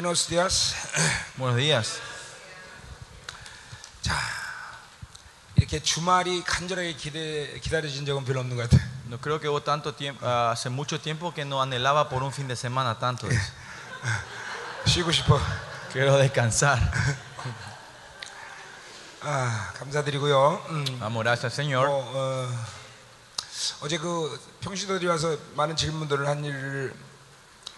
[0.00, 0.74] Buenos días.
[1.36, 2.00] Buenos días.
[4.00, 4.14] 자,
[5.56, 8.80] 이렇게 주말이 간절하게 기대, 기다려진 적은 별로 없는 것 같아요.
[9.08, 12.48] No creo que hubo tanto tiempo, hace mucho tiempo que no anhelaba por un fin
[12.48, 13.28] de semana tanto.
[13.28, 13.52] eso.
[14.86, 15.38] 쉬고 싶어.
[15.92, 16.80] Quiero descansar.
[19.20, 20.64] 아, 감사드리고요.
[20.70, 21.88] 음, Damos gracias Señor.
[21.88, 22.48] 뭐, 어,
[23.82, 27.09] 어제 그 평시도들이 와서 많은 질문들을 한 일을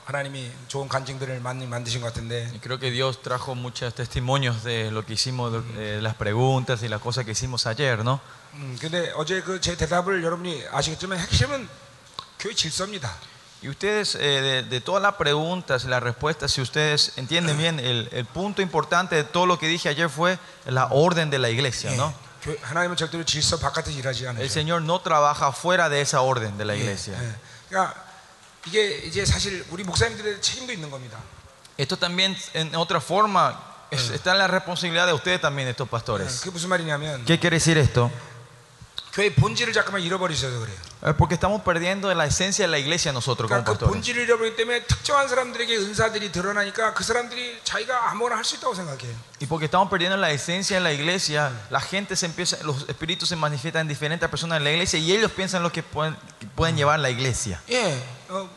[0.05, 4.89] 하나님이 좋은 간증들을 많이 만드신 것 같은데 Y creo que Dios trajo muchos testimonios de
[4.89, 8.19] lo que hicimos, de las preguntas y las cosas que hicimos ayer, ¿no?
[8.53, 11.67] 음, 근데 어제 그 제 대답을 여러분이 아시겠지만 핵심은
[12.39, 13.11] 교회 질서입니다.
[13.61, 17.79] Y ustedes, eh, de, de todas las preguntas y las respuestas, si ustedes entienden bien,
[17.79, 21.49] el, el punto importante de todo lo que dije ayer fue la orden de la
[21.49, 22.13] iglesia, ¿no?
[22.45, 24.47] 예, 교- 하나님은 절대로 질서 바깥에서 일하지 El 않으셔.
[24.53, 27.17] Señor no trabaja fuera de esa orden de la iglesia.
[28.67, 28.71] 예.
[28.71, 31.17] 그러니까 이게 이제 사실 우리 목사님들의 책임도 있는 겁니다.
[31.77, 33.53] Esto también, en otra forma,
[33.91, 36.41] es- está en la responsabilidad de ustedes también, estos 예, pastores.
[36.41, 38.11] 그게 무슨 말이냐면 ¿Qué quiere decir esto?
[39.13, 40.75] 교회 본질을 잠깐만 잃어버리셔서 그래요.
[41.03, 43.89] Eh, Porque estamos perdiendo la esencia de la iglesia nosotros como 그러니까 그 pastores.
[43.93, 49.15] 본질을 잃어버리기 때문에 특정한 사람들에게 은사들이 드러나니까 그 사람들이 자기가 아무거나 할 수 있다고 생각해요.
[49.41, 53.29] Y porque estamos perdiendo la esencia de la iglesia, la gente se empieza, los espíritus
[53.29, 56.45] se manifiestan en diferentes personas en la iglesia y ellos piensan lo que pueden, que
[56.55, 57.59] pueden llevar la iglesia.
[57.69, 57.97] 예,
[58.31, 58.49] 어,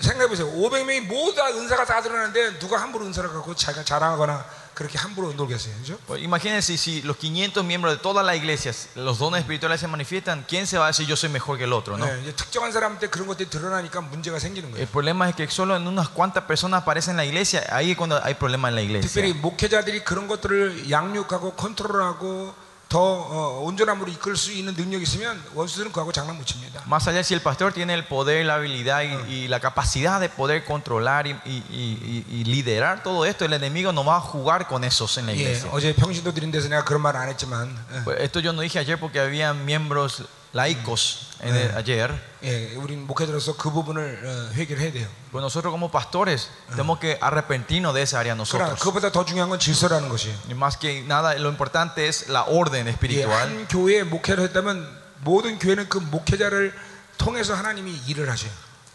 [0.00, 0.50] 생각해보세요.
[0.52, 5.72] 500명이 모두 다 은사가 다 드러나는데 누가 함부로 은사를 갖고 자기가 자랑하거나 그렇게 함부로 놀겠어요.
[5.76, 5.98] 그죠?
[6.04, 10.44] Pues imagínense si los 500 miembros de todas las iglesias, los dones espirituales se manifiestan,
[10.48, 11.96] ¿quién se va a decir yo soy mejor que el otro?
[11.96, 12.04] ¿no?
[12.04, 14.82] 예, 이제 특정한 사람한테 그런 것들이 드러나니까 문제가 생기는 거예요.
[14.82, 17.96] El problema es que solo en unas cuantas personas aparecen en la iglesia, ahí es
[17.96, 19.08] cuando hay problema en la iglesia.
[19.08, 22.52] 특별히 목회자들이 그런 것들을 양육하고 컨트롤하고
[22.88, 26.82] 더 어, 온전함으로 이끌 수 있는 능력이 있으면 원수들은 그하고 장난 못 칩니다.
[26.86, 30.28] Más allá si el pastor tiene el poder, la habilidad y, y la capacidad de
[30.28, 34.68] poder controlar y, y- y- y liderar todo esto, el enemigo no va a jugar
[34.68, 35.70] con esos en la 예, iglesia.
[35.72, 38.78] 어제 평신도 드린 데서 내가 그런 말 안 했지만 예, Pues esto yo no dije
[38.78, 40.22] ayer porque había miembros
[40.52, 42.14] laicos en el- ayer.
[42.44, 45.08] 예, 우린 목회자로서 그 부분을 어, 회개를 해야 돼요.
[45.32, 48.80] Pues nosotros como pastores tenemos que arrepentirnos de esa área 그러나 nosotros.
[48.80, 50.36] 그보다 더 중요한 건 질서라는 것이에요.
[50.48, 53.32] Y más que nada, lo importante es la orden 예, espiritual.
[53.32, 54.86] 한 교회에 목회를 했다면
[55.24, 56.72] 모든 교회는 그 목회자를
[57.18, 58.50] 통해서 하나님이 일을 하셔요.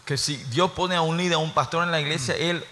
[0.06, 2.64] Que si Dios pone a un líder, a un pastor en la iglesia, Él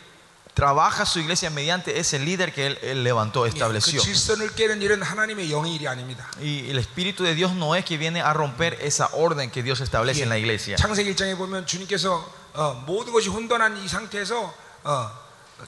[0.54, 4.00] trabaja su iglesia mediante ese líder que Él, él levantó, 예, 그 estableció.
[4.00, 6.26] 질서를 깨는 일은 하나님의 영의 일이 아닙니다.
[6.40, 9.80] Y el Espíritu de Dios no es que viene a romper esa orden que Dios
[9.80, 10.76] establece en la iglesia.
[10.76, 12.24] 창세기 1장에 보면 주님께서
[12.54, 14.52] 어, 모든 것이 혼돈한 이 상태에서
[14.82, 15.10] 어,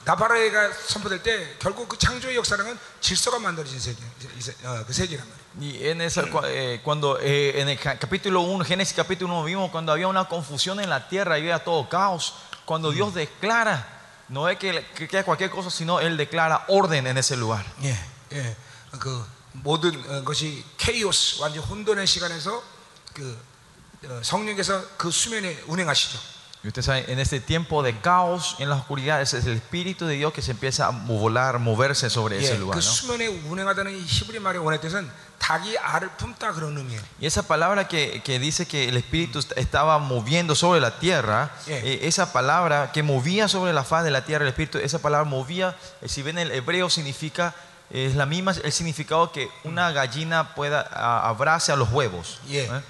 [0.03, 3.97] 나바라가 선포될 때 결국 그 창조의 역사랑은 질서가 만들어진 세계,
[4.37, 5.41] 이 세- 어, 그 세계란 말이에요.
[5.59, 9.43] Y en esa, cua- eh, cuando eh, en el ca- capítulo 1, Génesis capítulo 1,
[9.45, 12.33] vimos cuando había una confusión en la tierra y había todo caos.
[12.65, 13.94] Cuando Dios declara,
[14.29, 17.65] no es que, que quede cualquier cosa, sino Él declara orden en ese lugar.
[17.83, 17.97] 예,
[18.31, 18.55] 예,
[18.99, 22.63] 그 모든 어, 것이 케이오스 완전 혼돈의 시간에서
[23.13, 23.37] 그
[24.05, 26.17] 어, 성령께서 그 수면에 운행하시죠.
[26.63, 30.05] Y usted sabe, en ese tiempo de caos, en la oscuridad, ese es el Espíritu
[30.05, 32.77] de Dios que se empieza a volar, moverse sobre ese 예, lugar.
[32.77, 32.81] 그 ¿no?
[32.81, 35.09] 수면에 운행하다는 이 히브리 말의 원의 뜻은
[37.20, 42.00] Y esa palabra que, que, dice que el Espíritu estaba moviendo sobre la tierra, eh,
[42.02, 45.76] esa palabra que movía sobre la faz de la tierra, el Espíritu, esa palabra movía,
[46.02, 47.54] eh, si ven el hebreo significa,
[47.90, 52.40] es la misma, el significado que una gallina pueda a, abrace a los huevos.
[52.48, 52.82] ¿eh?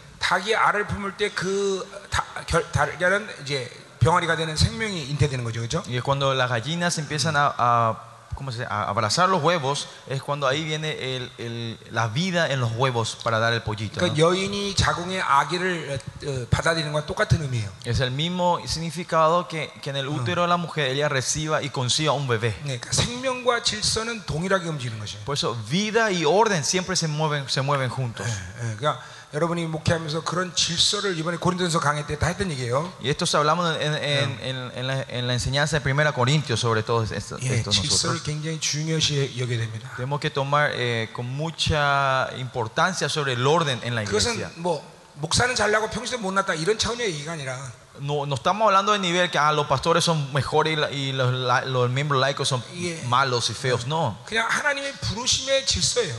[5.86, 8.67] Y es cuando las gallinas empiezan a ¿cómo se dice?
[8.73, 13.17] a abrazar los huevos, es cuando ahí viene el- el- la vida en los huevos
[13.23, 13.99] para dar el pollito.
[13.99, 14.07] ¿no?
[14.07, 17.69] 그러니까 여인이 자궁의 아기를 어, 어, 받아들이는 건 똑같은 의미예요.
[17.85, 21.69] Es el mismo significado que, que en el útero de la mujer ella reciba y
[21.69, 22.55] conciba un bebé.
[22.63, 25.23] 네, 그러니까 생명과 질서는 동일하게 움직이는 것이에요.
[25.25, 28.25] Por eso vida y orden siempre se mueven, se mueven juntos.
[28.27, 28.99] 예, 그러니까
[29.35, 32.91] 여러분이 목회하면서 그런 질서를 이번에 고린도전서 강의 때 다 했던 얘기예요.
[33.01, 36.59] Y esto se hablamos en, en- en- en la, en la enseñanza de 1 Corintios
[36.59, 38.23] sobre todo esto, 예, esto 질서를 nosotros.
[38.23, 39.89] 굉장히 중요시 여겨야 됩니다.
[39.95, 44.33] Tenemos que tomar eh, con mucha importancia sobre el orden en la iglesia.
[44.33, 44.83] 그것은 뭐
[45.15, 47.57] 목사는 잘나고 평소에 못났다 이런 차원의 얘기가 아니라
[47.99, 51.11] No, no estamos hablando de nivel que ah, los pastores son mejores y, la- y
[51.11, 52.97] los, la- los miembros laicos son Yeah.
[53.07, 53.85] malos y feos.
[53.85, 54.17] No.
[54.25, 56.15] 그냥 하나님의 부르심의 질서예요.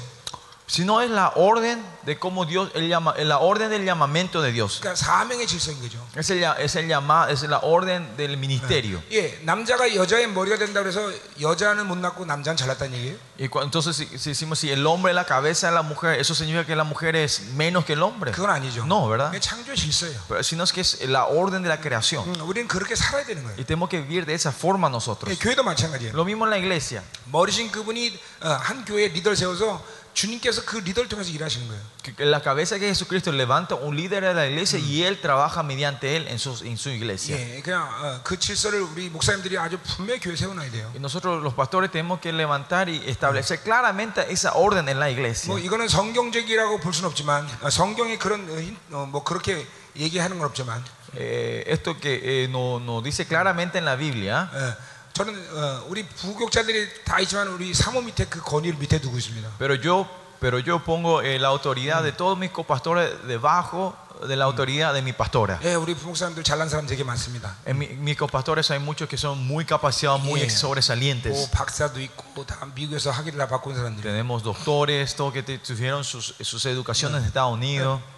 [0.67, 4.81] sino es la orden de cómo Dios, el llama, la orden del llamamiento de Dios.
[4.81, 5.99] 그러니까 사명의 질서인 거죠.
[6.17, 9.03] Es, el, lla- es, el llama- es la orden del ministerio.
[9.13, 13.17] 예, 남자가 여자의 머리가 된다 그래서 여자는 못났고 남자는 잘났다는 얘기예요.
[13.39, 16.19] Y cu- entonces, si, si decimos si el hombre es la cabeza de la mujer,
[16.19, 18.33] ¿eso significa que la mujer es menos que el hombre?
[18.33, 18.87] 그건 아니죠.
[18.87, 19.31] No, ¿verdad?
[19.31, 20.19] 그게 창조의 질서예요.
[20.29, 22.25] Pero sino es que es la orden de la creación.
[22.27, 23.57] 음, 우리는 그렇게 살아야 되는 거예요.
[23.59, 25.39] Y tenemos que vivir de esa forma 예, nosotros.
[25.39, 26.15] 교회도 마찬가지예요.
[26.15, 27.03] Lo mismo en la iglesia.
[27.31, 31.81] 머리신 그분이 어, 한 교회 리더를 세워서 주님께서 그 리더를 통해서 일하시는 거예요.
[32.03, 35.63] Que- que La cabeza que Jesucristo levanta un líder de la iglesia y él trabaja
[35.63, 37.37] mediante él en su, en su iglesia.
[37.37, 40.91] 예, 그냥 어, 그 질서를 우리 목사님들이 아주 분명히 교회 세워놔야 돼요.
[40.95, 45.49] Y nosotros los pastores tenemos que levantar y establecer claramente esa orden en la iglesia.
[45.49, 49.67] 뭐 이거는 성경적이라고 볼 수는 없지만 어, 성경이 그런 어, 힌- 어, 뭐 그렇게
[49.97, 50.85] 얘기하는 건 없지만
[51.15, 54.75] Eh, esto que eh, nos no dice claramente en la Biblia, 예,
[55.17, 59.51] 저는 어, 우리 부교육자들이 다 있지만 우리 사모 밑에 그 권위를 밑에 두고 있습니다.
[59.59, 60.07] pero yo,
[60.41, 63.95] pero yo pongo eh, la autoridad de todos mis copastores debajo
[64.27, 65.59] de la autoridad de mi pastora.
[65.65, 67.57] 예, 우리 부목사님들 잘난 사람 되게 많습니다.
[67.67, 70.49] En mi- mis copastores hay muchos que son muy capacitados, muy Yeah.
[70.57, 71.33] sobresalientes.
[71.35, 75.59] 뭐 박사도 있고 다 미국에서 학위를 다 받고 온 사람들이 Tenemos doctores, todos que te-
[75.59, 77.99] tuvieron sus, sus educaciones en Estados Unidos.
[78.01, 78.16] 못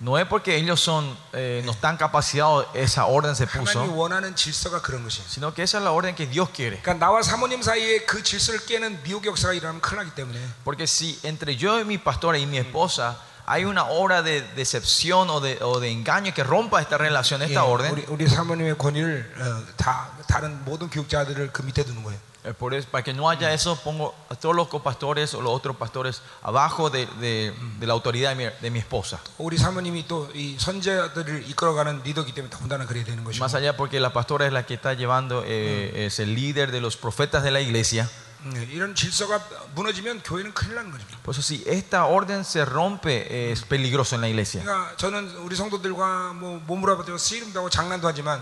[0.00, 3.80] No es porque ellos son, eh, no están capacitados, esa orden se puso.
[5.28, 6.80] Sino que esa es la orden que Dios quiere.
[10.64, 15.28] Porque si entre yo y mi pastora y mi esposa hay una obra de decepción
[15.28, 18.04] o de, o de engaño que rompa esta relación, esta orden.
[22.39, 22.45] 우리, 우리 사모님의 권위를 어, 다 다른 모든 교육자들을 그 밑에 두는 거예요.
[22.45, 25.51] eh, por eso, para que no haya eso, pongo a todos los copastores o los
[25.51, 29.19] otros pastores abajo de, de- de la autoridad de mi, de mi esposa.
[29.39, 33.99] 우리 사모님이 또 이 선제들을 이끌어가는 리더기 때문에 더군다나 그래야 되는 것이고 Más allá porque
[33.99, 37.49] la pastora es la que está llevando, eh, es el líder de los profetas de
[37.51, 38.07] la iglesia.
[38.45, 39.41] 음, 이런 질서가
[39.73, 41.03] 무너지면 교회는 큰일 나는 거죠.
[41.23, 44.61] Por eso si esta orden se rompe, eh, es peligroso en la iglesia.
[44.63, 48.39] 그러니까 저는 우리 성도들과 뭐 몸으로 아버지고 씨름도 하고 장난도 하지만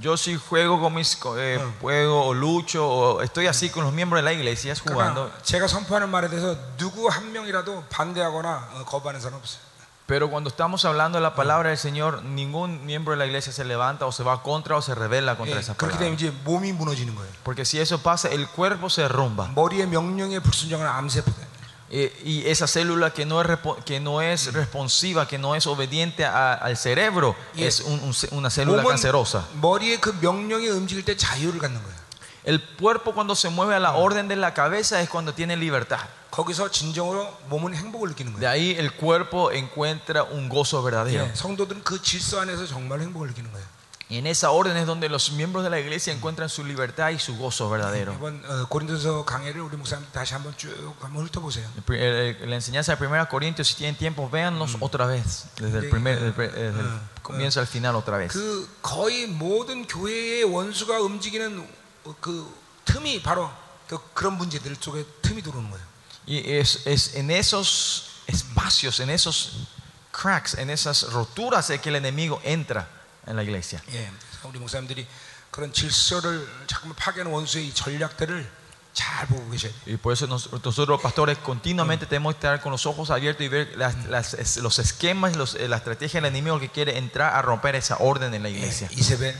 [0.00, 3.94] Yo si juego con mis, co- eh, juego o lucho o estoy así con los
[3.94, 8.84] miembros de la iglesia jugando, 그러니까 제가 선포하는 말에 대해서 누구 한 명이라도 반대하거나 어,
[8.84, 9.64] 거부하는 사람 없어요.
[10.06, 13.64] pero cuando estamos hablando de la palabra del Señor, ningún miembro de la iglesia se
[13.64, 16.14] levanta o se va contra o se rebela contra 예, esa 그렇게 되면 palabra.
[16.14, 17.32] 이제 몸이 무너지는 거예요.
[17.42, 19.50] Porque si eso pasa, el cuerpo se derrumba.
[19.56, 21.49] 머리의 명령에 불순종하는 암세포다.
[21.90, 25.66] Eh, y esa célula que no es, repo- que no es responsiva, que no es
[25.68, 29.44] obediente a- al cerebro, Y- es un- un ce- una célula 몸은 cancerosa.
[29.62, 31.96] 머리의 그 명령에 움직일 때 자유를 갖는 거예요.
[32.44, 36.00] El cuerpo cuando se mueve a la orden de la cabeza es cuando tiene libertad.
[36.32, 38.50] 거기서 진정으로 몸은 행복을 느끼는 De 거예요.
[38.50, 41.24] ahí el cuerpo encuentra un gozo verdadero.
[41.24, 43.66] 예, 성도들은 그 질서 안에서 정말 행복을 느끼는 거예요.
[44.10, 47.18] Y en esa orden es donde los miembros de la iglesia encuentran su libertad y
[47.18, 48.12] su gozo verdadero.
[48.14, 50.70] 이번 어, 고린도서 강해를 우리 목사님 다시 한번 쭉
[51.00, 51.66] 한번 훑어보세요.
[51.76, 55.46] El pri- el- el- La enseñanza de 1 Corintios, si tienen tiempo, véanlos otra vez,
[55.56, 55.90] desde el, Sí.
[55.90, 58.32] primer, desde el pre- desde el comienzo al final otra vez.
[58.32, 61.66] 그 거의 모든 교회의 원수가 움직이는
[62.04, 62.46] 어, 그
[62.84, 63.50] 틈이 바로
[63.88, 65.84] 그, 그런 문제들 속에 틈이 들어오는 거예요.
[66.28, 69.66] Y es, es en esos espacios, en esos
[70.12, 72.86] cracks, en esas roturas es que el enemigo entra
[73.26, 73.80] en la iglesia.
[73.92, 75.06] 예, 그래서 우리 목사님들이
[75.50, 78.50] 그런 질서를 자꾸만 파괴하는 원수의 이 전략들을
[78.92, 79.82] 잘 보고 계셔야 돼요.
[79.86, 83.44] Y por eso nos- nosotros los pastores continuamente tenemos que estar con los ojos abiertos
[83.44, 86.96] y ver las- las- es- los esquemas, los- eh, la estrategia del enemigo que quiere
[86.96, 88.88] entrar a romper esa orden en la 예, iglesia.
[88.92, 89.34] 이세벨,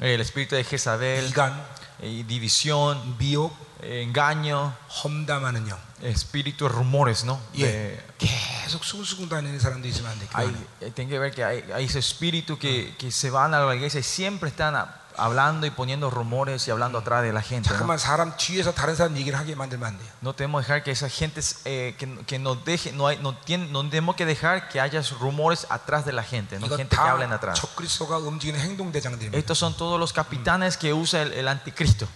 [0.00, 1.60] El espíritu de Jezabel, 이간,
[2.00, 5.78] eh, división, 미혹, eh, engaño, 험담하는 영.
[6.02, 7.38] espíritu de rumores, ¿no?
[7.58, 10.26] 예, De- 계속 수근수근 다니는 사람도 있으면 안 돼.
[10.32, 10.66] hay, 교회 안에.
[10.80, 13.74] eh, tiene que ver que hay, hay ese espíritu que, que se van a la
[13.74, 17.68] iglesia y siempre están a- hablando y poniendo rumores y hablando atrás de la gente.
[17.68, 17.74] ¿no?
[17.76, 20.08] 잠깐만 사람 뒤에서 다른 사람 얘기를 하게 만들면 안 돼요.
[20.22, 23.36] No tenemos que dejar que esa gente eh, que, que nos deje, no, hay, no,
[23.36, 26.96] tiene- no tenemos que dejar que haya rumores atrás de la gente, no 이거 gente
[26.96, 27.60] que hablen 다 atrás.
[27.60, 29.36] 적그리스도가 움직이는 행동 대장들입니다.
[29.36, 32.08] Estos son todos los capitanes que usa el, el anticristo.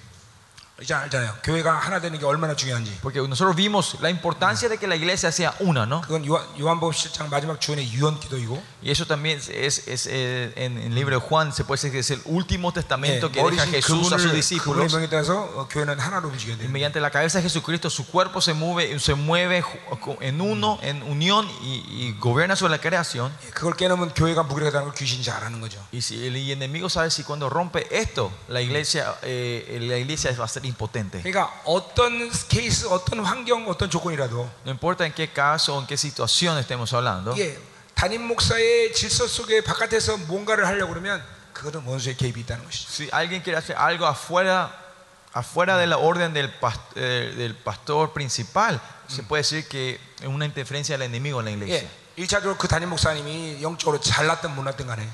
[0.83, 1.37] 이제 알잖아요.
[1.45, 2.99] 교회가 하나 되는 게 얼마나 중요한지.
[3.01, 6.01] Porque nosotros vimos la importancia de que la iglesia sea una, ¿no?
[6.03, 10.53] 그건 요한, 요한복음 7장 마지막 주연의 유언 기도이고 Y eso también es, es, es, eh,
[10.57, 13.41] en el libro de Juan, se puede decir que es el último 예, testamento que
[13.41, 14.93] deja 머리신 Jesús a sus 그분을 그분의 discípulos.
[14.97, 16.71] 명에 따라서 어, 교회는 하나로 움직여야 Y 돼요.
[16.73, 21.05] mediante la cabeza de Jesucristo, su cuerpo se mueve, se mueve ju- en uno, en
[21.05, 23.31] unión y, y gobierna sobre la creación.
[23.47, 25.79] 예, 그걸 깨놓으면 교회가 무기력하다는 걸 귀신이 잘 아는 거죠.
[25.93, 30.45] Y si el enemigo sabe si cuando rompe esto, la iglesia, eh, la iglesia va
[30.47, 31.22] a ser impotente.
[31.22, 35.98] 그러니까 어떤 케이스, 어떤 환경, 어떤 조건이라도 No importa en qué caso o en qué
[35.98, 37.36] situación estemos hablando.
[37.38, 37.58] 예,
[37.96, 41.22] 담임 목사의 질서 속에 바깥에서 뭔가를 하려고 그러면
[41.54, 42.88] 그거는 원수의 개입이 있다는 것이죠.
[42.90, 44.72] Si alguien quiere hacer algo afuera
[45.34, 50.28] afuera de la orden del, pas- eh, del pastor principal, se puede decir que es
[50.28, 51.84] una interferencia del enemigo en la iglesia.
[51.84, 55.08] 예, 일차적으로 그 담임 목사님이 영적으로 잘났든 못났든 간에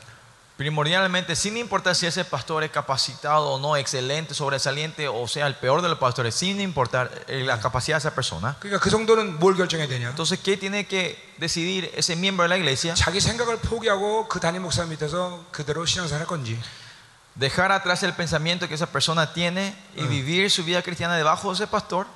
[0.57, 5.55] Primordialmente, sin importar si ese pastor es capacitado o no, excelente, sobresaliente o sea el
[5.55, 8.55] peor de los pastores, sin importar eh, la capacidad de esa persona.
[10.12, 12.95] Entonces, ¿qué tiene que decidir ese miembro de la iglesia?
[17.35, 21.55] Dejar atrás el pensamiento que esa persona tiene y vivir su vida cristiana debajo de
[21.55, 22.07] ese pastor.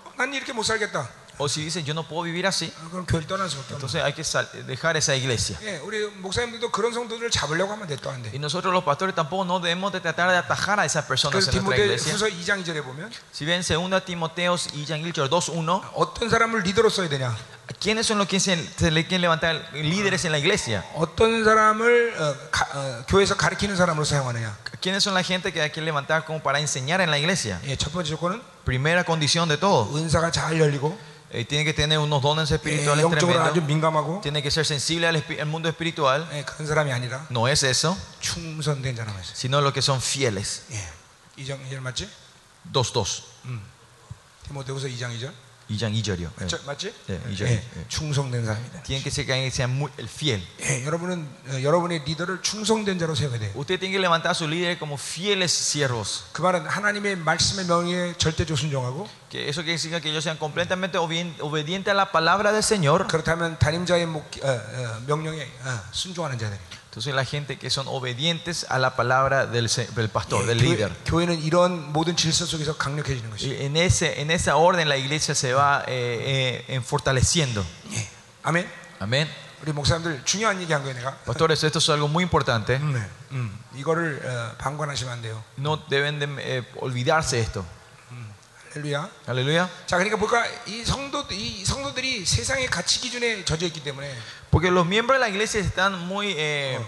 [1.39, 1.39] 난 이렇게 못 살겠다.
[1.39, 4.03] O si dice, yo no puedo vivir así, 어, 그럼 교회를 떠날 수밖에 없는 entonces
[4.05, 5.59] hay que sal- dejar esa iglesia.
[5.67, 8.31] 예, 우리 목사님들도 그런 성도들을 잡으려고 하면 돼도 안 돼.
[8.33, 11.51] Y nosotros los pastores tampoco no debemos de tratar de atajar a esas personas 그래서
[11.51, 12.15] en nuestra 디모데 iglesia.
[12.15, 17.09] 후서 2장 2절에 보면 Si ven 2 Timoteos y Jan 2.1, 어떤 사람을 리더로 써야
[17.09, 17.35] 되냐?
[17.81, 20.85] ¿quiénes son los que se, se le quieren levantar líderes en la iglesia?
[20.95, 24.57] 어떤 사람을 어, 가- 어, 교회에서 가르치는 사람으로 사용하느냐?
[24.81, 27.59] ¿Quiénes son la gente que hay que levantar como para enseñar en la iglesia?
[27.65, 30.97] 예, 첫 번째 조건은 Primera condición de todo, 은사가 잘 열리고
[31.31, 34.65] eh, tiene que tener unos dones 예, espirituales 영적으로 아주 tremendos, 민감하고 tiene que ser
[34.65, 36.27] sensible al, espi- al mundo espiritual.
[36.33, 39.35] 예, 그런 사람이 아니라 No es eso, 충성된 자라고 했어요.
[39.35, 40.63] sino los que son fieles.
[40.71, 40.81] 예.
[41.43, 42.09] 2장 2절 맞지?
[42.73, 43.23] 2.2.
[44.49, 45.33] 디모데후서 2장 2절.
[45.70, 46.30] Y Jan 2절이요.
[46.42, 46.48] 예.
[46.48, 46.92] 저- 맞지?
[47.12, 47.48] 예, 이 절.
[47.48, 47.86] 예, 예.
[47.90, 48.82] 충성된 사람이다.
[48.84, 50.42] Tienen que ser que sean muy el fiel.
[50.62, 53.52] 예, 여러분은 어, 여러분의 리더를 충성된 자로 세워야 돼.
[53.56, 56.24] Usted tiene que levantar a su líder como fieles siervos.
[56.34, 60.98] 그 말은 하나님의 말씀의 명예에 절대적 순종하고 Que eso quiere decir que ellos sean completamente
[60.98, 63.06] obedi- obedientes a la palabra del Señor.
[63.08, 66.58] 그렇다면 담임자의 목, 어, 어, 명령에 어, 순종하는 자들.
[66.91, 70.71] Entonces la gente que son obedientes a la palabra del, se- del pastor, del 교회,
[70.77, 70.93] líder.
[71.05, 73.49] 교회는 이런 모든 질서 속에서 강력해지는 것이.
[73.51, 77.65] Y en, ese, en esa orden la iglesia se va eh, eh, en fortaleciendo.
[77.93, 78.09] 예.
[78.45, 78.69] 아멘.
[79.01, 79.29] Amén.
[79.63, 81.17] 우리 목사님들 중요한 얘기한 거예요, 내가.
[81.25, 82.79] Pastores, esto es algo muy importante.
[82.79, 83.03] 네.
[83.33, 85.43] 음, 이거를 어, 방관하시면 안 돼요.
[85.59, 87.65] No deben de eh, olvidarse esto.
[88.75, 89.09] 할렐루야.
[89.29, 89.69] Aleluya.
[89.87, 94.11] 자, 그러니까 볼까 이 성도 이 성도들이 세상의 가치 기준에 젖어 있기 때문에
[94.51, 96.79] Porque los miembros de la iglesia están muy eh,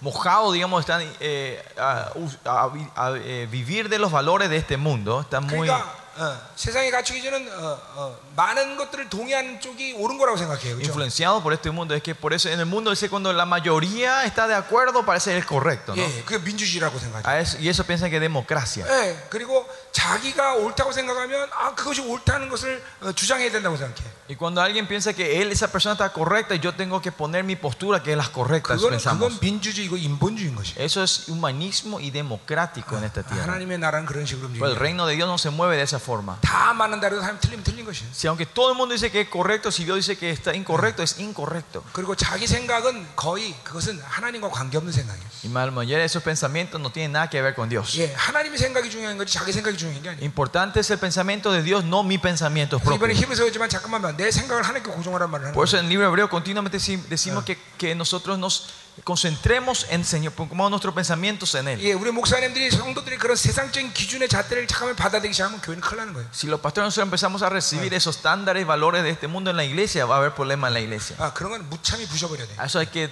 [0.00, 2.10] mojados, digamos, están eh, a,
[2.44, 5.20] a- a- eh, vivir de los valores de este mundo.
[5.20, 5.68] Están muy.
[5.68, 10.74] 그러니까 어, 세상의 가치 기준은 어, 어, 많은 것들을 동의하는 쪽이 옳은 거라고 생각해요.
[10.74, 10.82] 그렇죠?
[10.90, 11.94] influenciados por este mundo.
[11.94, 15.36] Es que por eso en el mundo dice cuando la mayoría está de acuerdo parece
[15.36, 16.02] el correcto, ¿no?
[16.02, 17.22] 예, 그게 민주주의라고 생각해요.
[17.24, 18.84] A eso- y eso piensan que es democracia.
[18.90, 24.02] 예, 그리고 자기가 옳다고 생각하면 아 그것이 옳다는 것을 어, 주장해야 된다고 생각해.
[24.28, 27.56] Y cuando alguien piensa que él, esa persona está correcta, yo tengo que poner mi
[27.56, 29.28] postura que es la correcta, eso 그건 pensamos.
[29.32, 30.74] 그건 민주주의고 인본주의인 것이.
[30.76, 33.44] Eso es humanismo y democrático en esta tierra.
[33.44, 34.78] 하나님의 나라는 그런 식으로 Pero el 움직여요.
[34.78, 36.36] reino de Dios no se mueve de esa forma.
[36.42, 38.10] 다 맞는다 해도 사람 틀리면 틀린 것이에요.
[38.12, 41.02] Si aunque todo el mundo dice que es correcto, si Dios dice que está incorrecto,
[41.02, 41.82] es incorrecto.
[41.92, 45.28] 그리고 자기 생각은 거의 그것은 하나님과 관계없는 생각이에요.
[45.44, 47.96] Y la mayoría de esos pensamientos no tienen nada que ver con Dios.
[47.98, 50.24] 예, 하나님의 생각이 중요한 거지 자기 생각이 중요한 게 아니에요.
[50.24, 53.22] Importante es el pensamiento de Dios, no mi pensamiento 그래서 이번에 propio.
[53.22, 54.16] 히브리서 였지만 잠깐만 봐.
[54.16, 55.68] 내 생각을 하나님께 고정하란 말을 하는 Por 거예요.
[55.68, 58.68] eso en el libro hebreo continuamente deci- decimos que, que nosotros nos
[59.04, 61.80] concentremos en Señor, pongamos nuestros pensamientos en Él.
[61.80, 66.26] 예, 우리 목사님들이 성도들이 그런 세상적인 기준의 잣대를 잠깐만 받아들이기 시작하면 교회는 큰일 나는 거예요.
[66.34, 69.56] Si los pastores nosotros empezamos a recibir esos estándares y valores de este mundo en
[69.56, 71.16] la iglesia, va a haber problema en la iglesia.
[71.20, 72.54] 아, 그런 건 무참히 부셔버려야 돼.
[72.58, 73.08] A Eso hay que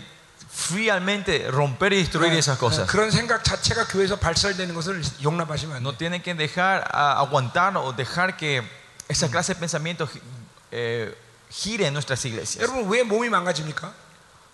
[0.50, 2.86] fríamente romper y destruir esas cosas.
[2.88, 5.98] 그런 생각 자체가 교회에서 발설되는 것을 용납하시면 안 No 돼.
[5.98, 8.62] tienen que dejar a- aguantar o dejar que
[9.08, 10.10] esa clase de pensamientos
[10.72, 11.14] eh,
[11.50, 12.60] gire en nuestras iglesias.
[12.62, 13.92] 여러분 왜 몸이 망가집니까?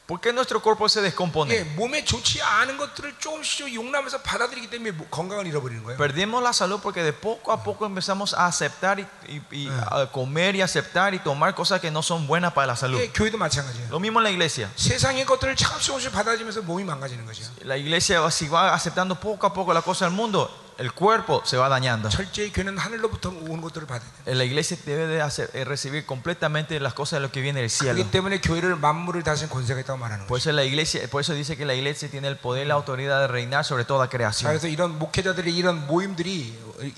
[0.06, 1.62] ¿Por qué nuestro cuerpo se 예, descompone?
[1.76, 5.96] 몸에 좋지 않은 것들을 조금씩 용납해서 받아들이기 때문에 모- 건강을 잃어버리는 거예요.
[5.96, 10.10] Perdemos la salud porque de poco a poco empezamos a aceptar y, y- y a
[10.12, 12.98] comer y aceptar y tomar cosas que no son buenas para la salud.
[13.00, 13.88] 예, 교회도 마찬가지예요.
[13.90, 14.68] Lo mismo en la iglesia.
[14.76, 17.48] 세상의 것들을 조금씩 조금씩 받아들이면서 몸이 망가지는 것이에요.
[17.64, 21.42] La iglesia va- si va aceptando poco a poco la cosa del mundo, el cuerpo
[21.44, 22.08] se va dañando.
[22.08, 24.34] 철저히 교회는 하늘로부터 오는 것들을 받아야 돼요.
[24.34, 27.70] La iglesia debe de hacer- eh, recibir completamente las cosas de lo que viene del
[27.70, 27.94] cielo.
[27.94, 30.40] 그렇기 때문에 교회를 만물을 다스리는 권세가 있다고 말하는 Por 거예요.
[30.40, 33.20] eso la iglesia, por eso dice que la iglesia tiene el poder y la autoridad
[33.20, 34.50] de reinar sobre toda 자, creación.
[34.50, 36.56] 그래서 이런 목회자들의 이런 모임들이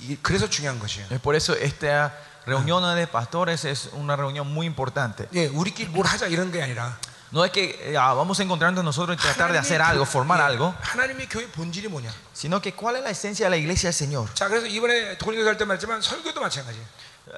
[0.09, 1.07] 이- 그래서 중요한 것이에요.
[1.11, 2.15] Es por eso esta
[2.47, 5.27] reunión de pastores es una reunión muy importante.
[5.35, 6.97] 예, 우리끼리 뭘 하자 이런 게 아니라
[7.31, 10.39] No es que eh, ah, vamos a encontrarnos nosotros y tratar de hacer algo, formar
[10.39, 12.13] 예, algo, 하나님의 교회 본질이 뭐냐?
[12.33, 14.29] sino que cuál es la esencia de la iglesia del Señor.
[14.35, 16.87] 자, 그래서 이번에 고린도서 할때 말했지만 설교도 마찬가지예요.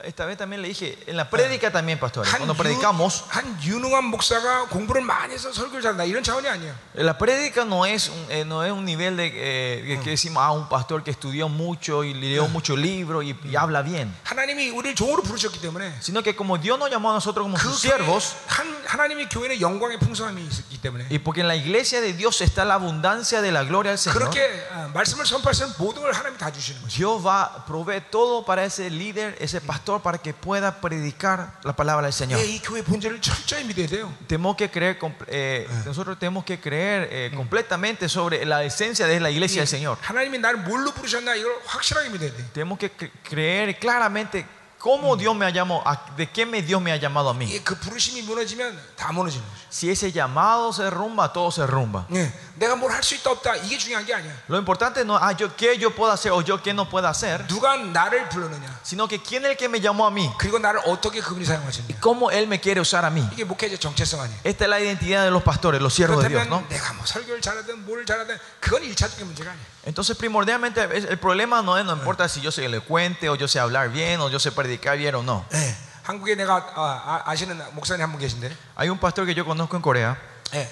[0.02, 3.56] Esta vez también le dije, en la prédica también, pastores, 한, cuando 유, predicamos, 한
[3.62, 6.74] 유능한 목사가 공부를 많이 해서 설교를 잘한다 이런 차원이 아니에요.
[6.96, 10.42] la prédica no es un, eh, no es un nivel de eh, que- que decimos,
[10.44, 14.12] ah, un pastor que estudió mucho y leyó muchos libros y, y habla bien.
[14.24, 17.62] 하나님이 우리를 종으로 부르셨기 때문에 Sino que como Dios nos llamó a nosotros como 그
[17.62, 22.00] sus 교회, siervos, 한, 하나님의 교회는 영광의 풍성함이 있기 때문에 y porque en la iglesia
[22.00, 26.02] de Dios está la abundancia de la gloria del Señor, 그렇게 어, 말씀을 선포하시는 모든
[26.02, 26.90] 걸 하나님이 다 주시는 거죠.
[26.96, 31.74] Dios va a proveer todo para ese líder, ese pastor, para que pueda predicar la
[31.74, 32.40] palabra del Señor.
[32.40, 34.12] 예, 이 교회 본질을 철저히 믿어야 돼요.
[34.28, 39.20] Tenemos que creer, comp- eh, nosotros tenemos que creer eh, completamente sobre la esencia de
[39.20, 39.98] la iglesia del Señor.
[40.02, 42.44] 하나님이 나를 뭘로 부르셨나 이걸 확실하게 믿어야 돼.
[42.52, 44.44] Tenemos que cre- creer claramente
[44.80, 47.50] cómo Dios me ha llamado, a- de qué me Dios me ha llamado a mí.
[47.50, 49.56] 예, 그 부르심이 무너지면 다 무너지는 거죠.
[49.68, 52.06] Si ese llamado se derrumba, todo se derrumba.
[52.12, 54.30] 예, 내가 뭘 할 수 있다 없다 이게 중요한 게 아니야.
[54.48, 57.08] Lo importante no es ah, yo qué yo puedo hacer o yo qué no puedo
[57.08, 60.58] hacer, 누가 나를 불렀느냐, sino que quién es el que me llamó a mí 그리고
[60.60, 61.98] 나를 어떻게 그분이 y 사용하셨냐.
[62.00, 63.26] cómo Él me quiere usar a mí.
[63.32, 64.38] 이게 목회자 정체성 아니에요.
[64.44, 66.62] Esta es la identidad de los pastores, los siervos de Dios, ¿no?
[66.62, 69.69] 그렇다면 내가 뭐 설교를 잘하든 뭘 잘하든 그건 일차적인 문제가 아니에요.
[69.84, 73.46] Entonces, primordialmente, es- el problema no es, no importa si yo soy elocuente o yo
[73.48, 75.46] sé hablar bien o yo sé predicar bien o no.
[75.52, 79.44] 예, 한국에 내가 아, 아, 시는 목사님 한 분 계신데, Hay un pastor que yo
[79.44, 80.16] conozco en Corea.
[80.54, 80.68] 예,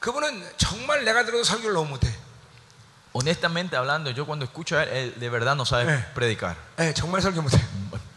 [0.00, 2.06] 그분은 정말 내가 들어도 설교를 너무 못해.
[3.12, 6.04] Honestamente hablando, yo cuando escucho a él, él de verdad no sabe Eh.
[6.14, 6.54] predicar.
[6.78, 7.58] 예, 정말 설교 못해.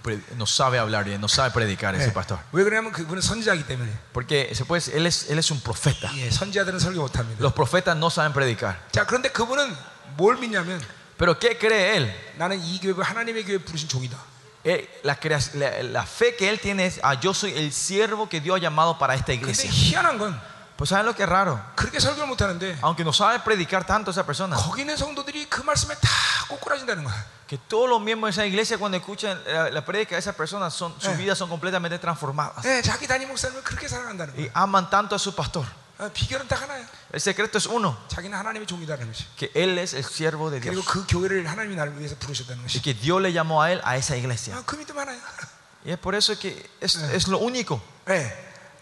[0.03, 2.39] Pre- No sabe hablar bien, no sabe predicar ese 예, pastor.
[2.51, 3.89] 왜 그러냐면 그분은 선지자이기 때문에.
[4.13, 6.09] Porque se puede, decir, él, es, él es un profeta.
[6.15, 7.39] 예, 선지자들은 설교 못합니다.
[7.41, 8.77] Los profetas no saben predicar.
[8.91, 9.73] 자, 그런데 그분은
[10.17, 10.81] 뭘 믿냐면
[11.17, 12.13] Pero ¿qué cree él?
[12.37, 14.17] 나는 이 교회 하나님의 교회 부르신 종이다.
[14.63, 18.27] Él- la, crea- la- la fe que él tiene es, ah, yo soy el siervo
[18.29, 19.69] que Dios ha llamado para esta 근데 iglesia.
[19.71, 20.39] 희한한 건
[20.79, 21.59] Pues ¿saben lo que es raro?
[21.75, 25.93] 그렇게 설교를 못하는데 Aunque no sabe predicar tanto esa persona, 거기 있는 성도들이 그 말씀에
[25.99, 26.07] 다
[26.47, 27.13] 꼬꾸라진다는 거야.
[27.47, 30.69] que todos los miembros de esa iglesia cuando escuchan la, la prédica de esa persona,
[30.69, 31.17] son, sus Eh.
[31.17, 32.63] vidas son completamente transformadas.
[32.65, 34.63] 예, 자기 담임 목사님을 그렇게 사랑한다는 Y 거야.
[34.63, 35.65] aman tanto a su pastor.
[35.99, 36.85] 어, 비결은 딱 하나야.
[37.13, 39.25] El secreto es uno, 자기는 하나님의 종이다는 거지.
[39.35, 40.85] que él es el siervo de 그리고 Dios.
[40.85, 42.81] 그 교회를 하나님이 나를 위해서 부르셨다는 Y 것이.
[42.83, 44.55] que Dios le llamó a él a esa iglesia.
[44.55, 45.17] 아, 그 믿음 하나야.
[45.85, 47.81] Y es por eso que es, es lo único.
[48.09, 48.29] 예,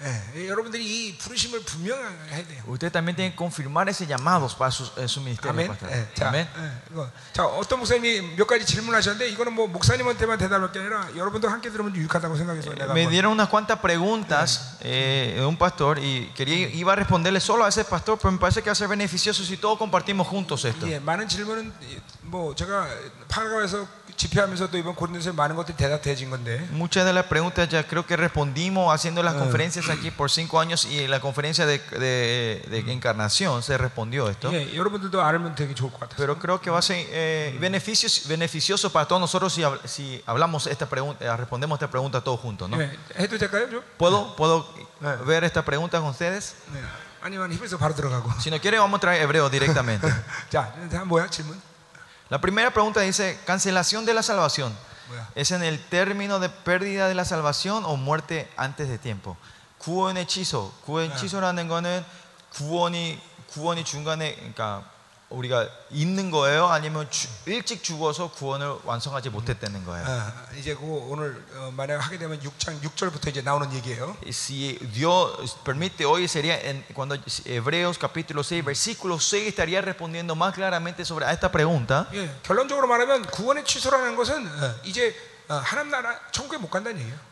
[0.01, 2.61] 예, 예, 여러분들이 이 부르심을 분명해야 돼요.
[2.67, 5.49] Usted también tiene que confirmar ese llamado para su, en su ministerio.
[5.49, 5.67] 아멘.
[5.69, 5.89] pastor.
[5.89, 6.47] 예, 자, Amén.
[6.55, 7.09] 예, 이거.
[7.33, 11.95] 자, 어떤 목사님이 몇 가지 질문하셨는데 이거는 뭐 목사님한테만 대답할 게 아니라 여러분도 함께 들으면
[11.95, 16.69] 유익하다고 생각해서 내가 Me 한번- dieron unas cuantas preguntas eh, de un pastor y quería,
[16.69, 19.43] iba a responderle solo a ese pastor, pero me parece que va a ser beneficioso
[19.43, 20.85] si todos compartimos juntos esto.
[20.85, 21.73] 예, 많은 질문은
[22.21, 22.87] 뭐 제가
[23.29, 23.87] 파라과에서
[24.17, 28.15] 집회하면서 또 이번 고린도서에 많은 것들이 대답돼진 건데 Muchas de las preguntas ya creo que
[28.17, 29.39] respondimos haciendo las Ah.
[29.39, 34.27] conferencias aquí por cinco años y en la conferencia de, de- de encarnación se respondió
[34.29, 34.49] esto.
[34.51, 36.17] 예, 여러분들도 알면 되게 좋을 것 같아요.
[36.17, 40.19] Pero creo que va a ser eh, beneficios, beneficioso para todos nosotros si, hab- si
[40.25, 42.67] hablamos esta pregunta, eh, respondemos esta pregunta todos juntos.
[42.69, 42.81] ¿no?
[42.81, 42.89] 예,
[43.19, 43.69] 해도 될까요?
[43.69, 43.83] 좀?
[43.99, 44.65] ¿Puedo, puedo
[45.03, 45.15] Eh.
[45.27, 46.55] ver esta pregunta con ustedes?
[46.73, 46.79] 네.
[47.21, 48.31] 아니면 히브리서 바로 들어가고.
[48.39, 50.07] Si no quiere, vamos a traer hebreo directamente.
[50.49, 51.59] 자, 다음 뭐야 질문?
[52.31, 54.75] La primera pregunta dice, cancelación de la salvación.
[55.07, 55.29] 뭐야?
[55.35, 59.37] ¿Es en el término de pérdida de la salvación o muerte antes de tiempo?
[59.79, 60.73] 구원의 취소.
[60.85, 62.03] 구원의 취소라는 거는
[62.53, 64.83] 구원이 구원이 중간에 그러니까
[65.32, 66.66] 우리가 있는 거예요?
[66.66, 70.04] 아니면 주- 일찍 죽어서 구원을 완성하지 못했다는 거예요?
[70.06, 74.16] 아, 이제 그 오늘 어, 만약 하게 되면 6장 6절부터 이제 나오는 얘기예요.
[74.28, 80.54] Si Dios permite hoy sería en, cuando Hebreos capítulo 6 versículo 6 estaría respondiendo más
[80.54, 82.06] claramente sobre a esta pregunta.
[82.14, 85.14] 예, 결론적으로 말하면 구원의 취소라는 것은 어, 이제
[85.48, 87.31] 어, 하나님 나라 천국에 못 간다는 얘기예요.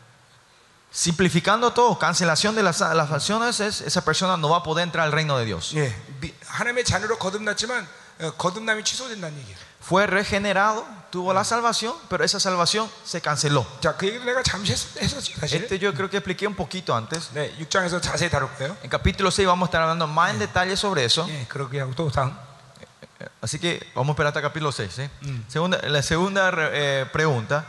[0.90, 5.12] Simplificando todo, cancelación de las salvaciones es esa persona no va a poder entrar al
[5.12, 5.74] reino de Dios.
[5.74, 7.86] 예, 미- 하나님의 자녀로 거듭났지만
[8.20, 9.56] 어, 거듭남이 취소된다는 얘기예요.
[9.86, 13.66] Fue regenerado, tuvo la salvación, pero esa salvación se canceló.
[13.82, 15.62] 자, 그 얘기를 내가 잠시 했- 했었지 사실.
[15.64, 17.28] Este yo creo que expliqué un poquito antes.
[17.34, 18.74] 네, 6장에서 자세히 다룰 거예요.
[18.82, 21.26] En capítulo 6 vamos a estar hablando más en detalle sobre eso.
[21.28, 22.32] 예, 그러게 하고 또 다음.
[23.42, 24.90] Así que vamos a esperar hasta capítulo 6.
[24.92, 25.08] ¿sí?
[25.48, 27.66] Segunda, la segunda eh, pregunta.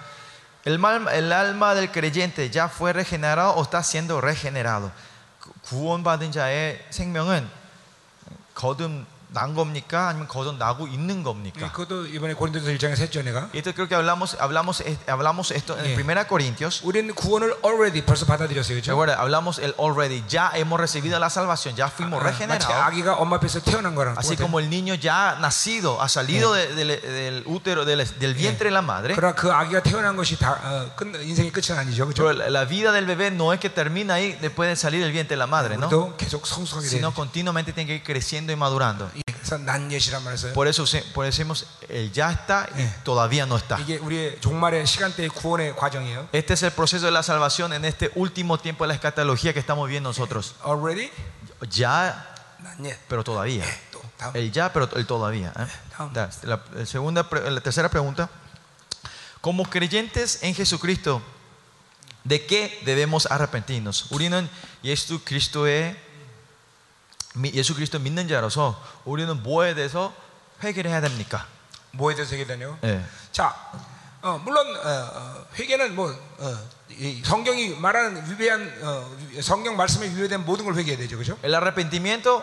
[0.65, 4.91] ¿El, mal- ¿El alma del creyente ya fue regenerado o está siendo regenerado?
[5.41, 7.49] 구- 구원받은 자의 생명은
[8.53, 10.07] 거듭 난 겁니까?
[10.07, 11.69] 아니면 거듭 나고 있는 예, 겁니까?
[11.73, 13.49] 그것도 이번에 고린도서 1장에서 했죠 내가.
[13.53, 15.99] Y esto creo que hablamos, hablamos, eh, hablamos esto en Yeah.
[15.99, 16.79] 1 Corintios.
[16.87, 18.95] 우리는 구원을 already 벌써 받아들였어요, 그렇죠?
[18.95, 22.71] Recuerda, hablamos el already, ya hemos recibido la salvación, ya fuimos 마치 regenerados.
[22.71, 24.47] 아기가 엄마 뱃에서 태어난 거랑 Así 똑같아요.
[24.47, 28.71] como el niño ya nacido, ha salido de- del- del útero, del, del vientre de
[28.71, 29.13] la madre.
[29.13, 32.23] 그러나 그 아기가 태어난 것이 다 어, 끝, 인생의 끝은 아니죠, 그렇죠?
[32.23, 35.11] Pero la, la vida del bebé no es que termina ahí después de salir del
[35.11, 35.89] vientre de la madre, ¿no?
[35.89, 36.95] 또 계속 성숙하게 돼요.
[36.95, 39.11] Sino continuamente tiene que ir creciendo y madurando.
[39.51, 40.53] 예, 그래서 그래서 난 예시란 말을 써요.
[40.53, 42.93] Por eso, se- por eso decimos, el ya está y Eh.
[43.03, 43.77] todavía no está.
[43.79, 46.29] 이게 우리의 종말의 시간대의 구원의 과정이에요.
[46.31, 49.59] Este es el proceso de la salvación en este último tiempo de la escatología que
[49.59, 50.55] estamos viendo nosotros.
[50.63, 51.11] Already?
[51.69, 52.25] Ya,
[52.63, 52.97] 난 예.
[53.09, 53.63] pero todavía.
[53.91, 54.31] 또 다음.
[54.35, 55.51] El ya, pero el todavía.
[55.57, 55.67] ¿eh?
[55.97, 56.13] 다음.
[56.13, 58.29] Da, La, la segunda, pre- la tercera pregunta.
[59.41, 61.21] Como creyentes en Jesucristo,
[62.23, 64.07] ¿de qué debemos arrepentirnos?
[64.11, 64.49] 우리는
[64.83, 65.97] 예수 그리스도의 미-
[67.54, 70.12] 예수 그리스도 믿는 자로서 우리는 뭐에 대해서
[70.62, 71.46] 회개를 해야 됩니까?
[71.92, 72.78] 뭐에 대해서 얘기하냐요?
[72.84, 73.04] 예.
[73.32, 73.54] 자,
[74.22, 76.58] 어, 물론 어, 어, 회개는 뭐 어,
[76.90, 81.38] 이 성경이 말하는 위배한 어, 위- 성경 말씀에 위배된 모든 걸 회개해야 되죠, 그렇죠?
[81.42, 82.42] El arrepentimiento,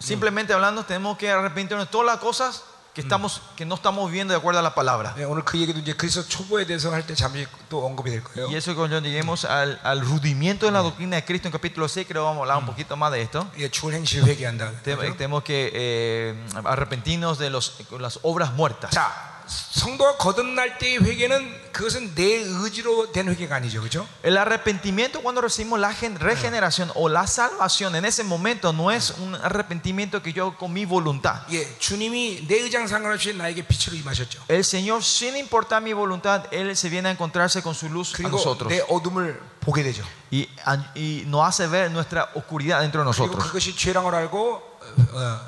[0.00, 2.62] simplemente hablando, tenemos que arrepentirnos de todas las cosas
[2.93, 5.13] que, estamos, que no estamos viviendo de acuerdo a la palabra.
[5.17, 8.47] 예, 오늘 그 얘기도 이제 그리스도 초보에 대해서 할 때 잠시 또 언급이 될 거예요.
[8.47, 12.07] Y eso cuando lleguemos al, al rudimiento de la doctrina de Cristo en capítulo 6,
[12.07, 13.45] creo que vamos a hablar un poquito más de esto.
[13.57, 14.71] 예, 죽은 행실 회개한다.
[14.81, 15.17] Te- 그렇죠?
[15.17, 18.91] Tenemos que eh, arrepentirnos de los, las obras muertas.
[18.91, 24.07] 자, 성도가 거듭날 때의 회개는 그것은 내 의지로 된 회개가 아니죠, 그렇죠?
[24.23, 29.11] El arrepentimiento cuando recibimos la gen- regeneración o la salvación en ese momento no es
[29.19, 31.41] un arrepentimiento que yo con mi voluntad.
[31.51, 34.39] 예, 주님이 내 의장 상관없이 나에게 빛으로 임하셨죠.
[34.47, 38.17] El Señor, sin importar mi voluntad, Él se viene a encontrarse con su luz a
[38.17, 40.03] 그리고 nosotros 내 어둠을 보게 되죠.
[40.31, 40.49] y,
[40.95, 43.43] y nos hace ver nuestra oscuridad dentro de 그리고 nosotros.
[43.45, 44.75] 그것이 죄란 걸 알고
[45.11, 45.39] 어,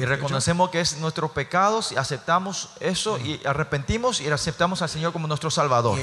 [0.00, 5.12] y reconocemos que es nuestros pecados y aceptamos eso y arrepentimos y aceptamos al Señor
[5.12, 5.98] como nuestro Salvador.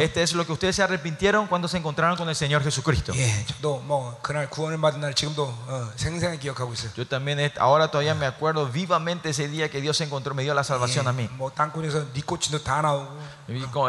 [0.00, 3.12] Este es lo que ustedes se arrepintieron cuando se encontraron con el Señor Jesucristo.
[6.96, 10.54] Yo también ahora todavía me acuerdo vivamente ese día que Dios se encontró, me dio
[10.54, 11.28] la salvación a mí.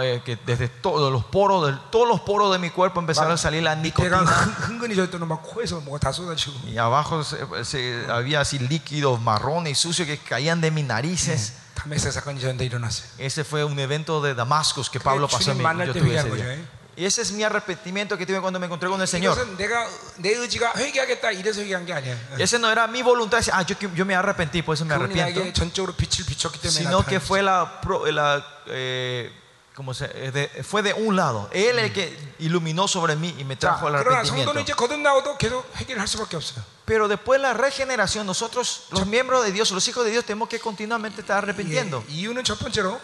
[0.01, 3.37] Eh, que desde todos los poros, de, todos los poros de mi cuerpo empezaron a
[3.37, 4.23] salir la nicotina.
[6.67, 11.53] Y abajo se, había así líquidos marrones y sucios que caían de mis narices.
[13.17, 16.59] Ese fue un evento de Damascus que Pablo pasó en mi, yo tuve ese día.
[16.97, 19.37] Y ese es mi arrepentimiento que tuve cuando me encontré con el Señor.
[22.37, 25.41] Ese no era mi voluntad, ah, yo, yo me arrepentí, por eso me arrepiento.
[26.83, 27.79] Sino que fue la,
[28.11, 29.31] la eh,
[29.74, 31.48] ¿cómo se- eh, de- fue de un lado.
[31.52, 34.52] Él el que iluminó sobre mí y me 자, trajo el 그러나 arrepentimiento.
[34.52, 36.62] 성도는 이제 거듭나고도 계속 회개를 할 수밖에 없어요.
[36.86, 40.48] Pero después de la regeneración, nosotros, los miembros de Dios, los hijos de Dios, tenemos
[40.48, 42.02] que continuamente estar arrepintiendo.
[42.08, 43.00] 예, 이유는 첫 번째로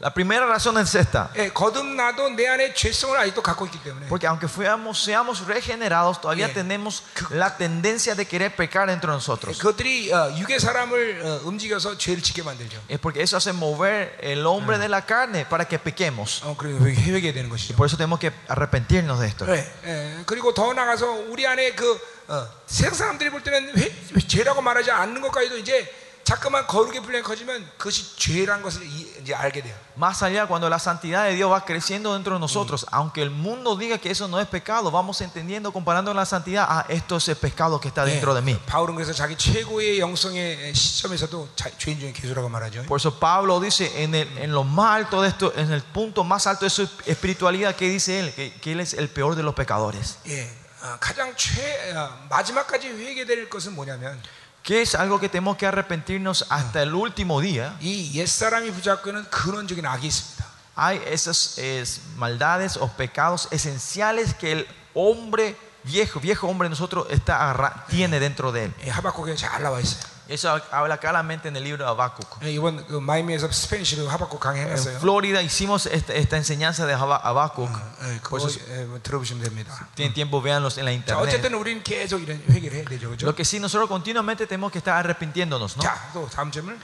[0.00, 1.30] La primera razón es esta.
[1.36, 6.48] 예, 거듭나도 내 안에 죄성을 아직도 갖고 있기 때문에 Porque aunque fuéramos, seamos regenerados, todavía
[6.48, 6.52] Yeah.
[6.52, 9.56] tenemos la tendencia de querer pecar dentro de 예, nosotros.
[9.56, 12.82] 그것들이 어, 육의 사람을 어, 움직여서 죄를 짓게 만들죠.
[12.88, 16.42] Es porque eso hace mover el hombre de la carne para que pequemos.
[16.42, 17.76] 어, 그래서 회- 회개해야 되는 것이죠.
[17.76, 19.46] Por eso tenemos que arrepentirnos de esto.
[19.48, 21.86] 예, 예, 그리고 더 나가서 우리 안에 그
[22.28, 23.94] 어, 세상 사람들이 볼 때는 회,
[24.26, 25.88] 죄라고 말하지 않는 것까지도 이제
[26.28, 29.74] 자꾸만 거룩의 분량이 커지면 그것이 죄라는 것을 이- 이제 알게 돼요.
[29.94, 33.76] Más allá, cuando la santidad de Dios va creciendo dentro de nosotros, aunque el mundo
[33.76, 37.36] diga que eso no es pecado, vamos entendiendo, comparando la santidad, ah, esto es el
[37.36, 38.58] pecado que está 예, dentro de mí.
[38.64, 42.86] 바울은 그래서 자기 최고의 영성의 시점에서도 자- 죄인 중에 개수라고 말하죠.
[42.86, 46.24] Por eso Pablo dice, en, el- en lo más alto de esto, en el punto
[46.24, 48.32] más alto de su espiritualidad, que dice él?
[48.34, 50.16] Que, que él es el peor de los pecadores.
[50.24, 50.48] 예,
[50.82, 54.18] 어, 가장 최 어, 마지막까지 회개될 것은 뭐냐면
[54.62, 57.76] ¿Qué es algo que tenemos que arrepentirnos hasta el último día?
[57.82, 60.44] 이 옛사람이 붙잡고 있는 근원적인 악이 있습니다.
[60.76, 65.54] Hay esas es, maldades o pecados esenciales que el hombre
[65.84, 68.74] viejo, viejo hombre de nosotros está, agarra- tiene dentro de él.
[68.86, 70.00] 예, 하박국에 잘 나와 있어요.
[70.28, 72.26] Eso habla claramente en el libro de Habacuc.
[72.44, 74.96] 예, 이번 그 마이미에서 스페니쉬로 하박국 강의 En 해놨어요.
[74.96, 77.68] Florida hicimos esta, esta enseñanza de Haba- Habacuc.
[78.08, 79.86] 예, 그거 Por eso, 예, 뭐 들어보시면 됩니다.
[79.94, 81.28] tienen tiempo, véanlos en la 자, internet.
[81.28, 83.26] 어쨌든 우리는 계속 이런 회개를 해야 되죠, 그렇죠?
[83.26, 85.82] Lo que sí, nosotros continuamente tenemos que estar arrepintiéndonos, ¿no?
[85.82, 86.74] 자, 또 다음 점을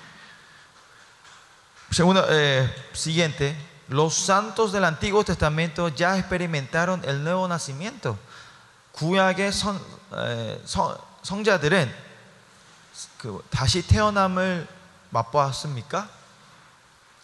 [1.90, 3.56] Segundo, eh, siguiente,
[3.88, 8.16] los santos del Antiguo Testamento ya experimentaron el nuevo nacimiento.
[8.92, 9.80] 구약의 선,
[10.12, 12.03] 에, 성, 성자들은
[13.18, 14.66] 그 다시 태어남을
[15.10, 16.08] 맛보았습니까?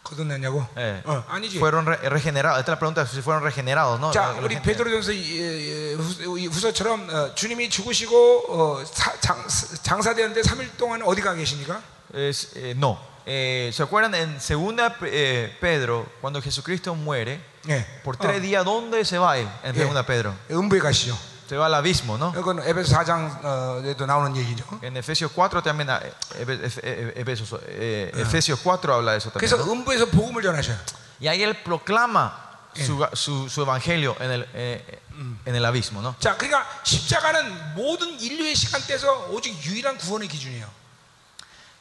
[0.05, 0.65] 거듭났냐고?
[0.79, 1.03] 예.
[1.05, 1.59] 어, 아니지.
[1.59, 2.61] Fueron re- regenerados.
[2.61, 4.13] Esta es la pregunta si fueron regenerados, ¿no?
[4.13, 9.19] 자, La 우리 gente- 베드로전서 이- 이- 후- 이 후서처럼 어, 주님이 죽으시고 어, 사-
[9.21, 9.45] 장,
[9.83, 11.83] 장사되는데 3일 동안 어디 가 계십니까?
[12.15, 12.99] Es, eh, no.
[13.27, 17.85] Eh, ¿Se acuerdan en segunda eh, Pedro, cuando Jesucristo muere, 예.
[18.05, 19.49] por tres 어, días, ¿dónde se va él?
[19.65, 19.83] En Yeah.
[19.91, 20.33] segunda Pedro.
[20.49, 21.19] 음부에 가시죠.
[21.51, 22.33] Se va al abismo, ¿no?
[22.37, 24.65] 이건 에베소 4장에도 나오는 얘기죠.
[24.83, 29.19] En Efesios 4 también, ah, eh, Efe- Efe- Efe- Efesios, eh, Efesios 4 habla de
[29.19, 29.49] eso también.
[29.49, 29.73] 그래서 ¿no?
[29.73, 30.77] 음부에서 복음을 전하셔요.
[31.21, 32.43] Y ahí él proclama
[32.75, 35.01] su, su- su evangelio en el, eh,
[35.47, 36.03] en el abismo.
[36.03, 36.15] ¿no?
[36.19, 40.67] 자, 그러니까 십자가는 모든 인류의 시간대에서 오직 유일한 구원의 기준이에요.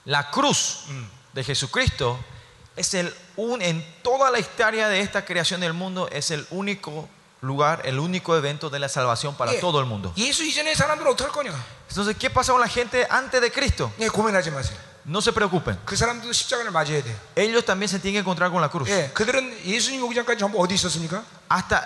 [0.05, 0.85] La cruz
[1.33, 2.19] de Jesucristo
[2.75, 7.09] es el un, en toda la historia de esta creación del mundo es el único
[7.41, 10.13] lugar, el único evento de la salvación para 예, todo el mundo.
[10.17, 11.53] 예수 이전의 사람들은 어떡할 거냐?
[11.89, 13.91] Entonces, ¿qué pasa con la gente antes de Cristo?
[13.99, 14.77] 예, 고민하지 마세요.
[15.07, 15.77] No se preocupen.
[15.85, 17.15] 그 사람들도 십자가를 맞이해야 돼.
[17.35, 18.89] Ellos también se tienen que encontrar con la cruz.
[18.89, 21.23] 예, 그들은 예수님 오기 전까지 전부 어디 있었습니까?
[21.51, 21.85] Hasta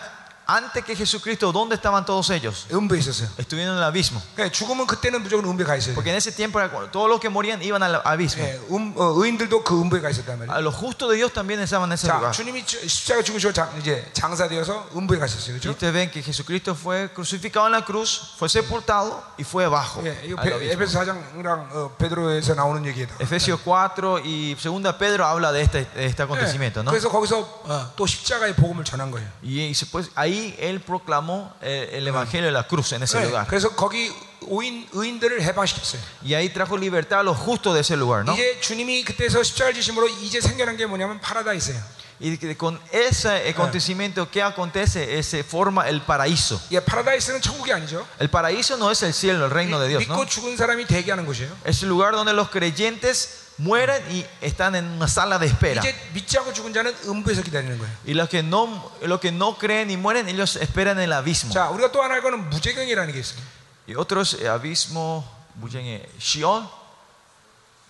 [0.52, 2.66] antes que Jesucristo, ¿dónde estaban todos ellos?
[2.74, 3.30] 음부에 있었어요.
[3.38, 4.20] Estuvieron en el abismo.
[4.34, 5.94] 그러니까 죽으면 그때는 무조건 음부에 가 있어야 돼.
[5.94, 8.42] Porque en ese tiempo era cuando todos los que morían iban al abismo.
[8.44, 10.50] 예, 음, 어, 의인들도 그 음부에 가 있었단 말이에요.
[10.52, 12.32] A los justos de Dios también estaban en ese 자, lugar.
[12.34, 15.54] 주님이 주- 십자가 죽으시고 장, 이제 장사되어서 음부에 가셨어요.
[15.54, 15.70] Y 그렇죠?
[15.70, 20.02] ustedes ven que Jesucristo fue crucificado en la cruz, fue sepultado y fue abajo.
[20.04, 20.74] 예, 이거 al 베- abismo.
[20.74, 23.08] 에베소 4장이랑 어, 베드로에서 나오는 얘기예요.
[23.20, 26.90] Efesios 4 y 2 Pedro habla de este, de este acontecimiento, ¿no?
[26.90, 27.38] 그래서 거기서
[27.70, 29.30] 어, 또 십자가의 복음을 전한 거예요.
[29.44, 33.26] Y, y después ahí él proclamó eh, el evangelio de la cruz en ese 네,
[33.26, 33.48] lugar.
[33.48, 36.02] 그래서 거기 오인 의인들을 해방시켰어요.
[36.24, 38.34] Y ahí trajo libertad a los justos de ese lugar, ¿no?
[38.34, 42.00] 이제 주님이 그때서 십자가를 지심으로 이제 생겨난 게 뭐냐면 파라다이스예요.
[42.22, 45.18] Y que con ese acontecimiento, ¿qué acontece?
[45.18, 46.60] Eh, Se forma el paraíso.
[46.72, 48.06] 예, 파라다이스는 천국이 아니죠.
[48.20, 50.16] El paraíso no es el cielo, el reino de Dios, ¿no?
[50.16, 51.50] 믿고 죽은 사람이 대기하는 곳이에요.
[51.66, 55.82] Es el lugar donde los creyentes mueren y están en una sala de espera.
[55.82, 57.92] 이제 믿지 않고 죽은 자는 음부에서 기다리는 거예요.
[58.08, 61.52] Y los que no, los que no creen y mueren, ellos esperan en el abismo.
[61.54, 63.40] 자, 우리가 또 하나 할 거는 무제경이라는 게 있어요.
[63.88, 66.64] Y otros eh, abismo, 무정에 Sheol,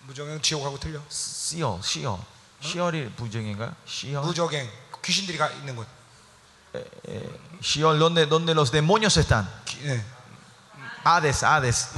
[0.06, 1.00] 무제경 지옥하고 틀려.
[1.10, 2.18] Sheol, Sheol,
[2.64, 3.74] Sheol이 무정인가요?
[3.86, 4.68] Sheol, 무적행
[5.04, 5.86] 귀신들이 가 있는 곳.
[7.62, 9.48] Sheol, donde, donde los demonios están.
[9.64, 10.02] 기- 예.
[11.04, 11.88] Hades, Hades,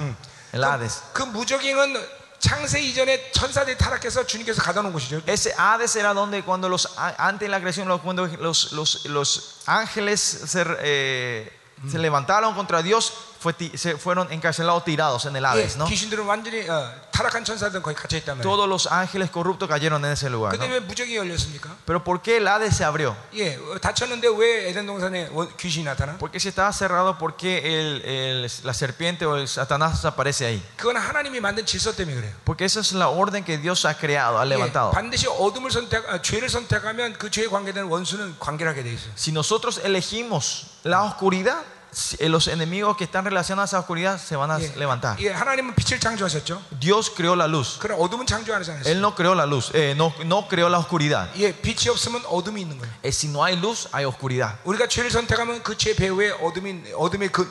[0.53, 1.03] el Hades.
[1.13, 5.23] 그 무적행은 창세 이전에 천사들이 타락해서 주님께서 가다 놓은 곳이죠.
[5.27, 9.05] Ese Hades era donde cuando los a- antes de la creación, los- cuando los, los,
[9.07, 11.53] los ángeles se, eh,
[11.89, 15.85] se levantaron contra Dios, fue ti- se fueron encarcelados, tirados en el 예, Hades, ¿no?
[15.87, 18.43] 귀신들은 완전히 어, 타락한 천사들은 거기 갇혀 있단 말이에요.
[18.47, 20.53] Todos los ángeles corruptos cayeron en ese lugar.
[20.57, 20.75] 근데 ¿no?
[20.75, 21.75] 왜 무적이 열렸습니까?
[21.85, 23.17] Pero ¿por qué el Hades se abrió?
[23.35, 26.17] 예, 어, 닫혔는데 왜 에덴 동산에 원- 귀신이 나타나?
[26.19, 30.63] Porque si estaba cerrado, ¿por qué el- el- la serpiente o el Satanás aparece ahí?
[30.77, 32.33] 그건 하나님이 만든 질서 때문에 그래요.
[32.45, 34.93] Porque esa es la orden que Dios ha creado, ha 예, levantado.
[34.93, 39.11] 반드시 어둠을 선택, 아, 죄를 선택하면 그 죄에 관계되는 원수는 관계를 하게 돼 있어요.
[39.19, 41.76] Si nosotros elegimos la oscuridad, si- eh,
[42.21, 45.17] los enemigos que están relacionados a esa oscuridad se van a 예, levantar.
[45.21, 46.63] 예, 하나님은 빛을 창조하셨죠.
[46.81, 47.79] Dios creó la luz.
[47.79, 48.89] 그럼 어둠은 창조 안 하지 않았어요.
[48.91, 51.29] Él no creó la luz, eh, no, no creó la oscuridad.
[51.37, 52.91] 예, 빛이 없으면 어둠이 있는 거예요.
[53.05, 54.57] Eh, si no hay luz, hay oscuridad.
[54.65, 57.43] 우리가 죄를 선택하면 그 죄 배후에 어둠인 어둠의 그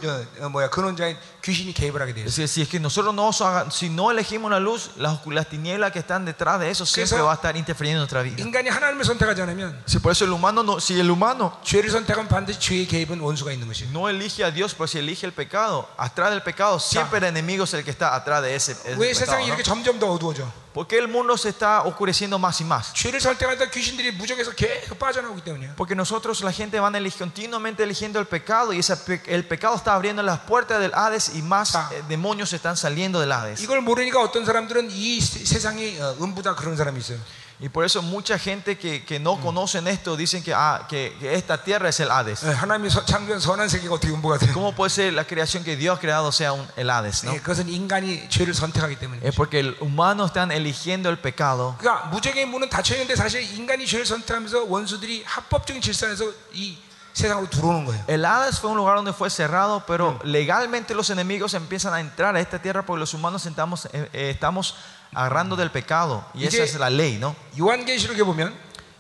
[0.42, 2.26] 어, 어, 뭐야 근원자인 귀신이 개입을 하게 돼요.
[2.26, 5.34] Es decir, si es que nosotros no, haga- si no elegimos la luz, las, oscu-
[5.34, 8.24] las tinieblas que están detrás de eso siempre 그래서- va a estar interfiriendo en nuestra
[8.24, 8.42] vida.
[8.42, 12.28] 인간이 하나님을 선택하지 않으면 Si por eso el humano no, si el humano 죄를 선택하면
[12.28, 13.90] 반드시 죄의 개입은 원수가 있는 것이에요.
[13.92, 17.64] no elige a Dios, pero si elige el pecado, atrás del pecado siempre el enemigo
[17.64, 19.54] es el que está atrás de ese, ese 왜 pecado, 세상이 ¿no?
[19.56, 20.52] 이렇게 점점 더 어두워져?
[20.74, 22.94] ¿Por qué el mundo se está oscureciendo más y más?
[22.94, 25.76] 죄를 선택하다 귀신들이 무적에서 계속 빠져나오기 때문이에요.
[25.76, 29.76] Porque nosotros, la gente van elig- continuamente eligiendo el pecado y ese pe- el pecado
[29.76, 31.90] está abriendo las puertas del Hades y más Ah.
[31.92, 33.60] eh, demonios están saliendo del Hades.
[33.62, 37.20] 이걸 모르니까 어떤 사람들은 이 세- 세상이 어, 음부다 그런 사람이 있어요.
[37.64, 41.36] Y por eso mucha gente que, que no conocen esto dicen que, ah, que, que
[41.36, 42.44] esta tierra es el Hades.
[42.44, 44.52] 예, 하나님이 서- 창조한 선한 세계가 어떻게 음부가 돼요?
[44.52, 47.24] ¿Cómo puede ser la creación que Dios ha creado sea un, el Hades?
[47.24, 47.32] ¿no?
[47.36, 49.20] 예, 그것은 인간이 죄를 선택하기 때문에.
[49.22, 51.76] Es porque el humano están eligiendo el pecado.
[51.78, 56.80] 그러니까 무적의 문은 닫혀 있는데 사실 인간이 죄를 선택하면서 원수들이 합법적인 질서 안에서 이
[57.14, 58.04] 세상으로 들어오는 거예요.
[58.08, 62.36] El Hades fue un lugar donde fue cerrado, pero legalmente los enemigos empiezan a entrar
[62.36, 64.74] a esta tierra porque los humanos estamos, eh, eh, estamos
[65.16, 66.24] agarrando del pecado.
[66.34, 67.36] Y esa 이제- es la ley, ¿no?
[67.60, 68.54] 요한계시록에 보면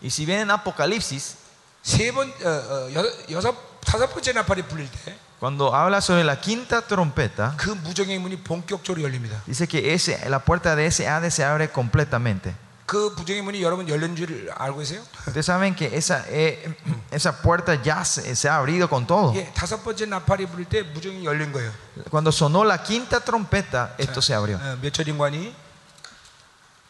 [0.03, 1.35] Y si bien en Apocalipsis,
[1.83, 6.23] 세 번, 어, 어, 여섯, 여섯, 다섯 번째 나팔이 불릴 때 그 cuando habla sobre
[6.23, 9.41] la quinta trompeta, 무적의 문이 본격적으로 열립니다.
[9.47, 12.53] dice que ese, la puerta de ese Hades se abre completamente.
[12.85, 15.01] 그 무적의 문이 여러분 열린 줄 알고 계세요?
[15.25, 16.75] Ustedes saben que esa, eh,
[17.09, 19.33] esa puerta ya se, se ha abrido con todo.
[19.35, 21.71] 예, 다섯 번째 나팔이 불릴 때 무적이 열린 거예요.
[22.11, 24.57] Cuando sonó la quinta trompeta, esto se abrió.
[24.57, 25.53] 어, 몇 절인관이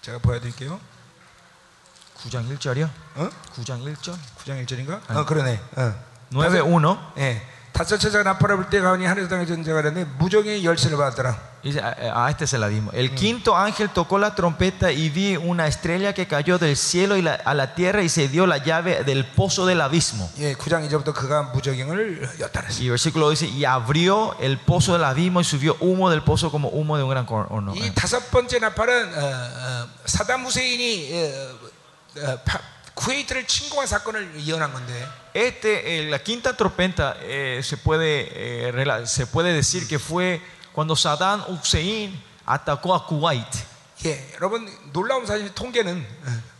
[0.07, 0.79] 제가 보여드릴게요.
[2.19, 2.88] 9장 1절이요?
[3.16, 3.29] 어?
[3.55, 4.14] 9장 1절?
[4.38, 5.01] 9장 1절인가?
[5.11, 5.61] 어, 그러네.
[5.75, 5.95] 어.
[6.31, 7.42] 9.1 예.
[7.73, 11.37] 다섯 천사가 나팔을 불때 가오니 하늘에서 땅에 전쟁을 하는데 무적의 열쇠를 받았더라.
[11.65, 12.91] Dice, a, a este se la dimos.
[12.95, 17.21] El quinto ángel tocó la trompeta y vi una estrella que cayó del cielo y
[17.21, 20.27] la- a la tierra y se dio la llave del pozo del abismo.
[20.39, 22.67] 예, 9장 이제부터 그가 무적행을 였다라.
[22.80, 26.49] Y el versículo dice, y abrió el pozo del abismo y subió humo del pozo
[26.49, 27.73] como humo de un gran cor- horno.
[27.75, 32.60] 이 다섯 번째 나팔은 어, 어, 사담 후세인이 어, 어, 파-
[32.95, 39.06] 쿠웨이트를 침공한 사건을 예언한 건데 Este, eh, la quinta trompeta eh, se, puede, eh, rela-
[39.06, 40.41] se puede decir que fue
[40.76, 43.48] cuando Saddam Hussein atacó a Kuwait.
[44.04, 46.06] 예, 여러분 놀라운 사실 통계는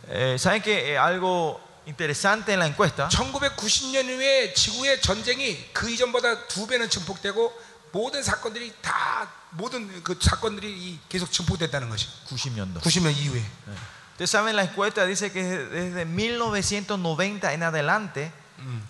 [0.09, 3.09] Eh, ¿Saben que eh, algo interesante en la encuesta?
[3.09, 7.53] 1990년 이후에 지구의 전쟁이 그 이전보다 두 배는 증폭되고
[7.91, 12.81] 모든 사건들이 다 모든 그 사건들이 이 계속 증폭됐다는 것이 90년도.
[12.81, 13.43] 90년 이후에
[14.13, 18.31] Ustedes saben, la encuesta dice que desde 1990 en adelante,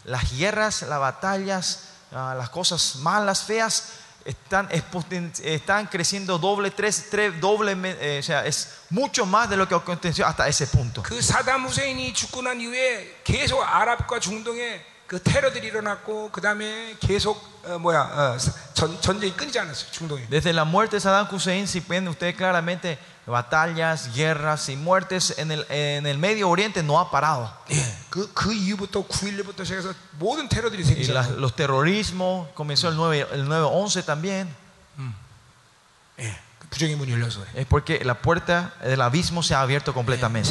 [0.05, 7.09] las guerras, las batallas, ah, las cosas malas, feas, están, expoten- están creciendo doble, tres,
[7.11, 11.02] tres, doble, eh, o sea, es mucho más de lo que aconteció hasta ese punto.
[11.02, 17.37] 그 사담 후세인이 죽고 난 이후에 계속 아랍과 중동에 그 테러들이 일어났고 그 다음에 계속
[17.64, 18.37] 어, 뭐야 어,
[18.74, 20.26] 전, 전쟁이 끊이지 않았어요 중동에.
[20.31, 25.52] Desde la muerte de Saddam Hussein, si ven ustedes claramente, batallas, guerras y muertes en
[25.52, 27.52] el, en el Medio Oriente no ha parado.
[27.70, 27.76] 예,
[28.11, 31.12] 그, 그 이후부터 9.11부터 시작해서 모든 테러들이 Y 생기죠.
[31.12, 34.48] las- los terrorismos, comenzó el 9, el 9-11 también.
[36.18, 36.37] 예,
[37.56, 40.49] Es porque la puerta del abismo se ha abierto completamente.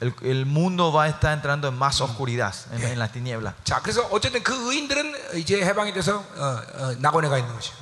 [0.00, 3.54] El, el mundo va a estar entrando en más oscuridad, en, en la tiniebla.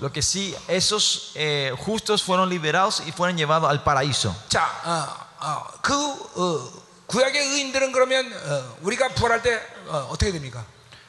[0.01, 4.35] Lo que sí, esos eh, justos fueron liberados y fueron llevados al paraíso.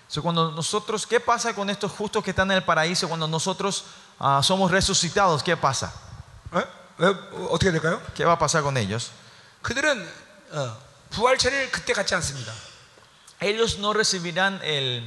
[0.07, 3.85] So, cuando nosotros, ¿qué pasa con estos justos que están en el paraíso cuando nosotros
[4.18, 5.42] ah, somos resucitados?
[5.42, 5.92] ¿Qué pasa?
[6.52, 6.62] 어?
[6.98, 8.00] 왜, 어, 어떻게 될까요?
[8.14, 9.10] ¿Qué va a pasar con ellos?
[9.62, 10.06] 그들은
[10.52, 10.76] 어,
[11.10, 12.52] 부활체를 그때 갖지 않습니다.
[13.40, 15.02] Ellos no recibirán el,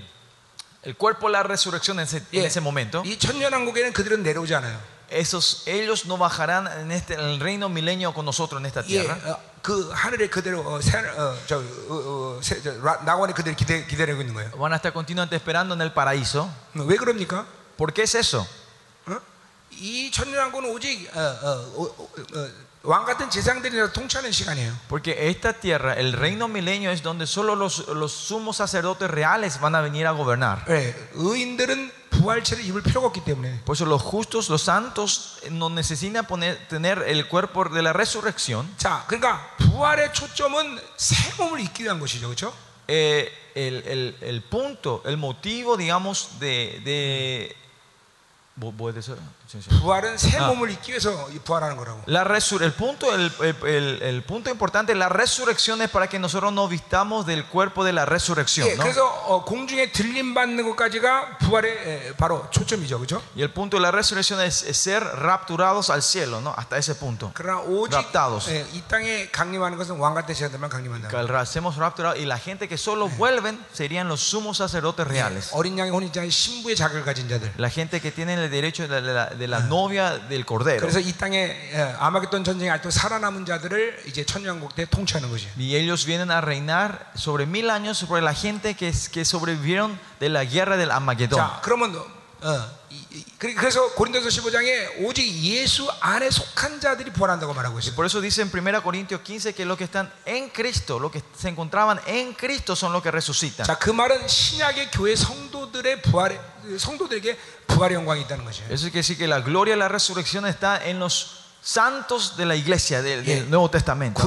[0.84, 3.04] el cuerpo de la resurrección en ese, en 예, ese momento.
[3.06, 4.80] 이 천년왕국에는 그들은 내려오지 않아요.
[5.12, 9.04] Esos, ellos no bajarán en, este, en el reino milenio con nosotros en esta 예,
[9.06, 9.14] tierra.
[9.30, 13.56] 어, 그 하늘에 그대로 어, 새, 어, 저, 어, 어, 새, 저, 라- 낙원에 그대로
[13.56, 14.50] 기대, 기다리고 있는 거예요.
[14.58, 16.50] Van a estar continuamente esperando en el paraíso.
[16.76, 17.46] 어, 왜 그럽니까?
[17.78, 18.48] ¿Por qué es eso?
[19.78, 19.78] 어?
[19.78, 22.08] 이 천년왕국은 오직 어, 어, 어,
[22.40, 22.50] 어,
[22.84, 24.74] 왕 같은 제상들이라 통치하는 시간이에요.
[24.90, 29.74] Porque esta tierra, el reino milenio, es donde solo los, los sumos sacerdotes reales van
[29.76, 30.66] a venir a gobernar.
[30.70, 35.70] 예, 의인들은 부활체를 입을 필요가 없기 때문에 Por eso los justos, los santos, eh, no
[35.70, 38.70] necesitan poner, tener el cuerpo de la resurrección.
[38.78, 42.54] 자, 그러니까 부활의 초점은 새 몸을 입기 위한 것이죠, 그렇죠?
[42.90, 46.82] Eh, el, el- el punto, el motivo, digamos, de...
[46.84, 47.56] de
[48.60, 48.94] ¿Vo- voy
[49.48, 49.48] a decir?
[49.54, 49.70] Sí, sí.
[49.82, 50.48] 부활은 새 아.
[50.48, 52.02] 몸을 입기 위해서 이 부활하는 거라고.
[52.08, 53.32] La resur- el, punto, el,
[53.68, 57.94] el- el punto importante, la resurrección es para que nosotros nos vistamos del cuerpo de
[57.94, 58.68] la resurrección.
[58.68, 58.82] 예, ¿no?
[58.84, 63.22] 그래서 어, 공중에 들림 받는 것까지가 부활의 에, 바로 초점이죠, 그렇죠?
[63.36, 66.56] Y el punto de la resurrección es, es ser rapturados al cielo, ¿no?
[66.58, 67.30] Hasta ese punto.
[67.36, 68.50] 그러나 오직 raptados.
[68.50, 71.10] 예, 이 땅에 강림하는 것은 왕 같은 제자들만 강림한다.
[71.10, 75.06] Que al ra- Hacemos rapturados y la gente que solo vuelven serían los sumos sacerdotes
[75.06, 75.50] reales.
[75.54, 77.54] 어린 양의 혼인자의 신부의 자격을 가진 자들.
[77.60, 79.37] La gente que tiene el derecho de la, de la
[79.68, 80.80] novia del cordero.
[80.82, 81.38] 그래서 이 땅에
[81.74, 85.52] 예, 아마겟돈 전쟁에 아직도 살아남은 자들을 이제 천년국 때 통치하는 것이에요.
[85.58, 90.30] Y ellos vienen a reinar sobre mil años sobre la gente que, que sobrevivieron de
[90.30, 91.40] la guerra del Armagedón.
[91.40, 91.96] 자, 그러면
[92.46, 97.96] 어, 이- 이- 그래- 그래서 고린도서 15장에 오직 예수 안에 속한 자들이 부활한다고 말하고 있어요.
[97.96, 101.24] Por eso dice en 1 Corintios 15 que los que están en Cristo, los que
[101.38, 103.66] se encontraban en Cristo son los que resucitan.
[103.66, 106.38] 자, 그 말은 신약의 교회 성도들의 부활
[108.71, 112.57] eso quiere decir que la gloria de la resurrección está en los santos de la
[112.57, 114.21] iglesia del, Nuevo Testamento.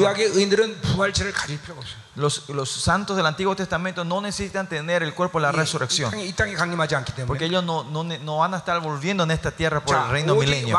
[2.16, 6.12] Los, los, santos del Antiguo Testamento no necesitan tener el cuerpo de la resurrección.
[7.26, 10.36] Porque ellos no, no, no van a estar volviendo en esta tierra por el reino
[10.36, 10.76] milenio.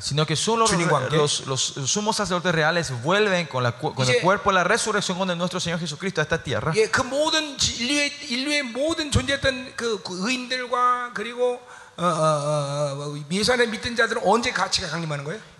[0.00, 4.50] Sino que solo los, los, los, sumos sacerdotes reales vuelven con, la, con el cuerpo
[4.50, 6.72] de la resurrección con el nuestro Señor Jesucristo a esta tierra.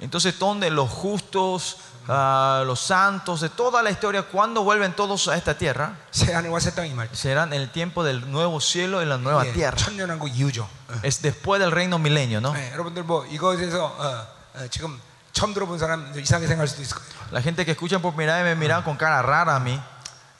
[0.01, 1.77] Entonces, donde los justos
[2.08, 6.60] ah, los santos de toda la historia, cuando vuelven todos a esta tierra, 새 하늘과
[6.60, 7.16] 새 땅이 말 때.
[7.16, 9.76] serán en el tiempo del nuevo cielo y la nueva 예, tierra.
[9.78, 10.63] 천년왕국 이후죠.
[10.90, 10.94] 어.
[11.04, 12.56] Es después del reino milenio, ¿no?
[12.56, 15.00] 예, 여러분들 뭐 이거에 대해서 어, 어, 지금
[15.34, 17.12] 처음 들어본 사람 이상하게 생각할 수도 있을 거예요.
[17.32, 19.80] La gente que escucha por primera vez me miran con cara rara a mí.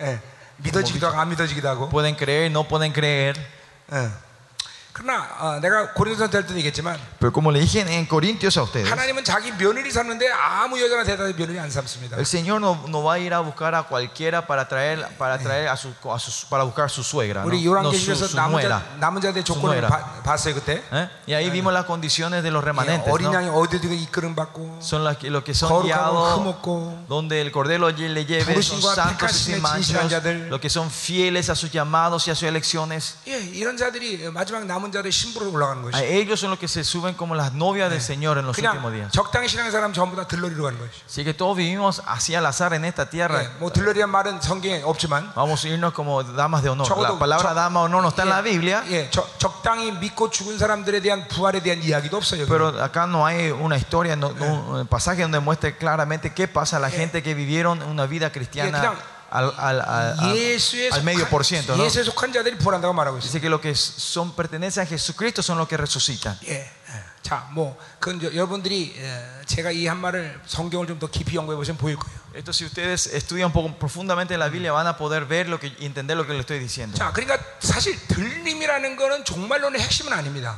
[0.02, 0.22] 예,
[0.58, 1.90] 믿어지기도 하고 안 믿어지기도 하고.
[1.90, 3.36] Pueden creer, no pueden creer.
[3.92, 4.10] 예.
[4.94, 8.64] 그러나 어, 내가 고린도서 될 때도 얘기했지만 Pero como le dije en, en Corintios a
[8.64, 12.18] ustedes, 하나님은 자기 며느리 삼는데 아무 여자나 대단히 며느리 안 삼습니다.
[12.18, 15.68] el Señor no, no va a ir a buscar a cualquiera para traer, para traer
[15.70, 17.48] a su, a su- para buscar su suegra, ¿no?
[17.48, 18.80] 우리 No, 요한계시에서 su, su 남은 nuera.
[18.82, 19.88] 자 남은 자들의 조건을 nuera.
[19.88, 20.82] 봐- 봤어요 그때.
[20.92, 21.10] ¿eh?
[21.28, 23.36] Y ahí vimos las condiciones de los 예, remanentes, 어린 ¿no?
[23.38, 27.52] 양이 어디든 이끌음 받고 Son las que, los que son 거룩하고 guiados, 흠없고 donde el
[27.52, 30.50] cordero le lleve, son 부르심과 santos y sin 택하심에 manchas, 진실한 자들.
[30.50, 33.18] los que son fieles a sus llamados y a sus elecciones.
[33.28, 36.04] 예, 이런 자들이 마지막 남은 자들의 신부로 올라가는 A 것이.
[36.04, 38.94] ellos son los que se suben como las novias del Señor en los últimos 그냥
[38.94, 39.12] días.
[39.12, 41.04] 적당히 신앙의 사람 전부 다 들러리로 가는 것이.
[41.06, 43.44] Así que todos vivimos así al azar en esta tierra.
[43.44, 46.88] 예, 뭐 들러리란 말은 성경에 없지만 Vamos a irnos como damas de honor.
[46.88, 49.28] 적어도 La palabra 적- dama o honor no está en la 예, Biblia, 예, 적-
[49.38, 52.48] 적당히 믿고 죽은 사람들에 대한 부활에 대한 이야기도 없어요.
[52.48, 56.78] pero acá no hay una historia, no- no- un pasaje donde muestre claramente qué pasa
[56.78, 58.94] a la gente que vivieron una vida 그냥 cristiana
[59.32, 61.74] al, al, al- al- 예수에 al medio por ciento.
[61.76, 61.86] 속한, ¿no?
[61.86, 63.28] 예수에 속한 자들이 부활한다고 말하고 있어요.
[63.28, 66.38] Dice que los que son pertenecen a Jesucristo son los que resucitan.
[66.48, 67.04] 예, 예.
[67.22, 71.58] 자, 뭐 그건 저- 여러분들이 예, 제가 이 한 말을 성경을 좀 더 깊이 연구해
[71.58, 72.18] 보시면 보일 거예요.
[72.38, 75.68] Esto si ustedes estudian un poco profundamente la Biblia van a poder ver lo que
[75.80, 76.96] y entender lo que les estoy diciendo.
[76.98, 80.58] 자, 그러니까 사실 들림이라는 거는 종말론의 핵심은 아닙니다.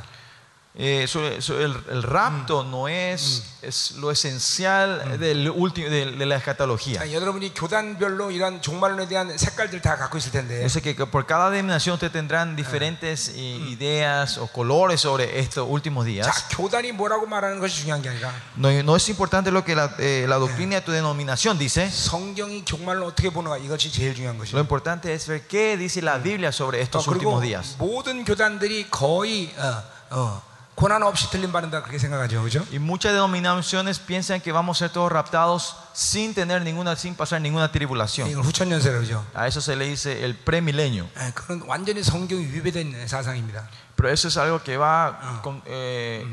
[0.74, 6.26] Eh, sobre- sobre el, el rapto no es, es lo esencial del último, de, de
[6.26, 7.00] la escatología.
[7.00, 10.62] 자, 여러분이 교단별로 이런 종말론에 대한 색깔들 다 갖고 있을 텐데.
[10.62, 15.40] Yo sé que que por cada denominación ustedes tendrán diferentes eh, ideas o colores sobre
[15.40, 16.44] estos últimos 자, días.
[16.50, 20.24] 교단이 뭐라고 말하는 것이 중요한 게 아니라 No, no es importante lo que la, eh,
[20.28, 21.90] la doctrina de tu denominación dice.
[21.90, 24.60] 성경이 종말론 어떻게 보는가 이것이 제일 중요한 Lo 것이에요.
[24.60, 27.76] importante es ver qué dice la Biblia sobre 또 estos 그리고 últimos días.
[27.76, 30.42] 모든 교단들이 거의 어, 어,
[30.76, 32.60] 고난 없이 들림 받는다 그렇게 생각하죠, 그죠?
[32.70, 37.40] Y muchas denominaciones piensan que vamos a ser todos raptados sin tener ninguna, sin pasar
[37.42, 38.30] ninguna tribulación.
[38.30, 39.22] 이걸 후천연세로 그죠?
[39.34, 41.06] A eso se le dice el premilenio.
[41.20, 43.68] 예, 그런 완전히 성경이 위배된 사상입니다.
[43.94, 46.24] Pero eso es algo que va con- eh,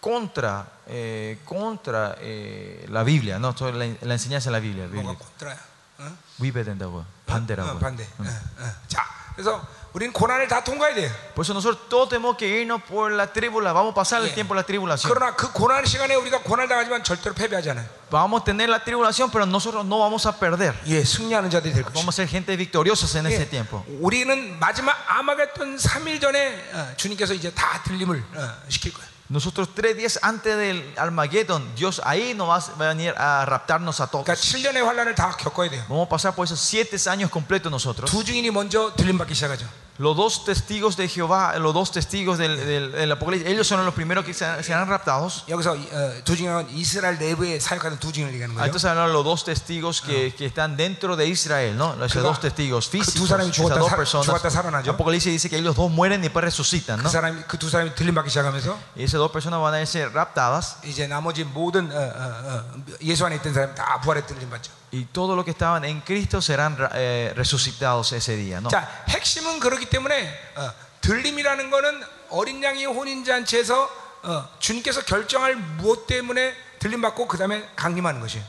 [0.00, 3.54] contra, eh, contra eh, la Biblia, ¿no?
[3.54, 4.86] Toda la, la enseñanza de la Biblia.
[4.88, 5.18] 뭐가 Biblia.
[5.18, 5.56] 콘트라야?
[6.00, 6.12] 어?
[6.38, 7.00] 위배된다고요.
[7.00, 7.78] 어, 반대라고요.
[7.78, 8.06] 반대.
[8.20, 8.26] 음.
[8.26, 8.70] 어, 어.
[8.88, 11.11] 자, 그래서 우리는 고난을 다 통과해야 돼요.
[11.33, 13.73] Por eso nosotros todos tenemos que irnos por la tribulación.
[13.73, 15.11] Vamos a pasar el tiempo de la tribulación.
[15.11, 17.87] 그러나 그 고난 시간에 우리가 고난을 당하지만 절대로 패배하지 않아요.
[18.11, 20.75] Vamos a tener la tribulación, pero nosotros no vamos a perder.
[20.85, 21.99] 예, 승리하는 자들이 될 것이죠.
[21.99, 23.83] Vamos a ser gente victoriosos en ese tiempo.
[23.99, 29.08] 우리는 마지막 아마겟돈 3일 전에 어, 주님께서 이제 다 들림을 어, 시킬 거예요.
[29.28, 34.06] Nosotros tres días antes del Armagedón, Dios ahí nos va a venir a raptarnos a
[34.06, 34.26] todos.
[34.26, 35.84] 그러니까 7년의 환란을 다 겪어야 돼요.
[35.88, 38.10] Vamos a pasar por esos siete años completos nosotros.
[38.10, 39.66] 두 증인이 먼저 들림 받기 시작하죠.
[39.98, 43.94] Los dos testigos de Jehová, los dos testigos del, del- del Apocalipsis, ellos son los
[43.94, 45.44] primeros que se- serán raptados.
[45.46, 48.66] 여기서 어, 두 증인은 이스라엘 내부에 사역하는 두 증인을 얘기하는 Ah, 거예요.
[48.66, 51.94] Entonces hablan los dos testigos que, que están dentro de Israel, ¿no?
[52.04, 54.26] Esos 그가- dos testigos 그 두 físicos, 사람이 esas 죽었다 dos 사- personas.
[54.26, 54.90] 죽었다 살아나죠.
[54.90, 57.10] Apocalipsis dice que ellos dos mueren y después resucitan, 그 ¿no?
[57.10, 60.78] 사람이 그 두 사람이 들림 받기 시작하면서 Y esas dos personas van a ser raptadas
[60.82, 64.72] 이제 나머지 모든 어, 어, 어, 예수 안에 있던 사람 다 부활에 들림 받죠.
[64.92, 68.68] y todos los que estaban en Cristo serán eh, resucitados ese día, ¿no?
[68.70, 73.90] 자, 핵심은 그렇기 때문에 어, 들림이라는 거는 어린 양의 혼인 잔치에서
[74.22, 78.44] 어, 주님께서 결정할 무엇 때문에 들림 받고 그 다음에 강림하는 것이에요.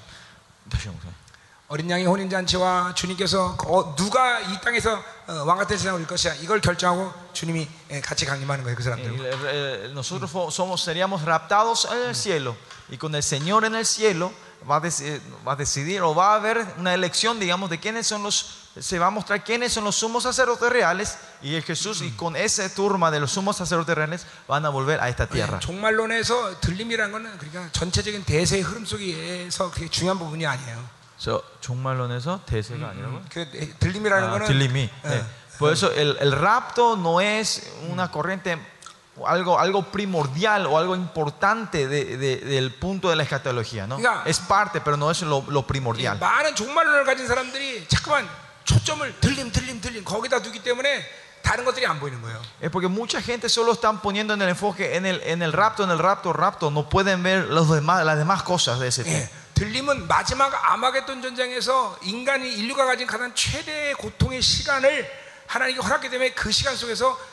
[0.70, 1.13] 다시 한번.
[1.68, 6.36] 어린 양의 혼인 잔치와 주님께서 어, 누가 이 땅에서 어, 왕 같은 세상을 올 것이야
[6.36, 9.26] 이걸 결정하고 주님이 예, 같이 강림하는 거예요 그 Eh, 사람들.
[9.49, 12.55] eh, Nosotros fo- somos, seríamos raptados en el cielo
[12.89, 14.32] y con el Señor en el cielo
[14.70, 18.07] va a, deci- va a decidir o va a haber una elección, digamos, de quiénes
[18.07, 22.01] son los, se va a mostrar quiénes son los sumos sacerdotes reales y el Jesús
[22.01, 25.59] y con esa turma de los sumos sacerdotes reales van a volver a esta tierra.
[25.59, 30.84] 종말론에서 들림이라는 거는 그러니까 전체적인 대세의 흐름 속에서 그게 중요한 부분이 아니에요.
[31.20, 33.22] So, 정말론에서 대세가 아니라고요?
[33.30, 33.47] 그
[33.80, 34.89] 들림이라는 Ah, 거는 tilimi.
[35.05, 35.24] 예, Eh,
[35.57, 38.57] Por eso el, el rapto no es una corriente,
[39.26, 43.88] algo, algo primordial o algo importante de- de- del punto de la escatología.
[43.88, 43.97] ¿no?
[43.97, 46.20] Diga- Es parte, pero no es lo, lo 이 primordial.
[46.20, 48.28] 많은 종말론을 가진 사람들이 자꾸만
[48.66, 51.05] 초점을 들림 들림 들림 거기다 두기 때문에
[51.43, 52.41] 다른 것들이 안 보이는 거예요.
[52.59, 55.84] Es porque mucha gente solo están poniendo en el enfoque en el, en el rapto,
[55.84, 56.72] en el rapto, rapto.
[56.72, 59.30] No pueden ver los demás, las demás cosas de ese 예, tipo.
[59.53, 65.07] 들림은 마지막 아마겟돈 전쟁에서 인간이 인류가 가진 가장 최대의 고통의 시간을
[65.47, 67.28] 하나님께 허락기 때문에 그 시간 속에서 어, 이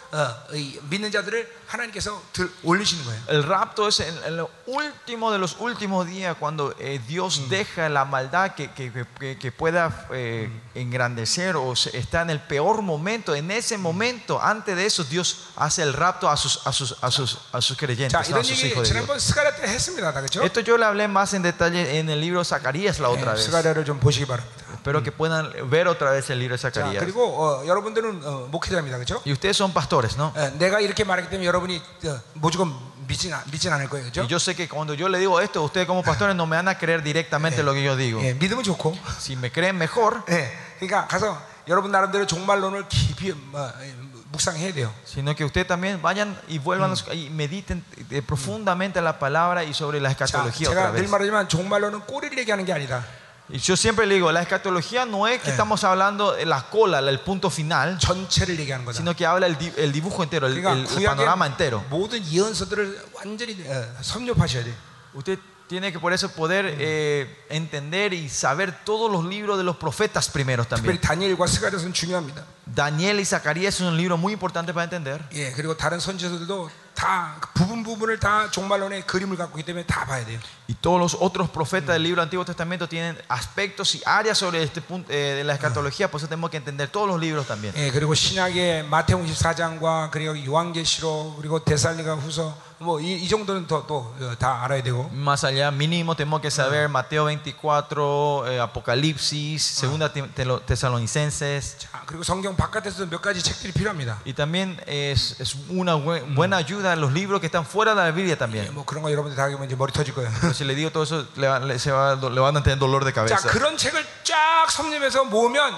[0.91, 3.20] 믿는 자들을 하나님께서 들, 올리시는 거예요.
[3.28, 7.89] El rapto es en, en lo último de los últimos días cuando eh, Dios deja
[7.89, 12.83] la maldad que, que- que- que pueda eh, engrandecer o se- está en el peor
[12.83, 13.35] momento.
[13.35, 17.11] En ese momento, antes de eso, Dios hace el rapto a sus, a sus, a
[17.11, 18.37] sus, a sus creyentes, 자, ¿no?
[18.37, 19.07] a 이런 sus 얘기 hijos de Dios.
[19.07, 20.12] 지난번 스가랴 때 했습니다.
[20.12, 20.43] 다 그렇죠?
[20.43, 23.45] Esto yo le hablé más en detalle en el libro de Zacarías la otra vez.
[23.47, 24.61] 스가랴를 좀 보시기 바랍니다.
[24.83, 26.99] Espero que puedan ver otra vez el libro de 자, Zacarías.
[27.05, 29.22] 그리고 어, 여러분들은 어, 목회자입니다, 그렇죠?
[29.24, 30.33] Y ustedes son pastores, ¿no?
[30.59, 32.72] 내가 이렇게 말하기 때문에 여러분이 어, 무조건
[33.09, 34.28] 믿진, 않- 믿진 않을 거예요, Y 그렇죠?
[34.28, 36.78] yo sé que cuando yo le digo esto, ustedes como pastores no me van a
[36.78, 38.20] creer directamente lo que yo digo.
[38.22, 41.37] 예, 믿으면 좋고, Si me creen mejor, 예, 그러니까 가서
[41.68, 43.95] 여러분 나름대로 종말론을 깊이 뭐, 예,
[44.33, 44.91] 묵상해야 돼요.
[45.05, 49.62] sino que ustedes también vayan y vuelvan a su- y mediten eh, profundamente la palabra
[49.62, 51.11] y sobre la 자, escatología otra 제가 늘 vez.
[51.11, 53.05] 말하지만 종말론은 꼬리를 얘기하는 게 아니다.
[53.49, 57.01] Y yo siempre le digo, la escatología no es que estamos hablando de la cola,
[57.01, 58.97] el punto final, 전체를 얘기하는 거다.
[58.97, 61.83] sino que habla el, di- el dibujo entero, el, 그러니까 el- el panorama entero.
[61.83, 64.72] 구약의 모든 예언서들을 완전히 어, 섭렵하셔야 돼.
[65.14, 69.76] Usted tiene que por eso poder eh, entender y saber todos los libros de los
[69.76, 71.37] profetas primeros 특별히 también.
[71.37, 72.45] 다니엘과 스가랴서는 중요합니다.
[72.64, 75.20] Daniel y Zacarías es un libro muy importante para entender.
[75.33, 80.24] 예, 그리고 다른 선지서들도 다그 부분 부분을 다 종말론의 그림을 갖고 있기 때문에 다 봐야
[80.24, 80.39] 돼요.
[80.68, 84.62] Y todos los otros profetas del libro del Antiguo Testamento tienen aspectos y áreas sobre
[84.62, 87.74] este punto eh, de la escatología, por eso tenemos que entender todos los libros también.
[87.76, 94.11] 예, 그리고 신약의 마태복음 24장과 그리고 요한계시록 그리고 데살리가 후서 뭐 이 정도는 더 또
[94.39, 95.09] 다 알아야 되고.
[95.12, 101.78] Más allá, mínimo tenemos que saber Mateo 24, eh, Apocalipsis, Segunda Te- Telo- Tesalonicenses.
[101.78, 104.18] 자, 그리고 성경 바깥에서도 몇 가지 책들이 필요합니다.
[104.26, 108.11] Y también es, es una bue- buena ayuda los libros que están fuera de la
[108.11, 108.72] Biblia 예, también.
[108.74, 110.30] 뭐 그런 거 여러분들 다 하면 이제 머리 터질 거예요.
[110.41, 112.78] Pero si le digo todo eso, le, va- le- se va- le van a tener
[112.78, 113.49] dolor de 자, cabeza.
[113.49, 115.72] 그런 책을 쫙 섭렵해서 모으면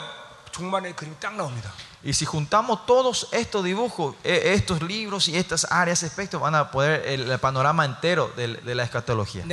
[0.53, 1.71] 종말의 그림이 딱 나옵니다.
[2.04, 6.72] Y si juntamos todos estos dibujos, e, estos libros y estas áreas, aspectos, van a
[6.72, 9.44] poder el, panorama entero de, de la escatología.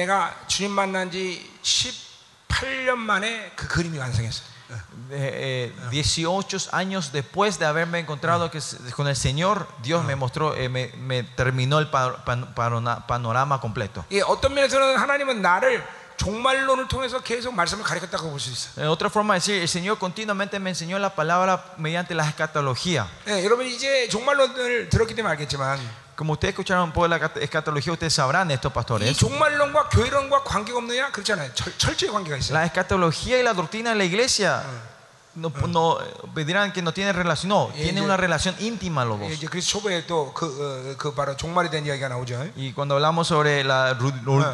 [5.10, 8.60] Eh, eh, 18 años después de haberme encontrado que
[8.96, 14.04] con el Señor, Dios me mostró, eh, me, me, terminó el panorama completo.
[16.15, 18.85] 예, 어떤 면에서는 하나님은 나를 종말론을 통해서 계속 말씀을 가르쳤다고 볼 수 있어요.
[18.85, 23.07] Eh, otra forma de decir, el Señor continuamente me enseñó la palabra mediante la escatología.
[23.27, 25.79] 예, 여러분 이제 종말론을 들었기 때문에 알겠지만
[26.15, 29.17] Como ustedes escucharon un poco de la cat- escatología, ustedes sabrán estos 이 pastores.
[29.17, 31.09] 종말론과 교회론과 관계가 없느냐?
[31.11, 31.51] 그렇잖아요.
[31.55, 32.53] 철, 철저히 관계가 있어요.
[32.53, 34.61] La escatología y la doctrina de la iglesia
[35.35, 37.49] no, no, eh, dirán que no tienen relación.
[37.49, 39.31] No, Y tienen yo- una relación íntima los 예, dos.
[39.37, 42.51] 이제 그래서 초보에 또그 어, 그 바로 종말에 대한 이야기가 나오죠.
[42.57, 43.69] Y cuando hablamos sobre el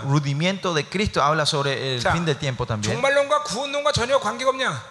[0.04, 2.94] rudimiento de Cristo, habla sobre el 자, fin del tiempo también.
[2.94, 4.84] 종말론과 구원론과 전혀 관계가 없냐?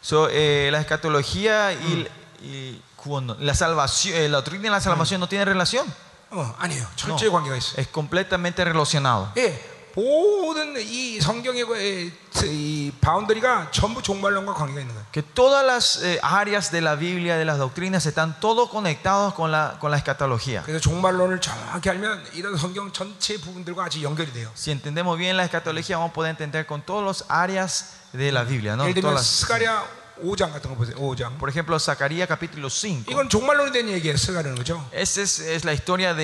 [0.00, 2.08] So, eh, la escatología y,
[2.42, 5.86] y cuando- la salvación, eh, la doctrina de la salvación no tiene relación.
[6.30, 6.86] 어, 아니에요.
[6.96, 7.76] 철저히 관계가 있어요.
[7.78, 9.30] Es completamente relacionado.
[9.36, 9.60] 예,
[9.96, 12.12] 모든 이 성경의 그, 이,
[12.44, 15.06] 이 바운더리가 전부 종말론과 관계가 있는 거예요.
[15.12, 19.50] Que todas las eh, áreas de la Biblia, de las doctrinas, están todos conectados con
[19.52, 20.62] la, con la escatología.
[20.64, 24.50] 그래서 종말론을 정확히 알면 이런 성경 전체 부분들과 같이 연결이 돼요.
[24.56, 28.44] Si entendemos bien la escatología, vamos a poder entender con todas las áreas de la
[28.44, 28.76] Biblia.
[28.76, 28.84] ¿no?
[28.84, 30.94] 예를 들면 Todas las- 스가랴 5장 같은 거 보세요.
[30.96, 31.36] 5장.
[31.38, 33.10] por ejemplo, Zacarías capítulo 5.
[33.10, 34.16] 이건 종말론에 대한 얘기예요.
[34.16, 34.86] 스가랴는 그죠?
[34.92, 36.22] Esa es, es la historia de,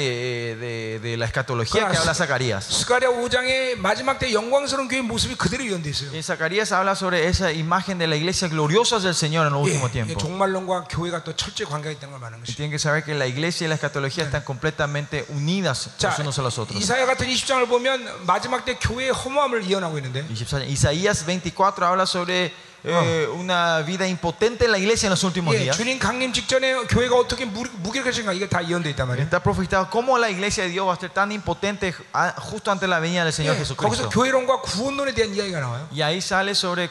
[0.60, 1.92] de- de la escatología Claro.
[1.92, 2.64] que habla Zacarías.
[2.68, 6.10] 스가랴 5장의 마지막 때 영광스러운 교회 모습이 그대로 연대 있어요.
[6.12, 9.88] Y Zacarías habla sobre esa imagen de la iglesia gloriosa del Señor en el último
[9.88, 10.14] 예, 예, tiempo.
[10.20, 12.54] 종말론과 교회가 또 철저히 관계가 있다는 걸 말하는 Y 것이.
[12.56, 16.38] tienen que saber que la iglesia y la escatología están completamente unidas 자, los unos
[16.38, 16.78] a los otros.
[16.78, 20.24] 이사야 같은 20장을 보면 마지막 때 교회의 허무함을 예언하고 있는데
[20.68, 22.52] Isaías 24 habla sobre
[22.84, 25.76] eh, una vida impotente en la iglesia en los últimos 예, días.
[25.76, 29.24] 주님 강림 직전에 교회가 어떻게 무- 무기력해진가 이게 다 예언돼 있단 말이에요.
[29.26, 32.86] Está profetizado cómo la iglesia de Dios va a ser tan impotente ah, justo ante
[32.86, 33.88] la venida del Señor 예, Jesucristo.
[33.88, 35.88] 거기서 교회론과 구원론에 대한 이야기가 나와요.
[35.92, 36.88] Y ahí sale sobre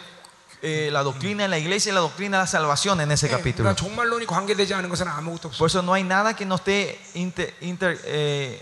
[0.61, 3.31] eh, la doctrina de la iglesia y la doctrina de la salvación en ese 예,
[3.31, 3.69] capítulo.
[3.71, 5.57] 그러니까 종말론이 관계되지 않은 것은 아무것도 없어요.
[5.57, 8.59] Por eso no hay nada que no esté inter- inter- eh,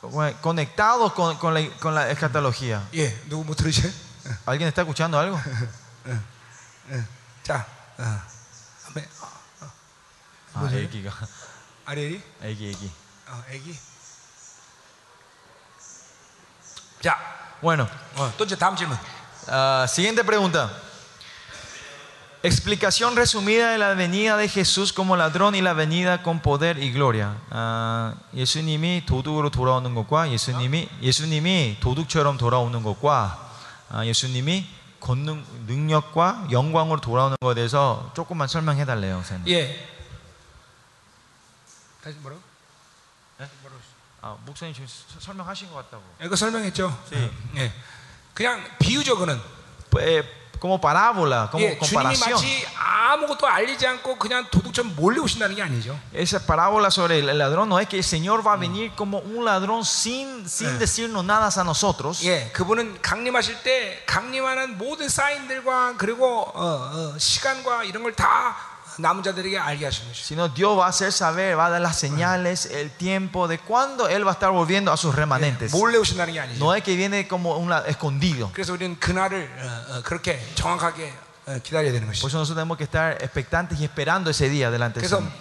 [0.00, 2.80] bueno, conectado con, con la, con la escatología.
[2.94, 3.92] 예, 누구 뭐 들으세요?
[4.46, 5.38] ¿Alguien está escuchando algo?
[7.42, 7.66] 자,
[7.98, 8.02] 어,
[8.90, 9.08] 아멘.
[10.54, 11.12] Ah, 애기가.
[11.86, 12.90] 아레리, 애기, 애기.
[13.28, 13.78] 어, 애기.
[17.00, 17.16] 자,
[17.60, 18.96] Bueno, 어, 또 이제 다음 질문.
[19.48, 20.70] ah, siguiente pregunta.
[22.42, 26.92] Explicación resumida de la venida de Jesús como ladrón y la venida con poder y
[26.92, 27.36] gloria.
[27.50, 33.50] 아, 예수님이 도둑으로 돌아오는 것과 예수님이 예수님이 도둑처럼 돌아오는 것과
[33.90, 34.66] 아, 예수님이
[35.03, 39.53] 권능 능력과 영광으로 돌아오는 것에 대해서 조금만 설명해 달래요, 선생님.
[39.53, 39.89] 예.
[42.01, 42.41] 다시 뭐라고?
[44.21, 46.01] 아, 목사님 지금 서- 설명하신 것 같다고.
[46.23, 47.03] 이거 설명했죠.
[47.11, 47.31] 네.
[47.57, 47.73] 예.
[48.33, 49.39] 그냥 비유적으로는
[49.99, 50.23] Eh,
[50.62, 52.32] como parábola, como 예, 주님이 comparación.
[52.32, 55.96] 마치 아무것도 알리지 않고 그냥 도둑처럼 몰래 오신다는 게 아니죠.
[56.12, 59.44] Esa parábola sobre el ladrón no es que el Señor va a venir como un
[59.44, 62.24] ladrón sin, sin decirnos nada a nosotros.
[62.24, 68.56] 예, 그분은 강림하실 때 강림하는 모든 사인들과 그리고 어, 어, 시간과 이런 걸 다
[70.13, 74.07] Sino Dios va a hacer saber, va a dar las señales, el tiempo de cuándo
[74.07, 75.71] Él va a estar volviendo a sus remanentes.
[76.59, 78.51] No es que viene como un escondido.
[82.21, 85.33] Por eso nosotros tenemos que estar expectantes y esperando ese día delante de Señor.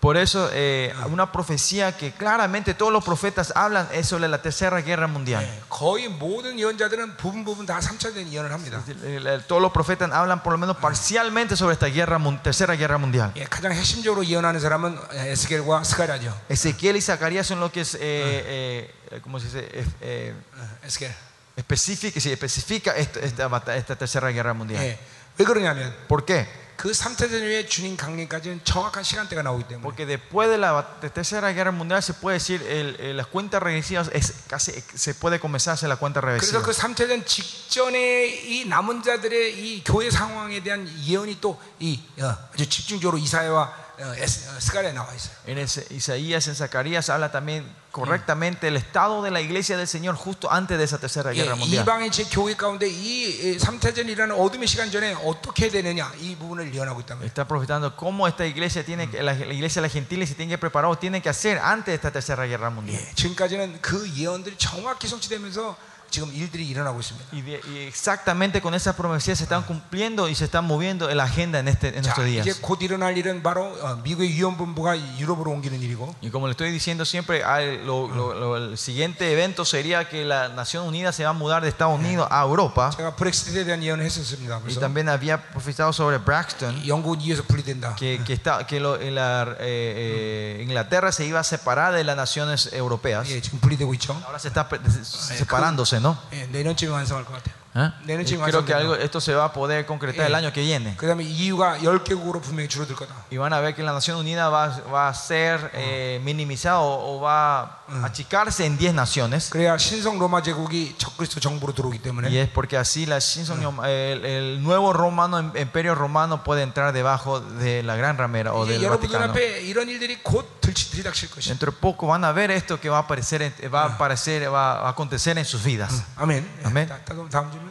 [0.00, 4.80] Por eso, eh, una profecía que claramente todos los profetas hablan es sobre la tercera
[4.82, 5.42] guerra mundial.
[5.42, 8.82] 예, 거의 모든 예언자들은 부분 부분 다 3차 대전 예언을 합니다.
[9.02, 12.76] El- el- Todos los profetas hablan por lo menos parcialmente sobre esta guerra, mun- tercera
[12.76, 13.32] guerra mundial.
[13.36, 16.30] 예, 가장 핵심적으로 예언하는 사람은 에스겔과 스가랴죠.
[16.50, 19.60] Ezequiel y Zacarías son los que es, eh, eh, ¿cómo se dice?
[19.72, 21.10] Eh, eh, 어, 에스겔.
[21.56, 24.84] especifica, sí, especifica esta, esta, bata- esta tercera guerra mundial.
[24.84, 24.98] 예,
[25.38, 26.46] 왜 그러냐면 ¿Por qué?
[26.81, 30.81] 그 3차 대전 후에 주님 강림까지는 정확한 시간대가 나오기 때문에 Porque después de la
[31.13, 35.39] tercera guerra mundial se puede decir el- el- las cuentas regresivas es casi se puede
[35.39, 36.41] comenzar a hacer la cuenta regresiva.
[36.41, 42.67] 그래서 그 3차 대전 직전에 이 남은 자들의 이 교회 상황에 대한 예언이 또이 아주
[42.67, 45.32] 집중적으로 이사야와 어, 에스- 어, 스가랴에 나와 있어요.
[45.46, 50.16] En ese- Isaías, en Zacarías habla también correctamente el estado de la iglesia del Señor
[50.16, 51.82] justo antes de esa tercera 예, guerra mundial.
[51.82, 57.00] 이방인 제 교회 가운데 이 3차 대전이라는 어둠의 시간 전에 어떻게 되느냐 이 부분을 예언하고
[57.00, 57.26] 있다는 거예요.
[57.26, 60.50] Está profetando cómo esta iglesia tiene que, la, la iglesia de las gentiles se tiene
[60.52, 63.00] que preparar o tiene que hacer antes de esta tercera guerra mundial.
[63.00, 65.74] 예, 지금까지는 그 예언들이 정확히 성취되면서
[66.10, 67.26] 지금 일들이 일어나고 있습니다.
[67.32, 71.16] Y, de- y exactamente con esas profecías se están cumpliendo y se están moviendo en
[71.18, 72.46] la agenda en, este, en 자, estos días.
[72.46, 76.70] 이제 곧 일어날 일은 바로 어, 미국의 위원본부가 유럽으로 옮기는 일이고 Y como le estoy
[76.70, 81.24] diciendo siempre, hay- lo- lo- lo- el siguiente evento sería que la Nación Unida se
[81.24, 82.90] va a mudar de Estados Unidos a Europa.
[82.96, 84.56] 제가 브렉시트에 대한 예언을 했었습니다.
[84.58, 87.96] Y 그래서 también había profetizado sobre Braxton, 영국은 이에서 분리된다.
[87.96, 92.04] que, que, está, que lo- en la, eh, eh, Inglaterra se iba a separar de
[92.04, 93.28] las naciones europeas.
[93.28, 94.14] 예, 지금 분리되고 있죠.
[94.24, 96.16] Ahora se está pe- separándose, ¿no?
[96.32, 97.59] 예, 내년쯤에 완성할 것 같아요.
[97.78, 97.92] ¿Eh?
[98.06, 98.78] 내년 Y 지금 Creo que 완성된다.
[98.78, 100.96] algo, esto se va a poder concretar el año que viene.
[100.96, 103.12] 그다음에 EU가 10개국으로 분명히 줄어들 거다.
[103.30, 107.18] Y van a ver que la Nación Unida va, va a ser eh, minimizada o,
[107.18, 109.50] o va a achicarse en 10 naciones.
[109.50, 114.24] 그래야 신성 로마 제국이 적그리스도 정부로 들어오기 Y 때문에 es porque así la Simpson- el,
[114.24, 118.84] el nuevo romano, imperio romano puede entrar debajo de la gran ramera o 이제 del
[118.88, 119.32] 여러분들 Vaticano.
[119.34, 121.52] 앞에 이런 일들이 곧 들치 들이닥칠 것이다.
[121.52, 124.48] Dentro de poco van a ver esto que va a aparecer, en- va a aparecer,
[124.50, 126.02] va a acontecer en sus vidas.
[126.16, 126.42] 아멘.
[126.62, 126.88] 예, 아멘.
[126.88, 127.66] 다- 다- 그럼 다음 질문.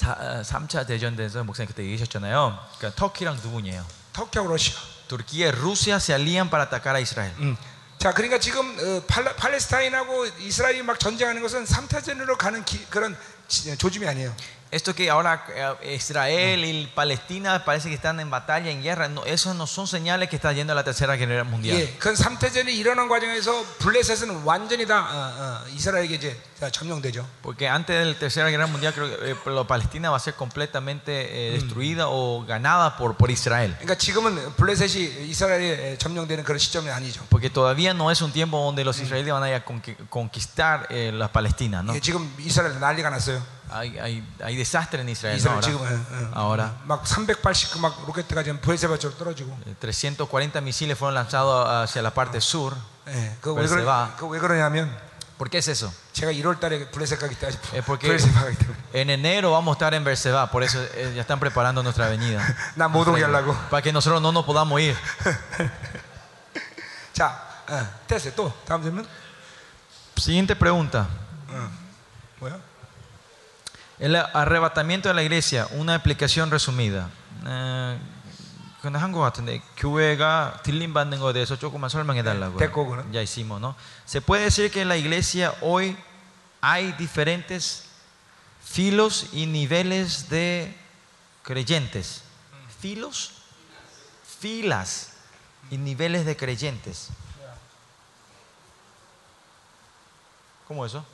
[0.00, 2.58] 3차 대전에서 목사님 그때 얘기하셨잖아요.
[2.78, 3.84] 그러니까 터키랑 누구냐?
[4.12, 4.74] 터키하고 러시아.
[5.08, 7.32] Y Rusia se alían para atacar a Israel.
[7.38, 7.56] 음.
[7.98, 13.16] 자, 그러니까 지금 어, 팔레, 팔레스타인하고 이스라엘이 막 전쟁하는 것은 3차전으로 가는 기- 그런
[13.48, 14.34] 지- 조짐이 아니에요.
[14.71, 15.43] Esto que ahora
[15.83, 19.85] eh, Israel y Palestina parece que están en batalla, en guerra, no, esos no son
[19.85, 21.75] señales que está yendo a la tercera guerra mundial.
[21.77, 27.27] 예, 그 3차전이 일어난 과정에서 블레셋은 완전히 다 어, 어, 이스라엘에게 이제 다 점령되죠.
[27.43, 30.35] Porque antes de la tercera guerra mundial creo que eh, la Palestina va a ser
[30.35, 33.73] completamente eh, destruida o ganada por, por Israel.
[33.75, 37.21] 그러니까 지금은 블레셋이 이스라엘에 점령되는 그런 시점이 아니죠.
[37.29, 40.87] Porque todavía no es un tiempo donde los israelíes van a ir a conqui- conquistar
[40.91, 41.83] eh, la Palestina.
[41.83, 41.93] ¿no?
[41.93, 43.43] 예, 지금 이스라엘 난리가 났어요.
[43.71, 45.39] Hay, hay, hay desastre en Israel ¿no?
[45.39, 45.61] 이스라엘 ahora.
[45.61, 49.57] 지금 어, 어, ahora 막 380그 막 로켓가 지금 부에세바처럼 떨어지고.
[49.65, 52.75] eh, 340 misiles fueron lanzados hacia la parte sur.
[53.07, 54.15] 예, 그왜 부에세바.
[54.17, 54.91] 그러, 그왜 그러냐면
[55.37, 55.91] ¿Por qué es eso?
[56.13, 59.93] 제가 1월달에 블레셋 가기 때문에 Es porque 블레셋 가기 때문에 en enero vamos a estar
[59.95, 62.43] en Berseba, por eso eh, ya están preparando nuestra venida.
[62.75, 63.55] 나못 오게 하려고.
[63.71, 64.95] Para que nosotros no nos podamos ir.
[67.13, 68.33] 자, 어, 됐어요.
[68.35, 69.07] 또 다음 질문.
[70.17, 71.07] Siguiente pregunta.
[72.39, 72.59] 뭐야?
[73.99, 77.09] El arrebatamiento de la iglesia, una explicación resumida.
[77.45, 77.99] 에,
[78.81, 82.57] 그건 한것 같은데 교회가 딜림 받는 거에 대해서 조금만 설명해 달라고요.
[82.57, 83.11] 됐고, 그럼.
[83.13, 83.75] Ya hicimos, ¿no?
[84.05, 85.95] Se puede decir que en la iglesia hoy
[86.61, 87.85] hay diferentes
[88.63, 90.75] filos y niveles de
[91.43, 92.23] creyentes.
[92.79, 93.33] Filos,
[94.39, 95.11] filas
[95.69, 97.09] y niveles de creyentes.
[100.67, 101.05] ¿Cómo eso?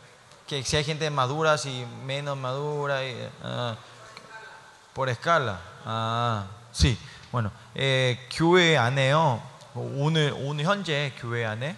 [0.46, 3.76] Que si hay gente madura y menos madura, y, ah,
[4.92, 5.60] por escala.
[5.84, 6.98] Ah, sí.
[7.30, 9.42] bueno, 에, 교회 안에요.
[9.74, 11.76] 오늘 오늘 현재 교회 안에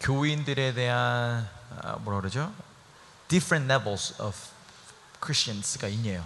[0.00, 1.48] 교인들에 대한
[1.82, 2.52] 아, 뭐라 그러죠?
[3.28, 4.36] Different levels of
[5.22, 6.24] Christians가 있네요.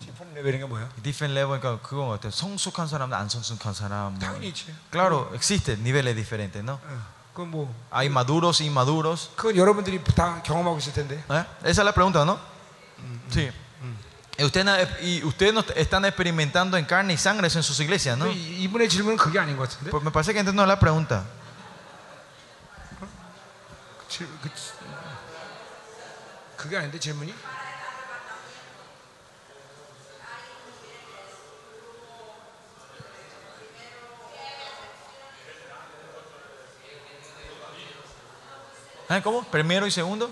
[0.00, 0.88] 지폰 레벨인 게 뭐야?
[1.02, 2.30] Different level 그러니까 그거 같아요.
[2.30, 4.12] 성숙한 사람, 안 성숙한 사람.
[4.14, 4.20] 뭐.
[4.20, 4.74] 당연히 있지.
[4.90, 6.74] Claro, existen niveles diferentes, ¿no?
[6.82, 7.17] 어.
[7.37, 9.29] 그뭐 Hay maduros e inmaduros.
[9.35, 11.15] 그건 여러분들이 다 경험하고 있을 텐데.
[11.29, 11.45] ¿Eh?
[11.63, 12.37] Esa es la pregunta, ¿no?
[13.31, 13.49] Sí.
[14.37, 17.79] Y ustedes na- y ustedes no están experimentando en carne y sangre eso en sus
[17.79, 18.25] iglesias, ¿no?
[18.31, 19.91] 이- 이분의 질문은 그게 아닌 것 같은데.
[19.91, 21.23] Pues me parece que entiendo la pregunta.
[24.09, 24.49] 질- 그,
[26.57, 27.33] 그게 아닌데 질문이?
[39.08, 39.42] ¿Cómo?
[39.44, 40.30] ¿Primero y segundo?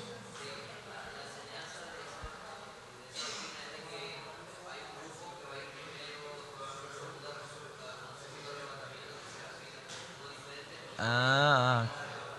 [10.98, 11.88] 아,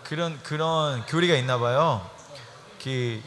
[0.04, 2.08] 그런 그런 교리가 있나 봐요.
[2.84, 3.20] 그,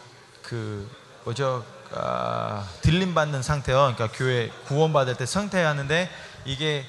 [0.43, 0.89] 그
[1.25, 1.67] 뭐죠?
[1.93, 3.93] 아, 들림 받는 상태요.
[3.97, 6.09] 그러니까 교회 구원 받을 때 상태하는데
[6.45, 6.87] 이게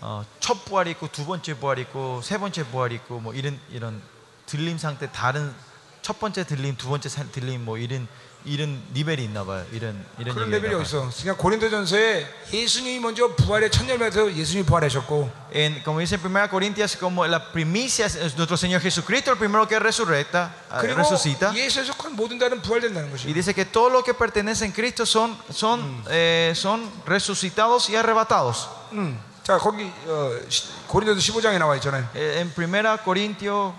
[0.00, 4.02] 어, 첫 부활이 있고 두 번째 부활이 있고 세 번째 부활이 있고 뭐 이런 이런
[4.49, 5.53] 들림 상태 다른
[6.01, 8.07] 첫 번째 들림 두 번째 사- 들림 뭐 이런
[8.47, 9.65] 이런 레벨이 있나 봐요.
[9.71, 11.09] 이런 이런 그런 얘기가 레벨이 있나 어디 봐요.
[11.09, 11.21] 있어?
[11.23, 16.95] 그냥 고린도전서에 예수님이 먼저 부활의 첫 열매에서 예수님이 부활하셨고 En, como dice en 1 Corintias,
[16.95, 21.51] como la primicia es nuestro Señor Jesucristo, el primero que resurrecta, eh, 그리고 resucita.
[21.55, 23.33] 예수에 속한 모든 자는 부활된다는 Y 것이.
[23.33, 28.69] dice que todo lo que pertenece en Cristo son, son, eh, son resucitados y arrebatados.
[28.91, 29.17] 음.
[29.41, 32.07] 자 거기 어, 시- 고린도서 15장에 나와 있잖아요.
[32.13, 33.73] Eh, en 1 Corintio,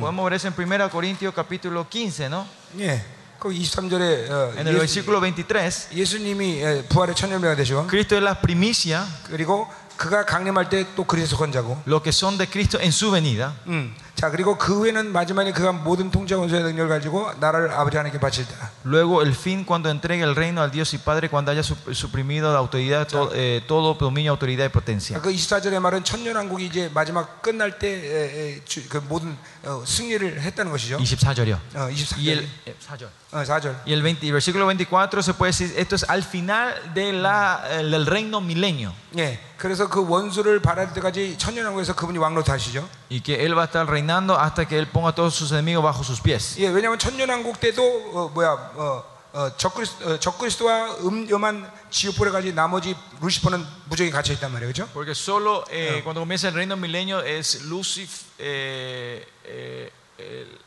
[0.00, 2.46] podemos ver eso en 1 Corintios capítulo 15, ¿no?
[2.78, 3.02] 예.
[3.38, 8.22] 거기 23절에 어, En el versículo 23, 예수님이 예, 부활의 첫 열매가 되시고 Cristo es
[8.22, 9.66] la primicia, 그리고
[9.96, 11.76] 그가 강림할 때 또 그리스도 속한 자고.
[11.86, 13.52] lo que son de Cristo en su venida.
[13.66, 13.94] 음.
[14.17, 18.71] 자 그리고 그 후에는 마지막에 그가 모든 통치와 원수의 능력을 가지고 나라를 아버지 하나님께 바칠다.
[18.83, 22.51] Luego el fin cuando entregue el reino al Dios y Padre, cuando haya sup- suprimido
[22.51, 25.21] la autoridad, to- eh, todo dominio, autoridad y potencia.
[25.21, 30.97] 그 24절의 말은 천년 왕국이 이제 마지막 끝날 때그 모든 어, 승리를 했다는 것이죠.
[30.97, 31.59] 24절이요.
[31.75, 32.47] 어, Y el, 24절.
[32.65, 33.09] eh, 4절.
[33.33, 33.75] 어, 4절.
[33.85, 37.61] Y el, 20 y versículo 24 se puede decir, esto es al final de la,
[37.69, 38.93] eh, del reino milenio.
[39.17, 39.39] 예.
[39.57, 42.87] 그래서 그 원수를 바랄 때까지 천년 왕국에서 그분이 왕노 하시죠.
[43.11, 44.06] Y que Él va a estar reinando
[44.38, 46.56] hasta que Él ponga a todos sus enemigos bajo sus pies.
[46.58, 47.82] 예, 왜냐하면 천년왕국 때도
[48.14, 49.04] 어, 뭐야 어,
[49.34, 54.88] 어, 적그리스, 어, 적그리스도와 음염한 지옥불에까지 나머지 루시퍼는 무적이 갇혀 있단 말이에요, 그렇죠?
[54.92, 58.26] Porque solo eh, cuando comienza el reino milenio es Lucifer.
[58.38, 60.58] Eh, eh, el-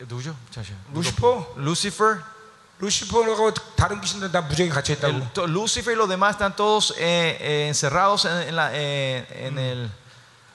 [0.00, 0.74] el tuyo, muchacho.
[0.92, 2.20] 루시퍼, Lucifer.
[2.80, 5.12] 루시퍼하고 다른 귀신들 다 무적이 갇혀 있다고.
[5.12, 9.26] el- to- Lucifer y los demás están todos eh, eh, encerrados en, en la- eh,
[9.46, 9.90] en el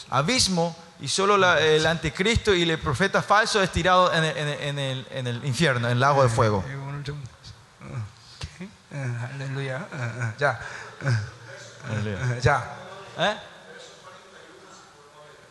[0.10, 4.48] abismo y solo la- el anticristo y el profeta falso es tirado en el, en
[4.48, 6.64] el- en el- en el infierno, en el lago de fuego.
[6.68, 7.22] 예, 오늘 좀
[7.82, 8.04] 어,
[8.40, 8.70] 오케이.
[8.92, 9.78] 어, 할렐루야.
[9.92, 10.60] 어, 어, 자,
[11.02, 12.76] 어, 어, 자,
[13.18, 13.38] ¿Eh?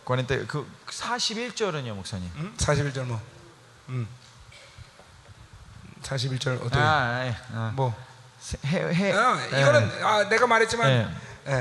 [0.05, 2.31] 40, 그 41절은요, 목사님.
[2.37, 2.55] 음?
[2.59, 3.21] 41절 뭐,
[3.89, 4.07] 음.
[6.03, 6.79] 41절 어떻게?
[6.79, 7.37] 아, 예.
[7.55, 7.73] 아.
[7.75, 7.95] 뭐?
[8.67, 9.61] 해, 해, 어, 예.
[9.61, 11.09] 이거는 아, 내가 말했지만, 예.
[11.49, 11.53] 예,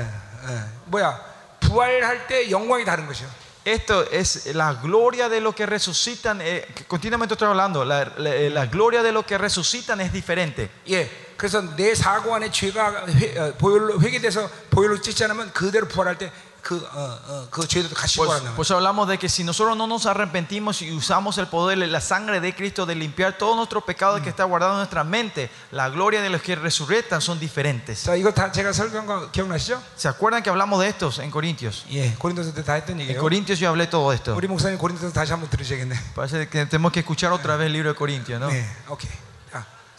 [0.50, 0.64] 예.
[0.86, 1.18] 뭐야?
[1.60, 3.26] 부활할 때 영광이 다른 것이요.
[3.64, 8.34] Esto es la gloria de lo que resucitan, eh, que continuamente estoy hablando, la, la-
[8.34, 10.68] eh, la gloria de lo que resucitan es diferente.
[10.90, 16.18] 예, 그래서 내 사고 안에 죄가 회, 어, 보혈로 회개돼서 보혈로 찢지 않으면 그대로 부활할
[16.18, 16.30] 때
[16.64, 18.54] 그 어, 어, 그 죄도 같이 Pues, 부활한다.
[18.56, 22.40] pues hablamos de que si nosotros no nos arrepentimos y usamos el poder, la sangre
[22.40, 26.22] de Cristo de limpiar todos nuestros pecados que está guardado en nuestra mente, la gloria
[26.22, 28.02] de los que resucitan son diferentes.
[28.06, 29.78] 자, 이거 다 제가 설명한 거 기억나시죠?
[29.94, 31.84] ¿Se acuerdan que hablamos de estos en Corintios?
[31.92, 33.20] 예, 고린도서 때 다 했던 En 얘기예요.
[33.20, 34.34] Corintios yo hablé todo esto.
[34.34, 36.14] 우리 목사님 고린도서 다시 한번 들으셔야겠네.
[36.16, 38.48] Parece que tenemos que escuchar otra vez el libro de Corintios, ¿no?
[38.48, 39.10] 네, 오케이.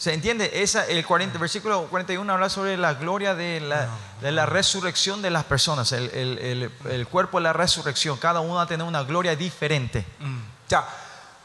[0.00, 0.50] ¿Se entiende?
[0.62, 3.88] Esa, el 40, versículo 41 habla sobre la gloria de la,
[4.20, 8.18] de la resurrección de las personas, el, el- el- el cuerpo de la resurrección.
[8.18, 10.04] Cada uno va a tener una gloria diferente.
[10.20, 10.42] 음.
[10.68, 10.84] 자,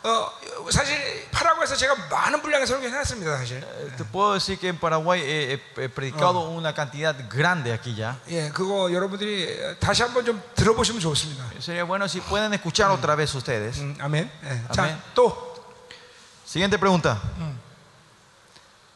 [0.04, 0.28] 어,
[0.70, 0.98] 사실
[1.32, 3.64] 파라과에서 제가 많은 분량의 설교 해놨습니다, 사실.
[3.64, 7.96] Eh, Te puedo decir que en Paraguay he, he- he predicado una cantidad grande aquí
[7.96, 8.18] ya.
[8.28, 11.46] 예, 그거 여러분들이 다시 한번 좀 들어보시면 좋습니다.
[11.62, 13.80] Sería bueno si pueden escuchar otra vez ustedes.
[13.80, 14.30] 음, 아멘.
[14.44, 14.74] 예.
[14.74, 15.02] 자, 아멘.
[15.16, 15.54] 또
[16.46, 17.18] Siguiente pregunta.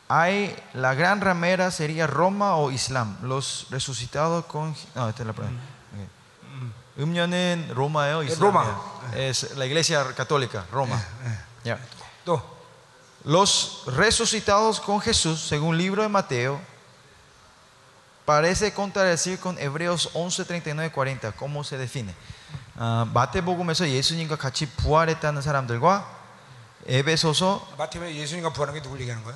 [0.10, 3.18] Hay la gran ramera sería Roma o Islam.
[3.24, 5.62] Los resucitados con no esta es la pregunta.
[5.94, 7.02] Ok.
[7.02, 8.40] 음녀는 로마예요, 이슬람이에요.
[8.40, 9.16] 로마.
[9.16, 11.02] Es la iglesia católica, Roma.
[11.64, 11.80] Ya.
[12.24, 12.42] 또
[13.26, 16.62] Los resucitados con Jesús, según el libro de Mateo,
[18.24, 21.32] parece contradecir con Hebreos 11, 39, 40.
[21.32, 22.14] ¿Cómo se define?
[22.78, 26.12] 아, 마태복음에서 예수님과 같이 부활했다는 사람들과
[26.88, 29.36] 에베소서 마태복음에 예수님과 부활한 게 누굴 얘기하는 거야?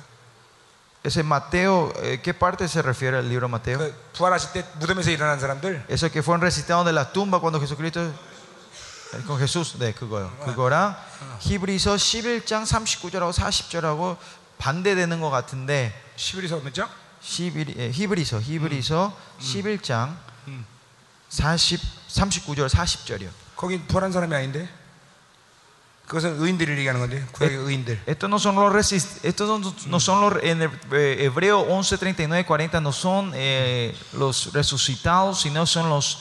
[1.05, 3.77] Ese Mateo, eh, ¿qué parte se refiere al libro Mateo?
[3.79, 8.11] 그 부활하실 때 무덤에서 일어난 사람들 Esos que fueron resucitados de la tumba cuando Jesucristo
[9.27, 10.97] con Jesús 네 그거요 그거랑
[11.39, 14.17] 히브리서 11장 39절하고 40절하고
[14.57, 16.89] 반대되는 것 같은데 11에서 몇 장?
[17.21, 20.15] 11, 예, 히브리서 히브리서 11장
[21.29, 23.29] 40 39절 40절이요.
[23.55, 24.69] 거긴 부활한 사람이 아닌데.
[26.06, 28.00] 그것은 의인들을 얘기하는 건데 구약의 의인들.
[28.08, 31.98] Estos no son los resis- estos no, no son los en el, eh, Hebreo 11,
[31.98, 36.18] 39, 40 no son eh, los resucitados, sino son los,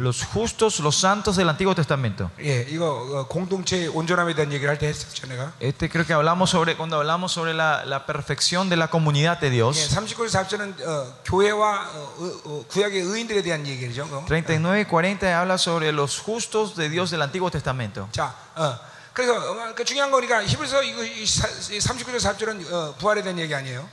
[0.00, 2.32] los justos, los santos del Antiguo Testamento.
[2.40, 5.52] 예, 이거 어, 공동체 온전함에 대한 얘기를 할 때 했었죠, 내가.
[5.60, 9.46] Este creo que hablamos sobre cuando hablamos sobre la, la perfección de la comunidad de
[9.46, 9.88] 예, Dios.
[9.94, 14.08] 39절 40절은 어, 교회와 어, 어, 어, 구약의 의인들에 대한 얘기죠.
[14.08, 14.24] 그거.
[14.26, 18.08] 39 y 40 habla sobre los justos de Dios del Antiguo Testamento.
[18.10, 18.74] 자, 어,
[19.13, 23.37] 그래서 어, 그 중요한 거니까 히브리서 이거 이 사- 이 39절 40절은 어, 부활에 대한
[23.39, 23.87] 얘기 아니에요.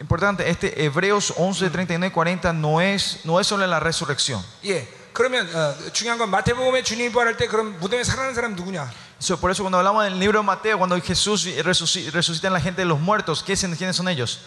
[0.00, 4.42] Importante, este Hebreos 11, 39 y 40 no es, no es sobre la resurrección.
[4.64, 4.86] 예.
[5.12, 8.90] 그러면 어, 중요한 건 마태복음에 주님이 부활할 때 그럼 무덤에 살아난 사람 누구냐?
[9.18, 12.60] So, por eso cuando hablamos del libro de Mateo, cuando Jesús resucita, resucita a la
[12.60, 14.40] gente de los muertos, ¿qué, ¿quiénes son ellos?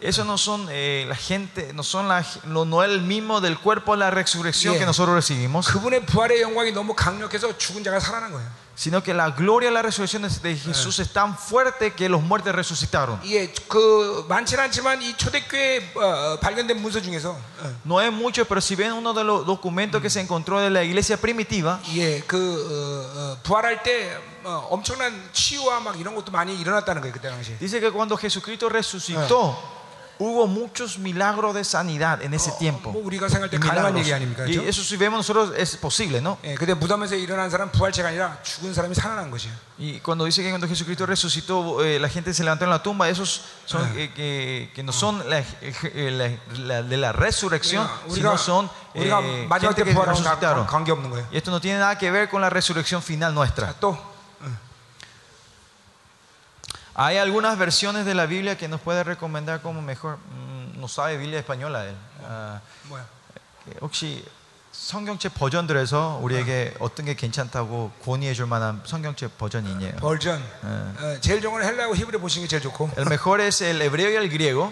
[0.00, 4.10] Eso no son eh, la gente, no son la, no el mismo del cuerpo la
[4.10, 4.80] resurrección yeah.
[4.80, 5.68] que nosotros recibimos
[8.71, 8.71] 그분의 부활의 영광이 너무 강력해서 죽은 자가 살아난 거예요.
[8.77, 12.21] sino que la gloria de la resurrección de de Jesús es tan fuerte que los
[12.21, 13.19] muertos resucitaron.
[13.25, 18.61] 예, 그 많지는 않지만 이 초대교회 어, 발견된 문서 중에서 어, No es mucho, pero
[18.61, 22.37] si ven uno de los documentos que se encontró de la iglesia primitiva, 예, 그
[22.37, 27.57] 어, 어, 부활할 때 어, 엄청난 치유와 막 이런 것도 많이 일어났다는 거예요 그때 당시에.
[27.57, 29.57] dice que cuando Jesucristo resucitó,
[30.21, 32.89] hubo muchos milagros de sanidad en ese 뭐 tiempo.
[32.91, 34.01] 우리가 생각할 때 Y 가능한 milagros.
[34.01, 34.43] 얘기 아닙니까?
[34.45, 34.67] Y 그렇죠?
[34.67, 36.37] eso si vemos nosotros es posible, ¿no?
[36.43, 39.53] 예, 근데 무덤에서 일어난 사람 부활체가 아니라 죽은 사람이 살아난 것이에요.
[39.79, 43.07] Y cuando dice que cuando Jesucristo resucitó, eh, la gente se levantó en la tumba,
[43.09, 48.09] esos son eh, que, que no son la, eh, la- la- de la resurrección, 그러니까
[48.09, 50.65] sino 우리가 son 우리가 eh, 마지막 gente 때 que 부활하고 resucitaron.
[50.65, 51.27] 관계 없는 거예요.
[51.31, 53.67] Y esto no tiene nada que ver con la resurrección final nuestra.
[53.69, 53.95] 자, 또
[56.95, 60.17] Hay algunas versiones de la Biblia que nos puede recomendar como mejor.
[60.17, 61.95] Mm, no sabe Biblia española él.
[62.27, 62.59] 아,
[62.89, 63.05] 뭐야?
[63.81, 64.25] 혹시
[64.71, 69.95] 성경책 버전들에서 우리에게 어떤 게 괜찮다고 권유해 줄 만한 성경책 버전이 있냐요?
[69.97, 70.41] 벌전.
[70.63, 72.91] 어, 제일 좋은 건 헬라고 히브리 보시는 게 제일 좋고.
[72.97, 74.71] El mejor es el hebreo y el griego.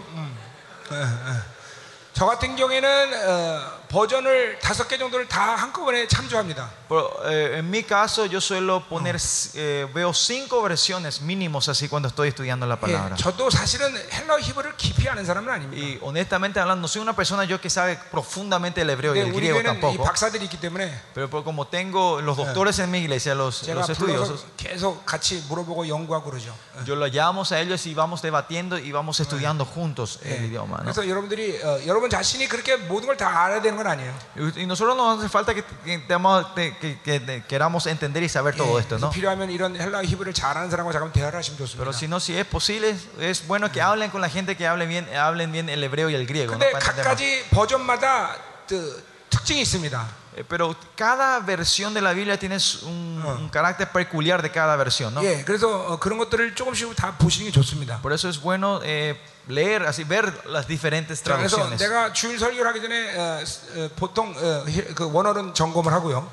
[2.14, 6.70] 저 같은 경우에는 어, 버전을 다섯 개 정도를 다 한꺼번에 참조합니다.
[6.90, 9.18] Pero, eh, en mi caso yo suelo poner,
[9.56, 13.16] eh, veo cinco versiones mínimos así cuando estoy estudiando la palabra.
[13.16, 15.82] 예, 저도 사실은 헬라 히브리를 깊이 아는 사람은 아닙니다.
[15.82, 19.30] Y honestamente hablando, no soy una persona yo que sabe profundamente el hebreo y 근데
[19.30, 20.04] el 우리 griego 교회는 이 tampoco.
[20.04, 23.88] 박사들이 있기 때문에 Pero por- como tengo los doctores en mi iglesia, los, 제가 los
[23.98, 26.54] 불러서 estudiosos, 계속 같이 물어보고 연구하고 그러죠.
[26.86, 30.46] yo lo llamamos a ellos y vamos debatiendo y vamos estudiando juntos el 예.
[30.48, 30.78] idioma.
[30.78, 30.92] ¿no?
[30.92, 33.78] 그래서 여러분들이 어, 여러분 자신이 그렇게 모든 걸 다 알아야 되는
[34.57, 39.11] y nosotros no hace falta que, queramos entender y saber todo esto, ¿no?
[41.79, 44.87] Pero si no, si es posible, es bueno que hablen con la gente que hable
[44.87, 46.55] bien, hablen bien el hebreo y el griego.
[50.40, 50.40] entender más.
[50.40, 50.40] 각가지 버전마다 그 특징이 있습니다.
[50.40, 55.14] Eh, Pero cada versión de la Biblia tiene un, un carácter peculiar de cada versión,
[55.14, 55.24] ¿no?
[55.24, 58.02] 예, 그래서 어, 그런 것들을 조금씩 다 보시는 게 좋습니다.
[58.02, 59.16] Por eso es bueno eh,
[59.48, 61.80] leer, así ver las diferentes 자, 그래서 traducciones.
[61.80, 66.28] 내가 주일 설교를 하기 전에 어, 스- 어, 보통 어, 히- 그 원어는 점검을 하고요.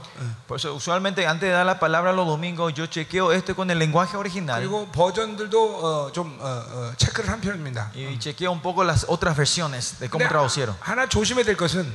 [0.49, 3.79] Por eso usualmente antes de dar la palabra los domingos yo chequeo esto con el
[3.79, 7.93] lenguaje original 그리고 버전들도 어, 좀 어, 어, 체크를 한 편입니다.
[7.95, 10.75] y chequeo un poco las otras versiones de cómo 근데 traducieron.
[10.81, 11.87] 하나 조심해야 될 것은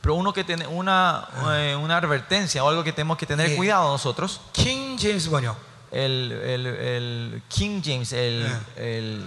[0.00, 1.26] Pero uno que tiene una,
[1.56, 3.56] eh, una advertencia o algo que tenemos que tener Sí.
[3.56, 5.56] cuidado nosotros, 킹 제임스 번역.
[5.92, 8.44] el, el- el King James, el,
[8.76, 9.24] el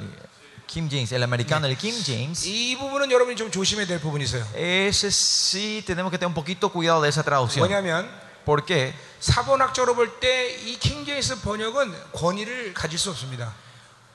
[0.67, 4.45] King James, el americano, el King James, 이 부분은 여러분이 좀 조심해야 될 부분이 있어요.
[4.53, 7.65] ese sí tenemos que tener un poquito cuidado de esa traducción.
[7.65, 8.07] 뭐냐면
[8.45, 8.93] ¿Por qué?
[9.19, 13.53] 사본학적으로 볼 때 이 킹 제임스 번역은 권위를 가질 수 없습니다.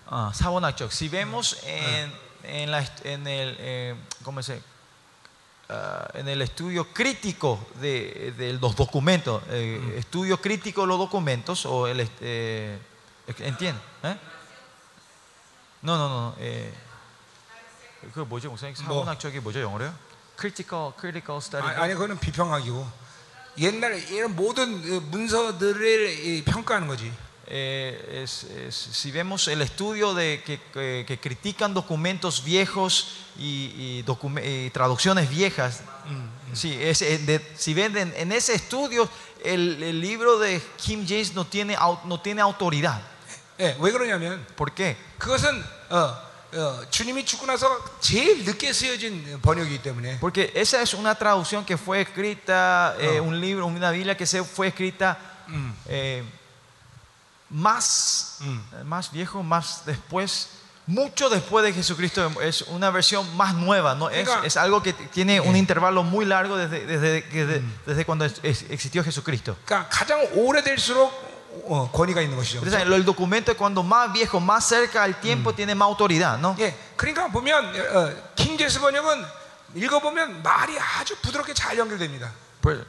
[0.08, 0.90] Ah, Sabonachok.
[0.92, 2.12] Si vemos en,
[2.44, 4.60] en, la est- en el, eh, ¿cómo se?
[5.69, 11.65] Ah, en el estudio crítico de, de los documentos, eh, estudio crítico de los documentos,
[11.65, 12.79] o el, eh,
[13.39, 13.81] ¿entiende?
[14.03, 14.15] ¿Eh?
[15.81, 16.35] No, no, no.
[16.39, 16.73] Eh,
[18.13, 19.93] 그 뭐죠, 무슨 사본학적이 뭐죠, 영어로요?
[20.37, 21.67] Critical, critical study.
[21.67, 22.87] 아, 아니 그거는 비평학이고
[23.57, 27.11] 옛날에 이런 모든 어, 문서들을 이 평가하는 거지.
[27.54, 33.72] Eh, es- es- si vemos el estudio de que, que- que critican documentos viejos y,
[33.76, 35.80] y docume- y traducciones viejas,
[36.54, 39.08] sí, es, eh, de- si ven en, en ese estudio
[39.44, 43.02] el, el libro de Kim James no tiene, au- no tiene autoridad.
[43.60, 44.96] 예, 왜 그러냐면 ¿Por qué?
[45.18, 46.16] 그것은 어,
[46.54, 47.66] 어, 주님이 죽고 나서
[48.00, 53.38] 제일 늦게 쓰여진 번역이기 때문에 Porque esa es una traducción que fue escrita, eh, un
[53.40, 55.18] libro, una Biblia que se fue escrita
[55.86, 56.22] eh,
[57.50, 60.48] más, eh, más viejo, más después,
[60.86, 62.30] mucho después de Jesucristo.
[62.40, 64.10] Es una versión más nueva, ¿no?
[64.10, 64.44] Es, Venga.
[64.44, 68.24] es algo que t- tiene un intervalo muy largo desde, desde, que de- desde cuando
[68.24, 69.56] es- es- existió Jesucristo.
[69.66, 71.32] 그러니까 가장 오래될수록
[71.68, 72.60] 어, 권위가 있는 것이죠.
[72.64, 76.56] Entonces, el documento cuando más viejo, más cerca al tiempo, tiene más autoridad, ¿no?
[76.58, 79.22] 예, 그러니까 보면 어, 킹제스 번역은
[79.74, 82.30] 읽어보면 말이 아주 부드럽게 잘 연결됩니다.
[82.62, 82.80] Pues,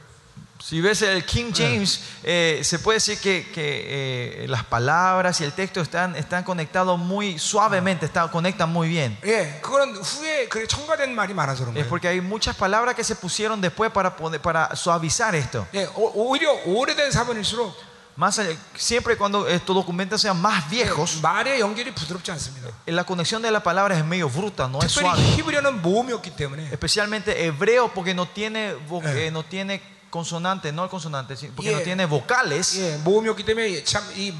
[0.60, 5.44] si ves el King James, eh, se puede decir que, que, eh, las palabras y
[5.44, 9.18] el texto están, están conectados muy suavemente, están, conectan muy bien.
[9.24, 11.88] 예, 그거는 후에 그 첨가된 말이 많아서 그런 Es 거예요.
[11.90, 15.66] porque hay muchas palabras que se pusieron después para, poder- para suavizar esto.
[15.74, 17.74] 예, 오- 오히려 오래된 사본일수록
[18.16, 22.70] Más allá- siempre cuando estos documentos sean más 예, viejos, 말의 연결이 부드럽지 않습니다.
[22.86, 25.18] la conexión de las palabras es medio bruta, no es suave.
[25.20, 29.26] 특별히 히브리어는 모음이었기 때문에 Especialmente hebreo porque no tiene, vo- Eh.
[29.26, 31.82] eh, no tiene consonantes, no consonantes, sí, porque no Yeah.
[31.84, 32.78] tiene vocales.
[32.78, 34.32] 예, 모음이었기 때문에 참이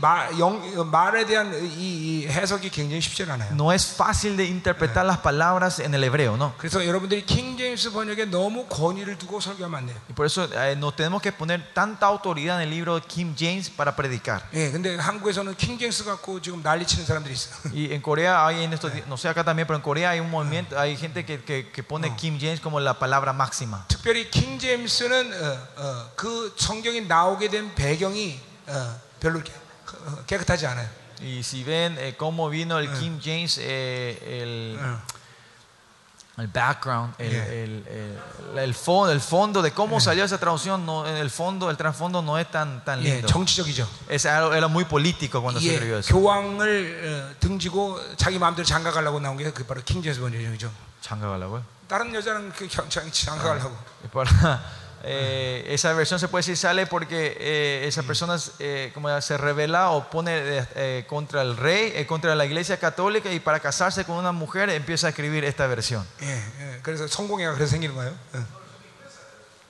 [0.88, 3.50] 말에 대한 이, 이 해석이 굉장히 쉽지 않아요.
[3.54, 6.54] No es fácil de interpretar las palabras en el hebreo, ¿no?
[6.58, 9.96] 그래서 여러분들이 킹 제임스 번역에 너무 권위를 두고 설교하면 안 돼요.
[10.08, 13.34] Y por eso eh, no tenemos que poner tanta autoridad en el libro de King
[13.36, 14.42] James para predicar.
[14.54, 17.50] 예, 근데 한국에서는 킹 제임스 갖고 지금 난리치는 사람들이 있어.
[17.74, 20.20] Y en Corea hay en estos, di- no sé acá también, pero en Corea hay
[20.20, 23.84] un movimiento, hay gente que, que, que pone King James como la palabra máxima.
[23.88, 30.87] 특별히 킹 제임스는 어, 어, 그 성경이 나오게 된 배경이 어, 별로 어, 깨끗하지 않아요.
[31.21, 35.01] Y si ven eh, cómo vino el King James, eh, el, 어.
[36.37, 41.29] el background, el, el, el, fondo, el fondo de cómo salió esa traducción, no, el
[41.29, 43.27] fondo, el trasfondo no es tan, tan 예, lindo.
[43.27, 43.85] 정치적이죠.
[44.07, 46.13] Es era muy político cuando se 예, escribió eso.
[46.13, 50.71] 교황을 어, 등지고 자기 마음대로 장가가려고 나온 게그 바로 킹 제임스 번역이죠.
[51.01, 51.65] 장가가라고요?
[51.89, 53.75] 다른 여자는 그 장가가려고.
[54.98, 59.20] Y para- eh, esa versión se puede decir sale porque eh, esa persona eh, como
[59.20, 63.38] se revela o pone eh, eh, contra el rey, eh, contra la iglesia católica y
[63.38, 66.06] para casarse con una mujer empieza a escribir esta versión.
[66.22, 68.16] 예, 예, 그래서 성공회가 그래서 생기는 거예요.
[68.32, 68.44] 어.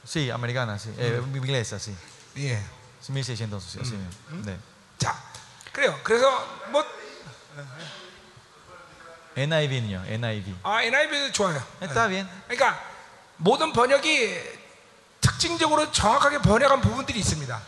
[0.07, 0.90] Sí, americana, sí.
[0.98, 1.92] Eh, inglesa, sí.
[2.36, 2.61] 예.
[3.00, 4.44] Sí, 1600, sí, así mismo.
[4.44, 4.57] 네.
[4.98, 5.16] 자,
[5.72, 5.98] 그래요.
[6.05, 6.28] 그래서
[6.70, 6.84] 뭐
[9.36, 10.55] NIV요, NIV.
[10.62, 11.61] 아, NIV도 좋아요.
[11.82, 12.28] Está bien.
[12.46, 12.80] 그러니까
[13.38, 14.57] 모든 번역이
[15.20, 17.61] 특징적으로 정확하게 번역한 부분들이 있습니다.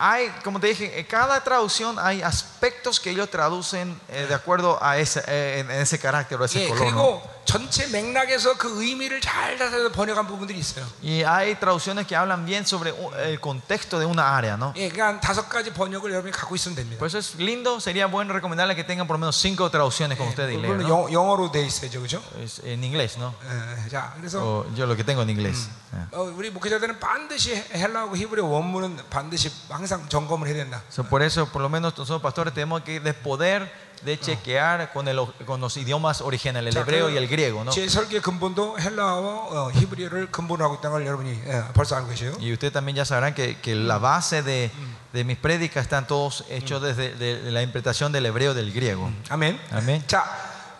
[0.00, 4.78] Hay, como te dije, en cada traducción hay aspectos que ellos traducen eh, de acuerdo
[4.80, 6.78] a ese, eh, en ese carácter o ese 예, color.
[6.78, 6.86] ¿no?
[6.86, 10.84] 그리고 전체 맥락에서 그 의미를 잘 찾아서 번역한 부분들이 있어요.
[11.02, 14.74] Y hay traducciones que hablan bien sobre un- el contexto de una área, ¿no?
[14.76, 16.98] 예, 그러니까 한 다섯 가지 번역을 여러분이 갖고 있으면 됩니다.
[16.98, 20.28] Por eso es lindo, sería bueno recomendarle que tengan por lo menos cinco traducciones como
[20.28, 21.08] ustedes leen, 물론 ¿no?
[21.08, 22.22] 영, 영어로 돼 있어야죠, 그렇죠?
[22.38, 23.32] Es en inglés, ¿no?
[23.48, 25.68] 예, 자, 그래서 O yo lo que tengo en inglés.
[25.94, 26.04] Eh.
[26.12, 30.82] 어, 우리 목회자들은 반드시 헬라하고 히브리어 원문은 반드시 항상 점검을 해야 된다.
[30.90, 33.72] So, por eso, por lo menos nosotros pastores tenemos que de poder
[34.02, 37.64] de chequear con, el, con los idiomas originales, el 자, hebreo 그 y el griego,
[37.64, 37.72] ¿no?
[37.72, 42.32] 제 설계 근본도 헬라어 어, 히브리어를 근본으로 하고 있다는 걸 여러분이 예, 벌써 알고 계세요.
[42.38, 44.70] Y ustedes también ya sabrán que, que la base de,
[45.12, 49.10] de mis prédicas están todos hechos desde de la interpretación del hebreo y del griego.
[49.30, 49.58] 아멘.
[49.72, 50.04] Amén.
[50.06, 50.24] 자,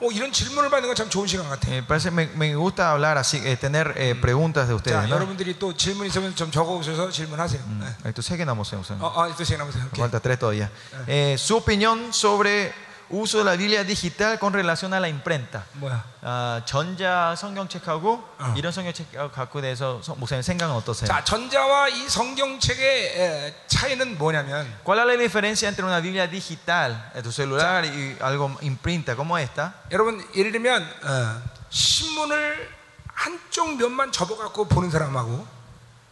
[0.00, 1.68] 뭐 이런 질문을 받는 건 참 좋은 시간 같아.
[1.74, 5.16] Eh, parece, me, me gusta hablar así, eh, tener eh, preguntas de 자, ustedes, ¿no?
[5.16, 7.60] 여러분들이 또 질문 있으면 좀 적어 오셔서 질문하세요.
[8.04, 8.08] 예.
[8.10, 9.86] Esto sé que no hemos 어, 어, 또 시간 남으세요.
[9.90, 9.98] 오케이.
[9.98, 10.70] Falta tres todavía.
[11.08, 12.72] Eh, su opinión sobre
[13.10, 15.64] uso de la Biblia digital con relación a la imprenta.
[15.80, 16.04] 뭐야?
[16.20, 18.54] 아, 전자 성경책하고 어.
[18.56, 21.08] 이런 성경책하고 대해서 성- 목사님 생각은 어떠세요?
[21.08, 27.10] 자, 전자와 이 성경책의 에, 차이는 뭐냐면 ¿Cuál es la diferencia entre una Biblia digital
[27.14, 29.72] en tu celular y algo imprenta como esta?
[29.90, 32.76] 여러분 예를 들면 어, 신문을
[33.14, 35.46] 한쪽 면만 접어갖고 보는 사람하고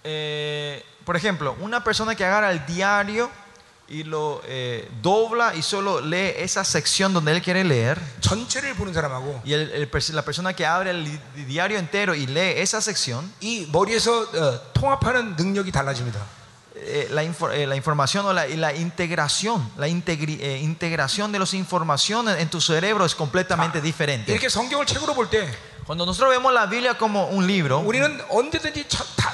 [0.09, 3.29] Eh, por ejemplo, una persona que agarra el diario
[3.91, 8.93] y lo eh, dobla y solo lee esa sección donde él quiere leer, 전체를 보는
[8.93, 12.59] 사람하고 y el- el pers- la persona que abre el li- diario entero y lee
[12.61, 16.21] esa sección, 이 머리에서 어, 통합하는 능력이 달라집니다.
[16.79, 21.33] eh, la, infor- eh, la información o la, y la integración, la integri- eh, integración
[21.33, 24.31] de las informaciones en tu cerebro es completamente diferente.
[24.33, 25.49] 이렇게 성경을 책으로 볼 때
[25.87, 29.33] Cuando nosotros vemos la Biblia como un libro, 우리는 언제든지 저- 다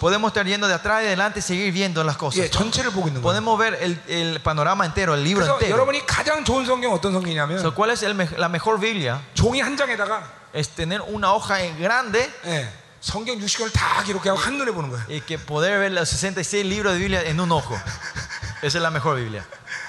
[0.00, 2.40] podemos estar yendo de atrás y adelante y seguir viendo las cosas.
[2.44, 3.22] 예, 전체를 보고 있는 거예요.
[3.22, 5.72] Podemos ver el, el panorama entero, el libro 그래서 entero.
[5.76, 9.20] 여러분이 가장 좋은 성경 어떤 성경이냐면 So, ¿Cuál es el me- la mejor Biblia?
[9.34, 10.22] 종이 한 장에다가
[10.54, 12.68] Es tener una hoja grande 예,
[13.00, 15.04] 성경 60권을 다 기록하고 한눈에 보는 거예요.
[15.08, 17.74] y que poder ver los 66 libros de Biblia en un ojo.
[18.62, 19.44] Esa es la mejor Biblia.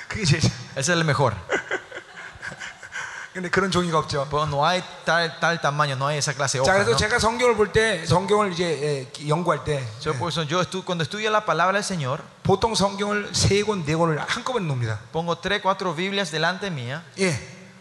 [0.07, 0.41] 그게 제일
[0.75, 1.33] Esa es el mejor.
[3.34, 4.26] 근데 그런 종이가 없죠.
[4.30, 6.84] Pero no hay tal, tal tamaño, no hay esa clase de 자, hoja.
[6.84, 6.96] 그래서 ¿no?
[6.96, 11.02] 제가 성경을 볼 때, 성경을 이제 예, 연구할 때, Yo, por eso, yo estu- cuando
[11.04, 14.98] estudio la palabra del Señor, 보통 성경을 세 권, 네 권을 한꺼번에 놉니다.
[15.12, 17.36] pongo tres, cuatro Biblias delante mía 예.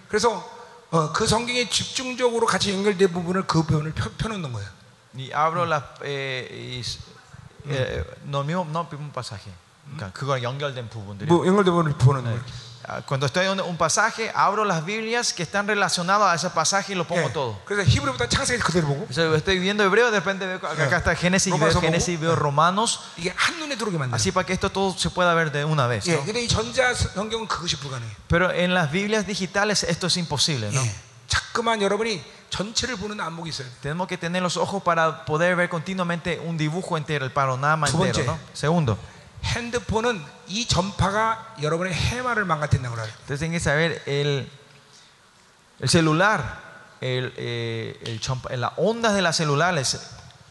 [0.09, 0.45] 그래서
[0.91, 4.67] 어, 그 성경에 집중적으로 같이 연결된 부분을 그 부분을 펴, 펴놓는 거예요.
[5.15, 5.81] y abro las.
[6.03, 9.49] Eh, y eh, no, mismo, no, un pasaje.
[10.13, 11.27] 그거 연결된 부분들이.
[11.27, 12.39] 뭐 연결된 부분을 보는 거예요.
[12.86, 16.92] Ah, Cuando estoy en un pasaje, abro las Biblias que están relacionadas a ese pasaje
[16.92, 17.32] y lo pongo 예.
[17.32, 17.56] todo.
[17.64, 20.96] 그래서 히브리부터 창세기 그대로 보고 O sea, estoy viendo hebreo, de repente veo acá acá
[20.98, 24.16] está Génesis, veo Romanos, Génesis, veo Romanos, 이게 한 눈에 들어오게 만들어요.
[24.16, 26.06] así para que esto todo se pueda ver de una vez.
[26.08, 26.16] 예.
[26.16, 26.24] ¿no?
[26.24, 28.16] 근데 이 전자 성경은 그것이 불가능해요.
[28.26, 30.82] Pero en las Biblias digitales esto es imposible, ¿no?
[30.82, 30.90] 예.
[31.28, 32.20] 자꾸만 여러분이
[32.50, 33.68] 전체를 보는 안목이 있어요.
[33.80, 38.02] Tenemos que tener los ojos para poder ver continuamente un dibujo entero, el panorama 두
[38.04, 38.26] entero.
[38.26, 38.26] 번째.
[38.26, 38.38] ¿no?
[38.52, 38.98] Segundo,
[39.46, 43.08] 핸드폰은 이 전파가 여러분의 해마를 망가뜨린다고 그래요.
[43.22, 44.48] ustedes tienen que saber el,
[45.80, 46.60] el celular,
[47.00, 49.98] el, eh, el chompa- las ondas de las celulares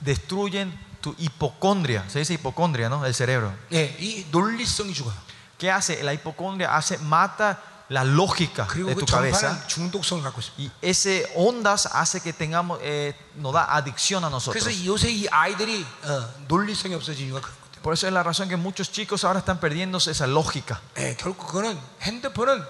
[0.02, 2.04] destruyen tu hipocondria.
[2.10, 3.06] Se dice hipocondria, ¿no?
[3.06, 3.54] El cerebro.
[3.72, 5.16] 예, 이 논리성이 죽어요.
[5.58, 6.04] ¿Qué hace?
[6.04, 9.50] La hipocondria hace, mata la lógica 그리고 de 그 tu cabeza.
[9.50, 10.58] 전파는 중독성을 갖고 있습니다.
[10.64, 14.64] Y ese ondas hace que tengamos, eh, nos da adicción a nosotros.
[14.64, 17.65] 그래서 요새 이 아이들이 어, 논리성이 없어진 이유가 그렇거든요.
[17.86, 20.80] Por eso es la razón que muchos chicos ahora están perdiendo esa lógica.
[20.98, 22.64] 예, 결국 그거는 핸드폰은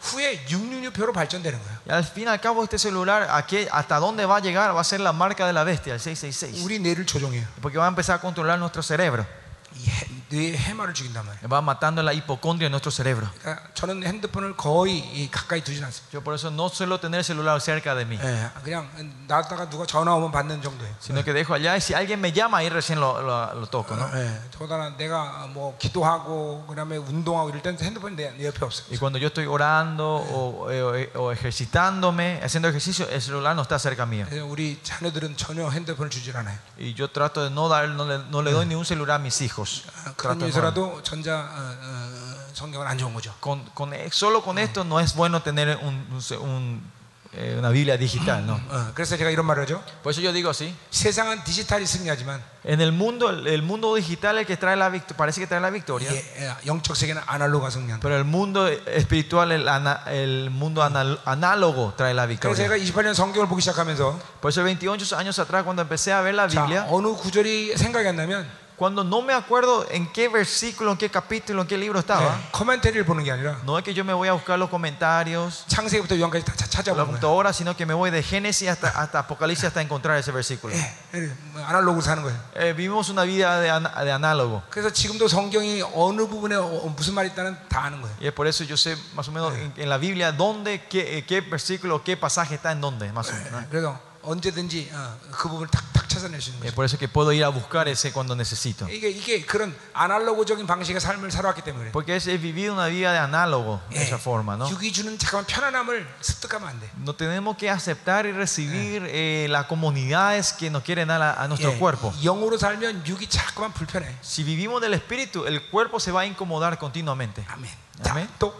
[0.00, 1.78] 후에 666표로 발전되는 거예요.
[1.88, 4.76] Y al fin y al cabo este celular, ¿a qué- ¿hasta dónde va a llegar?
[4.76, 6.62] Va a ser la marca de la bestia, el 666.
[6.64, 7.44] 우리 뇌를 조종해요.
[7.62, 9.26] Porque va a empezar a controlar nuestro cerebro.
[9.74, 11.48] 이 해- 뇌의 해마를 죽인단 말이에요.
[11.48, 13.28] Va matando la hipocondria en nuestro cerebro.
[13.40, 16.12] 그러니까 저는 핸드폰을 거의 이 가까이 두진 않습니다.
[16.12, 18.18] Yo por eso no suelo tener el celular cerca de mí.
[18.22, 18.88] 예, 그냥
[19.26, 20.94] 나왔다가 누가 전화 오면 받는 정도예요.
[21.00, 23.96] Sino que dejo allá y si alguien me llama ahí recién lo, lo- lo toco.
[23.96, 24.04] ¿no?
[24.16, 28.86] 예, 더구나 내가 뭐 기도하고 그다음에 운동하고 이럴 때는 핸드폰이 내, 내 옆에 없어요.
[28.90, 33.78] Y cuando yo estoy orando o, o- o ejercitándome, haciendo ejercicio, el celular no está
[33.78, 34.24] cerca mío.
[34.28, 36.56] 그래서 우리 자녀들은 전혀 핸드폰을 주질 않아요.
[36.78, 39.18] Y yo trato de no dar, no le, no le doy ni un celular a
[39.18, 39.84] mis hijos.
[40.04, 40.44] 아, Trato 그런 de no.
[40.46, 43.32] 위해서라도 전자 어, 어, 성경은 안 좋은 거죠.
[43.40, 46.98] Con, con- solo con esto no es bueno tener un- un- un,
[47.34, 48.54] eh, una Biblia digital, ¿no?
[48.70, 49.82] 어, 그래서 제가 이런 말을 하죠.
[50.02, 50.74] Por eso yo digo así.
[50.90, 55.16] 세상은 디지털이 승리하지만 En el mundo, el, el mundo digital el que trae la victoria,
[55.16, 58.00] parece que trae la victoria, 이게 예, 영적 세계는 아날로그가 승리한다.
[58.02, 62.56] pero el mundo espiritual, el, ana- el mundo anal- análogo trae la 그래서 victoria.
[62.56, 66.48] 제가 28년 성경을 보기 시작하면서 Por eso 28 años atrás cuando empecé a ver la
[66.48, 68.48] 자, Biblia, 어느 구절이 생각이 안 나면
[68.78, 72.50] cuando no me acuerdo en qué versículo, en qué capítulo, en qué libro estaba, 예,
[72.52, 76.16] 코멘터리를 보는 게 아니라 no es que yo me voy a buscar los comentarios, 창세기부터
[76.16, 77.06] 요한까지 다 차- la 찾아보는 거예요.
[77.18, 80.72] computadora, sino que me voy de Génesis hasta, hasta Apocalipsis hasta encontrar ese versículo.
[80.74, 82.38] 예, 예, 뭐 아날로그로 사는 거예요.
[82.54, 84.62] Eh, vivimos una vida de, ana- de análogo.
[84.70, 88.14] 그래서 지금도 성경이 어느 부분에 어, 무슨 말이 있다는 다 아는 거예요.
[88.20, 91.18] Y es por eso yo sé más o menos en, en la Biblia dónde, qué,
[91.18, 93.50] eh, qué versículo, qué pasaje está en dónde, más o menos.
[93.50, 93.66] ¿no?
[93.70, 96.74] 그래서 언제든지 어, 그 부분을 탁탁 찾아낼 수 있는 Y es 거죠.
[96.74, 98.86] por eso que puedo ir a buscar ese cuando necesito.
[98.90, 101.92] 이게 이게 그런 아날로그적인 방식의 삶을 살아왔기 때문에 그래.
[101.92, 104.68] Porque es- he vivido una vida de análogo de 예, esa forma, ¿no?
[104.68, 106.90] 육이 주는 잠깐만 편안함을 습득하면 안 돼.
[106.98, 111.46] No tenemos que aceptar y recibir eh, las comunidades que nos quieren dar a, a
[111.48, 112.12] nuestro 예, cuerpo.
[112.20, 114.14] 영으로 살면 육이 자꾸만 불편해.
[114.20, 117.46] Si vivimos del espíritu, el cuerpo se va a incomodar continuamente.
[117.48, 117.70] 아멘.
[118.04, 118.26] 아멘.
[118.26, 118.52] 자, 또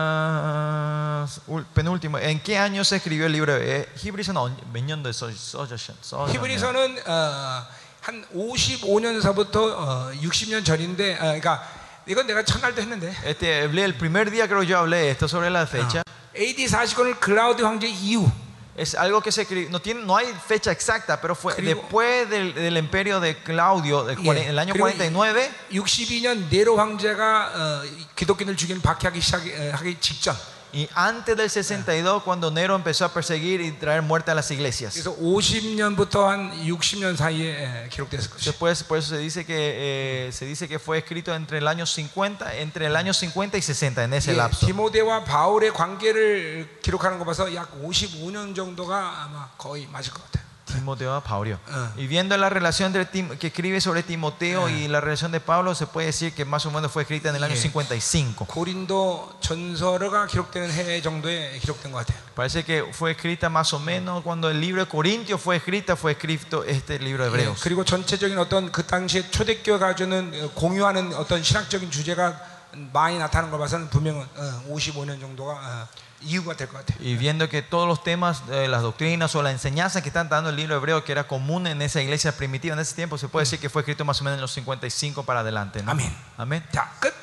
[0.00, 3.54] Ah, ul- penúltimo, ¿en qué año se escribió el libro?
[3.56, 6.32] Eh, 히브리서는 언- 몇 년도에 써- 써졌- 써졌나요?
[6.34, 7.66] 히브리서는 어,
[8.00, 11.62] 한 55년서부터 어, 60년 전인데, 어, 그러니까
[12.06, 15.62] 이건 내가 첫날도 했는데 Este, hablé el primer día creo yo hablé esto sobre la
[15.66, 16.02] fecha.
[16.34, 18.30] AD 49을 클라우드 황제 이후
[18.76, 22.30] Es algo que se escribió, no, tiene, no hay fecha exacta, pero fue 그리고- después
[22.30, 27.52] del, del imperio de Claudio, del cuare- 예, el año 그리고 49, 62년 네로 황제가
[27.54, 27.82] 어,
[28.16, 30.34] 기독교인을 죽이는 박해하기 시작하기 직전.
[30.74, 34.92] y antes del 62, cuando Nero empezó a perseguir y traer muerte a las iglesias.
[34.94, 38.52] 그래서 50년부터 한 60년 사이에 에, 기록됐을 것이죠.
[38.52, 41.86] Después, por eso se dice que eh, se dice que fue escrito entre el año
[41.86, 44.66] 50, entre el año 50 y 60 en ese 예, lapso.
[44.66, 50.43] 디모데와 바울의 관계를 기록하는 거 봐서 약 55년 정도가 아마 거의 맞을 것 같아요.
[50.66, 51.58] Timoteo a Paulo.
[51.68, 51.90] Ah.
[51.96, 55.74] Y viendo la relación de Tim- que escribe sobre Timoteo y la relación de Pablo,
[55.74, 57.72] se puede decir que más o menos fue escrita en el año Yeah.
[57.72, 58.44] 55.
[58.46, 62.18] 고린도 전서가 기록되는 해 정도에 기록된 것 같아요.
[62.36, 66.12] Parece que fue escrita más o menos cuando el libro de Corintios fue escrita, fue
[66.12, 67.60] escrito este libro de 예, Hebreos.
[67.62, 72.53] 그리고 전체적인 어떤 그 당시에 초대교가 가지는 어, 공유하는 어떤 신학적인 주제가
[72.92, 75.88] 많이 나타나는 걸 봐서는 분명 어, 55년 정도가 어,
[76.22, 76.98] 이유가 될 것 같아요.
[77.00, 80.50] Y viendo que todos los temas, de las doctrinas o la enseñanza que están dando
[80.50, 83.44] el libro hebreo, que era común en esa iglesia primitiva en ese tiempo, se puede
[83.46, 85.82] decir que fue escrito más o menos en los 55 para adelante.
[85.82, 85.90] ¿no?
[85.92, 86.14] 아멘.
[86.36, 86.62] Amén.
[86.72, 87.14] 자, 끝.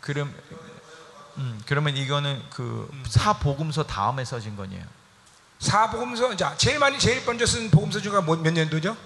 [0.00, 0.34] 그럼
[1.38, 4.84] 음, 그러면 이거는 그 사복음서 다음에 써진 거예요.
[5.60, 8.96] 사복음서 자 제일 많이 제일 먼저 쓴 복음서 중에 뭐- 몇 년도죠?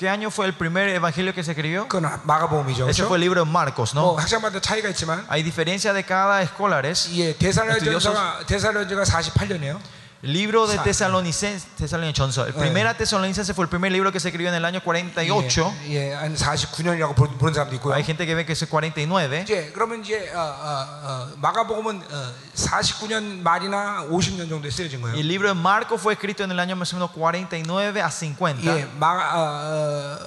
[0.00, 1.88] ¿Qué año fue el primer evangelio que se escribió?
[1.88, 2.86] 그건 마가복음이죠.
[2.90, 3.06] Ese 그렇죠?
[3.08, 4.20] fue el libro de Marcos, 뭐 ¿no?
[4.20, 7.08] 학생마다 차이가 있지만 Hay diferencia de cada escolares.
[7.16, 9.78] 예, 대살로니가대살로니가 48년이에요.
[10.22, 12.58] El libro de Sa- Tesalonicenses, Tesalonicenses, el Eh.
[12.58, 15.72] primera Tesalonicenses fue el primer libro que se escribió en el año 48.
[15.88, 17.92] 예, 예, 한 49년이라고 보는 사람도 있고요.
[17.94, 19.42] Hay gente que ve que es 49.
[19.42, 25.20] 이제 그러면 이제 어, 어, 어, 마가복음은 어, 49년 말이나 50년 정도에 쓰여진 Y 거예요.
[25.20, 28.64] el libro de Marcos fue escrito en el año más o menos 49 a 50.
[28.64, 30.18] 예, 마가 어, 어,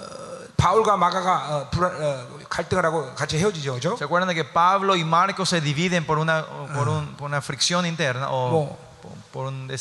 [0.56, 3.98] 바울과 마가가 어, 불안, 어, 갈등을 하고 같이 헤어지죠, 그죠?
[3.98, 7.42] ¿Se acuerdan de que Pablo y Marcos se dividen por una, por un- por una
[7.42, 8.78] fricción interna o Mo.
[9.35, 9.75] por, eh,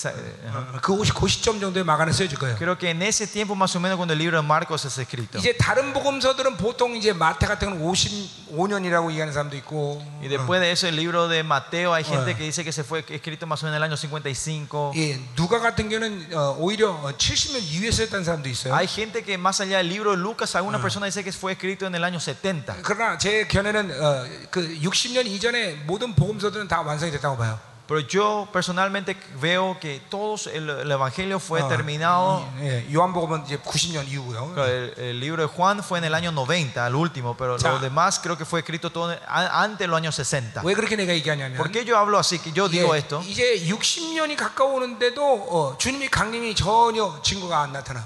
[0.50, 0.82] ajá.
[0.82, 2.58] 그, 시- 그 시점 정도에 마가는 쓰여질 거예요.
[2.58, 5.38] Creo que en ese tiempo más o menos cuando el libro de Marcos es escrito.
[5.38, 10.72] 이제 다른 복음서들은 보통 이제 마태 같은 경우는 55년이라고 얘기하는 사람도 있고, Y después de
[10.72, 12.36] eso el libro de Mateo hay gente Eh.
[12.36, 14.94] que dice que se fue escrito más o menos en el año 55.
[14.96, 18.74] 예, 누가 같은 경우는 어, 오히려 70년 이후에 쓰였다는 사람도 있어요.
[18.74, 21.86] Hay gente que más allá del libro de Lucas, alguna persona dice que fue escrito
[21.86, 22.82] en el año 70.
[22.82, 27.60] 그러나 제 견해는 어, 그 60년 이전에 모든 복음서들은 다 완성이 됐다고 봐요.
[27.89, 31.69] Pero yo personalmente veo que todos el, el evangelio fue Ah.
[31.69, 32.45] terminado.
[32.61, 34.53] 예, 요한복음은 이제 90년 이후고요.
[34.59, 37.71] El, el libro de Juan fue en el año 90, el último, pero Ya.
[37.73, 40.61] lo demás creo que fue escrito todo en- a- antes de los años 60.
[40.65, 42.39] 왜 그렇게 내가 얘기하냐면 ¿Por qué yo hablo así?
[42.39, 43.23] Que yo digo 예, esto.
[43.27, 48.05] 이제 60년이 가까우는데도 어, 주님이 강림이 전혀 증거가 안 나타나.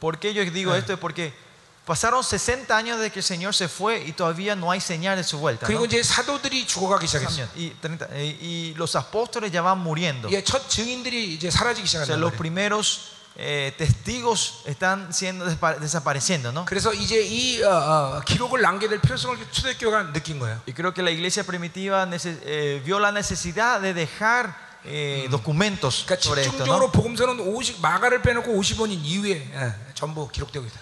[0.00, 0.92] ¿Por qué yo digo esto?
[0.92, 1.32] Es porque
[1.88, 5.24] pasaron 60 años de que el Señor se fue y todavía no hay señal de
[5.24, 5.66] su vuelta.
[5.66, 5.68] ¿no?
[5.68, 7.46] 그리고 이제 사도들이 죽어가기 시작했어.
[7.56, 10.28] Y, 30, y- y los apóstoles ya van muriendo.
[10.30, 12.16] 예, 첫 증인들이 이제 사라지기 O sea, 시작한다.
[12.20, 16.64] los primeros eh, testigos están siendo despa- desapareciendo, ¿no?
[16.66, 20.60] 그래서 이제 이 어, 어, 기록을 남겨야 될 필요성을 초대교회가 느낀 거예요.
[20.66, 24.56] Y creo que la iglesia primitiva nece- eh, vio la necesidad de dejar
[24.86, 26.92] eh, documentos 그러니까 sobre esto, 집중적으로 ¿no?
[26.92, 30.79] 복음서는 50, 마가를 빼놓고 50년 이후에 예, 전부 기록되고 있다.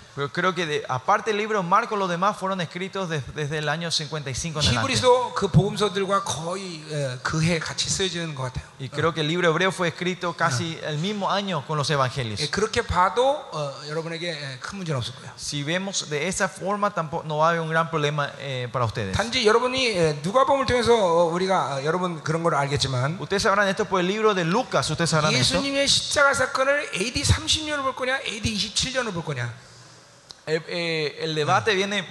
[0.54, 3.90] Que de- aparte del libro de Marcos, los demás fueron escritos de- desde el año
[3.92, 4.80] 55 en adelante.
[4.94, 8.66] 히브리서 그 복음서들과 거의 예, 그해 같이 쓰여지는 것 같아요.
[8.80, 12.40] Y creo que el libro hebreo fue escrito casi el mismo año con los evangelios.
[12.42, 15.32] 예, 그렇게 봐도 어, 여러분에게 예, 큰 문제는 없을 거예요.
[15.38, 19.16] Si vemos de esa forma, tampoco no haber un gran problema eh, para ustedes.
[19.18, 23.86] 단지 여러분이 예, 누가복음을 통해서 어, 우리가 어, 여러분 그런 걸 알겠지만 Ustedes sabrán esto
[23.86, 24.90] por el libro de Lucas.
[24.90, 25.58] Ustedes sabrán esto.
[25.58, 29.53] 예수님의 십자가 사건을 AD 30년을 볼 거냐, AD 27년 을 볼 거냐.
[30.47, 32.05] Eh, eh, el debate viene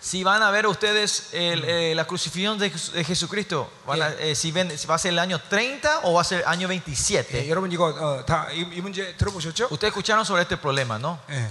[0.00, 4.08] si van a ver ustedes el, eh, la crucifixión de, Jes- de Jesucristo, van a-
[4.18, 6.46] eh, si, ven, si va a ser el año 30 o va a ser el
[6.48, 7.48] año 예, 27.
[7.48, 9.68] 여러분 이거 어, 다이 이 문제 들어보셨죠?
[9.70, 11.18] Ustedes escucharon sobre este problema, ¿no?
[11.30, 11.48] 예.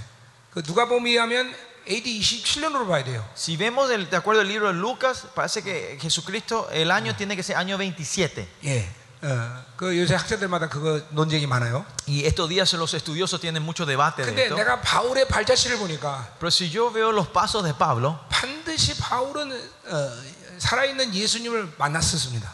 [0.54, 1.56] 그 누가복음이 하면
[1.88, 3.26] AD 27년으로 봐야 돼요.
[3.36, 7.36] Si vemos el- de acuerdo al libro de Lucas, parece que Jesucristo el año tiene
[7.36, 8.48] que ser año 27.
[8.66, 8.86] 예.
[9.26, 11.86] 어, 그 요새 학자들마다 그거 논쟁이 많아요.
[12.08, 14.56] Y estos días los estudiosos tienen mucho debate de 근데 esto.
[14.56, 20.12] 내가 바울의 발자취를 보니까 Pero si yo veo los pasos de Pablo, 반드시 바울은 어,
[20.58, 22.50] 살아있는 예수님을 만났었습니다.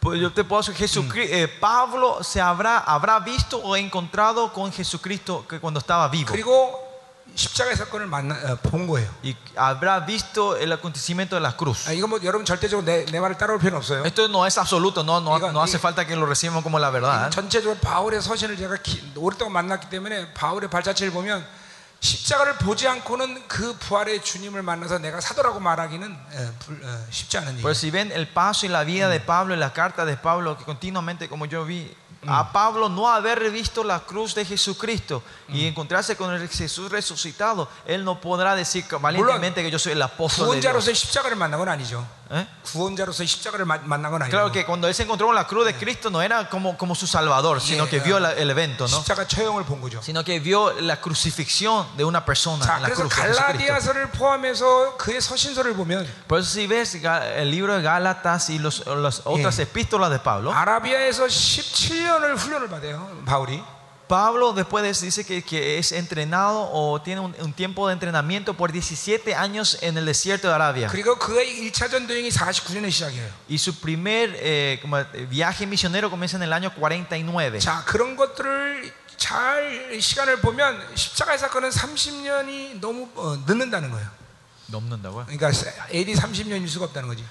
[0.00, 4.72] pues yo te puedo decir, Jesucri- eh, Pablo se habrá, habrá visto o encontrado con
[4.72, 6.32] Jesucristo que cuando estaba vivo.
[6.32, 6.72] 그리고
[7.35, 9.09] 십자가의 사건을 만나 어, 본 거예요.
[9.23, 11.87] Y habrá visto el acontecimiento de la cruz.
[11.87, 14.03] 아, 이거 뭐 여러분 절대적으로 내, 내 말을 따라올 필요는 없어요.
[14.05, 15.81] Esto no es absoluto, no, no, Diga, no hace diga.
[15.81, 17.29] falta que lo recibamos como la verdad.
[17.31, 21.45] 전체적으로 바울의 서신을 제가 기- 오랫동안 만났기 때문에 바울의 발자취를 보면
[22.04, 27.56] 십자가를 보지 않고는 그 부활의 주님을 만나서 내가 사도라고 말하기는 어, 불- 어, 쉽지 않은
[27.60, 27.74] Pero 일이에요.
[27.76, 30.64] si ven el paso y la vida de Pablo, y la carta de Pablo, que
[30.64, 31.92] continuamente, como yo vi,
[32.26, 37.66] a Pablo no haber visto la cruz de Jesucristo y encontrarse con el Jesús resucitado,
[37.86, 40.84] él no podrá decir valientemente que yo soy el apóstol de Dios.
[42.24, 42.30] 구원자로서의 십자가를 만난 건 아니죠.
[42.30, 42.46] ¿Eh?
[42.62, 44.30] 구원자로서의 십자가를 마- 만난 건 아니죠.
[44.30, 46.94] Claro que cuando él se encontró con la cruz de Cristo no era como, como
[46.94, 49.02] su salvador, sino que vio la- el evento, ¿no?
[49.02, 50.00] 십자가 처형을 본 거죠.
[50.00, 53.42] Sino que vio la crucifixión de una persona 자, en la 그래서 cruz de Jesucristo.
[53.42, 58.58] 갈라디아서를 포함해서 그의 서신서를 보면 Por eso si ves Ga- el libro de Gálatas y
[58.60, 60.52] los, las otras epístolas de Pablo,
[64.04, 64.04] 아라비아에서 17년을 훈련을 받아요.
[64.04, 64.04] 바울이.
[64.10, 67.92] Pablo después de eso dice que, que es entrenado o tiene un, un tiempo de
[67.92, 70.88] entrenamiento por 17 años en el desierto de Arabia.
[70.90, 73.28] 그리고 그의 1차 전도행이 49년에 시작해요.
[73.48, 77.60] Y su primer eh, como, eh, viaje misionero comienza en el año 49.
[77.60, 84.08] 자, 그런 것들을 잘 시간을 보면 십자가의 사건은 30년이 너무 어, 늦는다는 거예요.
[84.66, 85.26] 넘는다고요?
[85.26, 85.50] 그러니까
[85.92, 87.24] AD 30년일 수가 없다는 거지.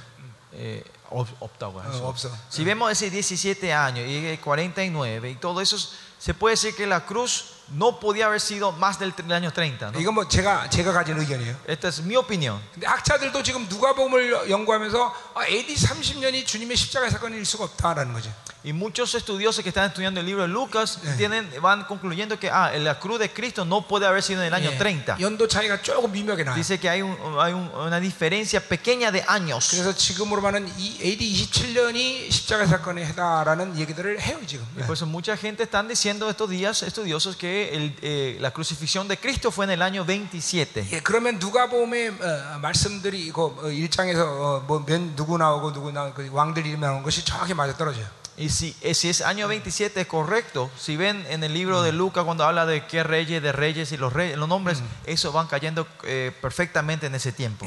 [0.53, 1.83] Eh, 없- 없다고요.
[2.03, 2.29] 어, 없어.
[2.49, 5.75] Si vemos ese 17 años y el 49 y todo eso,
[6.24, 9.91] se puede decir que la cruz no podía haber sido más del, del año 30.
[9.91, 9.99] ¿no?
[9.99, 11.55] 이건 뭐 제가 제가 가진 의견이에요.
[11.67, 12.59] Esta es mi opinión.
[12.73, 18.33] 근데 학자들도 지금 누가복음을 연구하면서 아, AD 30년이 주님의 십자가 사건일 수가 없다라는 거죠.
[18.61, 22.71] Y muchos estudiosos que están estudiando el libro de Lucas tienen, van concluyendo que ah,
[22.75, 25.15] la cruz de Cristo no puede haber sido en el año 예, 30.
[25.21, 26.55] 연도 차이가 조금 미묘하게 나요.
[26.55, 29.69] Dice que hay, un- hay un- una diferencia pequeña de años.
[29.71, 34.65] 그래서 지금으로 말하는 이 AD 27년이 십자가 사건의 해다라는 얘기들을 해요 지금.
[34.75, 39.07] Y por eso mucha gente están diciendo estos días, estudiosos, que el, eh, la crucifixión
[39.07, 40.87] de Cristo fue en el año 27.
[40.91, 46.29] 예, 그러면 누가복음의 어, 말씀들이 이거 어, 일장에서 어, 뭐면 누구 나오고 누구 나오고 그
[46.31, 48.05] 왕들 이름 나오는 것이 정확히 맞아 떨어져요.
[48.36, 51.92] Y si, eh, si es año 27 es correcto, si ven en el libro de
[51.92, 55.46] Lucas cuando habla de qué reyes, de reyes y los reyes, los nombres, eso van
[55.46, 57.64] cayendo eh, perfectamente en ese tiempo.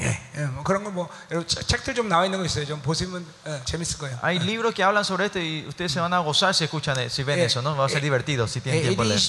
[4.22, 7.22] Hay libros que hablan sobre esto y ustedes se van a gozar si escuchan, si
[7.22, 7.74] ven eso, ¿no?
[7.76, 9.20] Va a ser divertido si tienen tiempo de leer.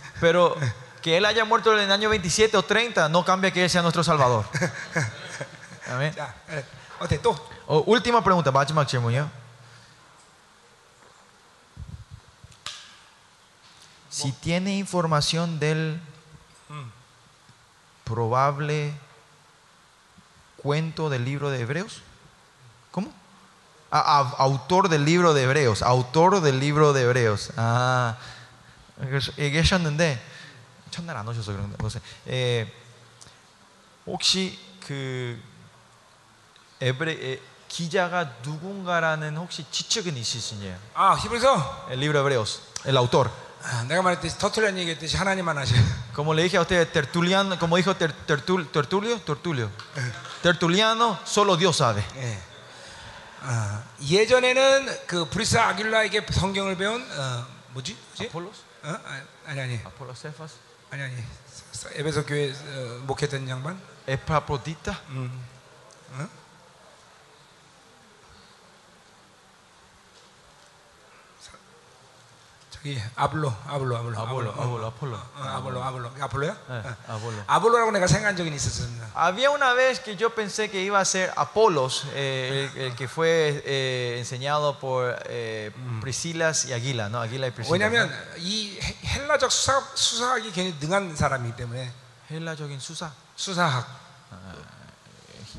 [0.20, 0.56] Pero
[1.02, 3.82] que él haya muerto en el año 27 o 30 no cambia que él sea
[3.82, 4.44] nuestro Salvador.
[5.88, 6.14] Amén
[6.99, 7.35] 자, 예, 어때 또?
[7.67, 9.29] 어, última pregunta, 마지막 질문이요.
[14.09, 15.99] Si tiene información del
[18.03, 18.93] probable
[20.57, 22.01] cuento del libro de Hebreos,
[22.91, 23.11] ¿cómo?
[23.89, 27.53] Ah, ah, autor del libro de Hebreos, autor del libro de Hebreos.
[27.55, 28.17] 아,
[28.99, 30.21] 그래서 얘기하셨는데
[30.91, 32.03] 첫날 안 오셔서 그런가 보세요.
[32.27, 32.71] 에,
[34.05, 35.41] 혹시 그
[36.80, 40.76] 에브레 에, 기자가 누군가라는 혹시 지적은 있으신지요?
[40.94, 43.30] 아 히브리서 El libro Hebreos, el autor.
[43.62, 45.74] 아, 내가 말했듯이 터틀리안 얘기했듯이 하나님만 아셔.
[46.14, 49.70] Como le dije a usted, Tertuliano, como dijo Ter- Tertul- Tertulio, Tertulio,
[50.42, 52.04] Tertuliano, solo Dios sabe.
[52.16, 52.38] 예.
[53.42, 57.96] 아, 예전에는 그 브리스 아길라에게 성경을 배운 어, 뭐지?
[58.18, 58.30] 뭐지?
[58.84, 58.88] 어?
[58.88, 59.80] 아, 아니 아니
[60.14, 60.54] Cefas,
[60.90, 61.14] 아니 아니
[61.94, 63.80] 에베소 교회 어, 목회했던 양반.
[64.06, 65.55] Epafrodita, 음.
[72.85, 75.15] 저기 아블로 아블로 아블로 Apolo, 어, Apolo, Apolo.
[75.15, 76.57] 어, 아볼로 아볼로 아볼로야?
[76.67, 76.95] 네, 어.
[77.15, 77.43] 아볼로.
[77.47, 79.07] 아볼로라고 내가 생각한 적이 있었습니다.
[79.13, 83.07] Había una vez que yo pensé que iba a ser Apolos, eh, el, el que
[83.07, 85.71] fue eh, enseñado por eh,
[86.01, 87.19] Priscilas y Aguila, ¿no?
[87.21, 87.73] Aguila y Priscila.
[87.77, 91.91] 왜냐하면 이 헬- 헬라적 수사, 수사학이 굉장히 능한 사람이기 때문에
[92.31, 93.85] 헬라적인 수사, 수사학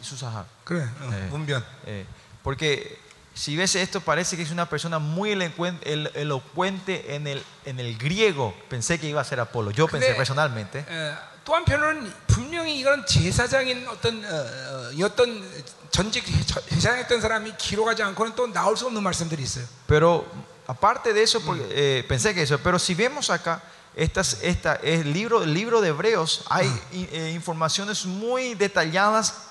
[0.00, 0.46] 수사학.
[0.64, 1.28] 그래 어, 네.
[1.30, 2.06] 문변 Eh,
[2.42, 2.98] porque
[3.36, 7.80] si ves esto parece que es una persona muy elocuente, el- elocuente en, el, en
[7.80, 8.54] el griego.
[8.68, 9.70] Pensé que iba a ser Apolo.
[9.70, 10.84] Yo pensé 근데, personalmente.
[10.88, 11.14] 에,
[11.44, 15.42] 또 한편으로는 분명히 이건 제사장인 어떤 어, 어, 이 어떤
[15.90, 19.64] 전직 저- 제사장했던 사람이 기록하지 않고는 또 나올 수 없는 말씀들이 있어요.
[19.88, 20.24] Pero
[20.66, 22.58] aparte de eso, porque, eh, pensé que eso.
[22.58, 23.60] Pero si vemos acá,
[23.96, 29.45] estas, esta, el, libro, el libro de Hebreos, hay i- eh, informaciones muy detalladas 어.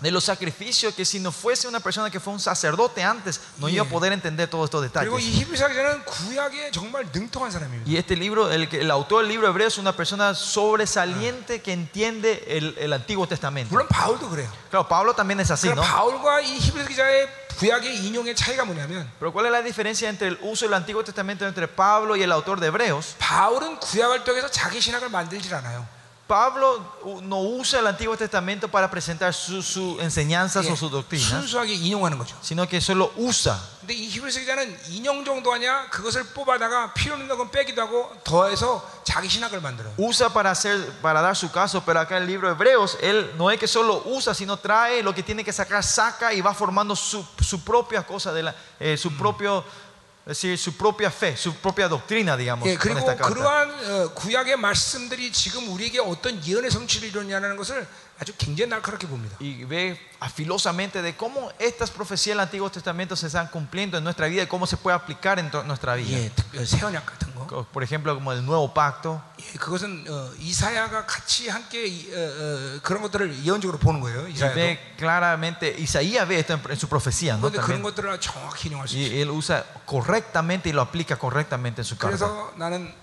[0.00, 3.68] de los sacrificios que si no fuese una persona que fue un sacerdote antes, no
[3.68, 5.24] iba a poder entender todos estos 그리고 detalles.
[5.26, 7.90] 이 히브리서 기자는 구약에 정말 능통한 사람입니다.
[7.90, 11.72] Y este libro, el, que- el autor del libro hebreo es una persona sobresaliente que
[11.72, 13.70] entiende el, el Antiguo Testamento.
[13.74, 14.48] 물론 바울도 그래요.
[14.70, 15.82] Claro, Pablo también es así, 그러니까 ¿no?
[15.82, 20.38] 바울과 이 히브리서 기자의 구약의 인용의 차이가 뭐냐면 Pero ¿cuál es la diferencia entre el
[20.42, 23.16] uso del Antiguo Testamento entre Pablo y el autor de Hebreos?
[23.18, 25.86] 바울은 구약을 통해서 자기 신학을 만들질 않아요.
[26.30, 30.90] Pablo uh, no usa el Antiguo Testamento para presentar sus su enseñanzas 예, o sus
[30.90, 32.34] doctrinas, 순수하게 인용하는 거죠.
[32.42, 33.56] sino que solo usa.
[33.80, 38.82] 근데 이 히브리서 기자는 인용 정도 하냐 그것을 뽑아다가 필요 없는 건 빼기도 하고 더해서
[39.04, 39.94] 자기 신학을 만들어요.
[39.98, 43.30] Usa para, hacer, para dar su caso, pero acá en el libro de Hebreos, él
[43.38, 46.52] no es que solo usa, sino trae lo que tiene que sacar, saca y va
[46.52, 49.79] formando su, su propia cosa, de la, eh, su propio, es
[50.25, 53.03] decir, su propia fe, su propia doctrina, digamos, 예, 그리고.
[53.05, 57.87] 그러한 어, 구약의 말씀들이 지금 우리에게 어떤 예언의 성취를 이루냐는 것을
[58.20, 59.36] 아주 굉장히 날카롭게 봅니다.
[59.40, 64.26] Y ve afilosamente de cómo estas profecías del Antiguo Testamento se están cumpliendo en nuestra
[64.26, 66.16] vida y cómo se puede aplicar en to- nuestra vida.
[66.16, 67.46] 예, 특별 새 언약 같은 거.
[67.46, 69.20] Co- Por ejemplo, como el nuevo pacto.
[69.38, 74.22] 예, 그것은 어, 이사야가 같이 함께 이, 어, 어, 그런 것들을 예언적으로 보는 거예요.
[74.24, 74.54] Y 이사야도.
[74.56, 77.42] ve claramente, Isaías ve esto en, en su profecía, ¿no?
[77.50, 77.82] 그런데 그런 También.
[77.82, 79.12] 것들을 정확히 인용할 수 있어요.
[79.12, 82.16] Y él usa correctamente y lo aplica correctamente en su carta.
[82.16, 82.94] 그래서 나는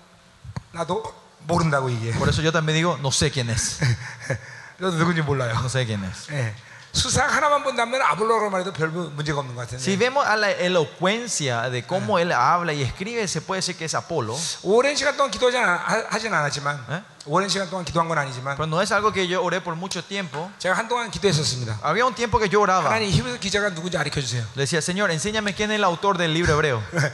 [0.72, 1.04] 나도
[1.46, 2.18] 모른다고 얘기해.
[2.18, 3.78] Por eso yo también digo, no sé quién es.
[4.78, 5.52] 너도 누군지 몰라요.
[5.54, 6.30] No sé quién es.
[6.32, 6.54] 예.
[6.92, 9.82] 수사 하나만 본다면 아볼로라고 말해도 별 문제가 없는 것 같은데.
[9.82, 13.84] Si vemos a la elocuencia de cómo él habla y escribe, se puede decir que
[13.86, 14.36] es Apolo.
[14.62, 15.78] 오랜 시간 동안 기도하지 않,
[16.08, 17.02] 하진 않았지만 예?
[17.26, 20.04] 오랜 시간 동안 기도한 건 아니지만 Pero no es algo que yo oré por mucho
[20.04, 20.50] tiempo.
[20.58, 21.78] 제가 한동안 기도했었습니다.
[21.82, 22.90] Había un tiempo que yo oraba.
[22.90, 24.44] 하나님 히브리 기자가 누군지 가르쳐 주세요.
[24.54, 26.82] Le decía, Señor, enséñame quién es el autor del libro hebreo.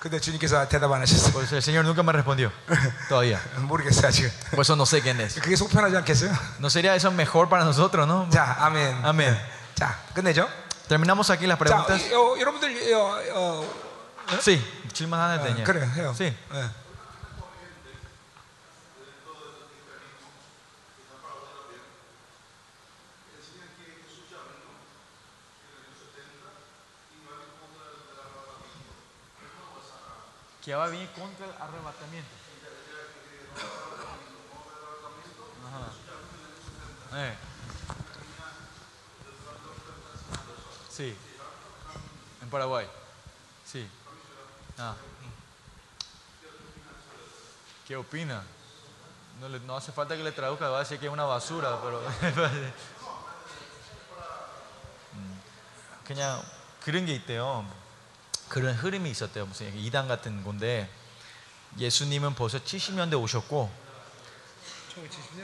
[0.00, 1.32] 근데 주님께서 대답 안 하셨어요.
[1.32, 2.50] Pues el Señor nunca me respondió.
[3.10, 3.40] Todavía.
[3.58, 4.32] 모르겠어요 아직.
[4.52, 5.38] Por eso no sé quién es.
[5.40, 6.32] 그게 속 편하지 않겠어요?
[6.58, 8.28] ¿No sería eso mejor para nosotros, no?
[8.30, 9.04] 자, 아멘.
[9.04, 9.36] 아멘.
[9.74, 10.48] 자, 끝내죠.
[10.88, 12.12] Terminamos aquí las 자, preguntas.
[12.14, 13.82] 어, 여러분들 어, 어,
[14.40, 14.62] Sí,
[14.94, 15.64] 질문 하나 어, 되냐?
[15.64, 15.84] 그래요.
[15.94, 16.14] 해요.
[16.16, 16.24] Sí.
[16.54, 16.68] 예.
[30.66, 32.30] Que va a venir contra el arrebatamiento.
[35.66, 37.20] Ajá.
[37.24, 37.36] Eh.
[40.90, 41.16] Sí.
[42.42, 42.86] En Paraguay.
[43.66, 43.86] Sí.
[44.78, 44.94] Ah.
[47.86, 48.42] ¿Qué opina?
[49.40, 51.80] No, le- no hace falta que le traduzca, va a decir que es una basura,
[51.82, 52.00] pero.
[55.14, 55.40] 음,
[56.04, 56.40] 그냥
[56.80, 57.66] 그런 게 있대요.
[58.49, 59.45] 그런 흐름이 있었대요.
[59.45, 60.89] 무슨 이단 같은 건데
[61.77, 63.69] 예수님은 벌써 70년대 오셨고,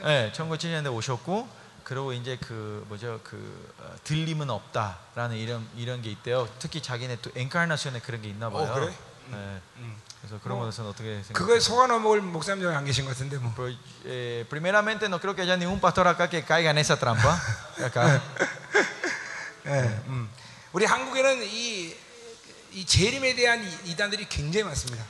[0.02, 1.48] 네, 1970년대 오셨고,
[1.84, 6.48] 그리고 이제 그 뭐죠 그 어, 들림은 없다라는 이런 이런 게 있대요.
[6.58, 8.70] 특히 자기네 또 엔카르나션에 그런 게 있나 봐요.
[8.70, 8.94] 어, 그래?
[9.30, 9.60] 네.
[10.20, 11.34] 그래서 그런 뭐, 것에서는 어떻게 생각?
[11.34, 13.52] 그거에 속아 넘어올 목사님들 안 계신 것 같은데 뭐.
[13.54, 13.76] Pero,
[14.06, 17.36] eh, primeramente no creo que haya ningún pastor acá que caiga en esa trampa.
[17.84, 18.22] Acá.
[19.66, 20.30] 예, 음.
[20.72, 21.94] 우리 한국에는 이,
[22.73, 25.03] 이 재림에 대한 이- 이단들이 굉장히 많습니다.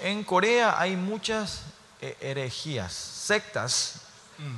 [0.00, 1.60] En Corea hay muchas
[2.02, 4.00] eh, herejías, sectas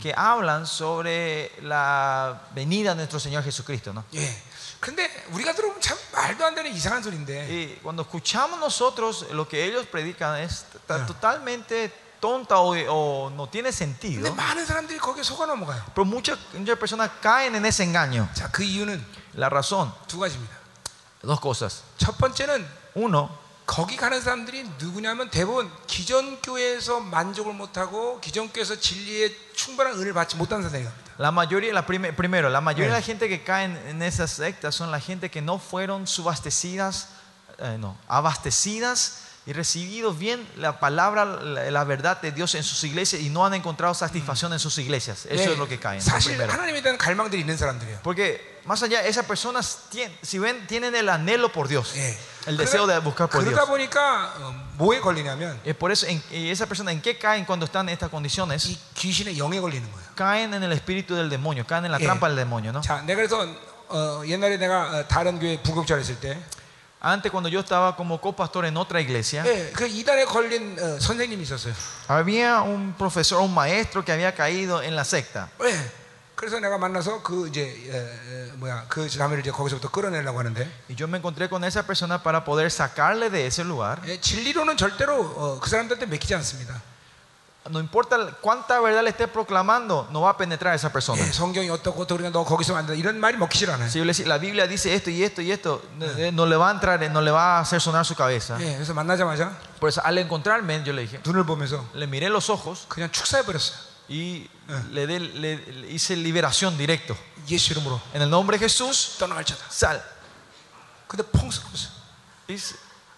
[0.00, 4.04] que hablan sobre la venida de nuestro Señor Jesucristo, ¿no?
[4.14, 4.26] 예.
[4.80, 7.46] 근데 우리가 들어보면 참 말도 안 되는 이상한 소리인데.
[7.48, 13.48] Y cuando escuchamos nosotros lo que ellos predican es ta- totalmente tonta o, o no
[13.48, 14.34] tiene 근데 sentido.
[14.34, 15.84] 많은 사람들이 거기에 속아 넘어가요.
[15.94, 18.28] Pero muchas, muchas personas caen en ese engaño.
[18.34, 19.04] 자, 그 이유는
[19.36, 20.56] La razón, 두 가지입니다.
[21.22, 21.82] dos cosas.
[21.98, 23.28] 첫 번째는 Uno,
[23.66, 30.36] 거기 가는 사람들이 누구냐면 대부분 기존 교회에서 만족을 못하고 기존 교회에서 진리에 충분한 은혜를 받지
[30.36, 31.06] 못한 사람이 갑니다.
[31.18, 33.00] La mayoría, la prime- primero, la mayoría de Eh.
[33.00, 37.08] la gente que caen en esas sectas son la gente que no fueron subastecidas,
[37.58, 42.82] eh, no, abastecidas y recibido bien la palabra, la, la verdad de Dios en sus
[42.84, 45.26] iglesias y no han encontrado satisfacción en sus iglesias.
[45.26, 45.98] Eso 예, es lo que caen.
[46.00, 46.52] lo 사실 primero.
[46.52, 48.00] 하나님에 대한 갈망들이 있는 사람들이에요.
[48.02, 52.18] Porque más allá, esas personas tien- si ven, tienen el anhelo por Dios, 예.
[52.46, 53.54] el deseo de buscar por Dios.
[53.54, 57.44] 그러다 보니까 어, 뭐에 걸리냐면 Es por eso, en, y esa persona, ¿en qué caen
[57.44, 58.66] cuando están en estas condiciones?
[58.66, 60.06] 이 귀신의 영에 걸리는 거예요.
[60.16, 62.04] Caen en el espíritu del demonio, caen en la Eh.
[62.04, 62.80] trampa del demonio, ¿no?
[62.82, 63.46] 자, 내가 그래서
[63.88, 66.36] 어, 옛날에 내가 어, 다른 교회 부국자를 했을 때,
[67.04, 71.42] Antes, cuando yo estaba como copastor en otra iglesia, 예, 그 이단에 걸린 어, 선생님이
[71.44, 71.72] 있었어요.
[72.08, 75.48] había un profesor, un maestro que había caído en la secta.
[75.62, 75.99] 예.
[76.40, 80.96] 그래서 내가 만나서 그 이제 에, 에, 뭐야 그 자매를 이제 거기서부터 끌어내려고 하는데 Y
[80.96, 84.02] yo me encontré con esa persona para poder sacarle de ese lugar.
[84.06, 86.82] 예, 진리로는 절대로 어, 그 사람들한테 맡기지 않습니다.
[87.68, 91.20] No importa cuánta verdad le esté proclamando, no va a penetrar a esa persona.
[91.26, 93.88] 예, 성경이 어떻고 어떻고 그러니까 너 거기서 만다 이런 말이 먹히질 않아요.
[93.88, 96.56] Si yo le digo, la Biblia dice esto y esto y esto, no, no le
[96.56, 98.58] va a entrar, no le va a hacer sonar su cabeza.
[98.60, 102.50] 예, 그래서 만나자마자 Por eso, al encontrarme, yo le dije, 눈을 보면서 le miré los
[102.50, 103.96] ojos 그냥 축사해 버렸어요.
[104.08, 104.48] y
[104.92, 107.16] le, de- le- le hice liberación directo.
[107.48, 109.64] 예수 이름으로 En el nombre de Jesús, 떠나갈자다.
[109.70, 110.02] sal.
[111.08, 111.90] 근데 펑 쓰러졌어.
[112.48, 112.74] Y se,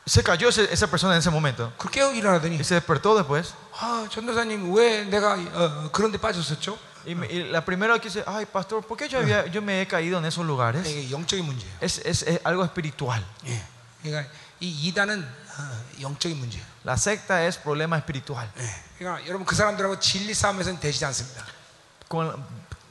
[0.07, 1.73] se cayó ese- esa persona en ese momento.
[1.79, 3.55] 그렇게 일어나더니 Y se despertó después.
[3.81, 6.79] 아, 전도사님 왜 내가 어, 그런 데 빠졌었죠?
[7.07, 9.81] Y, me- y la primera que dice, ay, pastor, ¿por qué yo, había- yo me
[9.81, 10.85] he caído en esos lugares?
[10.87, 11.79] 이게 영적인 문제예요.
[11.81, 13.25] Es, es- es algo espiritual.
[13.47, 13.63] 예.
[14.03, 14.29] 그러니까
[14.61, 16.65] 이 이단은 어, 영적인 문제예요.
[16.85, 18.49] La secta es problema espiritual.
[18.59, 18.71] 예.
[18.99, 21.45] 그러니까 여러분 그 사람들하고 진리 싸움에서는 되지 않습니다.
[22.09, 22.35] Con-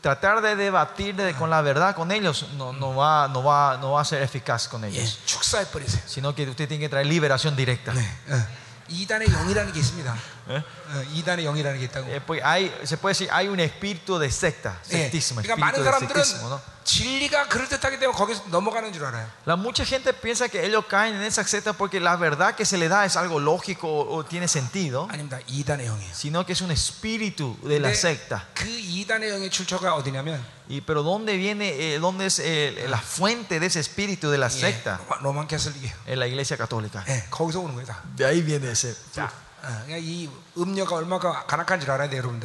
[0.01, 3.91] tratar de debatir de- con la verdad con ellos no, no, va, no, va, no
[3.93, 4.87] va a ser eficaz con 예.
[4.89, 5.19] ellos.
[5.25, 6.01] 축사해 버리세요.
[6.07, 7.93] Sino que usted tiene que traer liberación directa.
[7.93, 8.01] 네.
[8.29, 8.45] 어.
[8.89, 10.15] 이단의 영이라는 게 있습니다.
[10.49, 10.63] ¿Eh?
[10.63, 12.07] 어, 이단의 영이라는 게 있다고.
[12.09, 15.09] Eh, pues hay, se puede decir, hay un espíritu de secta, 예.
[15.09, 16.61] sectísimo, 그러니까 espíritu 많은 de 사람들은 sectísimo, ¿no?
[16.87, 19.27] 진리가 그럴듯하기 때문에 거기서 넘어가는 줄 알아요.
[19.45, 22.77] La mucha gente piensa que ellos caen en esa secta porque la verdad que se
[22.77, 25.37] le da es algo lógico o, o tiene sentido, 아닙니다.
[25.47, 26.13] 이단의 영이에요.
[26.13, 28.47] sino que es un espíritu de la 근데 secta.
[28.53, 33.59] 그 이단의 영의 출처가 어디냐면 Y, pero ¿dónde viene, eh, dónde es eh, la fuente
[33.59, 34.99] de ese espíritu de la 예, secta?
[35.09, 35.93] 로마- 로만 캐슬릭이에요.
[36.07, 37.03] En la iglesia católica.
[37.09, 37.85] 예, 거기서 오는 거예요.
[37.87, 38.01] 다.
[38.15, 38.95] De ahí viene ese.
[39.13, 39.29] 자,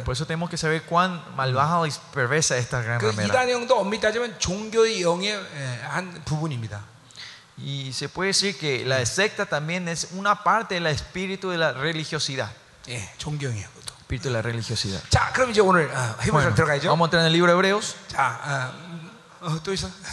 [0.04, 3.28] Por eso tenemos que saber cuán malvaja y perversa esta gran ramera.
[7.58, 11.74] Y se puede decir que la secta también es una parte del espíritu de la
[11.74, 12.52] religiosidad.
[14.02, 15.02] Espíritu de la religiosidad.
[16.32, 16.50] bueno,
[16.88, 17.96] vamos a entrar en el libro de Hebreos.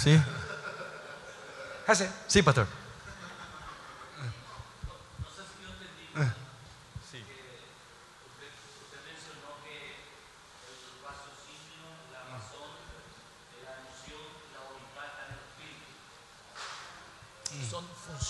[0.02, 0.20] Sí.
[2.26, 2.66] Sí, pastor.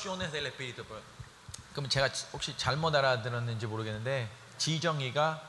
[0.05, 0.85] Funciones del espíritu.
[1.73, 4.29] 그럼 제가 혹시 잘못 알아들었는지 모르겠는데
[4.59, 5.41] 지정이가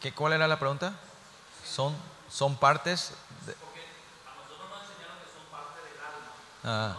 [0.00, 0.94] ¿qué, ¿cuál era la pregunta?
[1.62, 1.94] Son
[2.30, 3.12] son partes
[3.44, 3.54] de,
[6.62, 6.96] 아,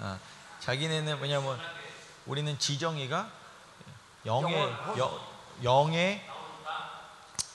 [0.00, 0.18] 아,
[0.60, 1.58] 자기네는 뭐냐면
[2.26, 3.30] 우리는 지정이가
[4.26, 4.54] 영의
[4.98, 5.20] 영,
[5.64, 6.28] 영의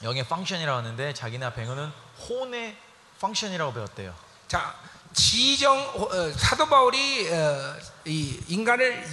[0.01, 1.91] 영의 펑션이라고 하는데 자기네 뱅어는
[2.27, 2.75] 혼의
[3.19, 4.15] 펑션이라고 배웠대요.
[4.47, 4.75] 자,
[5.16, 7.74] 지정 어, 사도 바울이 어,
[8.06, 9.04] 이 인간을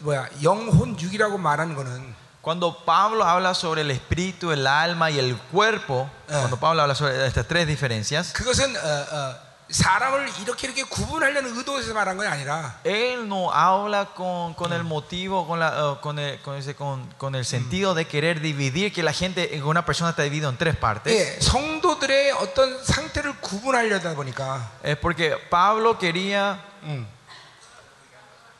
[0.00, 5.18] 이- 뭐야 영혼 육이라고 말하는 거는 Cuando Pablo habla sobre el espíritu, el alma y
[5.20, 6.32] el cuerpo, Eh.
[6.32, 8.80] cuando Pablo habla sobre estas tres diferencias, 그것은 어,
[9.12, 9.36] 어,
[9.70, 15.46] 사람을 이렇게 이렇게 구분하려는 의도에서 말한 건 아니라 él no habla con, con el motivo,
[15.46, 19.02] con, la, eh, con, el, con, ese- con- con el sentido de querer dividir, que
[19.02, 21.14] la gente, que una persona está dividida en tres partes.
[21.14, 27.06] 예, 성도들의 어떤 상태를 구분하려다 보니까 Es porque Pablo quería, 음,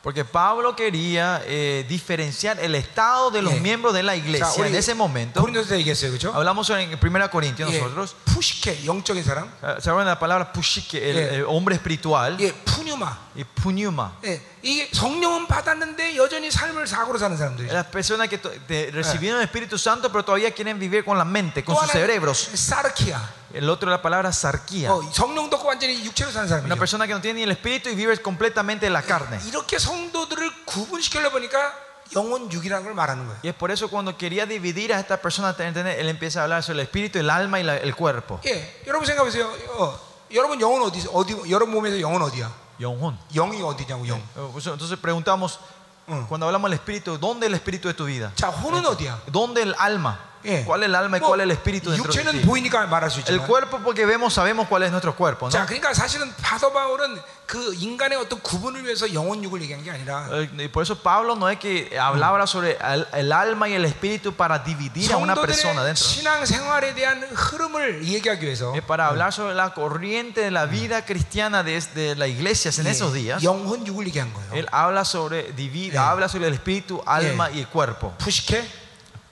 [0.07, 3.59] porque Pablo quería eh, diferenciar el estado de los Eh.
[3.61, 5.39] miembros de la 자, iglesia en ese momento.
[5.39, 6.33] 고린도서 얘기했어요, 그렇죠?
[6.33, 8.13] Hablamos en 1 Corintios 예, nosotros.
[8.25, 11.35] 푸시케 영적인 사람, eh, ¿Se acuerdan de la palabra pushike, el, Eh.
[11.35, 12.35] el hombre espiritual?
[12.41, 13.17] 예, 푸뉴마.
[13.35, 14.11] Y puniuma.
[14.25, 17.67] 예, 이게 성령은 받았는데 여전히 삶을 사고로 사는 사람들이.
[17.69, 21.25] Las personas que to- de- recibieron el Espíritu Santo, pero todavía quieren vivir con la
[21.25, 22.49] mente, con 또 sus 하나는 cerebros.
[22.55, 23.19] 사르키아.
[23.53, 24.89] El otro, la palabra sarquía.
[24.91, 26.77] 어, 성령도 없고 완전히 육체로 사는 Una 사람이죠.
[26.79, 29.37] persona que no tiene ni el Espíritu y vive completamente en la carne.
[29.47, 31.73] 이렇게 성도들을 구분시키려 보니까
[32.15, 33.39] 영혼 육이라는 걸 말하는 거예요.
[33.43, 35.99] Y es por eso cuando quería dividir a esta persona, ¿entendés?
[35.99, 38.39] él empieza a hablar sobre el espíritu, el alma y la- el cuerpo.
[38.45, 39.51] 예, 여러분 생각해 보세요.
[39.77, 39.99] 어,
[40.33, 42.49] 여러분 영혼 어디 어디 여러분 몸에서 영혼 어디야?
[42.79, 43.17] Yonghun.
[43.33, 44.21] 영이 어디냐고 영.
[44.35, 45.59] Entonces preguntamos,
[46.09, 46.25] 응.
[46.27, 48.31] cuando hablamos del espíritu, ¿dónde es el espíritu de tu vida?
[48.35, 49.21] 자, 혼은 어디야?
[49.31, 50.19] ¿Dónde el alma?
[50.45, 50.65] 예.
[50.65, 52.45] ¿Cuál es el alma y 뭐, cuál es el espíritu dentro de 육체는 ti?
[52.45, 53.47] 보이니까 말할 수 El 있지만.
[53.47, 55.51] cuerpo porque vemos, sabemos cuál es nuestro cuerpo, ¿no?
[55.51, 60.27] 자, 그러니까 사실은 파도 바울은 그 인간의 어떤 구분을 위해서 영혼 육을 얘기한 게 아니라
[60.33, 63.85] Eh, Y por eso Pablo no es que hablaba sobre el, el alma y el
[63.85, 66.03] espíritu para dividir a una persona 성도들의 dentro.
[66.09, 71.05] 신앙 생활에 대한 흐름을 얘기하기 위해서 Es para hablar sobre la corriente de la vida
[71.05, 73.41] cristiana de, de la iglesia en esos días.
[73.41, 74.51] 예, 영혼 육을 얘기한 거예요.
[74.59, 75.99] Él habla sobre divide, Eh.
[75.99, 77.55] habla sobre el espíritu, alma Eh.
[77.55, 78.11] y el cuerpo.
[78.19, 78.67] 푸시케,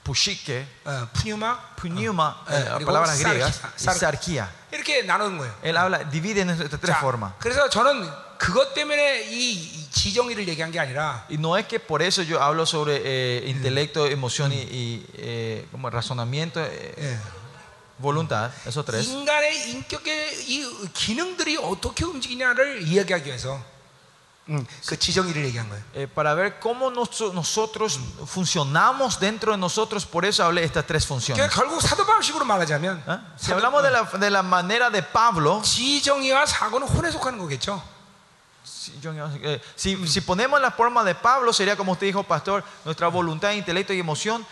[0.06, 4.48] Pushike, 어, 푸뉴마, pneuma, Eh, eh, 그리고 palabras sarkia, griegas, y sar- sarquía.
[4.72, 5.54] 이렇게 나누는 거예요.
[5.62, 7.32] Él habla, divide en estas tres 자, formas.
[7.38, 12.02] 그래서 저는 그것 때문에 이, 이 지정의를 얘기한 게 아니라 Y no es que por
[12.02, 17.18] eso yo hablo sobre eh, intelecto, emoción y, y, eh, como razonamiento, eh, 예,
[17.98, 19.06] voluntad, esos tres.
[19.06, 23.62] 인간의 인격의 이 기능들이 어떻게 움직이냐를 이야기하기 위해서 음,
[24.86, 25.82] 그 지정의를 얘기한 거예요.
[25.94, 30.84] Eh, para ver cómo nos- nosotros funcionamos dentro de nosotros, por eso hablé de estas
[30.84, 31.50] tres 그러니까 funciones.
[31.54, 33.20] 결국 사도바울식으로 말하자면 ¿Ah?
[33.38, 37.80] Si hablamos de la, de la manera de Pablo, 지정의와 사고는 혼에 속하는 거겠죠.
[38.64, 42.64] si, yo- eh, si, si ponemos la forma de Pablo, sería como usted dijo, pastor,
[42.84, 44.44] nuestra voluntad, intelecto y emoción,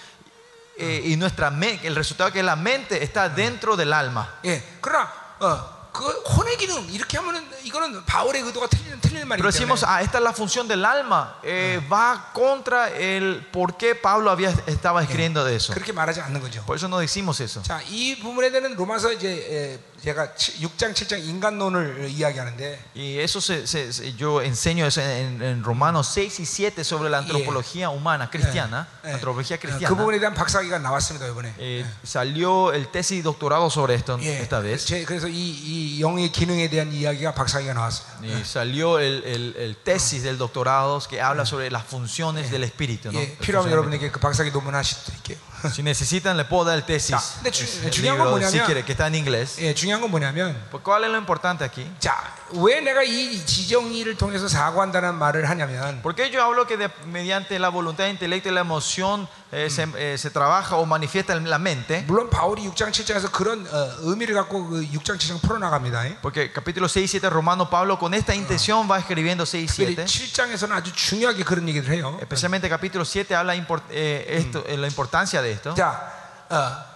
[0.79, 4.39] eh, y nuestra me- el resultado que es la mente está dentro del alma.
[4.45, 9.51] 예, 그러나 어, 그 혼의 기능 이렇게 하면은 이거는 바울의 의도가 틀리는 틀리는 Pero 말이기
[9.51, 13.97] decimos, 때문에 ah, esta es la función del alma, eh, va contra el por qué
[13.97, 15.75] Pablo había, estaba escribiendo de eso.
[15.75, 16.65] 그렇게 말하지 않는 거죠.
[16.65, 17.61] Por eso no decimos eso.
[17.63, 23.67] 자, 이 부분에 대한 로마서 이제 에, 제가 6장 7장 인간론을 이야기하는데 Y eso se-
[23.67, 28.31] se- se- yo enseño eso en, en Romanos 6 y 7 sobre la antropología humana
[28.31, 29.95] cristiana, 예, antropología 그 cristiana.
[29.95, 31.53] 부분에 대한 박사기가 나왔습니다 이번에.
[31.59, 34.87] Eh, salió el tesis y doctorado sobre esto 예, esta vez.
[34.87, 38.23] 제- 그래서 이, 이 영의 기능에 대한 이야기가 박사기가 나왔어요.
[38.23, 43.13] Y salió el, el- el tesis del doctorado que habla sobre las funciones del espíritu.
[43.13, 43.19] ¿no?
[43.21, 44.01] 예, El 필요하면 funcionamiento.
[44.01, 45.37] 여러분에게 그 박사기 논문 하실 수 있게요.
[45.75, 47.15] Si necesitan, le puedo dar el tesis.
[47.15, 49.59] 자, 근데 주- el 중요한 건 libro, si 뭐냐면- quiere, que está en inglés.
[49.61, 51.85] 예, 중요한 건 뭐냐면 Pues, ¿Cuál es lo importante aquí?
[52.01, 52.17] 자,
[52.53, 57.59] 왜 내가 이 지정의를 통해서 사고한다는 말을 하냐면 ¿Por qué yo hablo que de- mediante
[57.61, 61.49] la voluntad, el intelecto y la emoción eh, se, eh, se trabaja o manifiesta en
[61.49, 62.05] la mente?
[62.09, 66.07] 물론 바울이 6장 7장에서 그런 어, 의미를 갖고 그 6장 7장 풀어나갑니다.
[66.07, 66.17] 예?
[66.21, 69.95] Porque capítulo 6 y 7 Romano Pablo con esta intención va escribiendo 6 y 특별히
[69.95, 70.07] 7.
[70.07, 72.19] 7장에서는 아주 중요하게 그런 얘기를 해요.
[72.21, 75.75] Especialmente capítulo 7 habla import- eh, esto, eh, la importancia de esto.
[75.75, 76.03] 자,
[76.51, 76.91] 어,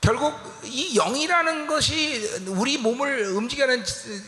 [0.00, 3.84] 결국 이 영이라는 것이 우리 몸을 움직이는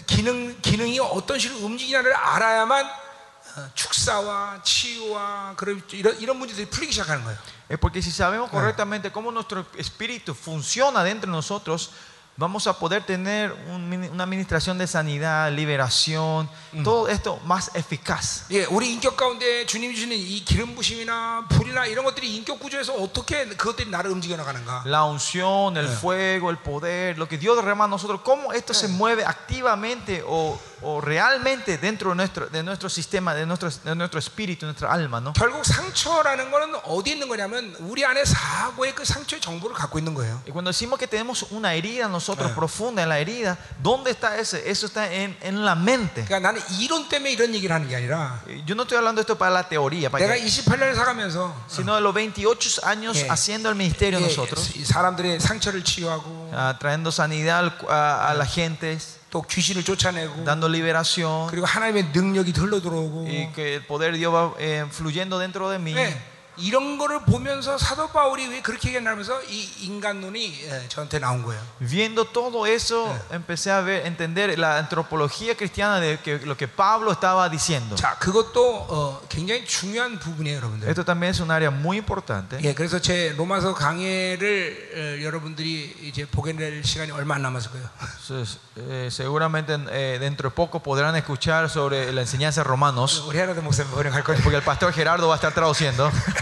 [0.07, 7.24] 기능 기능이 어떤 식으로 움직이냐를 알아야만 어, 축사와 치유와 그런 이런 이런 문제들이 풀리기 시작하는
[7.24, 7.39] 거예요.
[7.69, 11.90] Es porque si sabemos correctamente cómo nuestro espíritu funciona dentro de nosotros,
[12.40, 16.48] vamos a poder tener un mini- una administración de sanidad, liberación,
[16.84, 18.45] todo esto más eficaz.
[18.52, 23.45] 예, 우리 인격 가운데 주님이 주시는 이 기름 부심이나 불이나 이런 것들이 인격 구조에서 어떻게
[23.48, 24.84] 그것들이 나를 움직여 나가는가?
[24.86, 28.88] La unción, el fuego, el poder, lo que Dios derrama a nosotros, cómo esto se
[28.88, 34.19] mueve activamente o, o realmente dentro de nuestro, de nuestro sistema, de nuestro, de nuestro
[34.19, 35.34] espíritu, nuestra alma, ¿no?
[35.34, 40.40] 결국 상처라는 거는 어디 있는 거냐면 우리 안에 사고의 그 상처의 정보를 갖고 있는 거예요.
[40.45, 44.69] Y cuando decimos que tenemos una herida nosotros profunda en la herida, ¿dónde está ese?
[44.69, 46.24] Eso está en, en la mente.
[46.26, 49.38] 그러니까 나는 이론 때문에 이런 얘기를 하는 게 아니라 Yo no estoy hablando de esto
[49.38, 53.34] para la teoría, para 내가 que- 28년을 살아가면서 sino de los 28 años Yeah.
[53.34, 58.36] haciendo el ministerio 예, nosotros, 이 사람들의 상처를 치유하고 ah, trayendo sanidad al- a, a
[58.36, 58.99] la gente,
[59.30, 64.19] 또 귀신을 쫓아내고 dando liberación 그리고 하나님의 능력이 흘러 들어오고 y que el poder de
[64.19, 65.94] Dios va eh, fluyendo dentro de mí.
[65.95, 66.15] 예,
[66.60, 71.61] 이런 거를 보면서 사도 바울이 왜 그렇게 얘기하면서 이 인간론이 예, 저한테 나온 거예요.
[71.80, 77.11] Viendo todo eso, empecé a ver, entender la antropología cristiana de que, lo que Pablo
[77.11, 77.95] estaba diciendo.
[77.95, 80.90] 자, 그것도 어, 굉장히 중요한 부분이에요, 여러분들.
[80.90, 82.57] Esto también es un área muy importante.
[82.64, 87.88] 예, 그래서 제 로마서 강해를 어, 여러분들이 이제 보게 될 시간이 얼마 안 남았을 거예요.
[88.18, 93.38] Entonces, eh, seguramente eh, dentro de poco podrán escuchar sobre la enseñanza de Romanos, 우리
[93.38, 94.41] 하나도 목사님 번역할 거예요.
[94.41, 96.10] porque el pastor Gerardo va a estar traduciendo.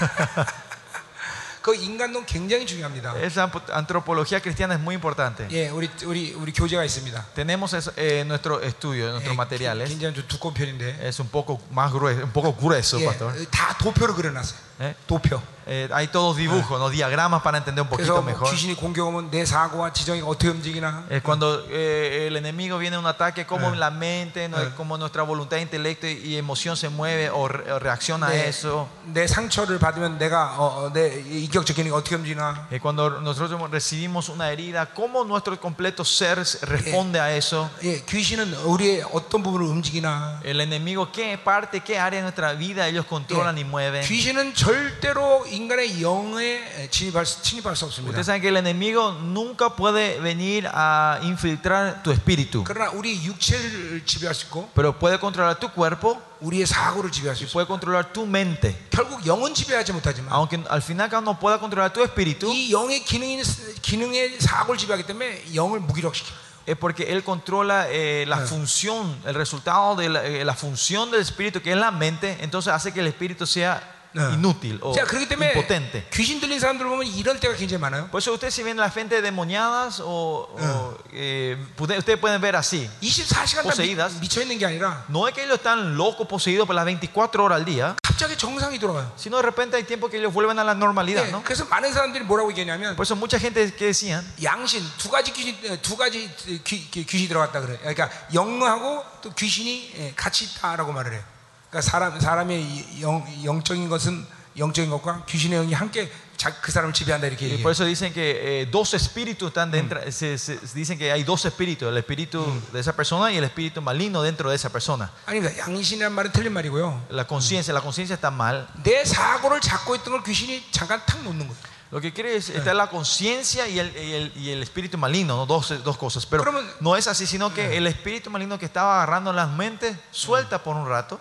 [1.63, 3.15] 그 인간론 굉장히 중요합니다.
[3.21, 5.47] Esa antropología cristiana es muy importante.
[5.51, 7.27] 예, 우리 우리 우리 교재가 있습니다.
[7.35, 9.89] Tenemos eso, eh, nuestro estudio, nuestros 예, materiales.
[9.91, 11.07] 굉장히 좀 두꺼운 편인데.
[11.07, 13.47] Es un poco más grueso, un poco grueso, 예, pastor.
[13.51, 14.70] 다 도표로 그려놨어요.
[14.80, 14.94] ¿Eh?
[15.08, 15.42] 도표.
[15.68, 16.90] Eh, hay todos dibujos, ¿no?
[16.92, 18.52] diagramas para entender un 그래서 poquito 뭐 mejor.
[18.54, 21.06] 귀신이 공격하면 내 사고와 지정이 어떻게 움직이나.
[21.10, 25.24] Es cuando eh, el enemigo viene a un ataque, como la mente, no- como nuestra
[25.24, 28.88] voluntad, intelecto y, y emoción se mueve o, re- o reacciona a 내, eso.
[29.12, 32.68] 내 상처를 받으면 내가 어, 어, 내 인격적 기능이 어떻게 움직이나.
[32.70, 37.72] Eh, cuando nosotros recibimos una herida, cómo nuestro completo ser responde a eso.
[37.82, 40.42] 예, 귀신은 우리의 어떤 부분을 움직이나.
[40.44, 44.04] El enemigo, qué parte, qué área de nuestra vida ellos controlan y mueven.
[44.06, 48.10] 귀신은 절대로 인간의 영에 침입할, 수- 침입할 수 없습니다.
[48.12, 54.04] Ustedes saben que el enemigo nunca puede venir a infiltrar tu espíritu, 그러나 우리 육체를
[54.06, 57.68] 지배할 수 있고 pero puede controlar tu cuerpo 우리의 사고를 지배할 수 y 있고 puede
[57.68, 58.76] controlar tu mente.
[58.92, 63.04] 결국 영은 지배하지 못하지만 Aunque al final cada uno pueda controlar tu espíritu, 이 영의
[63.06, 63.42] 기능이
[63.82, 66.32] 기능의 사고를 지배하기 때문에 영을 무기력시켜.
[66.68, 71.22] es porque él controla eh, la función, el resultado de la, eh, la función del
[71.22, 73.96] espíritu, que es la mente, entonces hace que el espíritu sea 네.
[74.16, 76.08] inútil o 자 그렇기 때문에 impotente.
[76.14, 78.08] 귀신 들린 사람들 보면 이럴 때가 굉장히 많아요.
[78.10, 82.56] Por eso ustedes si ven la gente demoniadas o, o, eh, pude- ustedes pueden ver
[82.56, 82.90] así.
[83.02, 84.14] 24시간 다 poseídas.
[84.16, 87.44] 미, 미쳐 있는 게 아니라 No es que ellos están locos, poseídos por las 24
[87.44, 89.12] horas al día, 갑자기 정상이 돌아가요.
[89.18, 91.44] sino de repente hay tiempo que ellos vuelven a la normalidad, 예, ¿no?
[91.44, 95.58] 그래서 많은 사람들이 뭐라고 얘기하냐면 Por eso mucha gente que decían, 양신 두 가지 귀신
[95.82, 96.32] 두 가지
[96.64, 97.78] 귀, 귀, 귀신이 들어갔다 그래.
[97.80, 101.24] 그러니까 영하고 또 귀신이 예, 같이 있다라고 말을 해요.
[101.71, 104.27] 그러니까 사람 사람의 영, 영적인 것은
[104.59, 107.63] 영적인 것과 귀신의 영이 함께 자, 그 사람을 지배한다 이렇게 얘기해요.
[107.63, 111.45] por eso dicen que eh, dos espíritus están dentro, se, se- dicen que hay dos
[111.45, 112.43] espíritus, el espíritu
[112.73, 115.11] de esa persona y el espíritu maligno dentro de esa persona.
[115.27, 115.57] 아닙니다.
[115.59, 117.09] 양신이라는 말은 틀린 말이고요.
[117.11, 118.67] La conciencia, la conciencia está mal.
[118.83, 121.55] 내 사고를 잡고 있던 걸 귀신이 잠깐 탁 놓는 거예요.
[121.91, 125.37] Lo que quiere es está la conciencia y el, y, el, y el, espíritu maligno,
[125.37, 125.47] ¿no?
[125.47, 126.25] dos, dos, cosas.
[126.25, 126.45] Pero
[126.79, 130.77] no es así, sino que el espíritu maligno que estaba agarrando las mentes suelta por
[130.77, 131.21] un rato.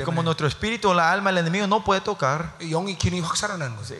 [0.00, 2.56] Y como nuestro espíritu, la alma, el enemigo no puede tocar.
[3.84, 3.94] Sí,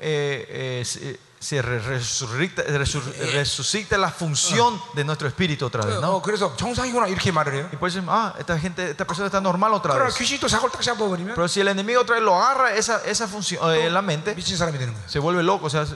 [0.00, 3.01] eh, eh, se, se re- resurrecta, resur-
[3.33, 6.21] resucita la función de nuestro espíritu otra vez, 어, ¿no?
[6.21, 7.69] 그래서 정상이구나 이렇게 말을 해요.
[7.71, 10.17] Y por eso, ah, esta gente, esta persona está normal otra 그러나 vez.
[10.17, 13.27] 귀신이 또 사고를 딱 잡아버리면 Pero si el enemigo otra vez lo agarra esa, esa
[13.27, 15.07] función, eh, la mente, 미친 사람이 되는 거예요.
[15.07, 15.95] se vuelve loco, o sea, se,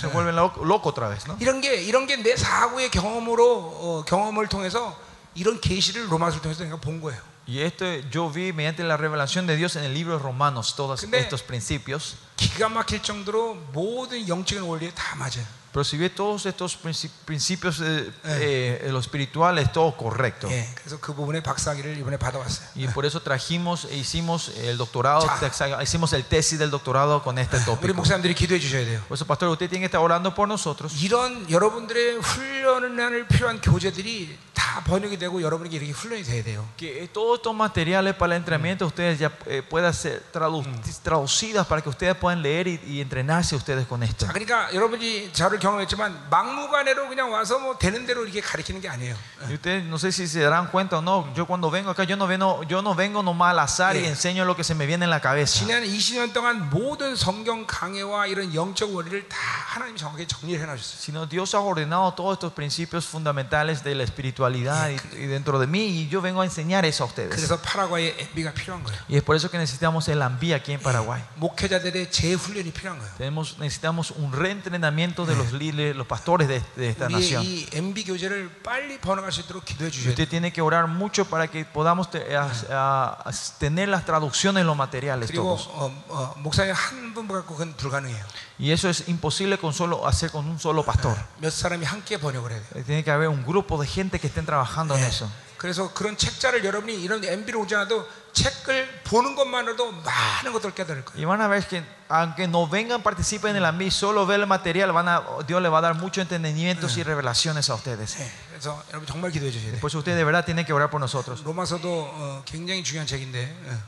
[0.00, 1.36] se vuelve loco, loco otra vez, ¿no?
[1.38, 3.44] 이런 게 이런 게 내 사고의 경험으로
[3.78, 4.98] 어, 경험을 통해서
[5.36, 7.20] 이런 계시를 로마서를 통해서 내가 본 거예요.
[7.46, 11.02] Y esto yo vi mediante la revelación de Dios en el libro de Romanos, todos
[11.04, 12.16] 근데- estos principios.
[12.38, 15.44] 기가 막힐 정도로 모든 영적인 원리에 다 맞아요.
[15.74, 20.46] Pero si ve todos estos princi- principios eh, eh, lo espiritual, es todo correcto.
[20.48, 22.68] 예, 그래서 그 부분에 박사학위를 이번에 받아왔어요.
[22.76, 25.40] Y por eso trajimos e hicimos el doctorado, Cha.
[25.40, 27.92] texa- hicimos el tesis del doctorado con este 우리 tópico.
[27.94, 29.00] 목사님들이 기도해 주셔야 돼요.
[29.08, 30.94] Por eso, pastor, usted tiene que estar orando por nosotros.
[31.02, 36.66] 이런 여러분들의 훈련을 필요한 교재들이 다 번역이 되고 여러분에게 이렇게 훈련이 돼야 돼요.
[36.76, 40.64] Que todos estos materiales para el entrenamiento ustedes ya eh, puedan ser tradu-
[41.02, 44.26] traducidas para que ustedes puedan leer y, y entrenarse ustedes con esto.
[44.26, 49.16] 자, 그러니까 여러분이 저를 경험했지만 막무가내로 그냥 와서 뭐 되는 대로 이렇게 가르치는 게 아니에요.
[49.46, 52.16] Y ustedes no sé si se darán cuenta o no, yo cuando vengo acá, yo
[52.16, 54.10] no vengo, yo no vengo nomás al azar y Yeah.
[54.10, 55.58] enseño lo que se me viene en la cabeza.
[55.64, 61.00] 지난 20년 동안 모든 성경 강해와 이런 영적 원리를 다 하나님이 정확하게 정리를 해놔주셨어요.
[61.00, 65.66] Sino Dios ha ordenado todos estos principios fundamentales de la espiritualidad y, y dentro de
[65.66, 67.34] mí y yo vengo a enseñar eso a ustedes.
[67.34, 68.96] 그래서 파라과이의 MB가 필요한 거예요.
[69.08, 71.22] Y es por eso que necesitamos el AMBI aquí en Paraguay.
[71.36, 73.10] 목회자들의 재훈련이 필요한 거예요.
[73.18, 77.42] Tenemos, necesitamos un reentrenamiento de los líderes, los pastores de, de esta 우리의 nación.
[77.44, 80.10] 이 MB 교재를 빨리 번역할 수 있도록 기도해 Y 주셔야 돼요.
[80.14, 84.64] usted tiene que orar mucho para que podamos te- a- a- a tener las traducciones,
[84.64, 85.68] los materiales 그리고 todos.
[85.72, 88.24] 어, 어, 목사님 한 분 갖고 그건 불가능해요.
[88.58, 91.16] Y eso es imposible con solo, hacer con un solo pastor.
[91.40, 92.84] 몇 사람이 함께 번역을 해야 돼요.
[92.84, 95.28] Tiene que haber un grupo de gente que estén trabajando en eso.
[95.56, 101.16] 그래서 그런 책자를 여러분이 이런 MB를 오지 않아도 책을 보는 것만으로도 많은 것들을 깨달을 거예요.
[101.16, 104.46] Y van a ver que aunque no vengan, participen en el AMBI, solo ver el
[104.46, 108.18] material, van a, Dios le va a dar muchos entendimientos y revelaciones a ustedes.
[108.18, 109.80] 네, 그래서 여러분 정말 기도해 주셔야 돼요.
[109.80, 111.42] Por eso ustedes de verdad tienen que orar por nosotros.
[111.42, 113.78] 로마서도 어, 굉장히 중요한 책인데 어,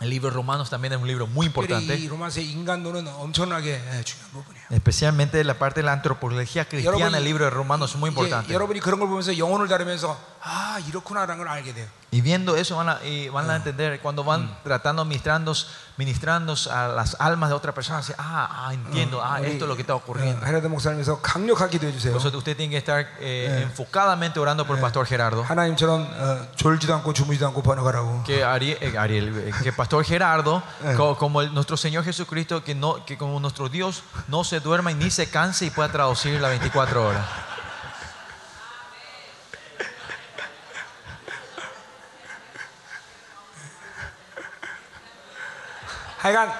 [0.00, 1.96] El libro de Romanos también es un libro muy importante.
[4.68, 8.52] Especialmente la parte de la antropología cristiana, el libro de Romanos es muy importante.
[10.45, 11.87] 여러분이 그런 걸 보면서 영혼을 다루면서 아 이렇구나라는 걸 알게 돼요.
[12.13, 15.53] Y viendo eso van a, y van a entender cuando van tratando, ministrando,
[15.95, 19.69] ministrando a las almas de otra persona, así, ah, ah, entiendo, ah, 우리, esto es
[19.69, 20.43] lo que está ocurriendo.
[20.43, 22.11] 어, 헤라드 목사님에서 강력하게 기도해 주세요.
[22.11, 25.43] Por eso usted tiene que estar eh, enfocadamente orando por el pastor Gerardo.
[25.43, 28.23] 하나님처럼 어, 졸지도 않고 주무지도 않고 번역하라고.
[28.25, 30.61] Que Ariel, eh, Ariel, eh, que pastor Gerardo,
[30.97, 34.91] co- como el- nuestro Señor Jesucristo, que, no, que como nuestro Dios no se duerma
[34.91, 37.25] y ni se canse y pueda traducir las 24 horas.
[46.18, 46.52] 하여간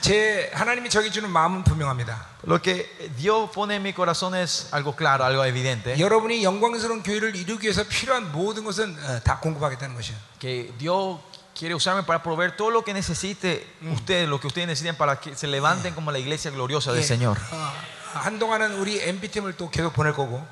[0.00, 2.26] 제 하나님이 저기 주는 마음은 분명합니다.
[2.46, 2.84] Lo que
[3.16, 5.98] Dios pone en mi corazón es algo claro, algo evidente.
[5.98, 10.18] 여러분이 영광스러운 교회를 이루기 위해서 필요한 모든 것은 어, 다 공급하겠다는 것이에요.
[10.38, 11.18] que Dios
[11.58, 15.34] quiere usarme para proveer todo lo que necesite ustedes, lo que ustedes necesiten para que
[15.34, 17.38] se levanten como la iglesia gloriosa del 예, Señor.
[17.52, 17.72] 어,
[18.20, 20.46] 한동안은 우리 MB 팀을 또 계속 보낼 거고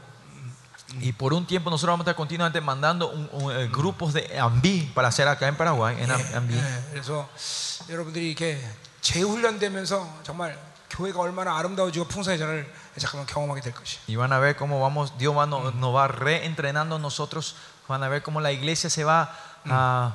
[1.02, 4.40] Y por un tiempo nosotros vamos a estar continuamente mandando un- un, eh, grupos de
[4.40, 6.56] AMBI para hacer acá en Paraguay, en 예, AMBI.
[6.58, 7.28] 예, 그래서
[7.90, 8.58] 여러분들이 이렇게
[9.02, 10.58] 재훈련되면서 정말
[10.90, 14.00] 교회가 얼마나 아름다워지고 풍성해져를 잠깐만 경험하게 될 것이에요.
[14.08, 17.56] Y van a ver cómo vamos, Dios va, nos, nos va reentrenando a nosotros,
[17.90, 19.30] van a ver cómo la iglesia se va
[19.70, 20.14] ah,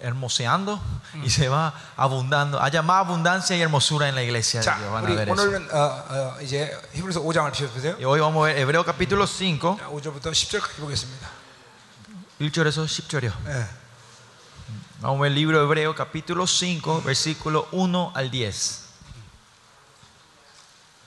[0.00, 0.80] hermoseando
[1.22, 2.60] y se va abundando.
[2.60, 4.60] Haya más abundancia y hermosura en la iglesia.
[4.60, 5.32] 자, Dios, van a 우리 ver eso.
[5.32, 7.96] 오늘은 어, 어, 이제 히브리서 5장을 펴보세요.
[7.98, 9.78] Y hoy vamos a ver Hebreo capítulo 5.
[9.78, 11.28] 5절부터 10절까지 보겠습니다.
[12.40, 13.32] 1절에서 10절이요.
[13.48, 13.66] 예.
[15.00, 18.84] Vamos a ver el libro de Hebreo capítulo 5, versículo 1 al 10.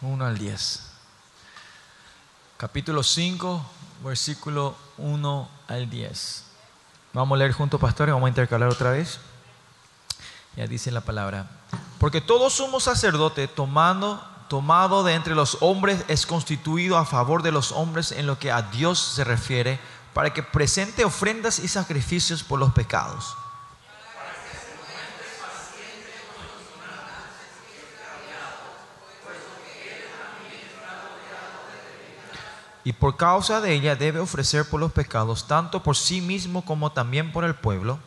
[0.02, 0.82] 1 al 10.
[2.58, 3.66] Capítulo 5,
[4.04, 6.44] versículo 1 al 10.
[7.13, 9.21] Vamos a leer juntos, pastores, vamos a intercalar otra vez.
[10.57, 11.47] Ya dice la palabra.
[11.99, 17.53] Porque todo sumo sacerdote tomando, tomado de entre los hombres es constituido a favor de
[17.53, 19.79] los hombres en lo que a Dios se refiere,
[20.15, 23.37] para que presente ofrendas y sacrificios por los pecados.
[32.85, 36.91] Y por causa de ella debe ofrecer por los pecados, tanto por sí mismo como
[36.93, 37.99] también por el pueblo.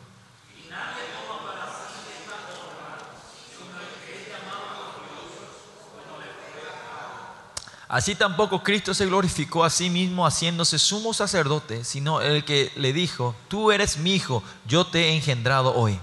[7.88, 12.92] Así tampoco Cristo se glorificó a sí mismo haciéndose sumo sacerdote, sino el que le
[12.92, 15.98] dijo, tú eres mi hijo, yo te he engendrado hoy.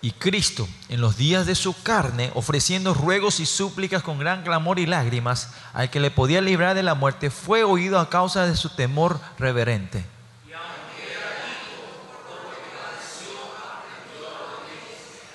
[0.00, 4.78] Y Cristo, en los días de su carne, ofreciendo ruegos y súplicas con gran clamor
[4.78, 8.56] y lágrimas, al que le podía librar de la muerte, fue oído a causa de
[8.56, 10.06] su temor reverente.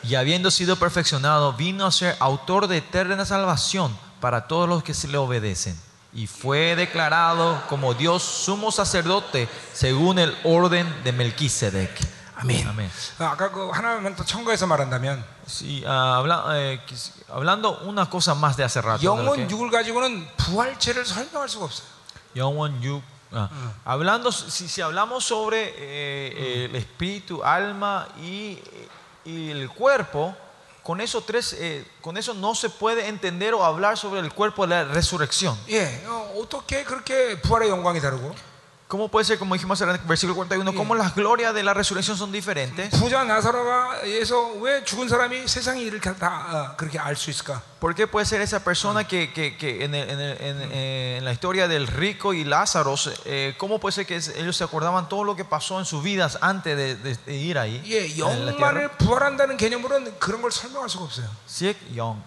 [0.04, 4.94] Y habiendo sido perfeccionado, vino a ser autor de eterna salvación para todos los que
[4.94, 5.78] se le obedecen.
[6.16, 11.90] y fue declarado como Dios sumo sacerdote según el orden de Melquisedec.
[12.43, 12.67] 아멘.
[12.69, 12.91] 아멘.
[13.19, 18.35] 아, 아까 그 하나만 더 첨가해서 말한다면 Sí, ah, habla- eh, quis- hablando una cosa
[18.35, 18.99] más de hace rato.
[19.01, 21.87] de lo 영혼 que- 육을 가지고는 부활체를 설명할 수가 없어요.
[22.35, 23.03] Yonwon Yu-
[23.33, 23.49] ah,
[23.85, 28.59] Hablando, si, si hablamos sobre eh, el espíritu, alma y,
[29.25, 30.37] y el cuerpo,
[30.85, 34.67] con esos tres, eh, con eso no se puede entender o hablar sobre el cuerpo
[34.67, 35.59] de la resurrección.
[35.69, 36.01] 예,
[38.93, 40.73] 어, 어떻게 그렇게 부활의 영광이 다르고 ¿Cómo puede ser, como dijimos en el versículo 41,
[40.73, 42.89] cómo las glorias de la resurrección son diferentes?
[42.99, 47.61] 부자 나사로가에서 왜 죽은 사람이 세상의 일을 다, 다 어, 그렇게 알 수 있을까?
[47.81, 51.17] ¿Por qué puede ser esa persona que, que- que en, el- en el- en- eh,
[51.19, 52.95] en la historia del rico y Lázaro,
[53.27, 56.03] eh, cómo puede ser que es- ellos se acordaban todo lo que pasó en sus
[56.03, 57.83] vidas antes de, de- de ir ahí?
[57.85, 58.73] 예, en la tierra?
[58.73, 61.27] 영만을 부활한다는 개념으로는 그런 걸 설명할 수가 없어요.
[61.47, 62.23] Si es, Yong,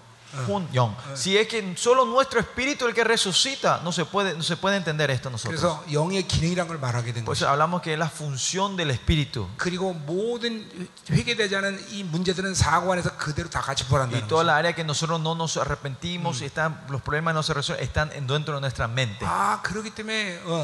[0.48, 0.96] Hun Yong.
[1.14, 4.78] Si es que solo nuestro espíritu el que resucita, no se puede, no se puede
[4.78, 5.60] entender esto nosotros.
[5.60, 7.44] 그래서 영의 기능이란 걸 말하게 된 Por 거죠.
[7.44, 9.50] eso hablamos que es la función del espíritu.
[9.58, 10.66] 그리고 모든
[11.12, 14.48] 회개되지 않은 이 문제들은 사고 안에서 그대로 다 같이 Y 부활한다는 toda 거죠.
[14.48, 18.10] la área que nosotros no nos arrepentimos, y están, los problemas no se resuelven, están
[18.14, 19.26] en- dentro de nuestra mente.
[19.26, 20.58] 아 그렇기 때문에 어, 어,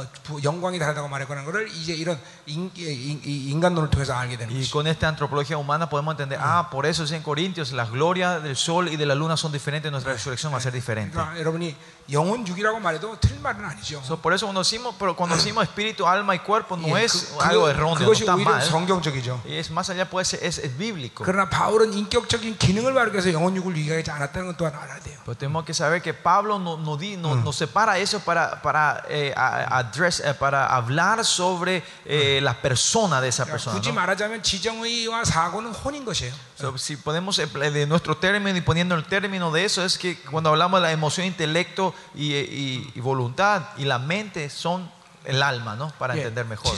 [0.00, 4.48] 어, 부- 영광이 다르다고 말했거나 거를 이제 이런 인, 인, 인- 인간론을 통해서 알게 되는
[4.54, 4.72] Y 거죠.
[4.72, 8.56] con esta antropología humana podemos entender, ah, por eso dice en Corintios, las glorias del
[8.56, 11.12] sol y de la luna son diferentes, nuestra resurrección va a ser diferente.
[11.16, 11.74] 그러니까 여러분이
[12.12, 14.02] 영혼 육이라고 말해도 틀린 말은 아니죠.
[14.04, 17.32] So, por eso cuando decimos, pero cuando decimos espíritu, alma y cuerpo, no 예, es
[17.38, 18.62] 그, algo 그거- erróneo, no 그것이 está 오히려 mal.
[18.62, 19.40] 성경적이죠.
[19.44, 21.22] Y es más allá, puede ser, es, es bíblico.
[21.24, 25.18] 그러나 바울은 인격적인 기능을 말하기 위해서 영혼 육을 유기하지 않았다는 건 또한 알아야 돼요.
[25.24, 29.04] Pero tenemos que saber que Pablo no, no di- no- nos separa eso para, para,
[29.08, 33.76] eh, a- address, eh, para hablar sobre eh, la persona de esa 그러니까 persona.
[33.78, 33.94] 굳이 ¿no?
[34.00, 36.32] 말하자면 지정의와 사고는 혼인 것이에요.
[36.55, 40.49] So, si podemos, de nuestro término y poniendo el término de eso, es que cuando
[40.49, 44.89] hablamos de la emoción, intelecto y, y, y voluntad y la mente son
[45.25, 45.89] el alma, ¿no?
[45.97, 46.71] Para entender mejor.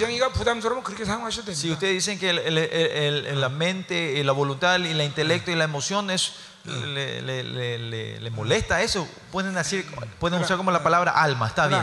[1.55, 5.55] Si ustedes dicen que el, el, el, la mente, eh, la voluntad, el intelecto y
[5.55, 6.33] la emoción es,
[6.65, 9.85] le, le, le, le, molesta eso, pueden, decir,
[10.19, 11.81] pueden usar como la palabra alma, está bien.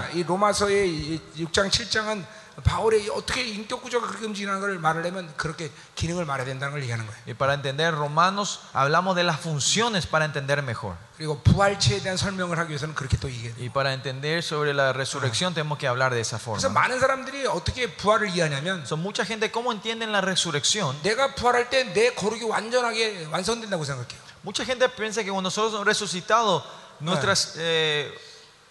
[2.60, 5.72] 그러나 이 로마서의 6장 7장은 바울이 어떻게 인격 구조가 그렇게 움직이는 걸 말을 하면 그렇게
[5.96, 7.20] 기능을 말해야 된다는 걸 얘기하는 거예요.
[7.28, 10.96] Y para entender Romanos hablamos de las funciones para entender mejor.
[11.18, 13.54] 그리고 부활체에 대한 설명을 하기 위해서는 그렇게 또 얘기해요.
[13.60, 16.74] Y para entender sobre la resurrección tenemos que hablar de esa 그래서 forma.
[16.74, 20.96] 많은 사람들이 어떻게 부활을 이해하냐면 Son mucha gente cómo entienden la resurrección.
[21.04, 24.20] 내가 부활할 때 내 거룩이 완전하게 완성된다고 생각해요.
[24.44, 26.64] Mucha gente piensa que cuando nosotros somos resucitados,
[27.00, 28.12] nuestras, eh,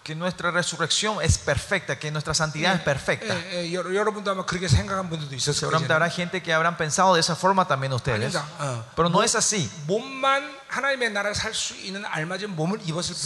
[0.03, 3.35] que nuestra resurrección es perfecta, que nuestra santidad es perfecta.
[3.35, 5.95] 예, 예, 여러, 여러분도 아마 그렇게 생각한 분들도 있었을 Seguramente 거예요.
[5.95, 8.33] habrá gente que habrán pensado de esa forma también ustedes.
[8.35, 8.45] 아닙니다.
[8.59, 8.83] 어.
[8.95, 10.49] Pero no es así, 몸만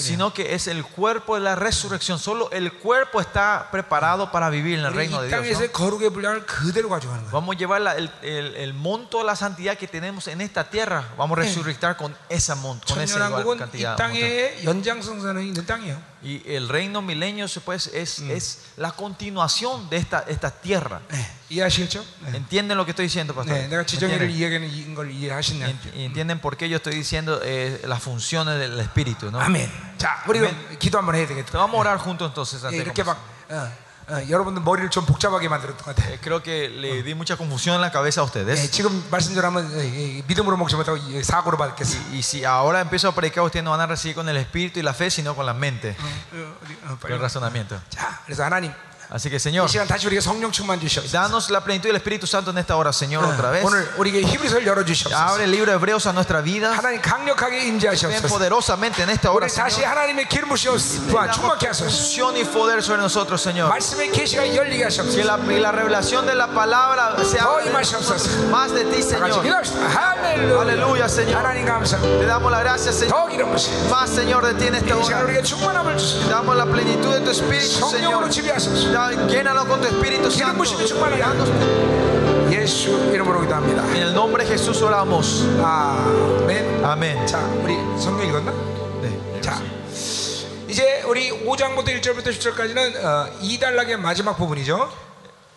[0.02, 2.19] sino que es el cuerpo de la resurrección.
[2.19, 5.40] Solo el cuerpo está preparado para vivir en el reino de Dios.
[7.31, 7.82] Vamos a llevar
[8.23, 11.09] el, monto de la santidad que tenemos en esta tierra.
[11.16, 13.97] Vamos a resurrectar con esa monto, con esa cantidad.
[16.23, 21.01] Y el reino milenio pues, es, es la continuación de esta tierra.
[21.48, 22.03] 네, 이해하시겠죠?
[22.26, 22.35] 네.
[22.38, 23.56] ¿Entienden lo que estoy diciendo, pastor?
[23.57, 24.61] 네, 내가 지정의를 ¿Entienden?
[24.69, 25.68] 이야기하는 걸 이해하시냐?
[25.68, 29.31] Ent- ¿Entienden por qué yo estoy diciendo eh, las funciones del espíritu?
[29.31, 29.40] ¿no?
[29.40, 29.69] 아멘.
[29.98, 31.52] 자, 우리 그럼 기도 한번 해야 되겠다.
[31.57, 32.61] Vamos a orar juntos entonces.
[32.64, 33.15] 예, antes de 이렇게 comenzar.
[33.15, 33.18] 막
[33.49, 36.10] 어, 어, 여러분들 머리를 좀 복잡하게 만들었던 것 같아.
[36.11, 38.69] Eh, creo que le di mucha confusión en la cabeza a 예, ustedes.
[38.72, 41.98] 지금 말씀대로하면 예, 예, 믿음으로 먹지 못하고 예, 사고로 받겠어.
[42.11, 44.84] Y si ahora empiezo a predicar, ustedes no van a recibir con el espíritu y
[44.84, 46.35] la fe, sino con la mente, 어,
[46.65, 47.14] 어디, 어, con 빨리.
[47.14, 47.80] el razonamiento.
[47.90, 48.73] 자, 그래서 하나님
[49.14, 51.11] Así que, 이 Señor, 시간 다시 우리에게 성령 충만 주시옵소서.
[51.14, 53.64] danos la plenitud del Espíritu Santo en esta hora, Señor, otra vez.
[53.64, 55.14] 오늘 우리에게 히브리서를 열어 주시옵소서.
[55.15, 56.73] Abre el libro de Hebreos a nuestra vida.
[56.73, 58.27] 하나님 강력하게 Ven 임재하시옵소서.
[58.27, 59.91] poderosamente en esta hora, 우리 다시 Señor.
[59.94, 61.06] 하나님의 기름 부시옵소서.
[61.11, 61.94] 부하 충만케 하소서.
[61.94, 63.69] Unción y poder sobre nosotros, Señor.
[63.69, 65.22] 말씀의 계시가 열리게 Que 하시옵소서.
[65.22, 68.49] la, y la revelación de la palabra sea 더 임하시옵소서.
[68.49, 69.44] más de ti, 다 같이 Señor.
[69.44, 69.77] 기도합시다.
[69.94, 70.61] 할렐루야.
[70.61, 71.38] Aleluya, Señor.
[71.38, 72.18] 하나님 감사합니다.
[72.18, 73.14] Te damos la gracia, Señor.
[73.14, 73.69] 더 기름 부시.
[73.91, 75.26] Más, Señor, de ti en esta 이 시간 hora.
[75.30, 76.26] 우리에게 충만함을 주소서.
[76.26, 78.30] Te damos la plenitud de tu Espíritu, 성령으로 Señor.
[78.31, 78.97] 지배하소서.
[78.98, 80.57] Ya, Llénanos con tu Espíritu 기름 Santo.
[80.57, 83.84] 부심이 충만하게 Danos- 예수 이름으로 기도합니다.
[83.95, 85.45] En el nombre de Jesús oramos.
[85.61, 86.84] 아멘.
[86.84, 87.27] Amén.
[87.27, 88.52] 자, 우리 성경 읽었나?
[89.02, 89.41] 네.
[89.41, 89.61] 자,
[90.68, 94.90] 이제 우리 5장부터 1절부터 10절까지는 어, 이달락의 마지막 부분이죠.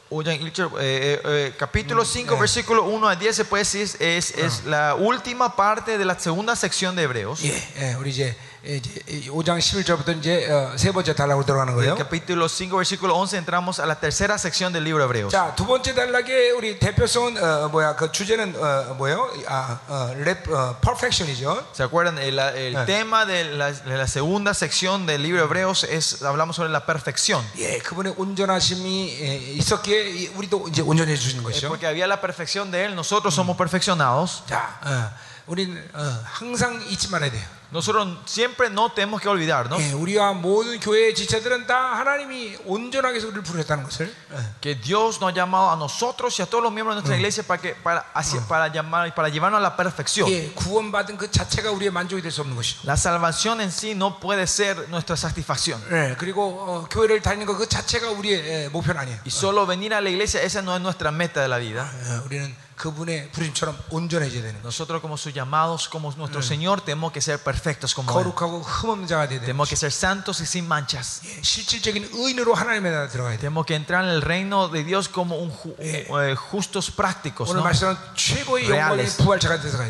[0.09, 4.31] Oigan, el ch- eh, eh, capítulo 5, versículo 1 a 10, se puede decir, es,
[4.39, 7.43] es la última parte de la segunda sección de Hebreos.
[7.43, 7.51] 예,
[7.81, 11.93] 예, 우리 이제 이제 5장 11절부터 이제 어, 세 번째 단락으로 들어가는 En 거예요.
[11.93, 15.31] el capítulo 5, versículo 11 entramos a la tercera sección del libro de Hebreos.
[15.33, 17.95] 자, 두 번째 단락의 우리 대표성은 어, 뭐야?
[17.95, 19.31] 그 주제는 어, 뭐예요?
[19.47, 21.69] 아, 어, 랩 어, 퍼펙션이죠.
[21.73, 22.19] ¿Se acuerdan?
[22.19, 22.85] El, el Eh.
[22.87, 26.85] tema de la, de la segunda sección del libro de Hebreos es, hablamos sobre la
[26.85, 27.45] perfección.
[27.59, 31.69] 예, 그분의 온전하심이 예, 있었기에 이- 우리도 이제 온전해 주시는 Es 것이죠.
[31.69, 34.43] porque había la perfección de Él, nosotros somos perfeccionados.
[34.49, 35.11] 자, 어,
[35.47, 37.47] 우리는 어, 항상 잊지 말아야 돼요.
[37.73, 43.27] Nosotros siempre no tenemos que olvidarnos 예, 우리와 모든 교회의 지체들은 다 하나님이 온전하게 해서
[43.27, 44.37] 우리를 부르셨다는 것을 예.
[44.61, 47.43] que Dios nos ha llamado a nosotros y a todos los miembros de nuestra iglesia
[47.43, 50.29] para, que, para, hacia- para, llamar, para llevarnos a la perfección.
[50.31, 52.83] 예, 구원받은 그 자체가 우리의 만족이 될 수 없는 것이죠.
[52.87, 55.83] La salvación en sí no puede ser nuestra satisfacción.
[55.91, 59.19] 예, 그리고 어, 교회를 다니는 것 그 자체가 우리의 예, 목표는 아니에요.
[59.27, 61.91] Y solo venir a la iglesia, esa no es nuestra meta de la vida.
[62.07, 62.55] 예, 우리는
[64.64, 68.16] nosotros como sus llamados, como nuestro Señor, tenemos que ser perfectos como Él.
[69.42, 71.22] Tenemos que ser santos y sin manchas.
[73.38, 77.50] Tenemos que entrar en el reino de Dios como un eh, justos prácticos.
[77.58, 77.64] ¿no?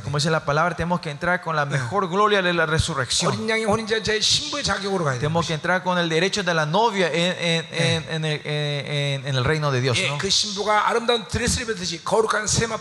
[0.03, 3.31] Como dice la palabra, tenemos que entrar con la mejor gloria de la resurrección.
[5.19, 9.43] Tenemos que entrar con el derecho de la novia en, en, en, en el, el,
[9.45, 9.97] reino de Dios.
[10.09, 10.18] ¿no?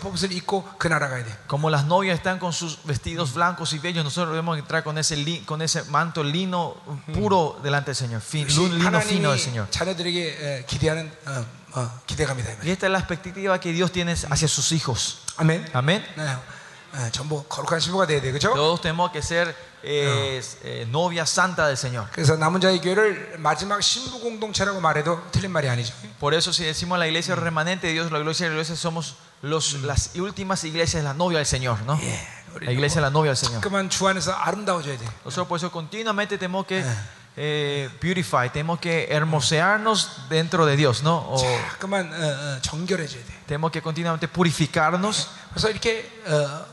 [0.00, 1.36] 아름다운 드레스를 입듯이 거룩한 세마포옷을 입고 그 나라 가야 돼요.
[1.48, 5.16] Como las novias están con sus vestidos blancos y bellos, nosotros debemos entrar con ese,
[5.16, 6.76] li- con ese manto lino
[7.14, 9.66] puro delante del Señor, fin- 역시 lino fino del Señor.
[9.66, 11.44] 하나님이 자녀들에게 에, 기대하는 어,
[11.74, 12.50] 어, 기대감이다.
[12.52, 12.64] 이 말이에요.
[12.64, 15.18] Y esta es la expectativa que Dios tiene hacia sus hijos.
[15.36, 15.66] 아멘.
[15.74, 16.02] Amén.
[16.16, 16.24] 네,
[16.94, 18.54] 어, 전부 거룩한 신부가 돼야 돼, 그렇죠?
[18.54, 22.08] Todos tenemos que ser eh, eh, novia santa del Señor.
[22.12, 25.92] 그래서 남은 자의 교회를 마지막 신부 공동체라고 말해도 틀린 말이 아니죠.
[26.18, 29.14] Por eso si decimos la iglesia remanente de Dios, la iglesia de la iglesia somos
[29.42, 31.98] los, las últimas iglesias, la novia del Señor, ¿no?
[32.60, 33.60] La iglesia de la novia del Señor.
[33.60, 35.04] 그만 주 안에서 아름다워져야 돼.
[35.24, 36.82] Nosotros por eso continuamente tenemos que
[37.36, 41.18] eh, purify, tenemos que hermosearnos dentro de Dios, ¿no?
[41.18, 41.36] O
[41.78, 43.32] 그만 어, 어, 정결해져야 돼.
[43.46, 45.28] tenemos que continuamente purificarnos.
[45.50, 46.64] 그래서 이렇게 어,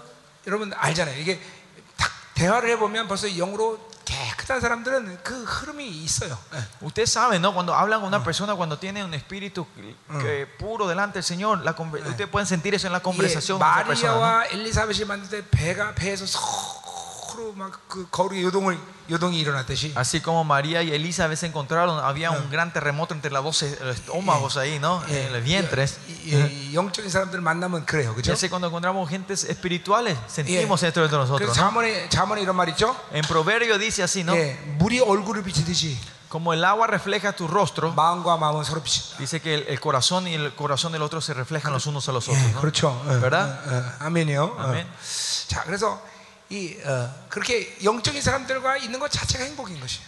[0.47, 1.19] 여러분 알잖아요.
[1.19, 1.41] 이게
[1.97, 3.77] 딱 대화를 해보면 벌써 영으로
[4.07, 6.37] 깨끗한 사람들은 그 흐름이 있어요.
[6.53, 6.85] 예.
[6.85, 7.53] Ustedes saben, ¿no?
[7.53, 9.65] Cuando hablan con una persona, cuando tiene un espíritu
[10.19, 13.59] que- puro delante del Señor, la conver- ustedes pueden sentir eso en la 예, conversación
[13.59, 14.11] con esa persona.
[14.13, 14.19] ¿no?
[14.19, 16.25] 마리아와 엘리사벳이 만들 때 배가 배에서
[19.96, 23.96] Así como María y Elizabeth se encontraron, había un gran terremoto entre las voces, los
[23.96, 25.02] estómagos ahí, ¿no?
[25.08, 25.98] En los vientres.
[28.20, 31.48] Y así cuando encontramos gentes espirituales, sentimos esto dentro de nosotros.
[31.56, 31.64] ¿no?
[33.12, 34.34] En proverbio dice así, ¿no?
[36.28, 37.94] Como el agua refleja tu rostro,
[39.18, 42.28] dice que el, corazón y el corazón del otro se reflejan los unos a los
[42.28, 42.44] otros.
[42.52, 42.60] ¿no?
[43.18, 43.60] ¿Verdad?
[44.58, 44.86] Amén.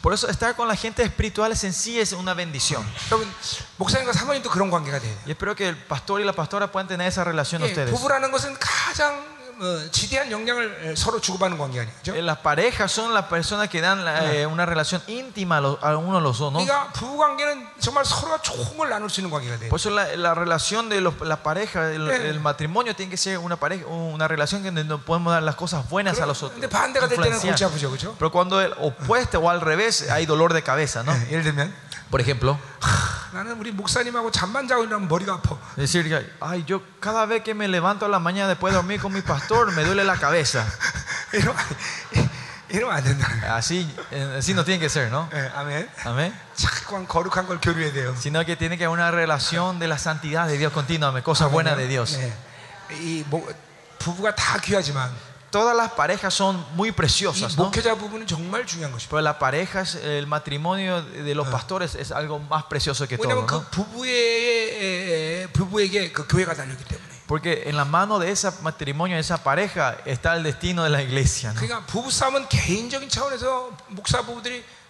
[0.01, 2.83] Por eso estar con la gente espirituales en sí es una bendición.
[5.27, 7.91] Y espero que el pastor y la pastora puedan tener esa relación ustedes.
[12.07, 16.21] Eh, las parejas son las personas que dan eh, una relación íntima a, uno a
[16.21, 16.65] los otros.
[16.65, 16.73] ¿no?
[19.69, 23.87] Por eso la, relación de los, la pareja, el, matrimonio tiene que ser una pareja,
[23.87, 26.59] una relación que no podemos dar las cosas buenas a los otros.
[28.19, 31.13] Pero cuando es opuesto o al revés hay dolor de cabeza, ¿no?
[32.10, 32.58] 예를 들면 Por ejemplo,
[33.34, 35.58] 나는 우리 목사님하고 잠만 자고 일어나면 머리가 아파.
[35.76, 39.02] decir, que, ay, yo cada vez que me levanto a la mañana después de dormir
[39.02, 40.66] con mi pastor me duele la cabeza.
[41.34, 41.58] 이러면
[42.70, 43.28] 이러면 안 된다.
[43.56, 45.30] Así, eh, así no tiene que ser, ¿no?
[45.34, 45.90] 예, 아멘.
[46.06, 46.34] Amén.
[46.56, 48.16] 자꾸만 거룩한 걸 교류해야 돼요.
[48.18, 51.78] Sino que tiene que haber una relación de la santidad de Dios continuamente, cosas buenas
[51.78, 52.18] de Dios.
[52.18, 52.34] 네.
[52.92, 53.52] 이 목,
[54.00, 55.12] 부부가 다 귀하지만
[55.51, 57.57] todas las parejas son muy preciosas.
[57.57, 57.65] ¿no?
[59.09, 63.29] Pero la pareja, el matrimonio de los pastores es algo más precioso que todo.
[63.43, 63.65] ¿no?
[67.27, 71.03] Porque en la mano de ese matrimonio, de esa pareja, está el destino de la
[71.03, 71.53] iglesia.
[71.53, 71.61] ¿no?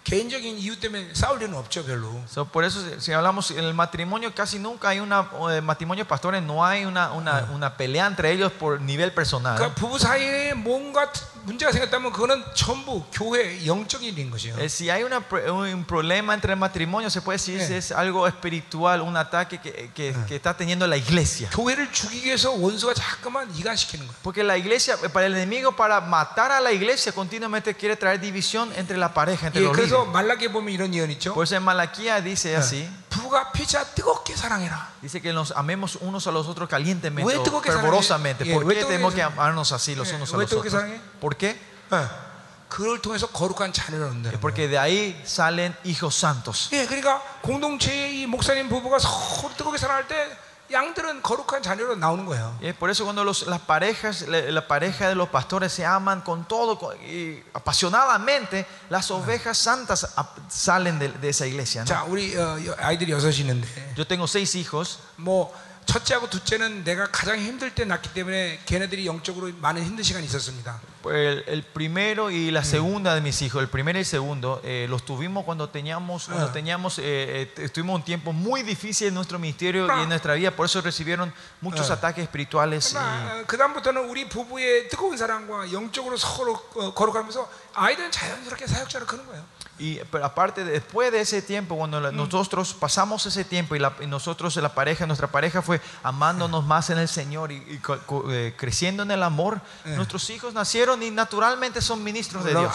[0.00, 2.22] 싸움은 개인적인 차원에서 목사 부부들이 개인적인 이유 때문에 싸울 일은 없죠 별로.
[2.30, 5.60] So, por eso, si- si hablamos en el matrimonio, casi nunca hay una, o de
[5.60, 9.56] matrimonio de pastores, no hay una, una, una pelea entre ellos por nivel personal.
[9.56, 11.10] 그러니까 부부 사이에 뭔가
[11.42, 14.56] 문제가 생겼다면 그거는 전부 교회 영적인 일인 것이에요.
[14.58, 17.66] Eh, si hay una pro- un problema entre el matrimonio, se puede decir Eh.
[17.66, 21.48] que es algo espiritual, un ataque que, que- que está teniendo la iglesia.
[21.50, 24.18] 교회를 죽이기 위해서 원수가 자꾸만 이간시키는 거예요.
[24.22, 28.70] Porque la iglesia, para el enemigo, para matar a la iglesia, continuamente quiere traer división
[28.76, 30.12] entre la pareja, entre 예, los 그래서 líderes.
[30.12, 31.34] 말라기에 보면 이런 예언 있죠.
[31.34, 34.88] Por eso en Malaquía dice así, 부부가 피자 뜨겁게 사랑해라.
[35.02, 38.44] dice que nos amemos unos a los otros calientemente, 왜 o 뜨겁게 fervorosamente.
[38.44, 38.50] 사랑해?
[38.50, 39.34] 예, ¿Por 왜 qué 뜨겁게 tenemos que 사랑해?
[39.34, 40.72] amarnos así los 예, unos a 왜 los 뜨겁게 otros?
[40.72, 41.00] 사랑해?
[41.20, 41.58] ¿Por qué?
[41.92, 42.26] 예.
[42.68, 44.40] 그걸 통해서 거룩한 자녀를 얻는다.
[44.40, 46.68] Porque de ahí salen hijos santos.
[46.72, 50.36] 예, 그러니까 공동체의 이 목사님 부부가 서로 뜨겁게 사랑할 때
[50.72, 52.58] 양들은 거룩한 자녀로 나오는 거예요.
[52.60, 55.86] Y es por eso cuando los- las parejas, la, la pareja de los pastores se
[55.86, 61.82] aman con todo con- y apasionadamente, las ovejas santas ap- salen de, de esa iglesia.
[61.84, 61.86] ¿no?
[61.86, 64.98] 자, 우리 어, 여- 아이들이 여섯이 있는데 Yo tengo seis hijos.
[65.16, 65.52] 뭐
[65.85, 70.79] 첫째하고 둘째는 내가 가장 힘들 때 낳기 때문에 걔네들이 영적으로 많은 힘든 시간이 있었습니다.
[71.03, 74.85] El, el primero y la segunda de mis hijos, el primero y el segundo, eh,
[74.87, 76.51] los tuvimos cuando teníamos, cuando Ah.
[76.53, 80.03] teníamos, eh, eh, estuvimos un tiempo muy difícil en nuestro ministerio y Ah.
[80.03, 81.95] en nuestra vida, por eso recibieron muchos Ah.
[81.95, 82.93] ataques espirituales.
[82.93, 89.05] y- 그러나 그 다음부터는 우리 부부의 뜨거운 사랑과 영적으로 서로 어, 거룩하면서 아이들은 자연스럽게 사역자로
[89.07, 89.43] 크는 거예요.
[89.81, 92.15] Y pero aparte, después de ese tiempo, cuando mm.
[92.15, 96.91] nosotros pasamos ese tiempo y, la, y, nosotros, la pareja, nuestra pareja fue amándonos más
[96.91, 97.81] en el Señor y, y
[98.29, 99.95] eh, creciendo en el amor, mm.
[99.95, 102.71] nuestros hijos nacieron y naturalmente son ministros de Dios.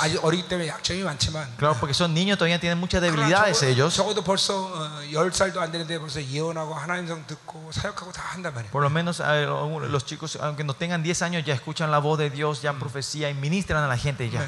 [1.59, 3.95] Claro, porque son niños, todavía tienen muchas debilidades ellos.
[8.73, 9.23] Por lo menos
[9.89, 12.81] los chicos, aunque no tengan 10 años, ya escuchan la voz de Dios, ya mm.
[12.81, 14.41] profecía y ministran a la gente ya.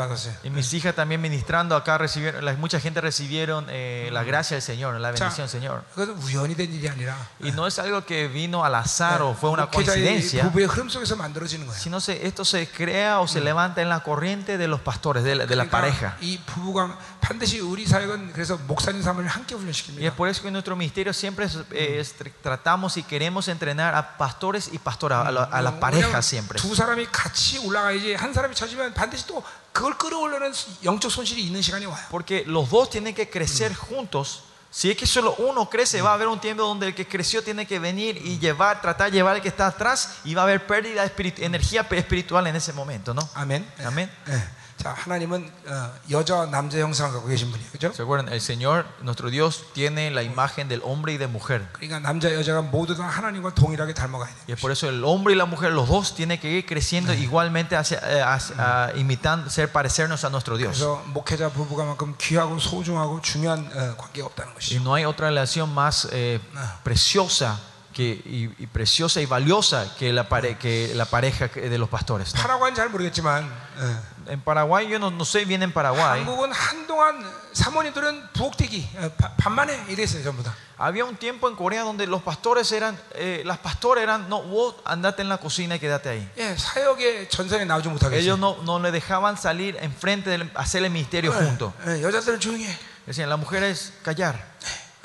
[0.00, 0.34] 받았어요.
[0.44, 4.62] Y mis hijas también ministrando acá recibieron, la- mucha gente recibieron eh, la gracia del
[4.62, 5.84] Señor, la 자, bendición del Señor.
[5.94, 9.50] 그것은 우연히 된 일이 아니라 Y no es algo que vino al azar o fue
[9.50, 11.78] una 목회자의 coincidencia, 부부의 흐름 속에서 만들어지는 거예요.
[11.78, 15.34] sino se, esto se crea o se levanta en la corriente de los pastores, de
[15.34, 16.16] la, de la pareja.
[16.20, 20.14] 이 부부가 반드시 우리 사역은 그래서 목사님 삶을 함께 Y es 훈련시킵니다.
[20.16, 24.70] por eso que en nuestro ministerio siempre es- es- tratamos y queremos entrenar a pastores
[24.72, 26.58] y pastoras, a la, a la pareja siempre.
[26.60, 29.42] 두 사람이 같이 올라가야지 한 사람이 처지면 반드시 또
[29.72, 30.52] 그걸 끌어올려는
[30.84, 32.02] 영적 손실이 있는 시간이 와요.
[32.10, 34.42] Porque los dos tienen que crecer juntos.
[34.70, 37.42] Si es que solo uno crece, va a haber un tiempo donde el que creció
[37.42, 40.44] tiene que venir y llevar, tratar de llevar al que está atrás y va a
[40.44, 43.26] haber pérdida de espirit- energía espiritual en ese momento, ¿no?
[43.34, 43.64] 아멘.
[43.80, 43.84] 예.
[43.86, 44.10] 아멘.
[44.28, 44.59] 예.
[44.80, 47.70] 자, 하나님은 어, 여자 남자 형상을 갖고 계신 분이에요.
[47.72, 47.92] 그죠?
[47.94, 48.28] ¿Se acuerdan?
[48.30, 51.66] El Señor, nuestro Dios, tiene la imagen del hombre y de mujer.
[51.72, 54.44] 그러니까 남자 여자가 모두 다 하나님과 동일하게 닮아가야 돼요.
[54.48, 57.14] Y es por eso el hombre y la mujer, los dos, tienen que ir creciendo
[57.14, 60.76] igualmente hacia, eh, hacia- ah, imitando, ser parecernos a nuestro Dios.
[60.78, 64.82] 그래서 목회자 부부가만큼 귀하고 소중하고 중요한 어, 관계가 없다는 Y 것이죠.
[64.82, 66.38] no hay otra relación más eh,
[66.84, 67.58] preciosa
[67.92, 71.88] que, y, y preciosa y valiosa que la, pare- que la pareja que- de los
[71.88, 72.34] pastores.
[72.34, 72.42] ¿no?
[72.42, 73.44] 파라과이는 잘 모르겠지만
[73.78, 76.20] 어, En Paraguay, yo no, no sé bien en Paraguay.
[76.24, 77.24] 한국은 한동안
[77.54, 80.52] 사모님들은 부엌대기 어, 바- 반만에 이랬어요 전부 다.
[80.78, 84.74] Había un tiempo en Corea donde los pastores eran, eh, las pastores eran, no, vos
[84.84, 86.28] andate en la cocina y quédate ahí.
[86.36, 88.60] 예, 사역의 전선에 나오지 못하게 Ellos 했어요.
[88.60, 91.72] no, no le dejaban salir enfrente de hacer el ministerio juntos.
[91.86, 92.76] 예, 여자들은 조용히 해.
[93.06, 94.36] Decían, la mujer es callar.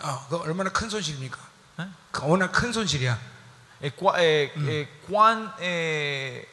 [0.03, 1.37] 어, 그 얼마나 큰 손실입니까?
[2.15, 2.15] ¿eh?
[2.15, 3.17] 그 워낙 큰 손실이야.
[3.81, 6.45] Eh, cua- eh, eh, cuán, eh,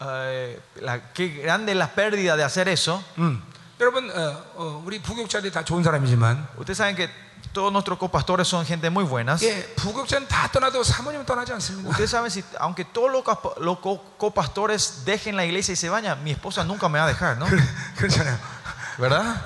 [0.00, 3.02] eh, la- qué grande es la pérdida de hacer eso.
[3.18, 3.40] 음.
[3.80, 7.08] 여러분, 어, 어, 우리 부교육자들이 다 좋은 사람이지만, Ustedes saben que
[7.52, 9.42] todos nuestros copastores son gente muy buenas.
[9.42, 11.90] 예, 부교육자는 다 떠나도 사모님은 떠나지 않습니다.
[11.90, 15.88] Ustedes saben, si, aunque todos los, capa- los co- copastores dejen la iglesia y se
[15.88, 17.46] vayan, mi esposa nunca me va a dejar, ¿no?
[17.96, 18.38] 그렇잖아요.
[18.98, 19.42] ¿Verdad?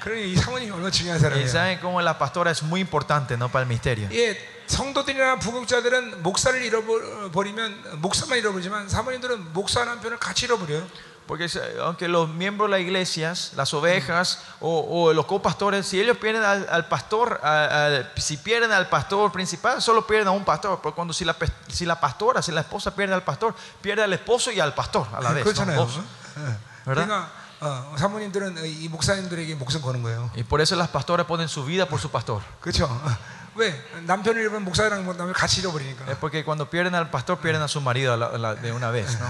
[0.00, 1.48] 그러니 이 사모님이 얼마나 중요한 Y 사람이에요.
[1.48, 3.48] saben cómo la pastora es muy importante, ¿no?
[3.48, 4.08] Para el misterio.
[4.12, 4.36] 예,
[4.66, 10.86] 성도들이나 부교육자들은 목사를 잃어버리면 목사만 잃어버리지만 사모님들은 목사 남편을 같이 잃어버려요.
[11.26, 14.78] Porque se- aunque los miembros de las iglesias, las ovejas o,
[15.08, 19.32] o los copastores, si ellos pierden al, al pastor, a- al- si pierden al pastor
[19.32, 20.78] principal, solo pierden a un pastor.
[20.80, 24.04] Pero cuando si la, pe- si la pastora, si la esposa pierde al pastor, pierde
[24.04, 25.44] al esposo y al pastor a la vez.
[25.44, 25.50] ¿no?
[25.50, 25.76] 그렇잖아요.
[25.78, 25.98] Dos.
[25.98, 26.56] 예.
[26.86, 27.06] ¿verdad?
[27.08, 27.28] 그러니까
[27.60, 30.30] 어, 사모님들은 이 목사님들에게 목숨 거는 거예요.
[30.36, 32.42] Y por eso las pastoras ponen su vida por su pastor.
[32.60, 32.88] 그렇죠?
[33.54, 33.72] 왜
[34.04, 36.10] 남편을 잃으면 목사랑 남을 같이 잃어버리니까.
[36.10, 38.70] Es porque cuando pierden al pastor, pierden a su marido a la- a la- de
[38.72, 39.18] una vez.
[39.18, 39.26] ¿no?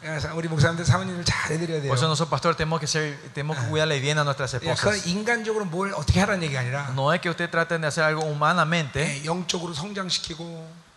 [0.00, 1.88] 그래서 우리 목사님들 사모님을 잘 해드려야 돼요.
[1.88, 4.94] Por eso nosotros, pastores, tenemos que, ser, tenemos que cuidarle bien a nuestras 예, 그건
[4.94, 5.06] esposas.
[5.08, 9.00] 인간적으로 뭘 어떻게 하라는 얘기가 아니라 No es que ustedes traten de hacer algo humanamente,
[9.00, 10.44] 예, 영적으로 성장시키고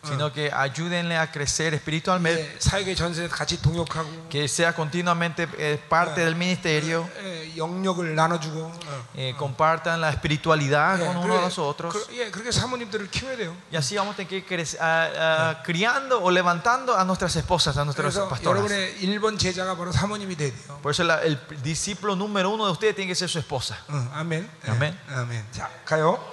[0.04, 2.40] sino que ayúdenle a crecer espiritualmente.
[2.40, 8.72] 예, 사역의 전세에 같이 동역하고 que sea continuamente eh, parte del ministerio, 예, 영역을 나눠주고
[8.72, 9.06] 어.
[9.18, 11.92] eh, compartan la espiritualidad 예, con uno de los otros.
[11.94, 13.54] 그, 예, 그렇게 사모님들을 키워야 돼요.
[13.70, 17.36] Y así vamos a tener que ir crec- ah, ah, criando o levantando a nuestras
[17.36, 18.64] esposas, a nuestras 그래서 pastoras.
[18.64, 20.80] 여러분의 1번 제자가 바로 사모님이 돼야 돼요.
[20.82, 23.76] Por eso la- el discípulo número uno de ustedes tiene que ser su esposa.
[23.90, 24.50] 응, 아멘.
[24.68, 24.98] 예, 아멘.
[25.10, 25.46] 아멘.
[25.52, 26.24] 자, 가요.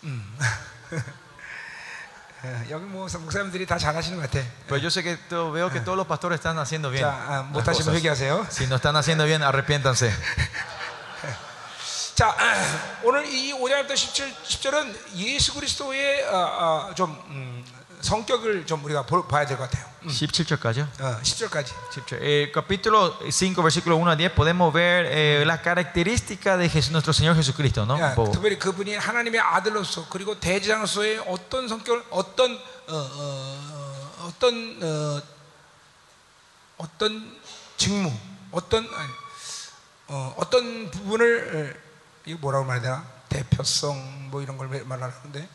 [0.03, 0.37] 음.
[2.42, 4.42] 예, 여기 뭐 목사님들이 다 잘하시는 것 같아.
[4.66, 7.04] Pero yo sé que to- veo que todos los pastores están haciendo bien.
[7.04, 7.94] 자, 아, 못하시면 cosas.
[7.96, 8.46] 회개하세요.
[8.50, 10.10] Si no están haciendo bien, arrepiéntanse.
[12.14, 16.36] 자, 아, 오늘 이 5장부터 17, 10절은 예수 그리스도의 어,
[16.90, 17.64] 어, 좀 음,
[18.00, 19.88] 성격을 좀 우리가 볼- 봐야 될 것 같아요.
[20.06, 20.80] 17절까지.
[21.00, 21.72] 어, 10절까지.
[22.22, 27.12] Eh, capítulo 5, versículo 1 a 10, podemos ver eh, las características de Jesús- nuestro
[27.12, 27.96] Señor Jesucristo, ¿no?
[28.14, 28.32] Poco.
[28.32, 32.52] 특별히 그분이 하나님의 아들로서 그리고 대장으로서의 어떤 성격을 어떤
[32.88, 35.22] 어, 어, 어, 떤 어,
[36.78, 37.36] 어떤
[37.76, 38.10] 직무
[38.52, 39.08] 어떤 아니,
[40.08, 41.80] 어, 어떤 부분을 어,
[42.24, 45.48] 이거 뭐라고 말해야 되나 대표성 뭐 이런 걸 말하는데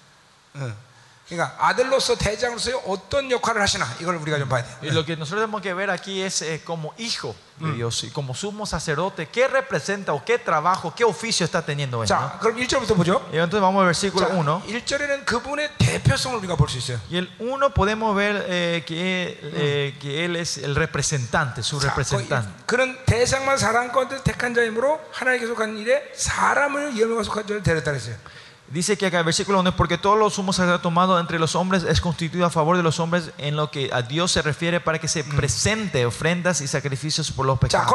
[0.55, 0.84] 어.
[1.30, 4.94] 그러니까 아들로서 대장으로서의 어떤 역할을 하시나 이걸 우리가 좀 봐야 Y 돼요.
[4.98, 8.34] lo que nosotros tenemos que ver aquí es eh, como hijo de Dios y como
[8.34, 12.09] sumo sacerdote, ¿qué representa o qué trabajo, qué oficio está teniendo él?
[12.10, 12.16] ¿no?
[12.18, 13.22] 자, 그럼 1절부터 보죠.
[13.30, 14.62] Y entonces vamos al versículo 자, 1.
[14.66, 16.98] 1절에는 그분의 대표성을 우리가 볼 수 있어요.
[17.12, 21.90] Y el 1 podemos ver eh, que, eh, que él es el representante, su 자,
[21.94, 22.51] representante.
[22.66, 27.92] 그- 그는 대상만 사람 가운데 택한 자이므로 하나님께 속한 일에 사람을 예명과 속한 자를 데렸다
[27.92, 28.16] 그랬어요.
[28.67, 32.01] Dice que acá, versículo 1, porque todos los sumos sacerdotes tomado entre los hombres es
[32.01, 35.07] constituido a favor de los hombres en lo que a Dios se refiere para que
[35.07, 37.87] se presente ofrendas y sacrificios por los pecados.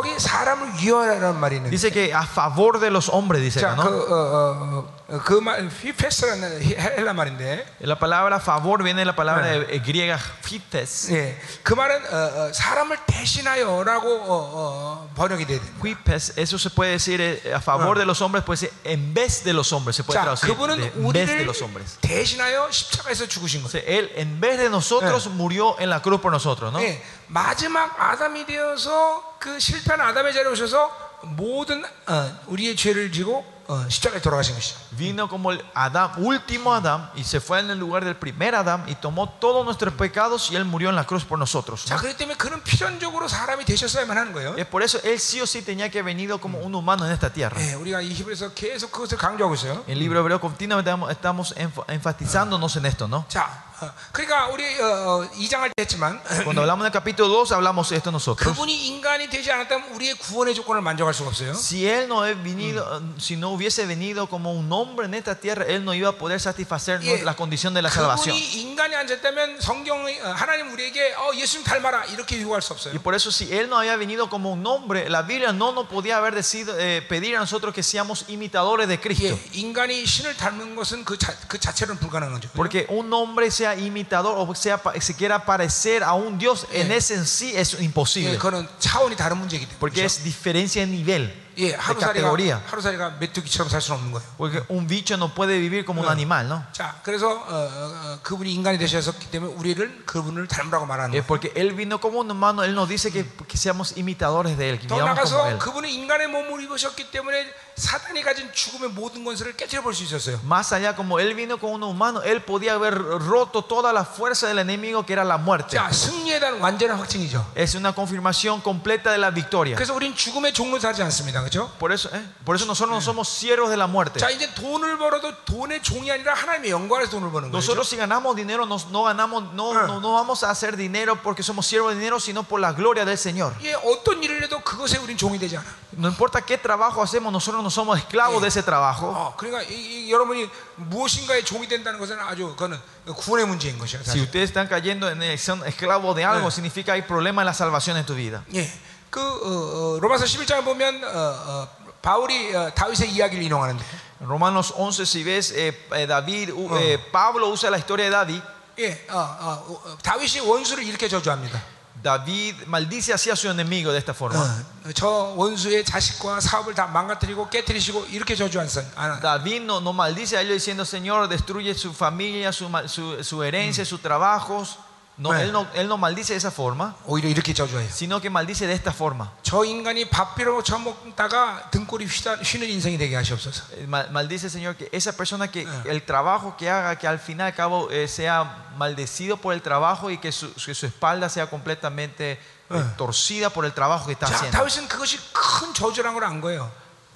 [1.71, 4.91] Dice que a favor de los hombres, dice acá, ¿no?
[5.10, 9.54] 어, 어, 어, 그 말, 휘페스라는 헬라 말인데, La palabra favor viene de la palabra
[9.54, 11.12] eh, griega fites.
[11.12, 12.16] 예, 그 말은 어,
[12.50, 15.66] 어, 사람을 대신하여라고 어, 어, 번역이 돼야 돼.
[15.82, 19.44] Huipes, eso se puede decir eh, a favor de los hombres, puede ser en vez
[19.44, 21.98] de los hombres, se puede 자, traducir 그분은 de- en vez de 우리를 los hombres.
[22.02, 23.72] 대신하여 십자가에서 죽으신 O 거예요.
[23.72, 26.80] sea, él en vez de nosotros murió en la cruz por nosotros, ¿no?
[26.82, 33.84] 예, 마지막 아담이 되어서 그 실패한 아담의 자리에 오셔서 모든 어, 우리의 죄를 지고 어,
[33.90, 34.78] 십자가에 돌아가신 것이죠.
[34.96, 38.84] Vino como el Adán, último Adán, y se fue en el lugar del primer Adán
[38.88, 41.84] y tomó todos nuestros pecados y él murió en la cruz por nosotros.
[41.84, 42.02] 자, ¿no?
[42.02, 44.54] 그렇기 때문에 그는 필연적으로 사람이 되셨어야만 하는 거예요.
[44.56, 47.12] Es por eso él sí o sí tenía que haber venido como un humano en
[47.12, 47.58] esta tierra.
[47.60, 49.84] 예, 우리가 이 히브리서 계속 그것을 강조하고 있어요.
[49.88, 53.26] En el libro hebreo continuamente estamos- estamos enf- enfatizándonos en esto, ¿no?
[53.28, 53.69] 자, 어,
[54.14, 58.10] 그러니까 우리 어, 어, 2장 할 때 했지만 Cuando hablamos del capítulo 2 hablamos esto
[58.10, 58.48] nosotros.
[58.56, 61.52] 그분이 인간이 되지 않았다면 우리의 구원의 조건을 만족할 수가 없어요.
[61.54, 62.82] Si él no he venido,
[63.20, 66.40] si no hubiese venido como un hombre en esta tierra, él no iba a poder
[66.40, 68.34] satisfacer 예, la condición de la salvación.
[68.34, 72.94] 그분이 인간이 앉았다면 성경이 어, 하나님 우리에게 어, 예수님 닮아라 이렇게 요구할 수 없어요.
[72.94, 75.88] Y por eso si él no había venido como un hombre, la Biblia no nos
[75.88, 79.26] podía haber decidido, eh, pedir a nosotros que seamos imitadores de Cristo.
[79.28, 82.50] 예, 인간이 신을 닮는 것은 그, 자, 그 자체로는 불가능한 거죠.
[82.56, 86.90] Porque un hombre sea imitador o sea, pa- se quiera parecer a un Dios, en
[86.92, 86.98] 예.
[86.98, 88.38] ese en sí es 예, imposible.
[88.38, 89.80] 그거는 차원이 다른 문제이기 때문에.
[89.80, 92.62] Porque es diferencia de nivel, 예, de 하루살이가 categoría.
[92.68, 94.26] 하루살이가 메뚜기처럼 살 수는 없는 거예요.
[94.38, 96.64] Porque un bicho no puede vivir como un animal, ¿no?
[96.74, 101.28] 자, 그래서 어, 어, 어, 그분이 인간이 되셨기 때문에 우리를 그분을 닮으라고 말하는 Es 거예요.
[101.28, 104.80] porque él vino como un humano, él nos dice que, que seamos imitadores de él,
[104.80, 105.58] que 더 vivamos como 나가서 él.
[105.60, 107.46] 그분은 인간의 몸을 입으셨기 때문에
[107.80, 110.40] 사단이 가진 죽음의 모든 권세를 깨뜨려 볼 수 있었어요.
[110.46, 114.48] Más allá, como él vino como un humano, él podía haber roto toda la fuerza
[114.48, 115.76] del enemigo que era la muerte.
[115.78, 117.46] 자, 승리에 대한 완전한 확증이죠.
[117.54, 119.76] Es una confirmación completa de la victoria.
[119.76, 121.42] 그래서 우린 죽음의 종로 살지 않습니다.
[121.42, 121.70] 그렇죠?
[121.78, 122.24] Por eso, ¿eh?
[122.46, 124.20] por eso nosotros no somos siervos de la muerte.
[124.22, 127.52] 자, 이제 돈을 벌어도 돈의 종이 아니라 하나님의 영광에서 돈을 버는 거예요.
[127.52, 129.84] Nosotros si ganamos dinero no, no ganamos, no, Ah.
[129.86, 133.04] no, no vamos a hacer dinero porque somos siervos de dinero, sino por la gloria
[133.04, 133.52] del Señor.
[133.64, 135.66] 예, 어떤 일을 해도 그것에 우린 종이 되지 않아.
[135.98, 139.08] No importa qué trabajo hacemos, nosotros no somos esclavos de ese trabajo.
[139.16, 139.74] 어, 그러니까 이,
[140.08, 142.78] 이, 여러분이 무엇인가의 종이 된다는 것은 아주 그거는
[143.16, 144.02] 구원의 문제인 것이야.
[144.02, 144.22] Si 사실.
[144.24, 146.52] ustedes están cayendo en el- son esclavos de algo, Ah.
[146.52, 148.44] significa hay problema en la salvación en tu vida.
[148.54, 148.70] 예,
[149.10, 151.68] 그 어, 어, 로마서 11장에 보면 어, 어,
[152.02, 153.84] 바울이 어, 다윗의 이야기를 인용하는데,
[154.22, 158.12] En Romanos 11, si ves, eh, eh, David, u- eh, Pablo usa la historia de
[158.12, 158.42] David.
[158.80, 161.62] 예, 어, 어, 어, 다윗이 원수를 이렇게 저주합니다.
[162.04, 164.38] David maldice así a su enemigo de esta forma.
[164.38, 168.86] 어, 저 원수의 자식과 사업을 다 망가뜨리고 깨뜨리시고 이렇게 저주한 선.
[168.96, 173.24] 아, David no, no maldice a ellos diciendo, Señor, destruye su familia, su, ma- su,
[173.24, 174.78] su herencia, sus trabajos.
[175.20, 175.44] No, Bueno.
[175.44, 177.88] él, no, él no maldice de esa forma, 오히려 이렇게 저주해요.
[177.90, 179.32] sino que maldice de esta forma.
[179.44, 183.64] 저 인간이 밥비로 처먹다가 등골이 휘다, 쉬는 인생이 되게 하시옵소서.
[183.78, 187.48] Eh, mal- Maldice, Señor, que esa persona que el trabajo que haga, que al final
[187.48, 191.30] y al cabo eh, sea maldecido por el trabajo y que su, que su espalda
[191.30, 192.38] sea completamente
[192.70, 194.58] eh, torcida por el trabajo que está 자, haciendo.
[194.58, 196.70] 다윗은 그것이 큰 저주라는 걸 안 거예요.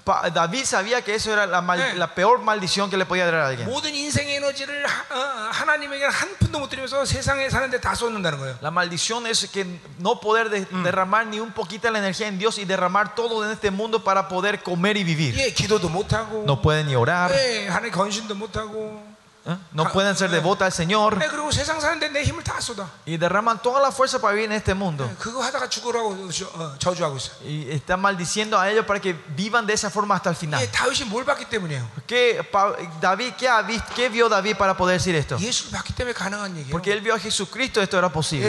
[0.05, 1.93] Pa- David sabía que eso era la, mal- Eh.
[1.95, 3.67] la peor maldición que le podía dar a alguien.
[3.69, 8.57] 모든 인생의 에너지를 하, 어, 하나님에게 한 푼도 못 드리면서 세상에 사는데 다 쏟는다는 거예요.
[8.61, 9.65] La maldición es que
[9.99, 13.51] no poder de- derramar ni un poquito la energía en Dios y derramar todo en
[13.51, 15.35] este mundo para poder comer y vivir.
[15.37, 19.12] 예, 기도도 못 하고, No pueden ni orar, 예, 하나님 건신도 못 하고, ¿eh?
[19.46, 19.56] ¿Eh?
[19.72, 21.18] No pueden ser devotas al Señor.
[23.04, 25.08] Y derraman toda la fuerza para vivir en este mundo.
[27.44, 30.62] Y están maldiciendo a ellos para que vivan de esa forma hasta el final.
[32.06, 32.46] ¿Qué,
[33.00, 35.36] David, qué, ha visto, qué vio David para poder decir esto?
[36.70, 38.48] Porque él vio a Jesucristo, esto era posible.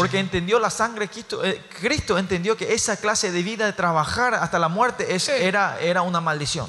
[0.00, 3.72] Porque entendió la sangre de Cristo, eh, Cristo entendió que esa clase de vida de
[3.72, 6.66] trabajar hasta la muerte es, era, era una maldición.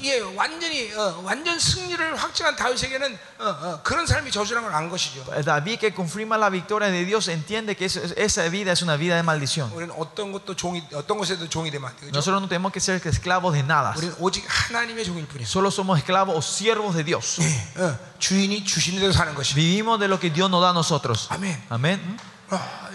[0.90, 5.24] 예, 완전히 어, 완전 승리를 확증한 다윗에게는 어, 어, 그런 삶이 저주라는 걸 안 것이죠.
[5.44, 9.16] David que confirma la victoria de Dios entiende que eso- esa vida es una vida
[9.16, 9.70] de maldición.
[9.72, 12.06] 우리는 어떤 것도 종이 어떤 것에도 종이 되면 안 돼.
[12.06, 12.12] 그죠?
[12.12, 13.94] Nosotros no tenemos que ser esclavos de nada.
[13.96, 15.46] 우리는 오직 하나님의 종일 뿐이에요.
[15.46, 17.38] Solo somos esclavos o siervos de Dios.
[17.40, 19.54] 예, 어, 주인이 주시는 대로 사는 것이.
[19.54, 21.28] Vivimos de lo que Dios nos da a nosotros.
[21.30, 21.62] 아멘.
[21.70, 22.00] Amén.
[22.50, 22.89] 아, 아,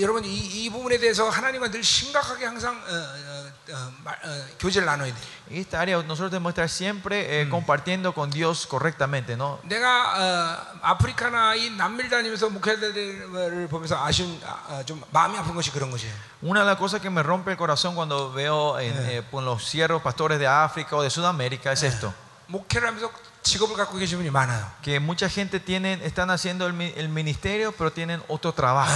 [0.00, 0.34] 여러분 이,
[0.64, 5.20] 이 부분에 대해서 하나님과 늘 심각하게 항상 어, 어, 어, 말- 어, 교제를 나눠야 돼.
[5.50, 9.58] En esta área nosotros tenemos que estar siempre eh, compartiendo con Dios correctamente, ¿no?
[9.64, 15.70] 내가 어, 아프리카나 이 남미를 다니면서 목회자들을 보면서 아쉬운 아, 아, 좀 마음이 아픈 것이
[15.70, 16.14] 그런 것이에요.
[16.42, 19.62] Una de las cosas que me rompe el corazón cuando veo en, eh, con los
[19.68, 22.14] siervos pastores de África o de Sudamérica es esto.
[22.48, 23.10] 목회를 하면서
[23.42, 24.64] 직업을 갖고 계신 분이 많아요.
[24.82, 28.92] Que mucha gente tienen, están haciendo el, mi- el ministerio, pero tienen otro trabajo.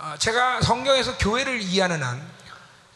[0.00, 2.20] 어, 제가 성경에서 교회를 이해하는 한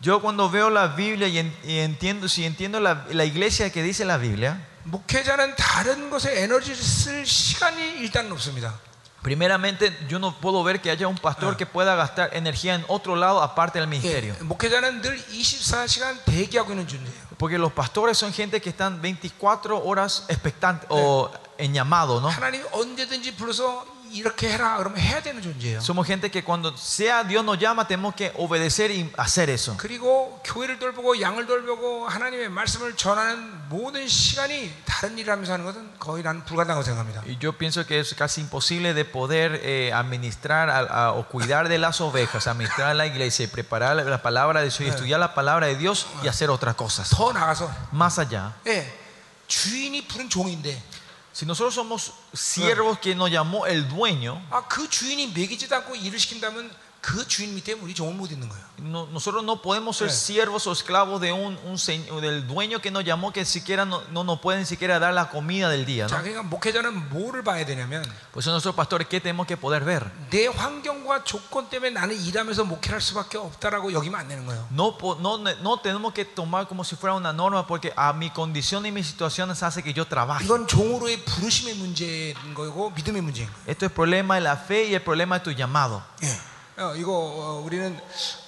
[0.05, 3.82] Yo cuando veo la Biblia y, en- y entiendo, si entiendo la, la iglesia que
[3.82, 8.74] dice la Biblia, 목회자는 다른 것에 에너지를 쓸 시간이 일단 없습니다.
[9.23, 13.16] primeramente yo no puedo ver que haya un pastor que pueda gastar energía en otro
[13.16, 14.36] lado aparte del 예, ministerio.
[14.41, 17.24] 목회자는 늘 24시간 대기하고 있는 존재예요.
[17.39, 22.28] Porque los pastores son gente que están 24 horas expectantes o en llamado, ¿no?
[24.09, 25.78] 하나님이 언제든지 불러서 이렇게 해라 그러면 해야 되는 존재예요.
[25.81, 29.74] Somos gente que cuando sea Dios nos llama tenemos que obedecer y hacer eso.
[29.77, 35.91] 그리고 교회를 돌보고 양을 돌보고 하나님의 말씀을 전하는 모든 시간이 다른 일을 하면서 하는 것은
[35.99, 37.23] 거의 나는 불가능하다고 생각합니다.
[37.27, 41.69] Y yo pienso que es casi imposible de poder eh, administrar a- a- o cuidar
[41.69, 45.19] de las ovejas, administrar la iglesia y preparar la, la palabra de Dios y estudiar
[45.19, 47.11] la palabra de Dios y hacer otras cosas.
[47.11, 48.86] 더 나가서 Más allá, 예,
[49.49, 50.81] 주인이 부른 종인데
[51.32, 56.19] si nosotros somos siervos que nos llamó el dueño, 아, 그 주인이 먹이지도 않고 일을
[56.19, 56.70] 시킨다면
[57.05, 58.65] 그 주인 밑에 우리 종은 못 있는 거예요.
[58.81, 60.11] no- nosotros no podemos ser Eh.
[60.11, 64.01] siervos o esclavos de un, un señ- del dueño que nos llamó que siquiera no,
[64.11, 66.07] no nos puede ni siquiera dar la comida del día.
[66.07, 66.09] ¿no?
[66.09, 70.11] 자, 그러니까 목회자는 뭐를 봐야 되냐면 Por eso nosotros pastores, ¿qué tenemos que poder ver?
[70.31, 74.66] 내 환경과 조건 때문에 나는 일하면서 목회를 할 수밖에 없다라고 여기면 안 되는 거예요.
[74.73, 78.31] No, po- no, no tenemos que tomar como si fuera una norma porque a mi
[78.31, 80.43] condición y mis situaciones hace que yo trabaje.
[80.47, 83.69] 이건 종으로의 부르심의 문제인 거고 믿음의 문제인 거예요.
[83.69, 86.03] Esto es el problema de la fe y el problema de tu llamado.
[86.23, 86.48] 예.
[86.78, 87.97] 어, 이거 어, 우리는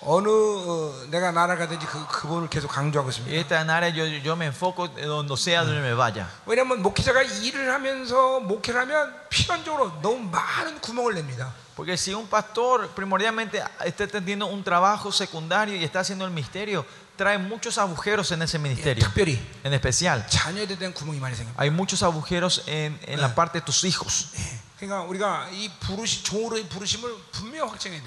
[0.00, 3.36] 어느 어, 내가 나라 가든지 그 그분을 계속 강조하고 Y 있습니다.
[3.40, 6.26] esta en área yo, yo me enfoco en donde sea donde me vaya.
[6.44, 11.52] 왜냐하면 목회자가 일을 하면서 목회를 하면 필연적으로 너무 많은 구멍을 냅니다.
[11.76, 16.84] Porque si un pastor primordialmente está teniendo un trabajo secundario y está haciendo el misterio,
[17.16, 19.04] trae muchos agujeros en ese 예, ministerio.
[19.04, 21.62] 특별히 En especial, 자녀에 대한 구멍이 많이 생깁니다.
[21.62, 24.32] hay muchos agujeros en, en la parte de tus hijos.
[24.34, 24.66] 예.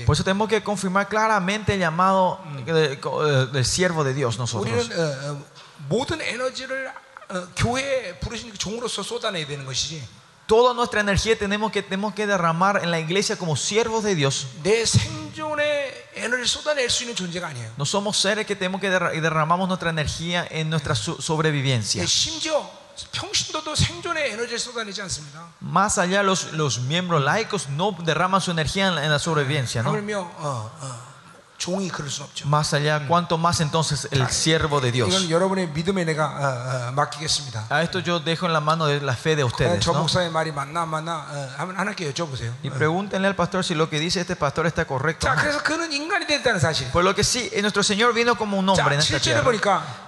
[0.04, 4.90] Por eso tenemos que confirmar claramente el llamado eh, eh, del, siervo de Dios nosotros.
[10.46, 14.48] Toda nuestra energía tenemos que, tenemos que derramar en la iglesia como siervos de Dios.
[17.78, 22.02] No somos seres que tenemos que derramamos nuestra energía en nuestra sobrevivencia.
[25.60, 29.90] Más allá los, los miembros laicos no derraman su energía en, la sobrevivencia, ¿no?
[32.44, 35.08] Más allá, cuanto más entonces el siervo de Dios.
[37.70, 39.86] A esto yo dejo en la mano de la fe de ustedes.
[39.86, 40.02] ¿no?
[42.62, 45.26] Y pregúntenle al pastor si lo que dice este pastor está correcto.
[46.92, 49.42] Por lo que sí, nuestro Señor vino como un hombre en esta tierra.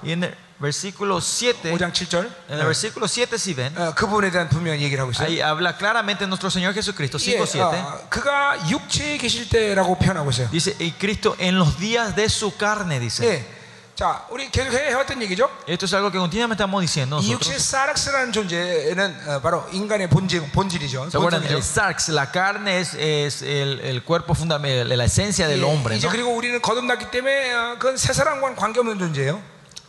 [0.02, 4.05] Y en el, versículo 7, 5장 7절 en el versículo 7 si ven, 어, 그
[4.05, 5.25] 부분에 대한 분명한 얘기를 하고 있어요.
[5.27, 7.63] ahí habla claramente nuestro Señor Jesucristo, 예, 5, 7.
[7.79, 10.49] 어, 그가 육체에 계실 때라고 표현하고 있어요.
[10.51, 13.25] Dice, y Cristo en los días de su carne, dice.
[13.25, 13.61] 예.
[13.95, 15.49] 자, 우리 계속 해- 해왔던 얘기죠.
[15.67, 17.49] Esto es algo que continuamente estamos diciendo 이 nosotros.
[17.53, 21.09] 육체의 사락스라는 존재는 어, 바로 인간의 본질, 본질이죠.
[21.09, 21.41] ¿Se acuerdan?
[21.41, 21.57] 본성이죠.
[21.57, 25.97] El sarx, la carne es, es el, el cuerpo fundamental, la esencia del 예, hombre.
[25.97, 26.11] 이제 ¿no?
[26.11, 29.41] 그리고 우리는 거듭났기 때문에 어, 그건 새 사람과는 관계없는 존재예요.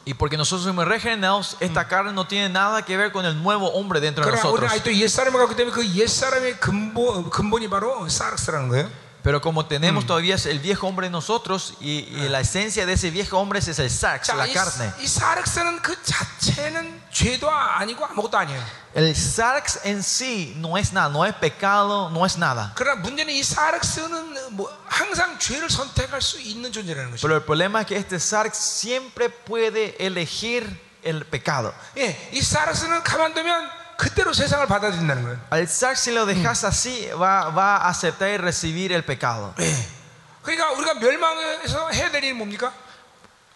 [0.06, 3.68] Y porque nosotros somos regenerados, esta carne no tiene nada que ver con el nuevo
[3.68, 4.72] hombre dentro de 그러나 우리는 nosotros.
[4.72, 8.90] 아직도 옛 사람을 갖기 때문에 그 옛 사람의 근본 근본이 바로 사락스라는 거예요.
[9.26, 13.09] Pero como tenemos todavía el viejo hombre en nosotros y, y la esencia de ese
[13.10, 14.93] viejo hombre es el sarx, 자, la 이, carne.
[14.98, 18.60] 이 사르스는 그 자체는 죄도 아니고 아무것도 아니에요.
[18.94, 22.72] El sarx en sí no es nada, no es pecado, no es nada.
[22.74, 27.22] 그러나 문제는 이 사르스는 뭐 항상 죄를 선택할 수 있는 존재라는 것이죠.
[27.22, 30.66] Pero el problema es que este sarx siempre puede elegir
[31.05, 31.72] el pecado.
[31.97, 35.39] 예, 이 사르스는 가만두면 그대로 세상을 받아들인다는 거예요.
[35.52, 39.55] Al sarx si lo dejas así va, va a aceptar y recibir el pecado.
[39.60, 39.74] 예.
[40.43, 42.72] 그러니까 우리가 멸망에서 해야 될 일은 뭡니까?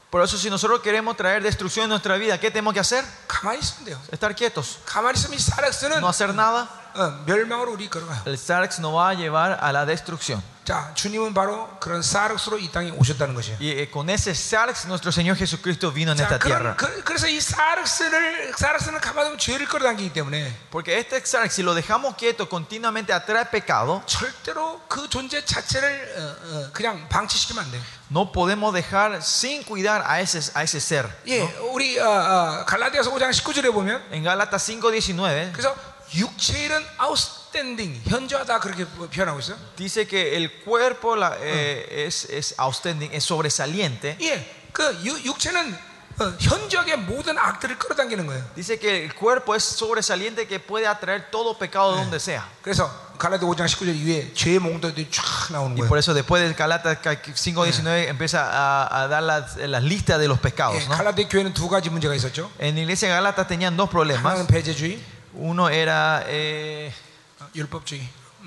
[0.09, 3.05] Por eso si nosotros queremos traer destrucción en nuestra vida, ¿qué tenemos que hacer?
[3.27, 4.01] 가만히 있으면 돼요.
[4.13, 6.69] Estar quietos, 가만히 있으면 이 사르스는 no hacer nada.
[6.95, 8.23] 어, 멸망으로 우리 걸어가요.
[8.25, 10.41] El sarx nos va a llevar a la destrucción.
[10.67, 13.59] 자, 주님은 바로 그런 사르스로 이 땅에 오셨다는 것이에요.
[13.61, 16.77] Y eh, con ese sarx nuestro Señor Jesucristo vino en 자, esta 그런, tierra.
[16.77, 22.17] 그, 그래서 이 사르스를 사르스는 가만두면 죄를 끌어당기기 때문에 Porque este sarx, si lo dejamos
[22.17, 24.03] quieto, continuamente atrae pecado.
[24.07, 27.83] 절대로 그 존재 자체를 어, 어, 그냥 방치시키면 안 돼요.
[28.11, 31.07] No podemos dejar sin cuidar a ese, a ese ser.
[31.29, 35.77] 예, 우리 어, 어, 갈라디아서 5장 19절에 보면 En Gálatas 5:19 그래서
[36.13, 37.19] 육체의 일은 아웃
[37.51, 39.57] 스탠딩 현저하다 그렇게 표현하고 있어요.
[39.77, 44.17] dice que el cuerpo la- eh, es, es outstanding, es sobresaliente.
[44.21, 45.77] 예, 그 유- 육체는
[46.19, 48.43] 어, 현저하게 모든 악들을 끌어당기는 거예요.
[48.55, 52.41] Dice que el cuerpo es sobresaliente que puede atraer todo pecado de donde sea.
[52.63, 52.89] 그래서
[53.19, 55.89] 갈라디아 5장 19절 이후에 죄의 몽도들이 쫙 나오는 Y 거예요.
[55.89, 60.39] por eso después de Gálatas 5:19 empieza a, a dar las, las listas de los
[60.41, 60.77] pecados.
[60.83, 60.97] 예, ¿no?
[60.97, 62.51] 갈라디아 교회는 두 가지 문제가 있었죠.
[62.61, 64.25] En la iglesia de Gálatas tenían dos problemas.
[64.25, 64.99] 하나는 배제주의,
[65.35, 67.10] Uno era eh, 어,
[67.55, 68.01] 율법주의.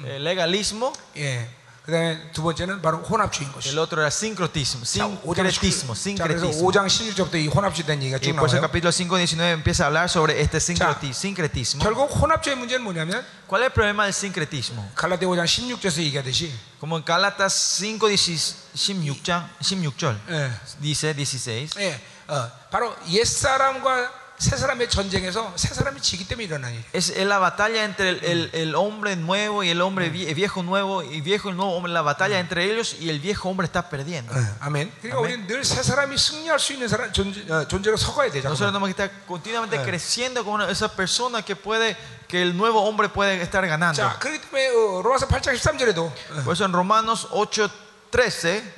[0.06, 1.50] el legalismo, 예.
[1.86, 3.70] 그다음에 두 번째는 바로 혼합주의인 것이.
[3.70, 6.70] el otro era sincretismo, 자, 5장 sincretismo, 19, 자, 그래서 sincretismo.
[6.70, 8.70] 5장 16절부터 이 혼합주의 된 얘기가 Y 쭉 por eso el 나와요.
[8.70, 11.82] capítulo 5:19 empieza a hablar sobre este sincreti- sincretismo.
[11.84, 14.86] 결국 혼합주의 문제는 뭐냐면 ¿Cuál es el problema del sincretismo?
[14.94, 18.54] 갈라디아 5장 16절에서 얘기하듯이 Como en Gálatas 5:16
[19.60, 20.52] 16절 예.
[20.80, 24.12] dice 16 예, 어, 바로 옛 사람과
[26.93, 31.21] es la batalla entre el, el, el, hombre nuevo y el hombre viejo nuevo y
[31.21, 31.93] viejo y nuevo hombre.
[31.93, 34.33] La batalla entre ellos y el viejo hombre está perdiendo.
[34.61, 34.93] Amén.
[38.43, 41.97] Nosotros tenemos que estar continuamente creciendo como esa persona que puede
[42.29, 43.97] que el nuevo hombre puede estar ganando.
[46.45, 47.71] Por eso en Romanos 8
[48.11, 48.75] 13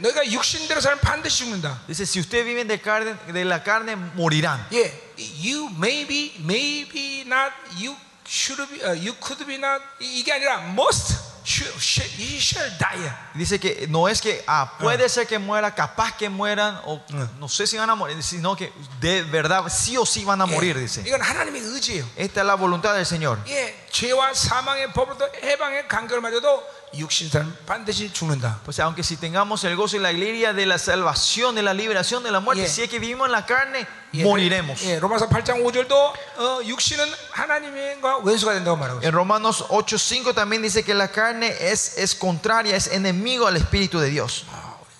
[1.87, 4.67] dice si ustedes viven de, carne, de la carne morirán.
[4.71, 7.96] Yeah you maybe, maybe not, you
[8.26, 12.70] should be, uh, you could be not 이- 이게 아니라 must, should, should, you shall
[12.78, 13.12] die.
[13.36, 17.02] Dice que no es que ah, puede ser que muera, capaz que mueran, o
[17.40, 20.46] no sé si van a morir, sino que de verdad sí o sí van a
[20.46, 21.04] morir, 예, dice.
[21.06, 22.06] 이건 하나님의 의지예요.
[22.16, 23.40] Esta es la voluntad del Señor.
[23.48, 26.64] 예, 죄와 사망의 법으로부터 해방의 간격을 맞아도
[26.94, 28.60] 육신 사람 반드시 죽는다.
[28.66, 32.22] Pues aunque si tengamos el gozo y la alegría de la salvación, de la liberación
[32.22, 32.70] de la muerte, Yeah.
[32.70, 34.84] si es que vivimos en la carne, 예, moriremos.
[34.84, 39.08] 예, 로마서 8장 5절도 어, 육신은 하나님과 원수가 된다고 말하고 있어요.
[39.08, 44.00] En Romanos 8:5 también dice que la carne es, es contraria, es enemigo al Espíritu
[44.00, 44.44] de Dios.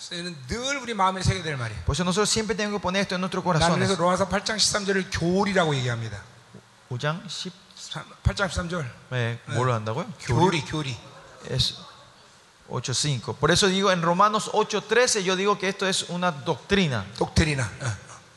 [0.10, 1.84] 그래서 늘 우리 마음에 새겨야 될 말이에요.
[1.86, 3.88] Por eso nosotros siempre tenemos que poner esto en nuestros 나는 corazones.
[3.88, 6.22] 그래서 로마서 8장 13절을 교리라고 얘기합니다.
[6.90, 7.52] 5장 10,
[8.24, 8.86] 8장 13절.
[9.12, 10.06] eh, 뭐로 한다고요?
[10.22, 10.96] 교리, 교리.
[11.50, 11.76] Es
[12.70, 13.36] 8.5.
[13.36, 17.06] Por eso digo en Romanos 8.13 yo digo que esto es una doctrina.
[17.18, 17.70] 독트리나.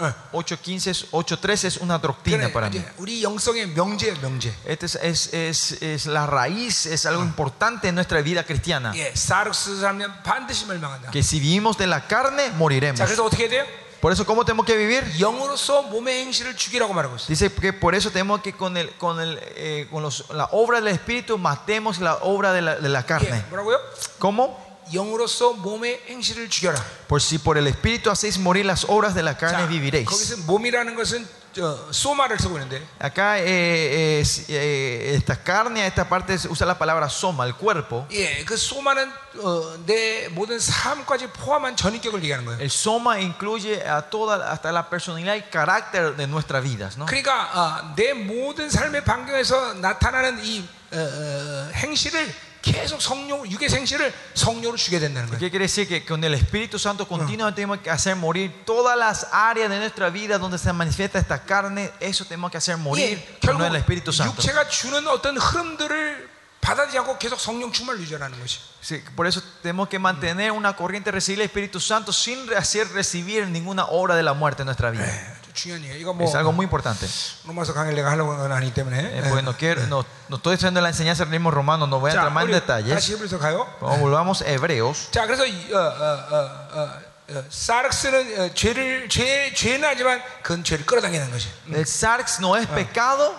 [0.00, 0.42] 어, 어.
[0.42, 2.76] 8.15 es 8.13 es una doctrina 그래, para mí.
[2.78, 4.52] 이제 우리 영성의 명제예요, 명제.
[4.66, 8.92] Este es, es, es, es la raíz, es algo importante en nuestra vida cristiana.
[8.96, 11.12] 예, 사르스 사람은 반드시 멸망한다.
[11.12, 12.98] Que si vivimos de la carne, moriremos.
[12.98, 13.77] 자, 그래서 어떻게 해야 돼요?
[14.00, 15.02] Por eso, ¿cómo tenemos que vivir?
[15.18, 17.26] 영으로서 몸의 행실을 죽이라고 말하고 있어요.
[17.28, 20.80] Dice que por eso tenemos que con, el, con, el, eh, con los- la obra
[20.80, 23.30] del Espíritu matemos la obra de la, de la carne.
[23.30, 23.80] 예, 뭐라고요?
[24.18, 24.62] ¿Cómo?
[24.92, 26.76] 영으로서 몸의 행실을 죽여라.
[27.08, 30.04] Por si por el Espíritu hacéis morir las obras de la carne, viviréis.
[30.06, 36.36] 거기서 몸이라는 것은 저, 소마를 쓰고 있는데 Acá eh, es, eh, esta carne, esta parte
[36.36, 38.06] se usa la palabra soma, el cuerpo.
[38.10, 39.08] 예, 그 소마는
[39.40, 42.60] 어, 내 모든 삶까지 포함한 전인격을 얘기하는 거예요.
[42.60, 46.98] El soma incluye a toda, hasta la personalidad y carácter de nuestras vidas.
[46.98, 47.06] ¿no?
[47.06, 52.34] 그러니까 어, 내 모든 삶의 반경에서 나타나는 이 어, 어, 행실을
[52.64, 55.38] 계속 성령 육의 행실을 성령으로 주게 된다는 거예요.
[55.38, 55.86] ¿Qué quiere decir?
[55.86, 60.08] Que con el Espíritu Santo continuamente tenemos que hacer morir todas las áreas de nuestra
[60.08, 61.90] vida donde se manifiesta esta carne.
[62.00, 64.40] Eso tenemos que hacer morir 예, con 결국 el Espíritu Santo.
[64.40, 66.30] 육체가 주는 어떤 흐름들을
[66.62, 68.58] 받아들이지 않고 계속 성령 충만을 유지하는 것이.
[68.80, 73.46] Sí, por eso tenemos que mantener una corriente, recibir el Espíritu Santo sin hacer recibir
[73.48, 75.04] ninguna obra de la muerte en nuestra vida.
[75.04, 76.00] 예, 중요한 얘기예요.
[76.00, 77.06] 이거 뭐 Es algo muy importante.
[77.46, 78.98] 로마서 강의를 내가 하려고 하는 건 아니기 때문에.
[78.98, 82.10] Eh, porque no, quiero, no, no estoy haciendo la enseñanza del mismo romano, no voy
[82.10, 82.94] a 자, entrar más en 우리 detalles.
[82.94, 83.66] 다시 히브리서 가요.
[83.80, 85.10] Vamos, volvamos a Hebreos.
[85.12, 86.90] 자, 그래서 이- 어, 어, 어, 어,
[87.38, 91.48] 어, 사르스는 어, 죄를 죄 죄는 하지만 그건 죄를 끌어당기는 것이.
[91.72, 93.32] El sarx no es pecado,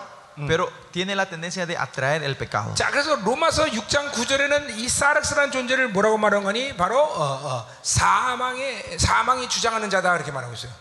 [0.48, 2.74] pero tiene la tendencia de atraer el pecado.
[2.74, 6.76] 자, 그래서 로마서 6장 9절에는 이 사르스라는 존재를 뭐라고 말한 거니?
[6.76, 10.72] 바로 어, 어, 사망의 사망이 주장하는 자다 그렇게 말하고 있어요.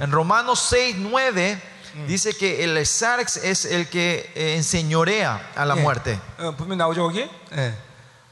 [0.00, 1.62] En Romanos 6, 9
[2.08, 5.80] dice que el sarx es el que eh, enseñorea a la 예.
[5.82, 6.18] muerte.
[6.38, 7.28] 어, 분명 나오죠 거기.
[7.52, 7.74] 예.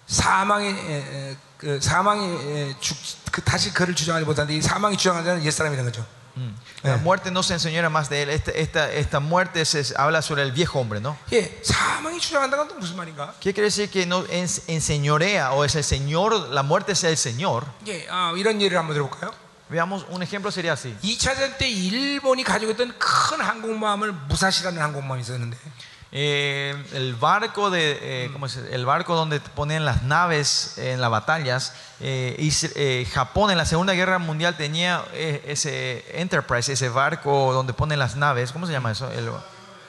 [0.07, 2.97] 사망이 예, 예, 그 사망이 예, 죽,
[3.31, 6.05] 그 다시 그를 주장하지 못하는데 이 사망이 주장하는 자는 옛 사람이라는 거죠.
[6.83, 8.31] La muerte no se enseñora más de él.
[8.31, 11.17] Esta, esta, esta muerte se habla sobre el viejo hombre, ¿no?
[11.33, 13.35] 예, 사망이 주장한다는 건 또 무슨 말인가?
[13.41, 17.17] ¿Qué quiere decir que no ens- enseñorea o es el Señor, la muerte es el
[17.19, 17.67] Señor?
[17.87, 19.31] 예, 아, 이런 예를 한번 들어볼까요?
[19.69, 20.97] Veamos, un ejemplo sería así.
[21.03, 25.57] 2차 대전 때 일본이 가지고 있던 큰 항공모함을 무사시라는 항공모함이 있었는데
[26.13, 28.75] Eh, el barco de, eh, ¿cómo se dice?
[28.75, 31.73] el barco donde ponen las naves en las batallas.
[32.01, 37.53] eh, Is- eh, Japón en la Segunda Guerra Mundial tenía eh, ese Enterprise, ese barco
[37.53, 38.51] donde ponen las naves.
[38.51, 39.09] ¿Cómo se llama eso?
[39.13, 39.31] El,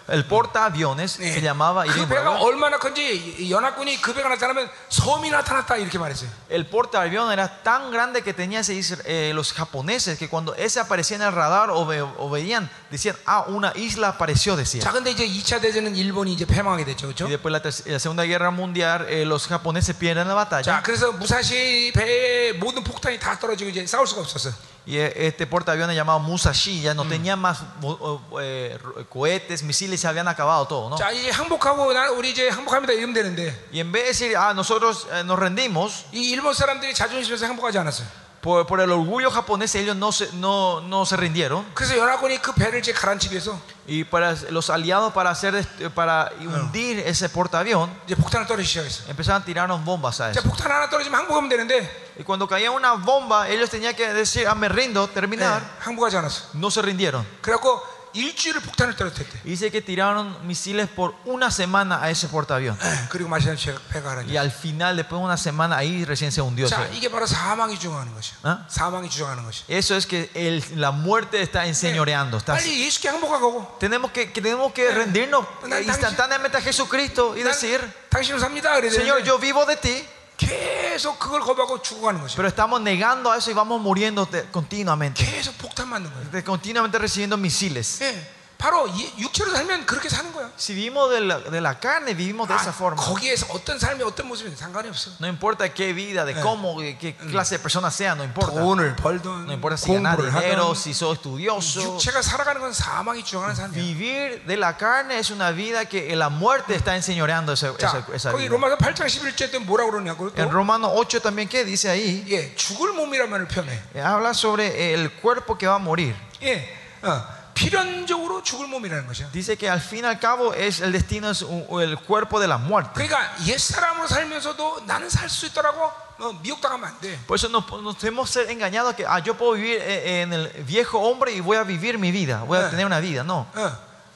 [0.08, 1.32] el portaaviones 예.
[1.32, 1.86] se llamaba.
[1.86, 2.46] 그 이름이 배가 뭐라고요?
[2.46, 6.30] 얼마나 큰지 연합군이 그 배가 나타나면 섬이 나타났다 이렇게 말했어요.
[6.50, 10.80] El portaaviones era tan grande que tenía ese isra- eh, los japoneses que cuando ese
[10.82, 14.82] aparecía en el radar o, ve- o veían, decían, ah, una isla apareció, decían.
[14.84, 17.26] 자, 근데 이제 2차 대전은 일본이 이제 패망하게 됐죠, 그렇죠?
[17.26, 20.82] Y después la, ter- la Segunda Guerra Mundial, eh, los japoneses pierden la 자, batalla.
[20.84, 24.52] 그래서 무사시 배에 모든 폭탄이 다 떨어지고 이제 싸울 수가 없었어.
[24.88, 30.02] Y eh, este portaaviones llamado Musashi ya no tenía más mo- eh, ro- cohetes, misiles,
[30.02, 30.96] se habían acabado todo, ¿no?
[30.98, 34.54] 자, 이제 항복하고 나 우리 이제 항복합니다 이러면 되는데 Y en vez de decir, ah,
[34.56, 38.08] nosotros eh, nos rendimos, 이 일본 사람들이 자존심에서 항복하지 않았어요.
[38.46, 41.64] por, por el orgullo japonés, ellos no se, no, no se rindieron.
[41.76, 46.32] 그래서 연합군이 그 배를 이제 가라앉히기 위해서 Y para los aliados, para, hacer, este- para
[46.40, 49.10] hundir ese portaavión, 이제 폭탄을 떨어지기 시작했어.
[49.10, 50.42] empezaron a tirarnos bombas a 자, eso.
[50.50, 54.56] 폭탄 하나 떨어지면 항복하면 되는데 Y cuando caía una bomba, ellos tenían que decir, ah,
[54.56, 55.62] me rindo, 네, terminar.
[55.80, 56.44] 항복하지 않았어.
[56.56, 57.26] No se rindieron.
[57.42, 57.82] 그래갖고
[58.16, 59.40] 일주일을 폭탄을 떨어뜨렸대.
[59.46, 62.78] Y dice que tiraron misiles por una semana a ese portaavión.
[62.84, 63.56] 예, 그리고 마시는
[63.90, 64.28] 배가 가라앉아.
[64.30, 66.68] Y al final, después de una semana, ahí recién se hundió.
[66.68, 68.36] 자, ese- 이게 바로 사망이 주장하는 것이야.
[68.44, 68.66] 어?
[68.68, 69.64] 사망이 주장하는 것이.
[69.70, 72.36] Eso es que el- la muerte está enseñoreando.
[72.38, 77.44] está- 빨리 예수께 항복하고 tenemos que, que tenemos que rendirnos 난 instantáneamente a Jesucristo y
[77.44, 77.80] 난 decir,
[78.10, 78.76] 당신을 삽니다.
[78.76, 80.06] 그래야 Señor, 되는데 yo vivo de ti.
[80.38, 82.36] 계속 그걸 거부하고 죽어가는 것이야.
[82.36, 85.24] Pero estamos negando a eso y vamos muriendo de- continuamente.
[85.24, 86.32] 계속 폭탄 맞는 거야.
[86.32, 88.02] de- continuamente recibiendo misiles.
[88.02, 88.16] 예,
[88.62, 90.52] 바로 이- 육체로 살면 그렇게 사는 거야.
[90.56, 93.02] Si vivimos de la, de la carne, vivimos de esa 아, forma.
[93.02, 95.10] 거기에서 어떤 삶이 어떤 모습이 상관이 없어.
[95.20, 98.62] No importa qué vida, de cómo, de qué clase de persona sea, no importa.
[98.62, 101.82] 돈을 벌든 No importa si ganas 공부를 dinero, 하든 si sos estudioso.
[101.98, 103.82] 육체가 살아가는 건 사망이 주장하는 삶이야.
[103.82, 108.06] Vivir de la carne es una vida que la muerte está enseñoreando esa, esa, 자,
[108.14, 108.52] esa 거기 vida.
[108.54, 112.24] 로마서 8장 11절 때 뭐라고 그러냐고 En 또 Romanos 8 también, ¿qué dice ahí?
[112.30, 113.74] 예, 죽을 몸이란 말을 표현해.
[113.96, 116.14] Eh, Habla sobre el cuerpo que va a morir.
[116.44, 116.70] 예,
[117.02, 119.32] 어, 필연적으로 죽을 몸이라는 것이야.
[119.32, 122.48] Dice que al fin y al cabo es el destino es un- el cuerpo de
[122.48, 122.92] la muerte.
[122.96, 127.18] 그러니까 옛 사람으로 살면서도 나는 살 수 있더라고 어, 미혹당하면 안 돼.
[127.28, 130.34] Por eso nos, nos tenemos que ser engañados que ah, yo puedo vivir eh, en
[130.34, 132.70] el viejo hombre y voy a vivir mi vida, voy a Eh.
[132.70, 133.24] tener una vida.
[133.24, 133.48] No.
[133.56, 133.62] 어,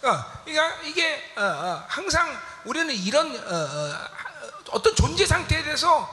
[0.03, 2.27] 어, 그러니까 이게 어, 어, 항상
[2.65, 3.97] 우리는 이런 어,
[4.71, 6.07] 어, 떤 존재 상태에 대해서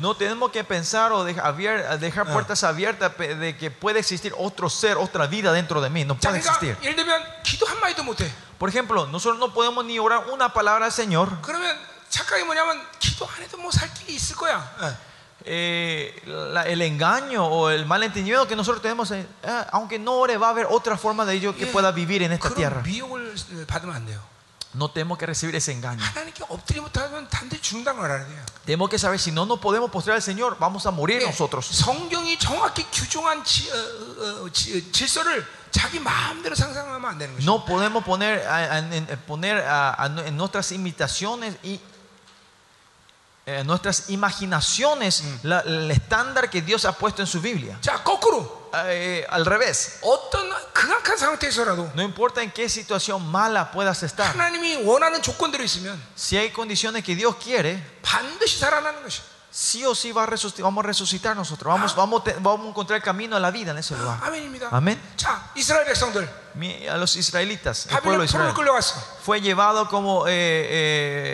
[0.00, 5.26] no tenemos que pensar o dejar puertas abiertas de que puede existir otro ser, otra
[5.26, 6.04] vida dentro de mí.
[6.04, 6.76] No puede existir.
[8.58, 11.40] Por ejemplo, nosotros no podemos ni orar una palabra al Señor.
[15.48, 20.36] Eh, la, el engaño o el malentendido que nosotros tenemos, eh, eh, aunque no ore,
[20.38, 22.82] va a haber otra forma de ello que pueda vivir en esta tierra.
[24.75, 24.75] 미혹을 받으면 안 돼요.
[24.75, 25.99] No tenemos que recibir ese engaño.
[26.01, 28.45] 하나님께 엎드리 못하면 단지 죽는다는 걸 알아야 돼요.
[28.65, 31.67] Tenemos que saber si no nos podemos postrar al Señor, vamos a morir 예, nosotros.
[31.67, 37.43] 성경이 정확히 규정한 지, 어, 어, 어, 지- 질서를 자기 마음대로 상상하면 안 되는 거죠.
[37.43, 41.79] No podemos poner, a- a- en, poner a- a- en nuestras imitaciones y
[43.45, 47.77] eh, nuestras imaginaciones la- el estándar que Dios ha puesto en su Biblia.
[47.81, 54.01] 자, 거꾸로 Eh, al revés, 어떤 극악한 상태에서라도 no importa en qué situación mala puedas
[54.03, 59.19] estar, 하나님이 원하는 조건대로 있으면 si hay condiciones que Dios quiere, 반드시 살아나는 것이.
[59.51, 62.69] sí o sí va a resucitar, vamos a resucitar nosotros, vamos, vamos, te- vamos a
[62.69, 64.17] encontrar el camino a la vida en ese lugar.
[64.23, 64.69] 아멘입니다.
[64.71, 64.97] Amén.
[65.17, 66.29] 자, 이스라엘 백성들.
[66.88, 68.52] a los israelitas, el pueblo israel,
[69.22, 70.30] fue llevado como, eh,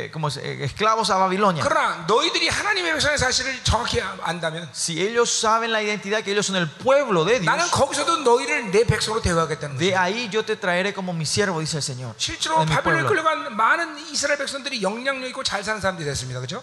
[0.06, 1.62] eh, como eh, esclavos a Babilonia.
[4.72, 7.44] Si ellos saben la identidad que ellos son el pueblo de Dios,
[9.78, 12.14] de ahí yo te traeré como mi siervo, dice el Señor.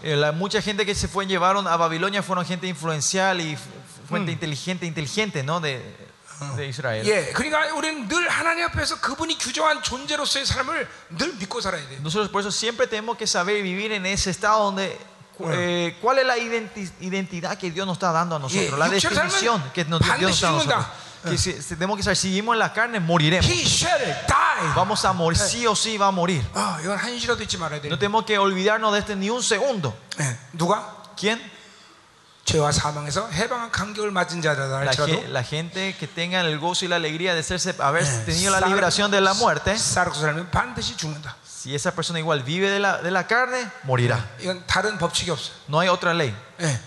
[0.04, 3.58] Eh, mucha gente que se fue llevaron a Babilonia fueron gente influencial y
[4.08, 5.60] fuente inteligente, inteligente, ¿no?
[5.60, 6.09] De,
[6.57, 7.07] de Israel.
[7.07, 11.97] 예, 그러니까 우리는 늘 하나님 앞에서 그분이 규정한 존재로서의 삶을 늘 믿고 살아야 돼.
[12.01, 14.99] Nosotros por eso siempre tenemos que saber vivir en ese estado donde
[15.39, 18.77] cu- eh, cuál es la identi- identidad que Dios nos está dando a nosotros, Yeah,
[18.77, 21.05] la 육체로 definición 살면 que nos, Dios nos está dando a 반드시 nosotros.
[21.25, 23.47] Que si, si tenemos que saber, si seguimos en la carne, moriremos.
[23.49, 24.75] He shall die.
[24.77, 26.45] Vamos a morir, sí o sí va a morir.
[26.53, 27.89] 아, 이건 한시라도 잊지 말아야 돼.
[27.89, 29.97] No tenemos que olvidarnos de este ni un segundo.
[30.21, 30.85] 예, 누가
[31.17, 31.41] ¿Quién?
[34.85, 38.05] La, 할지라도 ge- la gente que tenga el gozo y la alegría de serse, haber
[38.05, 41.37] 예, tenido la 쌀- liberación de la muerte, 쌀고 살면 반드시 죽는다.
[41.47, 44.29] si esa persona igual vive de la, de la carne, morirá.
[44.41, 45.53] 이건 다른 법칙이 없어.
[45.69, 46.35] No hay otra ley.
[46.61, 46.79] 예,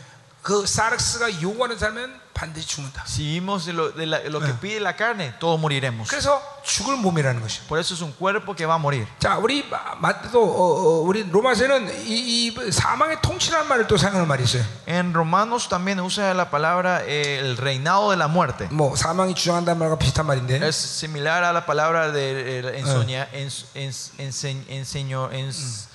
[0.44, 3.04] 그 사르스가 요구하는 살면 반드시 죽는다.
[3.08, 6.08] Si vivimos de lo, de la- lo que pide la carne, todos moriremos.
[6.08, 7.64] 그래서 죽을 몸이라는 것이요.
[7.68, 9.08] Por eso es un cuerpo que va a morir.
[9.20, 9.66] 자, 우리
[10.00, 14.64] 마또 어, 어, 우리 로마서는 이, 이 사망의 통치라는 말을 또 사용하는 말이 있어요.
[14.88, 18.68] En Romanos también usa la palabra eh, el reinado de la muerte.
[18.72, 20.62] 뭐 사망이 주장한다는 말과 비슷한 말인데.
[20.62, 25.91] Es similar a la palabra de eh, ensoña- ens- ens- ense- enseño- ens- señorea-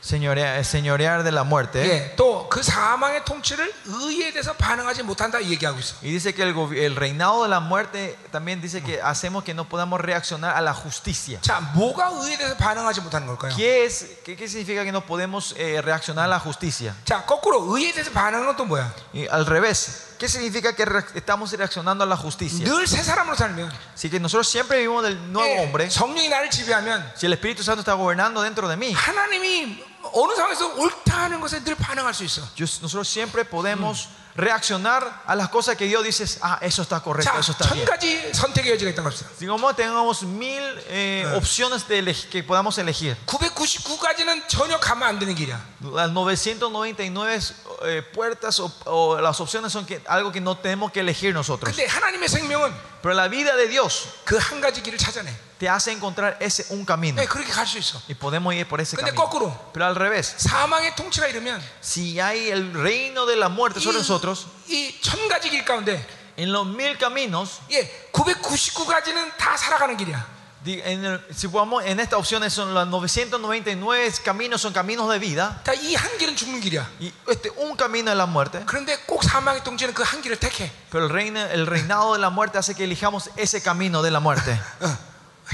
[0.00, 1.82] señorear de la muerte.
[1.84, 5.96] 예, 또 그 사망의 통치를 의에 대해서 반응하지 못한다 이 얘기하고 있어.
[6.02, 9.52] Y dice que el, gobi- el reinado de la muerte también dice que hacemos que
[9.52, 11.40] no podamos reaccionar a la justicia.
[11.42, 13.54] 자, 뭐가 의에 대해서 반응하지 못하는 걸까요?
[13.56, 16.94] ¿Qué, es, qué, qué significa que no podemos eh, reaccionar a la justicia?
[17.04, 18.92] 자, 거꾸로 의에 대해서 반응하는 건 또 뭐야?
[19.12, 22.64] Y al revés, ¿qué significa que re- estamos reaccionando a la justicia?
[22.66, 25.86] 늘 새 사람으로 살면 Así que nosotros siempre vivimos del nuevo 예, hombre.
[25.90, 30.74] 성령이 나를 지배하면 Si el Espíritu Santo está gobernando dentro de mí, 하나님이 어느 상황에서
[30.76, 32.42] 옳다 하는 것에 늘 반응할 수 있어.
[32.56, 37.32] yo- nosotros siempre podemos reaccionar a las cosas que Dios dice, ah, eso está correcto,
[37.32, 37.86] 자, eso está 천 bien.
[37.88, 39.30] 가지 선택의 여지가 있다고 합시다.
[39.40, 43.16] Digamos, tengamos mil eh, opciones de elegi- que podamos elegir.
[43.24, 45.58] 999가지는 전혀 가면 안 되는 길이야.
[45.80, 47.54] Las 999
[47.84, 51.74] eh, puertas o, o las opciones son que, algo que no tenemos que elegir nosotros.
[51.74, 52.72] 근데 하나님의 생명은
[53.02, 55.30] Pero la vida de Dios 그 한 가지 길을 찾아내.
[55.58, 57.20] te hace encontrar ese un camino.
[57.20, 58.00] 네, 그렇게 갈 수 있어.
[58.08, 59.24] Y podemos ir por ese 근데 camino.
[59.24, 63.98] 거꾸로 Pero al revés, 사망의 통치가 이러면 si hay el reino de la muerte sobre
[63.98, 66.04] nosotros, 이천 가지 길 가운데
[66.36, 70.36] en los mil caminos, 예, 999가지는 다 sal아가는 길이야.
[70.64, 75.18] di- en el- si podamos, en estas opciones son las 999 caminos, son caminos de
[75.18, 75.60] vida.
[75.64, 76.86] 자, 이 한 길은 죽는 길이야.
[77.00, 78.62] Y este un camino de la muerte.
[78.66, 80.70] 그런데 꼭 사망의 통치는 그 한 길을 택해.
[80.90, 84.20] Pero el, reino, el reinado de la muerte hace que elijamos ese camino de la
[84.20, 84.58] muerte.
[84.80, 84.96] 어.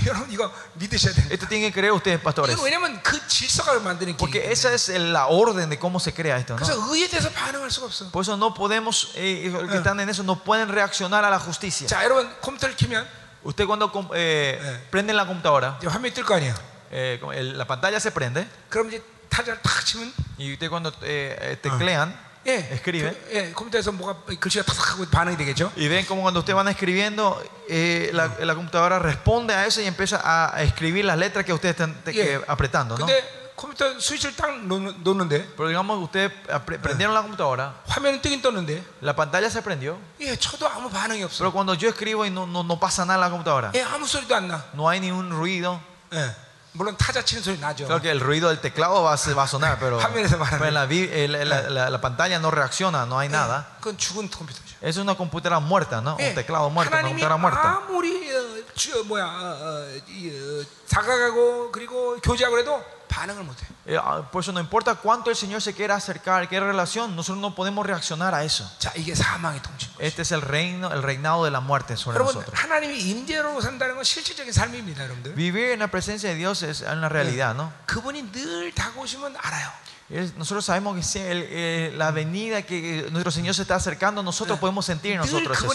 [0.06, 0.50] 여러분 이거
[0.80, 1.28] 믿으셔야 돼.
[1.34, 2.54] Esto tienen que creer ustedes, pastores.
[2.56, 4.50] 이거 왜냐면 그 질서가 만드는 길이기 Porque 때문에.
[4.50, 6.54] esa es el- la orden de cómo se crea esto.
[6.56, 6.64] ¿no?
[6.64, 8.10] 그래서 의에 대해서 반응할 수가 없어.
[8.10, 11.38] Por eso no podemos, eh, los que están en eso, no pueden reaccionar a la
[11.38, 11.86] justicia.
[11.88, 13.06] 자, 여러분 컴퓨터를 켜면
[13.44, 14.78] Usted cuando com- eh, Eh.
[14.90, 16.54] prende la computadora, 이제 화면이 뜰 거 아니야.
[16.92, 20.92] eh, como el- la pantalla se prende 그럼 이제 타자를 탁 치면 y usted cuando
[21.02, 22.14] eh, eh, teclean,
[22.46, 25.72] 예, escribe 그, 예, 컴퓨터에서 뭐가 글씨가 탁탁 하고 반응이 되겠죠.
[25.76, 29.86] y ven como cuando ustedes van escribiendo, eh, la, la computadora responde a eso y
[29.86, 32.24] empieza a, a escribir las letras que ustedes están te- Yeah.
[32.40, 32.96] que- apretando.
[32.98, 33.06] ¿no?
[33.06, 33.22] 근데
[33.56, 38.82] 컴퓨터 스위치를 딱 놓는, 놓는데 Pero digamos, ustedes apre- prendieron la computadora, 화면은 뜨긴 떴는데
[39.02, 41.38] la pantalla se prendió, 예, 쳐도 아무 반응이 없어.
[41.38, 44.06] pero cuando yo escribo y no, no, no pasa nada en la computadora, 예, 아무
[44.06, 44.64] 소리도 안 나.
[44.74, 45.80] no hay ni un ruido.
[46.12, 46.34] 예.
[46.74, 47.84] 물론 타자 치는 소리 나죠.
[47.86, 50.68] Claro que el ruido del teclado va a, va a sonar, pero, 화면에서 말하는 pero
[50.68, 53.76] en la, vi- eh, la, la- la- la pantalla no reacciona, no hay nada.
[53.76, 54.72] 예, 그건 죽은 컴퓨터죠.
[54.80, 56.16] Es una computadora muerta, ¿no?
[56.18, 57.78] 예, Un teclado muerto, una 하나님이 computadora muerta.
[57.86, 62.82] 아무리 어, 주, 뭐야 어, 어, 이, 어, 다가가고 그리고 교제하고 해도
[63.16, 63.66] 반응을 못해.
[63.86, 67.40] Eh, ah, Por eso no importa cuánto el Señor se quiera acercar, qué relación, nosotros
[67.40, 68.64] no podemos reaccionar a eso.
[68.78, 69.88] 자, 이게 사망의 통치.
[69.98, 72.54] Este es el reino, el reinado de la muerte sobre 여러분 nosotros.
[72.58, 75.34] 하나님이 임재로 산다는 건 실질적인 삶입니다, 여러분들.
[75.34, 77.72] Vivir en la presencia de Dios es una realidad, ¿no?
[77.86, 79.70] 그분이 늘 다가오시면 알아요.
[80.37, 84.57] Nosotros sabemos que el, eh, la venida que eh, nuestro Señor se está acercando, nosotros
[84.57, 85.67] podemos sentir nosotros eso.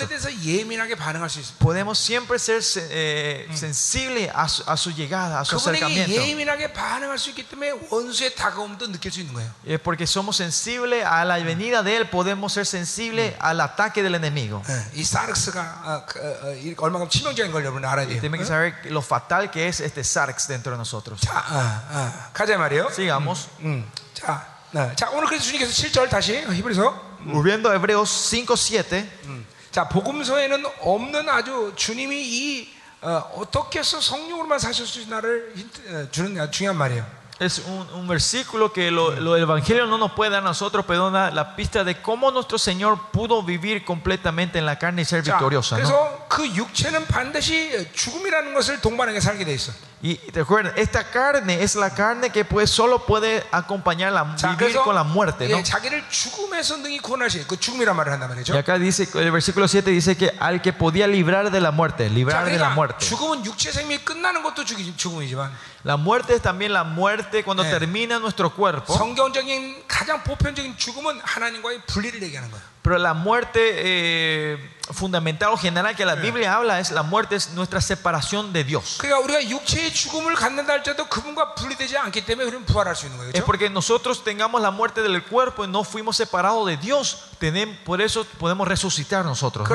[1.59, 6.19] Podemos siempre ser eh, sensibles a su, a su, llegada, a su acercamiento.
[9.67, 14.15] Es porque somos sensibles a la venida de Él, podemos ser sensibles al ataque del
[14.15, 14.63] enemigo.
[18.17, 21.21] Y tienen que saber lo fatal que es este SARS dentro de nosotros.
[22.95, 23.49] Sigamos.
[24.13, 24.93] 음, 자, 네.
[24.97, 27.13] 자 오늘 그래서 주님께서 7절 다시 히브리서.
[27.25, 29.09] Volviendo a Hebreos 5, 7.
[29.71, 32.69] 자 복음서에는 없는 아주 주님이 이
[33.01, 37.23] 어, 어떻게 해서 성령으로만 사실 수 있나를 힌트, 어, 주는 중요한 말이에요.
[37.41, 40.85] Es un, un versículo que lo, lo del Evangelio no nos puede dar a nosotros,
[40.87, 45.05] pero da la pista de cómo nuestro Señor pudo vivir completamente en la carne y
[45.05, 45.77] ser 자, victorioso.
[45.77, 45.83] ¿no?
[50.02, 50.02] 그래서 그 육체는 반드시 죽음이라는 것을 동반하게 살게 돼 있어.
[50.02, 54.78] Y recuerden, esta carne es la carne que pues solo puede acompañar la, 자, vivir
[54.86, 55.50] con la muerte.
[55.50, 55.58] ¿no?
[55.58, 57.48] 예, 자기를 죽음에서 능히 구원하시.
[57.48, 58.54] 그 죽음이란 말을 한단 말이죠.
[58.54, 62.08] Y acá dice, el versículo 7 dice que al que podía librar de la muerte,
[62.08, 63.06] 자, librar de la 그러니까 muerte.
[63.08, 65.52] 죽음은 육체 생명이 끝나는 것도 죽이, 죽음이지만
[65.84, 67.70] La muerte es también la muerte cuando Eh.
[67.72, 68.94] termina nuestro cuerpo.
[68.96, 72.64] 성경적인 가장 보편적인 죽음은 하나님과의 분리를 얘기하는 거예요.
[72.83, 77.51] pero la muerte eh, fundamental o general que la Biblia habla es la muerte es
[77.53, 78.99] nuestra separación de Dios.
[83.33, 87.25] Es porque nosotros tengamos la muerte del cuerpo y no fuimos separados de Dios,
[87.85, 89.69] por eso podemos resucitar nosotros.
[89.69, 89.75] ¿no?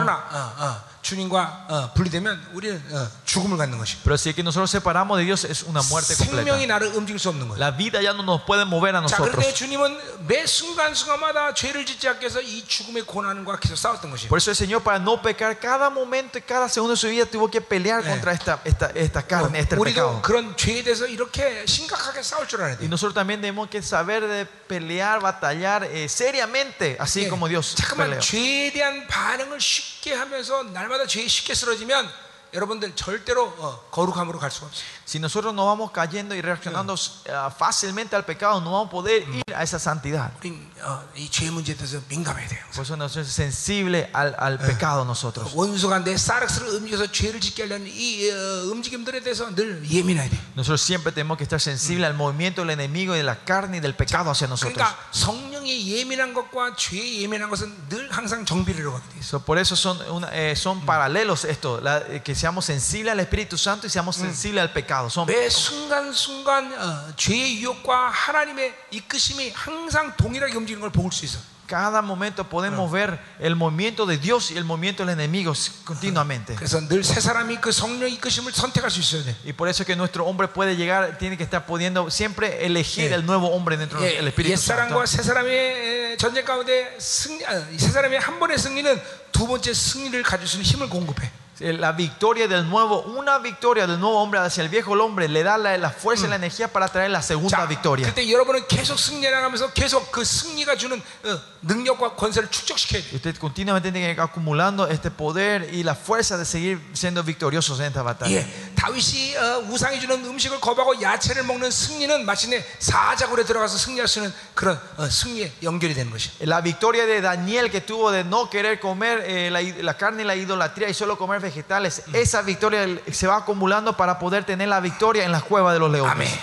[1.06, 3.96] 그러나 어, 어, 주님과 어, 분리되면 우리는 어, 죽음을 갖는 것이.
[4.04, 6.42] Pero si es que nosotros separamos de Dios es una muerte completa.
[6.44, 7.58] 생명이 나를 움직일 수 없는 거예요.
[7.58, 9.30] La vida ya no nos puede mover a 자, nosotros.
[9.36, 14.28] 그런데 주님은 매 순간순간마다 죄를 짓지 않기 위해서 이 죽음의 고난과 계속 싸웠던 것이에요.
[14.28, 17.26] Por eso el Señor para no pecar cada momento y cada segundo de su vida
[17.26, 20.22] tuvo que pelear contra esta, esta, esta carne, este 우리도 pecado.
[20.22, 22.88] 그런 죄에 대해서 이렇게 심각하게 싸울 줄 알아야 Y 돼요.
[22.90, 27.28] nosotros también tenemos que saber de pelear, batallar eh, seriamente, así 예.
[27.28, 28.20] como Dios 잠깐만 peleó.
[28.20, 32.09] 죄에 대한 반응을 쉽게 하면서 날마다 죄에 쉽게 쓰러지면
[32.53, 34.96] 여러분들 절대로 어, 거룩함으로 갈 수가 없어요.
[35.06, 39.22] Si nosotros no vamos cayendo y reaccionando eh, fácilmente al pecado, no vamos a poder
[39.28, 40.30] ir a esa santidad.
[40.40, 42.64] 우린 어, 이죄 문제에 대해서 민감해야 돼요.
[42.72, 45.52] Por eso nosotros somos sensibles al, al pecado nosotros.
[45.54, 50.38] 원수가 내 사르스를 움직여서 죄를 짓게 하려는 이 어, 움직임들에 대해서 늘 예민해야 돼.
[50.54, 53.80] Nosotros siempre tenemos que estar sensibles al movimiento del enemigo y de la carne y
[53.80, 54.72] del pecado hacia nosotros.
[54.78, 59.32] 그러니까 성령이 예민한 것과 죄에 예민한 것은 늘 항상 정비례로 가게 돼 있어.
[59.32, 63.20] So, por eso son, una- eh, son paralelos esto, la- eh, que seamos sensibles al
[63.20, 64.95] Espíritu Santo y seamos sensibles al pecado.
[65.10, 71.38] Son, 매 순간순간 어, 죄의 유혹과 하나님의 이끄심이 항상 동일하게 움직이는 걸 볼 수 있어.
[71.68, 75.54] cada momento podemos ver el movimiento de Dios y el movimiento del enemigo
[75.86, 76.54] continuamente.
[76.56, 79.34] 그래서 늘 새 사람이 그 성령 이끄심을 선택할 수 있어야 돼.
[79.46, 83.10] Y por eso es que nuestro hombre puede llegar, tiene que estar pudiendo siempre elegir
[83.14, 85.00] el nuevo hombre dentro 예, del Espíritu 옛 Santo.
[85.00, 89.00] 사람과 새 사람의 에, 전쟁 가운데 승리, 아, 새 사람의 한 번의 승리는
[89.32, 91.30] 두 번째 승리를 가질 수 있는 힘을 공급해.
[91.60, 95.42] Eh, La victoria del nuevo, una victoria del nuevo hombre hacia el viejo hombre le
[95.42, 98.06] da la, la fuerza y la energía para traer la segunda 자, victoria.
[98.08, 103.08] 그때 여러분은 계속 승리해나가면서 계속 그 승리가 주는 어, 능력과 권세를 축적시켜야 돼.
[103.12, 107.22] Y usted continuamente tiene que ir acumulando este poder y la fuerza de seguir siendo
[107.22, 108.34] victoriosos en esta batalla.
[108.34, 114.18] 예, 다윗이 어, 우상이 주는 음식을 거부하고 야채를 먹는 승리는 마침내 사자굴에 들어가서 승리할 수
[114.20, 116.30] 있는 그런 어, 승리에 연결이 되는 것이.
[116.40, 120.26] La victoria de Daniel que tuvo de no querer comer eh, la, la carne y
[120.26, 124.79] la idolatría y solo comer vegetales, esa victoria se va acumulando para poder tener la
[124.79, 126.11] victoria en las cuevas de los leones.
[126.11, 126.39] Amén.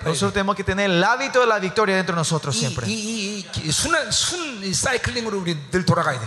[0.00, 0.10] Eh.
[0.10, 2.86] Nosotros tenemos que tener el hábito de la victoria dentro de nosotros siempre.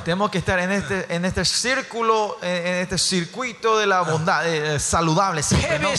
[0.04, 4.80] Tenemos que estar en este, en este círculo, en este circuito de la bondad eh,
[4.80, 5.44] saludable.
[5.44, 5.92] Siempre, ¿no?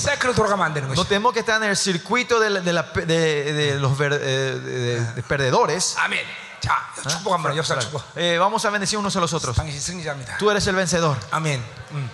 [0.94, 1.04] ¿no?
[1.04, 5.96] tenemos que estar en el circuito de, la, de, la, de, de los eh, perdedores.
[5.98, 6.43] Amén.
[6.64, 8.00] 자, 축복 한번 역사 축복.
[8.16, 9.54] Eh, vamos a bendecir unos a los otros.
[9.54, 10.38] 당신 승리자입니다.
[10.38, 11.14] Tú eres el vencedor.
[11.30, 11.62] 아멘.
[11.92, 12.10] 음.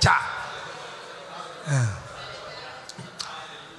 [0.00, 0.18] 자,
[1.66, 2.02] 어.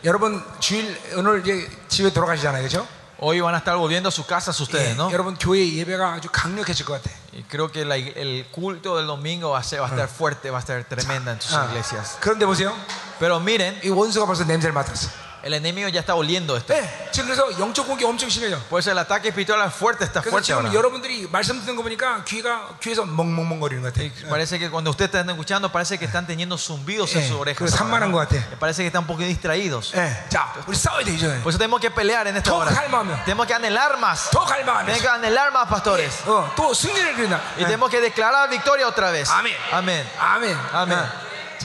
[0.05, 2.87] 여러분 주일 오늘 이제 집에 돌아가시잖아요, 그렇죠?
[3.19, 5.11] Hoy van a estar volviendo a sus casas ustedes, ¿no?
[5.11, 7.11] 여러분 교회 예배가 아주 강력해질 것 같아.
[7.11, 10.50] Y creo que la- el culto del domingo va a, ser, va a estar fuerte,
[10.50, 12.16] va a estar tremenda en sus 아, iglesias.
[12.20, 12.72] 그런데 보세요,
[13.18, 15.08] Pero miren, 이 원수가 벌써 냄새를 맡았어.
[15.42, 16.74] el enemigo ya está oliendo esto.
[16.74, 16.82] 네,
[17.12, 18.58] 지금 그래서 영적 공격이 엄청 심해져.
[18.68, 20.74] Por eso el ataque espiritual es fuerte, está 그래서 fuerte 지금 ahora.
[20.74, 24.02] 여러분들이 말씀 듣는 거 보니까 귀가 귀에서 멍멍멍거리는 것 같아.
[24.28, 27.58] Parece que cuando ustedes están escuchando, parece que están teniendo zumbidos en Eh, sus orejas.
[27.58, 28.18] 그래서 ahora, 산만한 ¿no?
[28.18, 28.58] 것 같아.
[28.58, 29.94] Parece que están un poco distraídos.
[29.94, 31.28] 예, 자, 우리 싸워야 돼 이제.
[31.42, 32.72] Por eso tenemos que pelear en esta 더 hora.
[32.74, 33.22] 갈망하며.
[33.24, 34.30] Tenemos que anhelar más.
[34.30, 34.86] 더 갈망하며.
[34.86, 36.12] Tenemos que anhelar más, pastores.
[36.26, 37.40] 어, 또 승리를 그린다.
[37.56, 39.30] Y tenemos que declarar victoria otra vez.
[39.30, 39.54] 아멘.
[39.72, 40.04] Amén.
[40.18, 40.56] 아멘.
[40.72, 40.98] 아멘.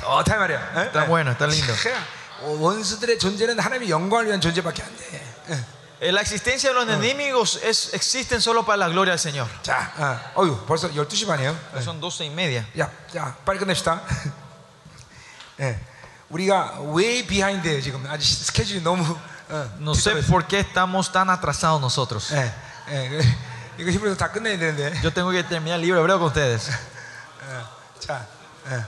[0.06, 0.60] 어, 좋다 이 말이야.
[0.78, 0.82] 예?
[0.94, 1.74] Está bueno, está lindo.
[2.40, 5.04] 그냥 원수들의 존재는 하나님의 영광을 위한 존재밖에 안 돼.
[5.50, 5.64] 예.
[6.02, 9.48] Eh, La existencia de los enemigos es, existen solo para la gloria del Señor.
[9.64, 9.94] 자,
[10.36, 11.56] 어, 어유 벌써 12시 반이에요.
[11.78, 12.66] Son doce y media.
[12.78, 14.02] 야, 자, 빨리 끝냅시다.
[15.62, 15.80] 예.
[16.30, 18.06] 우리가 왜 비하인드예요, 지금.
[18.10, 19.04] 아직 스케줄이 너무
[19.50, 20.28] 어, No sé 뒤떨어졌어요.
[20.28, 22.34] por qué estamos tan atrasados nosotros.
[22.34, 22.52] 예.
[22.90, 23.22] 예.
[23.78, 25.00] 이거 히브리서 다 끝내야 되는데.
[25.04, 26.70] Yo tengo que terminar el libro hebreo con ustedes.
[26.70, 28.00] 예.
[28.00, 28.26] 자,
[28.72, 28.84] 예.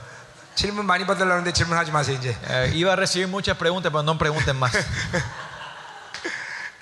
[0.54, 2.36] 질문 많이 받으려는데 질문하지 마세요, 이제.
[2.48, 4.72] Eh, iba a recibir muchas preguntas, pero no pregunten más.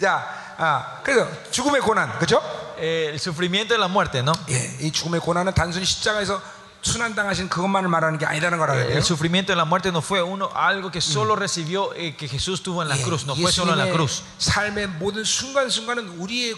[0.00, 0.26] 자,
[0.58, 2.40] 아, 그래서 죽음의 고난, 그렇죠?
[2.78, 4.32] Eh, el sufrimiento de la muerte, ¿no?
[4.50, 6.40] 예, 이 죽음의 고난은 단순히 십자가에서
[6.82, 8.96] 순환당하신 그것만을 말하는 게 아니라는 거라 Eh, 그래요.
[8.98, 12.62] El sufrimiento de la muerte no fue uno algo que solo recibió eh, que Jesús
[12.62, 14.22] tuvo en la 예, cruz, no fue solo en la 예수님의 cruz.
[14.38, 16.54] 삶의 모든 순간순간은 우리의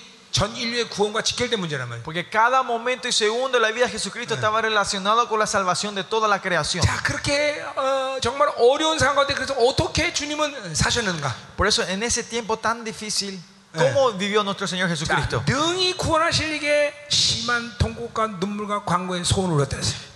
[2.03, 5.95] Porque cada momento y segundo de la vida de Jesucristo estaba relacionado con la salvación
[5.95, 6.83] de toda la creación.
[11.55, 13.41] Por eso en ese tiempo tan difícil
[13.73, 15.43] ¿Cómo vivió nuestro Señor Jesucristo?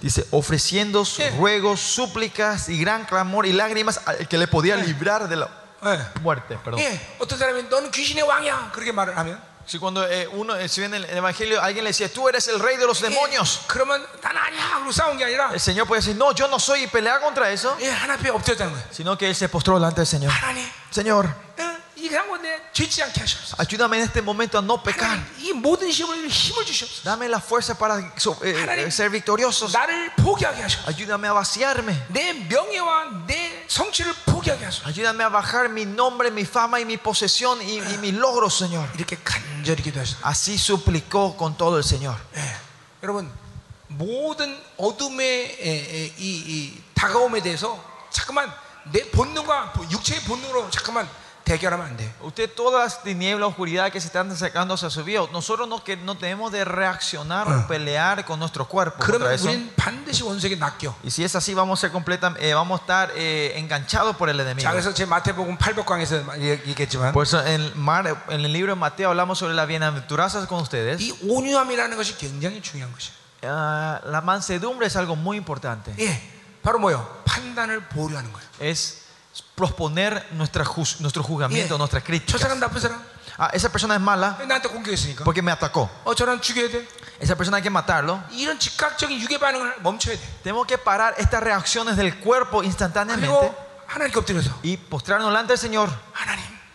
[0.01, 5.29] Dice, ofreciendo sus ruegos, súplicas y gran clamor y lágrimas al que le podía librar
[5.29, 5.49] de la
[6.21, 6.57] muerte.
[6.63, 6.81] Perdón.
[9.64, 10.82] 예, 어떤 사람이 너는 귀신의 왕이야 그렇게 말을 하면 Si cuando eh, uno, eh, si
[10.82, 14.04] en el Evangelio alguien le decía, tú eres el rey de los demonios, 예, 그러면
[14.20, 16.86] 난 아니야 그러고 싸운 게 아니라 el Señor puede decir, no, yo no soy y
[16.88, 18.84] pelear contra eso, 예, 하나 앞에 엎드렸다는 거예요.
[18.90, 20.32] sino que él se postró delante del Señor.
[20.32, 21.28] 하나님, Señor,
[23.57, 25.17] Ayúdame en este momento a no pecar.
[27.03, 27.99] Dame la fuerza para
[28.43, 29.73] eh, ser victoriosos.
[30.87, 31.93] Ayúdame a vaciarme.
[34.85, 38.87] Ayúdame a bajar mi nombre, mi fama y mi posesión y, y mis logros, Señor.
[40.23, 42.17] Así suplicó con todo el Señor.
[43.03, 43.31] 여러분
[43.87, 48.51] 모든 어둠의 에, 에, 이, 이 다가옴에 대해서 잠깐만
[48.91, 51.07] 내 본능과 육체의 본능으로 잠깐만
[51.44, 52.10] 대결하면 안 돼요.
[52.22, 55.96] Usted, todas las tinieblas, oscuridad que se están acercando hacia su vida, nosotros no, que,
[55.96, 58.98] no tenemos de reaccionar o pelear con nuestro cuerpo.
[58.98, 59.48] contra 그러면 eso.
[59.48, 60.94] 우리는 반드시 원수에게 낚여.
[61.02, 64.28] Y si es así, vamos a ser completa, eh, vamos a estar eh, enganchados por
[64.28, 64.62] el enemigo.
[64.62, 69.08] 자, 그래서 제 마태복음 800강에서 얘기했지만 Por eso en, Mar- en el libro de Mateo
[69.08, 71.00] hablamos sobre las bienaventuranzas con ustedes.
[71.00, 73.18] 이 온유함이라는 것이 굉장히 중요한 것이에요.
[73.42, 75.92] Ah, la mansedumbre es algo muy importante.
[75.98, 76.20] 예,
[76.62, 77.22] 바로 뭐요?
[77.24, 78.46] 판단을 보류하는 거예요.
[78.60, 79.00] Es
[79.55, 80.63] proponer nuestra
[80.99, 81.77] nuestro juzgamiento, 예.
[81.77, 82.41] nuestras críticas.
[83.37, 84.37] Ah, esa persona es mala
[85.25, 85.89] porque me atacó.
[87.19, 88.23] esa persona hay que matarlo.
[90.43, 93.51] Tenemos que parar estas reacciones del cuerpo instantáneamente
[94.63, 95.89] y postrarnos delante del Señor.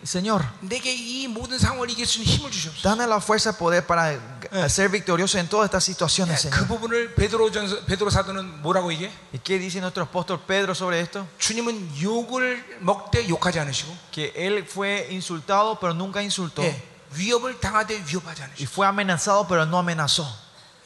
[0.04, 2.82] Señor, 내게 이 모든 상황을 이길 수 있는 힘을 주시옵소서.
[2.88, 6.68] dame la fuerza, poder para eh, ser victorioso en todas estas situaciones, 그 Señor.
[6.68, 9.10] 부분을 베드로 전서 베드로 사도는 뭐라고 얘기해?
[9.32, 11.26] ¿Y qué dice nuestro apóstol Pedro sobre esto?
[11.38, 16.62] 주님은 욕을 먹되 욕하지 않으시고 Que él fue insultado, pero nunca insultó.
[16.62, 16.80] 예,
[17.12, 20.24] 위협을 당하되 위협하지 Y 않으시고 fue amenazado, pero no amenazó.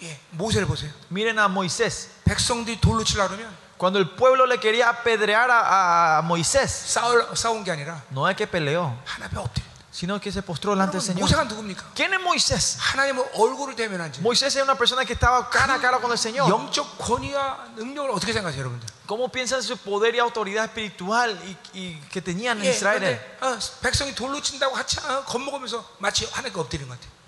[0.02, 0.90] 예, 모세를 보세요.
[1.10, 2.08] Miren a Moisés.
[2.24, 7.64] 백성들이 돌로 치려 그러면 Cuando el pueblo le quería apedrear a, a Moisés, 싸울 싸운
[7.64, 9.70] 게 아니라 no es que peleó, 하나 앞에 엎드려.
[9.92, 11.22] sino que se postró delante del 여러분, Señor.
[11.24, 11.82] 모세가 누굽니까?
[11.94, 12.76] ¿Quién es Moisés?
[12.78, 16.48] 하나님의 얼굴을 대면한지 Moisés era una persona que estaba cara a cara con el Señor.
[16.48, 18.86] 영적 권위와 능력을 어떻게 생각하세요, 여러분들?
[19.06, 23.18] ¿Cómo piensan su poder y autoridad espiritual y, y que tenían en 예, Israel?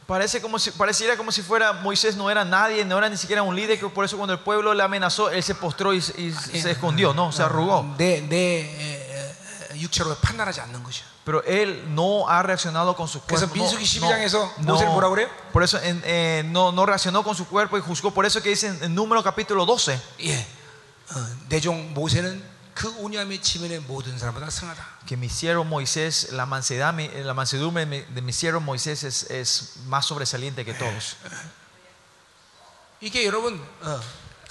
[0.06, 0.42] 근데, 어, 백성이 돌로 친다고 하치 어, 겁먹으면서 마치 하나님께 엎드리는 것 같아요.
[0.42, 3.42] Parece como si, pareciera como si fuera Moisés no era nadie, no era ni siquiera
[3.42, 6.32] un líder, que por eso cuando el pueblo le amenazó, él se postró y, y
[6.32, 7.82] se escondió, no, se arrugó.
[7.96, 11.04] 내, 내 에, 에, 육체로 판단하지 않는 것이야.
[11.24, 13.56] Pero él no ha reaccionado con su 그래서 cuerpo.
[13.56, 15.28] no- 민수기 no- 12장에서 no- 모세를 뭐라 그래요?
[15.52, 18.10] por eso en- eh, no, no reaccionó con su cuerpo y juzgó.
[18.10, 20.44] Por eso que dice en, en número capítulo 12, 예,
[21.14, 22.42] 어, 내종 모세는
[22.76, 24.86] 그 온유함의 지면의 모든 사람보다 승하다.
[25.06, 29.02] que mi siervo Moisés, la, mansedad, mi- la mansedumbre de mi, de mi siervo Moisés
[29.04, 31.16] es, es más sobresaliente que todos.
[33.00, 34.00] 이게 여러분 어,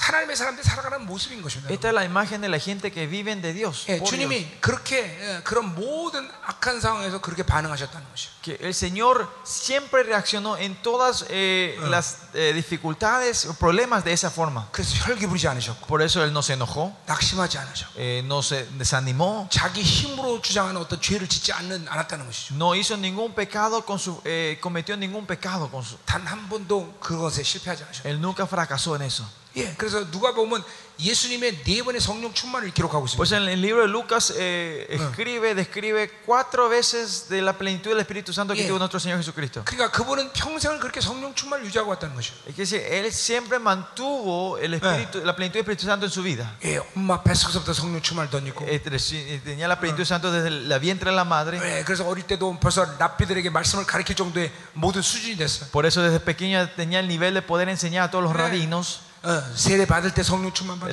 [0.01, 1.72] 하나님의 사람들이 살아가는 모습인 것입니다.
[1.72, 3.85] Esta es la imagen de la gente que viven de Dios.
[3.88, 4.10] 예, por Dios.
[4.10, 8.32] 주님이 그렇게 예, 그런 모든 악한 상황에서 그렇게 반응하셨다는 것이요.
[8.42, 14.32] Que el Señor siempre reaccionó en todas eh, las eh, dificultades o problemas de esa
[14.32, 14.68] forma.
[14.72, 18.66] 그래서 혈기 부리지 않으셨고 Por eso Él no se enojó, 낙심하지 않으셨고 eh, no se
[18.80, 22.56] desanimó, 자기 힘으로 주장하는 어떤 죄를 짓지 않는 않았다는 것이죠.
[22.56, 25.69] no hizo ningún pecado, con su, eh, cometió ningún pecado.
[25.69, 28.10] Con su, 단 한 번도 그것에 실패하지 않으셨고.
[28.10, 29.30] él nunca fracasó en eso.
[29.58, 30.64] 예, 그래서 누가 보면
[30.98, 33.18] 예수님의 네 번의 성령 충만을 기록하고 있습니다.
[33.18, 38.00] Pues en el libro de Lucas eh, escribe, describe cuatro veces de la plenitud del
[38.00, 38.69] Espíritu Santo que Yeah.
[38.69, 39.64] tuvo nuestro Señor Jesucristo.
[39.66, 42.34] 그러니까 그분은 평생을 그렇게 성령 충만을 유지하고 왔다는 것이요.
[42.48, 46.56] Es decir, Él siempre mantuvo el espíritu, la plenitud del Espíritu Santo en su vida.
[46.64, 48.68] 예, 엄마 뱃속에서부터 성령 충만을 던지고.
[48.69, 51.58] Eh, reci- Tenía la plenitud del Santo desde la vientre de la madre.
[51.60, 55.68] 예, 그래서 어릴 때도 벌써 랍비들에게 말씀을 가르칠 정도의 모든 수준이 됐어요.
[55.72, 58.48] Por eso desde pequeño tenía el nivel de poder enseñar a todos los Yeah.
[58.48, 59.05] rabinos.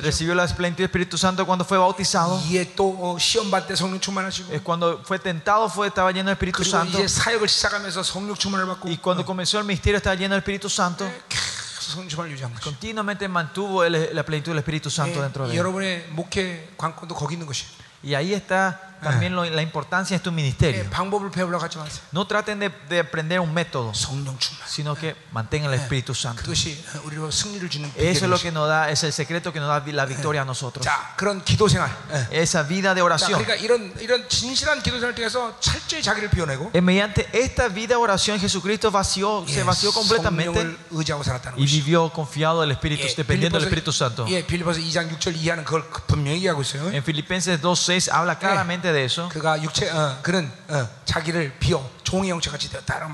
[0.02, 2.40] Recibió la plenitud del Espíritu Santo cuando fue bautizado.
[4.50, 6.98] Es cuando fue tentado fue estaba lleno del Espíritu Santo.
[8.88, 11.04] Y cuando comenzó el ministerio estaba lleno del Espíritu Santo.
[12.64, 15.60] Continuamente mantuvo la plenitud del Espíritu Santo dentro de él.
[18.02, 20.83] Y ahí está también lo- la importancia de tu ministerio.
[20.83, 22.01] 예, 방법을 배우려고 하지 마세요.
[22.11, 24.67] No traten de, de aprender un método, 성령 충만.
[24.67, 26.43] sino que mantengan el Espíritu Santo.
[26.43, 28.43] 그것이 우리로 승리를 주는 Eso es lo 비결이죠.
[28.43, 30.83] que nos da, es el secreto que nos da la victoria a nosotros.
[30.85, 31.89] 자, 그런 기도 생활.
[32.11, 32.41] 예.
[32.43, 33.39] Esa vida de 자, oración.
[33.41, 38.01] 그러니까 이런 이런 진실한 기도 생활을 통해서 철저히 자기를 비워내고 Eh, Mediante esta vida de
[38.03, 41.79] oración, Jesucristo vació, se 예, vació completamente 성령을 의지하고 살았다는 y 것이.
[41.79, 44.25] vivió confiado del Espíritu, 예, dependiendo del Espíritu Santo.
[44.27, 46.91] 예, 빌리포스 2장 6절 이하는 그걸 분명히 얘기하고 있어요.
[46.91, 49.28] En Filipenses 2.6 habla claramente de eso.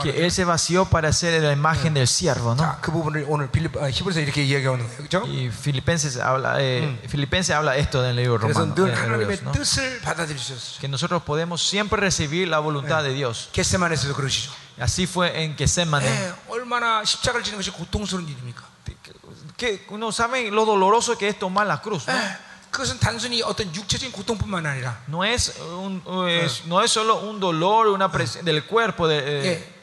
[0.03, 2.63] Que él se vació para ser la imagen del siervo, ¿no?
[5.27, 8.75] Y Filipenses habla, eh, Filipenses habla esto en el libro romano.
[9.15, 9.53] Hebreos, eh, ¿no?
[10.81, 13.49] Que nosotros podemos siempre recibir la voluntad de Dios.
[14.79, 16.07] Así fue en Getsemane.
[19.57, 22.15] Que uno sabe lo doloroso que es tomar la cruz, ¿no?
[22.70, 27.40] 예, 그것은 단순히 어떤 육체적인 고통뿐만 아니라 No es, un- es- no es solo un
[27.40, 29.76] dolor una presión del cuerpo, de, eh, 예,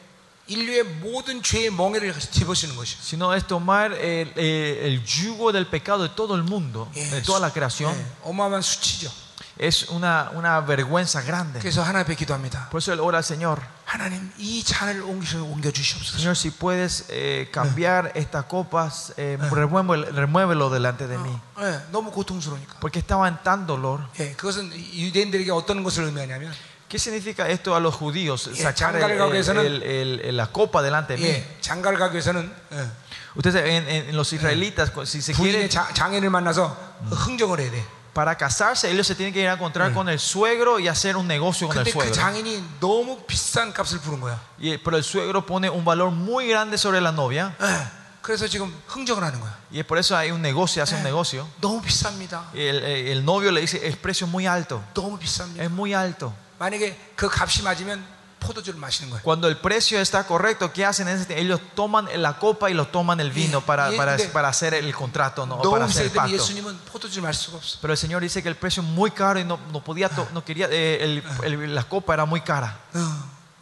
[0.45, 2.99] 인류의 모든 죄의 멍에를 집어쓰는 것이요.
[3.01, 7.21] sino es tomar el, eh, el yugo del pecado de todo el mundo, 예, de
[7.23, 7.95] toda la 수- creación.
[7.95, 9.09] 예, 어마어마한 수치죠.
[9.57, 11.59] Es una, una vergüenza grande.
[11.59, 12.69] 그래서 하나님 앞에 기도합니다.
[12.71, 13.61] Por eso él ora al Señor.
[13.85, 16.17] 하나님 이 잔을 옮기셔 옮겨 주시옵소서.
[16.17, 21.29] Señor, si puedes eh, cambiar estas copas, eh, remuévelo, remuévelo delante de mí.
[21.59, 22.79] 예, 너무 고통스러우니까.
[22.79, 24.01] Porque estaba en tan dolor.
[24.19, 26.51] 예, 그것은 유대인들에게 어떤 것을 의미하냐면
[26.89, 28.49] ¿Qué significa esto a los judíos?
[28.53, 31.25] 예, Sacar el- 장가를 가기 위해서는- el- el- el- la copa delante de mí.
[31.29, 32.87] 예, 장가를 가기 위해서는 예,
[33.35, 36.77] Ustedes en, en- en los israelitas, si se quieren, 부인의 자, 장인을 만나서
[37.09, 37.83] 흥정을 해야 돼.
[38.17, 41.27] para casarse, ellos se tienen que ir a encontrar con el suegro y hacer un
[41.27, 42.13] negocio con el 근데 그 suegro.
[42.13, 44.39] 장인이 너무 비싼 값을 부른 거야.
[44.59, 47.55] Y, pero el suegro pone un valor muy grande sobre la novia.
[47.59, 47.87] 예,
[48.21, 49.57] 그래서 지금 흥정을 하는 거야.
[49.71, 51.47] Y es por eso hay un negocio, hace un negocio.
[51.59, 52.43] 너무 비쌉니다.
[52.53, 54.83] Y el, el novio le dice, el precio es muy alto.
[54.93, 55.63] 너무 비쌉니다.
[55.63, 56.33] Es muy alto.
[56.59, 58.05] 만약에 그 값이 맞으면
[58.39, 59.21] 포도주를 마시는 거야.
[59.23, 61.07] Cuando el precio está correcto, ¿qué hacen?
[61.07, 61.41] en ese tiempo?
[61.41, 64.49] Ellos toman la copa y lo toman el vino Y- para, y- para, 근데 para
[64.49, 65.57] hacer el contrato, ¿no?
[65.63, 66.43] 너무 para hacer el 비싸기 때문에 pacto.
[66.43, 67.79] 예수님은 포도주를 마실 수가 없어.
[67.81, 70.27] Pero el Señor dice que el precio es muy caro y no, no podía, to-
[70.33, 71.23] no quería, eh, el-
[71.63, 72.77] el- la copa era muy cara.
[72.93, 72.99] 어,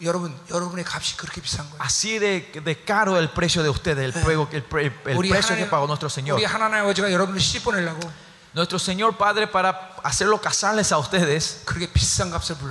[0.02, 1.78] 여러분, 여러분의 값이 그렇게 비싼 거예요.
[1.80, 5.54] Así de, de caro el precio de ustedes, el, fuego- el, pre- el 우리 precio
[5.54, 6.40] que 하나님, pagó nuestro Señor.
[6.40, 8.12] 우리 하나님 아버지가 여러분을 씹어내려고
[8.57, 11.61] Nuestro Señor Padre para hacerlo casales a ustedes,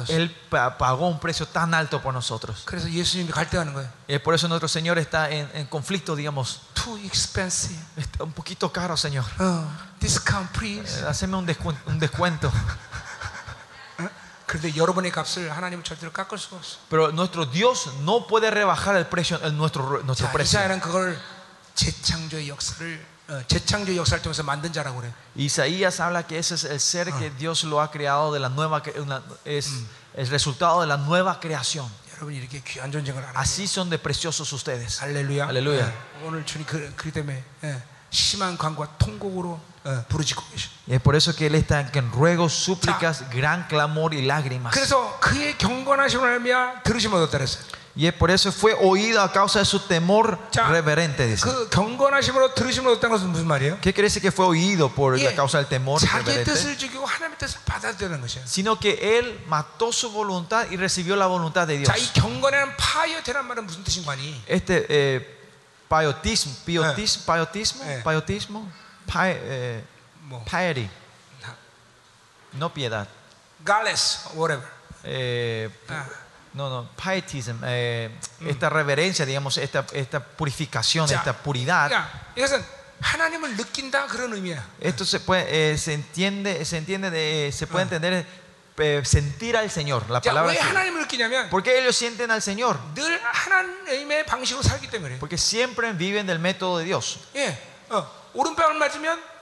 [0.10, 2.64] Él pagó un precio tan alto por nosotros.
[4.08, 6.62] Y eh, por eso nuestro Señor está en, en conflicto, digamos.
[6.74, 7.80] Too expensive.
[7.98, 9.26] Está un poquito caro, Señor.
[10.00, 11.02] Discount, please.
[11.02, 11.80] Eh, haceme un descuento.
[11.86, 12.52] Un descuento.
[16.90, 20.60] Pero nuestro Dios no puede rebajar el precio, el nuestro, nuestro precio.
[25.36, 28.84] Isaías habla que ese es el ser que Dios lo ha creado de la nueva
[29.46, 29.70] es
[30.14, 31.90] el resultado de la nueva creación.
[33.36, 35.02] Así son de preciosos ustedes.
[35.02, 35.48] Aleluya.
[35.48, 35.92] Aleluya.
[40.88, 44.74] Y es por eso que Él está en ruegos, súplicas, gran clamor y lágrimas.
[47.95, 47.95] 그래서 그의 경건하심을 알며 들으심을 얻었다 그랬어요.
[47.97, 51.43] Y es por eso fue oído a causa de su temor 자, reverente, dice.
[51.43, 53.79] 그 경건하심으로 들으심을 얻었다는 것은 무슨 말이에요?
[53.81, 56.53] ¿Qué quiere decir que fue oído por la 예, causa del temor 자기의 reverente?
[56.55, 58.45] 뜻을 죽이고 하나님의 뜻을 받아들이는 것이에요.
[58.47, 61.89] Sino que Él mató su voluntad y recibió la voluntad de Dios.
[61.91, 64.41] 자, 이 경건에는 파이어테란 말은 무슨 뜻인 거니?
[64.47, 65.21] Este eh,
[65.89, 68.03] piotismo, piotismo, piotismo, Eh.
[68.05, 68.71] piotismo,
[69.07, 69.83] pi- eh,
[70.23, 70.89] 뭐 piety,
[72.55, 73.07] no piedad.
[73.65, 74.65] 갈레스, whatever.
[75.05, 76.07] Eh, 아,
[76.55, 78.11] no, no, pietism, eh,
[78.47, 81.89] esta reverencia, digamos, esta, esta purificación, 자, esta puridad.
[81.89, 82.65] 그러니까 이것은
[83.01, 84.63] 하나님을 느낀다 그런 의미야.
[84.81, 88.27] Esto se puede, eh, se entiende, se entiende, de, se puede entender
[88.79, 90.09] eh, sentir al Señor.
[90.11, 90.53] La 자, palabra.
[90.53, 92.79] 왜 es- 하나님을 느끼냐면 ¿Por qué ellos sienten al Señor?
[92.95, 95.19] 늘 하나님의 방식으로 살기 때문에.
[95.19, 97.19] Porque siempre viven del método de Dios.
[97.37, 97.57] 예,
[97.91, 99.34] 어, 오른뺨을 맞으면 때리는 게 아니라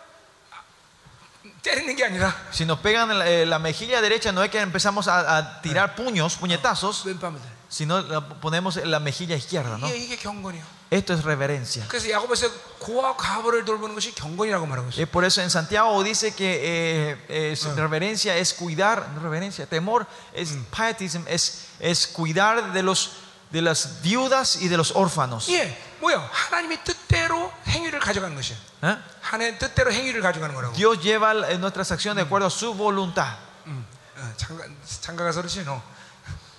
[2.52, 5.60] Si nos pegan en la, eh, la mejilla derecha, no es que empezamos a, a
[5.62, 7.48] tirar puños, puñetazos, 왼뺨을 대.
[7.68, 9.76] sino la ponemos en la mejilla izquierda.
[9.78, 9.86] ¿no?
[9.88, 10.62] 이게, 이게 경건이야.
[10.90, 11.84] Esto es reverencia.
[11.88, 12.48] 그래서 야고보에서
[12.78, 15.02] 고와 과부를 돌보는 것이 경건이라고 말하고 있어요.
[15.02, 20.06] Es por eso en Santiago dice que eh, es- reverencia es cuidar, no reverencia, temor
[20.32, 23.10] es pietism, es, es cuidar de los
[23.52, 25.48] de las viudas y de los órfanos.
[25.50, 26.28] 예, 뭐야?
[26.30, 28.56] 하나님의 뜻대로 행위를 가져가는 것이야.
[28.84, 28.96] ¿Eh?
[29.22, 30.74] 하나님의 뜻대로 행위를 가져가는 거라고.
[30.74, 33.36] Dios lleva eh, nuestras acciones de acuerdo a su voluntad.
[33.66, 33.84] 음,
[34.16, 34.64] 어, 장가
[35.00, 35.80] 장가 가서 그렇지 너.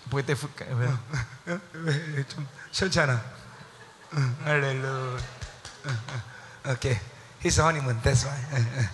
[0.09, 3.21] Porque te fui- 어, 왜, 좀 싫지 않아.
[4.13, 4.89] 응, 할렐루야.
[5.85, 5.99] 응,
[6.65, 6.71] 응.
[6.73, 6.97] 오케이.
[7.45, 8.35] His honeymoon, that's why.
[8.53, 8.89] 응, 응.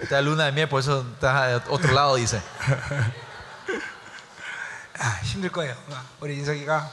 [0.00, 2.42] Esta luna de miel, por eso está a otro lado, dice.
[5.23, 5.73] 힘들 거예요.
[5.89, 6.89] 어, 우리 인석이가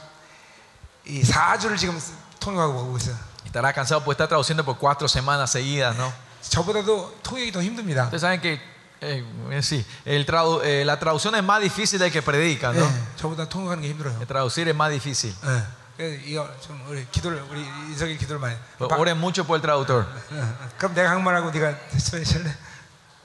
[1.05, 3.15] 이 4주를 지금 쓰- 통역하고 보고 있어요.
[3.45, 6.11] Estará cansado por estar traduciendo por cuatro semanas seguidas, ¿no?
[6.41, 8.05] 저보다도 통역이 더 힘듭니다.
[8.05, 8.59] Ustedes saben que
[9.01, 12.81] eh, eh, sí, el tradu- eh, la traducción es más difícil del que predica, ¿no?
[12.85, 14.19] 네, 저보다 통역하는 게 힘들어요.
[14.21, 15.33] El traducir es más difícil.
[15.43, 15.63] 네.
[15.97, 18.55] 그래서 이거 좀 우리 기도를 우리 인석이 기도를 많이.
[18.79, 20.05] Oren mucho por el traductor.
[20.05, 20.69] 어, 어.
[20.77, 22.55] 그럼 내가 한말하고 네가 할래?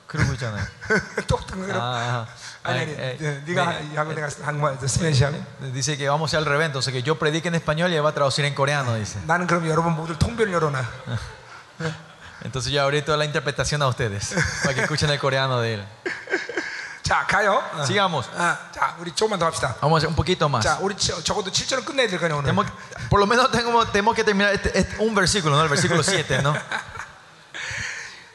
[0.06, 0.64] 그러고 있잖아요.
[1.26, 2.26] 똑똑한 거그
[2.65, 2.65] 럼.
[2.65, 3.95] 아, 아니 아니, 에, 네, 네가 네.
[3.95, 5.37] 하고 내가 한말 스페인시 하고.
[5.73, 8.03] Dice que vamos a hacer al revés, entonces que yo predique en español y él
[8.05, 9.19] va a traducir en coreano, dice.
[9.27, 10.85] 나는 그럼 여러분 모두 통변 열어놔.
[12.43, 15.85] Entonces yo abrí toda la interpretación a ustedes, para que escuchen el coreano de él.
[17.03, 17.61] 자 가요.
[17.75, 17.83] 어.
[17.85, 18.29] Sigamos.
[18.37, 19.75] 아, 자 우리 조금만 더 합시다.
[19.81, 20.63] Vamos a hacer un poquito más.
[20.63, 22.45] 자 우리 저- 적어도 7절은 끝내야 될 거냐 오늘.
[22.53, 22.67] Tenemos-
[23.09, 25.63] por lo menos tenemos, tenemos que terminar este- este- un versículo, ¿no?
[25.63, 26.53] El versículo 7, ¿no?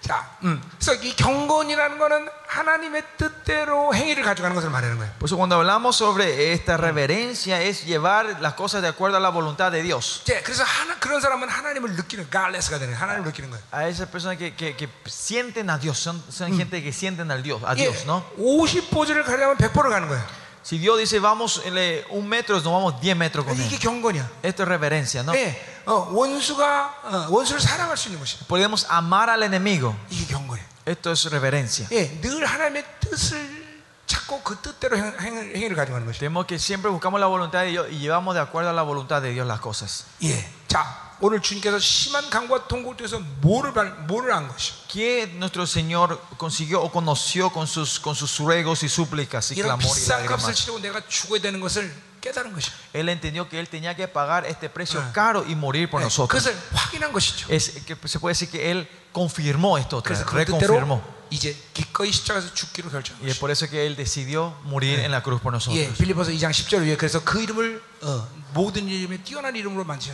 [0.00, 0.62] 자, 음.
[0.78, 5.10] 그래서 이 경건이라는 거는 하나님의 뜻대로 행위를 가져가는 것을 말하는 거예요.
[5.18, 9.30] Por eso cuando hablamos sobre esta reverencia es llevar las cosas de acuerdo a la
[9.30, 10.20] voluntad de Dios.
[10.22, 13.02] 이제 그래서 하나, 그런 사람은 하나님을 느끼는 갈레스가 되는 거예요.
[13.02, 13.64] 하나님을 느끼는 거예요.
[13.74, 17.42] A esas personas que, que- que sienten a Dios, son, son gente que sienten al
[17.42, 18.22] Dios, a 예, Dios, ¿no?
[18.38, 20.22] 50포즈를 가려면 100포를 가는 거예요.
[20.62, 23.80] Si Dios dice vamos eh, un metro, nos vamos 10 metros con 이게 Él.
[23.80, 24.30] 경건이야.
[24.42, 25.32] Esto es reverencia, ¿no?
[25.34, 25.54] 예,
[25.86, 28.46] 어, 원수가 어, 원수를 사랑할 수 있는 것이야.
[28.48, 29.94] Podemos amar al enemigo.
[30.10, 30.64] 이게 경건이야.
[30.86, 31.86] Esto es reverencia.
[31.92, 33.66] 예, 늘 하나님의 뜻을
[34.06, 36.18] 찾고 그 뜻대로 행, 행, 행위를 가져가는 것이야.
[36.18, 39.22] Tenemos que siempre buscamos la voluntad de Dios y llevamos de acuerdo a la voluntad
[39.22, 40.04] de Dios las cosas.
[40.24, 44.74] 예, 자 오늘 주님께서 심한 강과 통고를 통해서 뭐를 발- 뭐를 한 것이야.
[44.88, 49.78] ¿Qué nuestro Señor consiguió o conoció con sus, con sus ruegos y súplicas y 이런
[49.80, 50.54] clamor y 비싼 값을 lágrimas?
[50.54, 52.72] 치르고 내가 죽어야 되는 것을 깨달은 것이야.
[52.92, 56.28] Él entendió que él tenía que pagar este precio caro y morir por 예, nosotros.
[56.44, 57.46] 그것을 확인한 것이죠.
[57.48, 61.16] Es que se puede decir que él confirmó esto otra 그래서 vez, 그 뜻대로 reconfirmó.
[61.30, 63.40] 이제 기꺼이 십자가에서 죽기로 결정한 Y es 것이죠.
[63.40, 65.96] por eso que él decidió morir en la cruz por 예, nosotros.
[65.98, 68.28] 빌리포서 2장 10절 위에 그래서 그 이름을 어,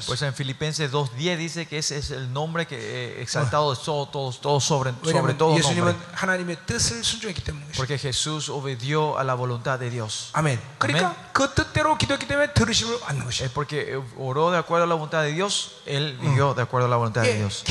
[0.05, 4.07] pues en Filipenses 2.10 dice que ese es el nombre que eh, exaltado es todo,
[4.07, 5.95] todo, todo sobre, sobre todo nombre.
[7.75, 10.29] Porque Jesús obedió a la voluntad de Dios.
[10.33, 10.59] Amén.
[13.45, 16.87] Es porque eh, oró de acuerdo a la voluntad de Dios, él vivió de acuerdo
[16.87, 17.63] a la voluntad de Dios.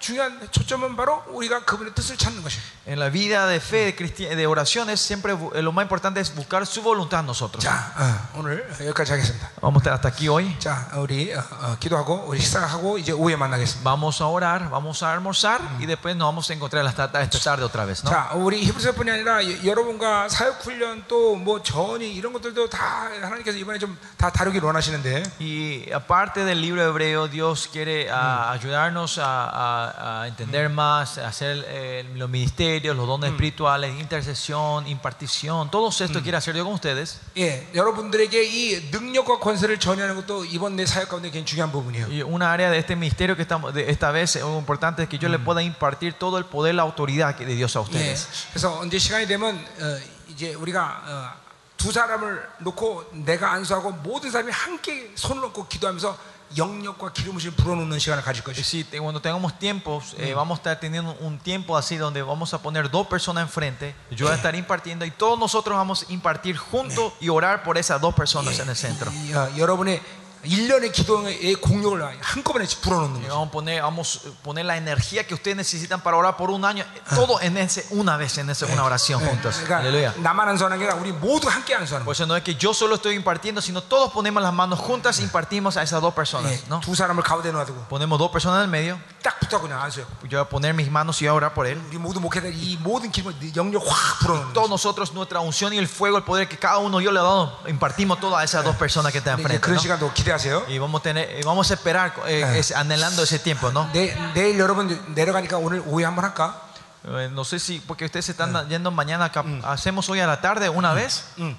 [0.00, 2.62] 기도 생활의 어, 가장 중요한 초점은 바로 우리가 그분의 뜻을 찾는 것이에요.
[2.86, 6.20] En la vida de fe, de, cristi- de oraciones, siempre bu- eh, lo más importante
[6.20, 7.64] es buscar su voluntad en nosotros.
[7.64, 9.48] 자, 어, 오늘 여기까지 하겠습니다.
[9.62, 10.54] Vamos a estar hasta aquí hoy.
[10.58, 13.82] 자, 우리 어, 어, 기도하고 우리 식사하고 이제 오후에 만나겠습니다.
[13.88, 17.64] Vamos a orar, vamos a almorzar y después nos vamos a encontrar esta, esta tarde
[17.64, 18.04] otra vez.
[18.04, 18.10] ¿no?
[18.10, 23.56] 자, 우리 히브리서뿐이 아니라 여- 여러분과 사역 훈련 또 뭐 전이 이런 것들도 다 하나님께서
[23.56, 29.48] 이번에 좀 다 다루길 원하시는데 Y aparte del libro hebreo, Dios quiere ah, ayudarnos a,
[29.48, 35.88] a- a entender más, a hacer eh, los ministerios, los dones espirituales, intercesión, impartición, todo
[35.88, 37.20] esto quiere hacer Dios con ustedes.
[37.36, 42.06] 예, 여러분들에게 이 능력과 권세를 전하는 것도 이번 내 사역 가운데 굉장히 중요한 부분이에요.
[42.08, 45.08] Y una área de este ministerio que estamos, de esta vez, es muy importante es
[45.08, 47.82] que yo le pueda impartir todo el poder, la autoridad que de Dios a 예,
[47.82, 48.28] ustedes.
[48.50, 51.44] 그래서 언제 시간이 되면 어, 이제 우리가 어,
[51.76, 56.16] 두 사람을 놓고 내가 안수하고 모든 사람이 함께 손을 얹고 기도하면서
[56.56, 58.62] 영역과 기름을 불어넣는 시간을 가질 Y 것이죠.
[58.62, 62.54] si te- cuando tengamos tiempos, eh, vamos a estar teniendo un tiempo así donde vamos
[62.54, 63.94] a poner dos personas enfrente.
[64.12, 67.76] Yo voy a estar impartiendo y todos nosotros vamos a impartir juntos y orar por
[67.76, 69.10] esas dos personas en el centro.
[69.10, 70.00] 이, 어, 여러분의
[70.44, 73.32] 일련의 기도의 공력을 한꺼번에 불어넣는 Y 거죠.
[73.32, 76.66] vamos a poner, vamos a poner la energía que ustedes necesitan para orar por un
[76.66, 76.84] año,
[77.14, 79.56] todo en ese, una vez en esa, una oración juntos.
[79.64, 80.12] 그러니까 Aleluya.
[80.20, 82.24] 나만 안수하는 게 아니라 우리 모두 함께 안수하는 Por 거죠.
[82.24, 85.22] eso no es que yo solo estoy impartiendo, sino todos ponemos las manos juntas e
[85.22, 86.52] impartimos a esas dos personas.
[86.52, 86.78] 예, ¿no?
[86.80, 90.04] 두 사람을 가운데 놔두고 Ponemos dos personas en el medio, 딱 붙어 그냥 안수해.
[90.28, 91.80] yo voy a poner mis manos y voy a orar por él.
[91.88, 94.74] 우리 모두 목회자 이 모든 기름을 영역 확 불어넣는 Todos 거죠.
[94.74, 97.60] nosotros, nuestra unción y el fuego, el poder que cada uno yo le he dado,
[97.66, 99.60] impartimos todas a esas dos personas que están 이제 enfrente.
[99.64, 99.80] 그런 ¿no?
[99.80, 100.64] 시간도 기대 하세요.
[100.68, 103.88] Y vamos a, tener, y vamos a esperar, eh, es- anhelando ese tiempo, ¿no?
[103.92, 106.60] 내, 내일 여러분 내려가니까 오늘 오후에 한번 할까?
[107.06, 110.40] Eh, no sé si, porque ustedes se están yendo mañana, acá, hacemos hoy a la
[110.40, 111.24] tarde una vez.
[111.38, 111.56] 응.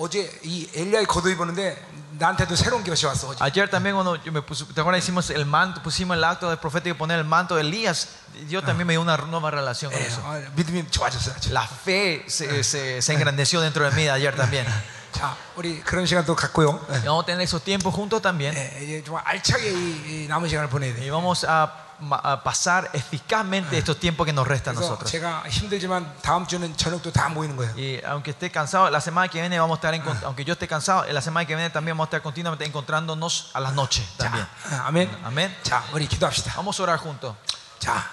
[0.00, 1.74] 어제 이 엘리야의 겉옷 입었는데
[2.20, 3.30] 나한테도 새로운 것이 왔어.
[3.34, 3.42] 어제.
[3.42, 5.02] Ayer también cuando yo me puse, ¿te acuerdas?
[5.02, 8.06] Hicimos el manto, pusimos el acto del profeta y poner el manto de Elías.
[8.48, 10.22] Yo también me dio una nueva relación con 예, eso.
[10.24, 11.32] 아, 믿음이 좋아졌어.
[11.34, 11.50] 아주.
[11.52, 14.64] La fe se, se, se engrandeció dentro de mí ayer también.
[15.12, 16.80] 자, 우리 그런 시간도 갖고요.
[16.90, 16.92] 예.
[16.92, 18.54] Y vamos a tener esos tiempos juntos también.
[18.54, 21.00] 예, 이제 정말 알차게 이, 이 남은 시간을 보내야 돼.
[21.00, 25.10] Y vamos a, ma- a pasar eficazmente estos tiempos que nos restan a 그래서 nosotros.
[25.10, 27.72] 제가 힘들지만 다음 주는 저녁도 다 모이는 거예요.
[27.76, 30.68] Y aunque esté cansado, la semana que viene vamos a estar, en, aunque yo esté
[30.68, 34.46] cansado, la semana que viene también vamos a estar continuamente encontrándonos a las noches también.
[34.70, 35.08] 아, 아멘.
[35.24, 35.56] Amén.
[35.64, 36.52] 자, 우리 기도합시다.
[36.54, 37.34] Vamos a orar juntos.
[37.82, 38.10] 자,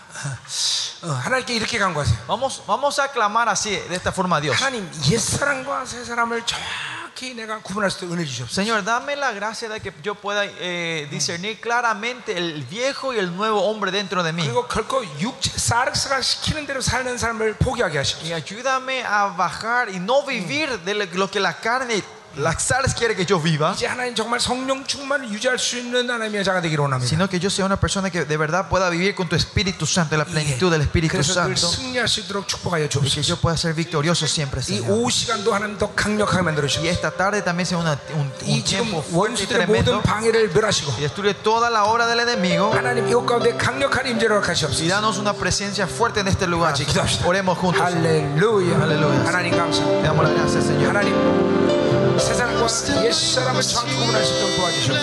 [1.02, 2.26] 어, 어, 하나님께 이렇게 간구하세요.
[2.28, 4.58] Vamos, vamos a clamar así, de esta forma a Dios.
[4.62, 8.62] 하나님 옛 사람과 새 사람을 정확히 명확히 내가 구분할 수 있도록 은혜 주시옵소서.
[8.62, 13.36] Señor, dame la gracia de que yo pueda eh, discernir claramente el viejo y el
[13.36, 14.44] nuevo hombre dentro de mí.
[14.44, 18.26] 그리고 결코 육체 사르스가 시키는 대로 사는 삶을 포기하게 하시옵소서.
[18.26, 22.04] Y ayúdame a bajar y no vivir de lo que la carne,
[22.38, 26.44] las sales quiere que yo viva, 이제 하나님 정말 성령 충만을 유지할 수 있는 하나님의
[26.44, 27.08] 자가 되기를 원합니다.
[27.08, 30.18] sino que yo sea una persona que de verdad pueda vivir con tu Espíritu Santo,
[30.18, 33.24] la plenitud del Espíritu 그래서 늘 Santo, 승리할 수 있도록 축복하여 y que 주옵소서.
[33.24, 34.92] yo pueda ser victorioso siempre, 이 Señor.
[34.92, 36.92] 오후 시간도 하나님 더 강력하게 만들어 Y 주시옵소서.
[36.92, 40.04] esta tarde también sea una- un, 이 un 지금 tiempo fuerte y 원수들의 tremendo 모든
[40.04, 44.44] 방해를 멸하시고 y destruye toda la obra del enemigo 하나님 이곳 가운데 강력한 임재를 y
[44.44, 44.84] 하시옵소서.
[44.92, 46.74] danos una presencia fuerte en este lugar.
[46.76, 47.24] 같이 기도합시다.
[47.26, 47.80] Oremos juntos.
[47.80, 48.76] 할렐루야.
[48.76, 49.24] 할렐루야.
[49.24, 50.02] 하나님 감사합니다.
[50.04, 50.92] Te damos las gracias, Señor.
[50.92, 51.16] 하나님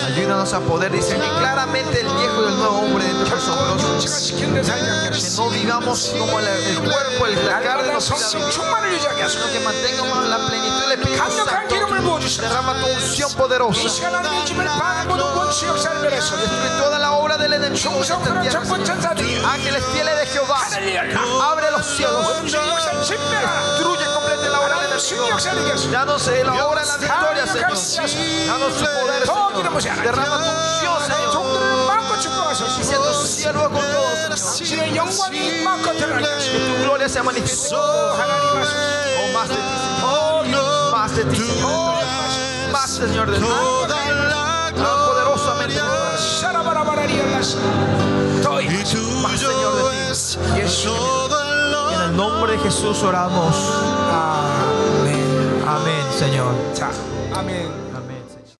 [0.06, 4.32] Ayúdanos a poder discernir claramente el viejo y el nuevo hombre dentro de nosotros.
[4.38, 4.46] Que
[5.36, 6.46] no vivamos como el,
[6.78, 11.68] cuerpo, el carne de nosotros, sino que mantengamos la plenitud del Espíritu Santo.
[12.40, 13.82] Derrama tu unción poderosa.
[16.10, 18.00] Destruye toda la obra del enemigo.
[18.00, 18.14] Este
[19.44, 20.60] Ángeles fieles de Jehová,
[21.42, 22.26] abre los cielos.
[25.00, 25.40] Señor.
[25.92, 27.70] Danos la obra de la victoria, Señor.
[28.78, 30.02] Tu poder, Señor.
[30.02, 31.32] Derrama tu unción, Señor.
[33.26, 35.08] Siervo con todos, Señor.
[36.68, 37.76] Tu gloria sea manifiesta.
[37.76, 40.90] Oh, más de ti, Señor.
[40.92, 42.04] Más de ti, Señor.
[42.72, 43.44] Más, Señor, de ti.
[49.22, 49.78] Más, Señor, de
[51.32, 51.37] ti
[52.08, 53.54] el nombre de Jesús oramos.
[54.10, 55.62] Amén.
[55.66, 56.54] Amén, Señor.
[57.34, 57.87] Amén.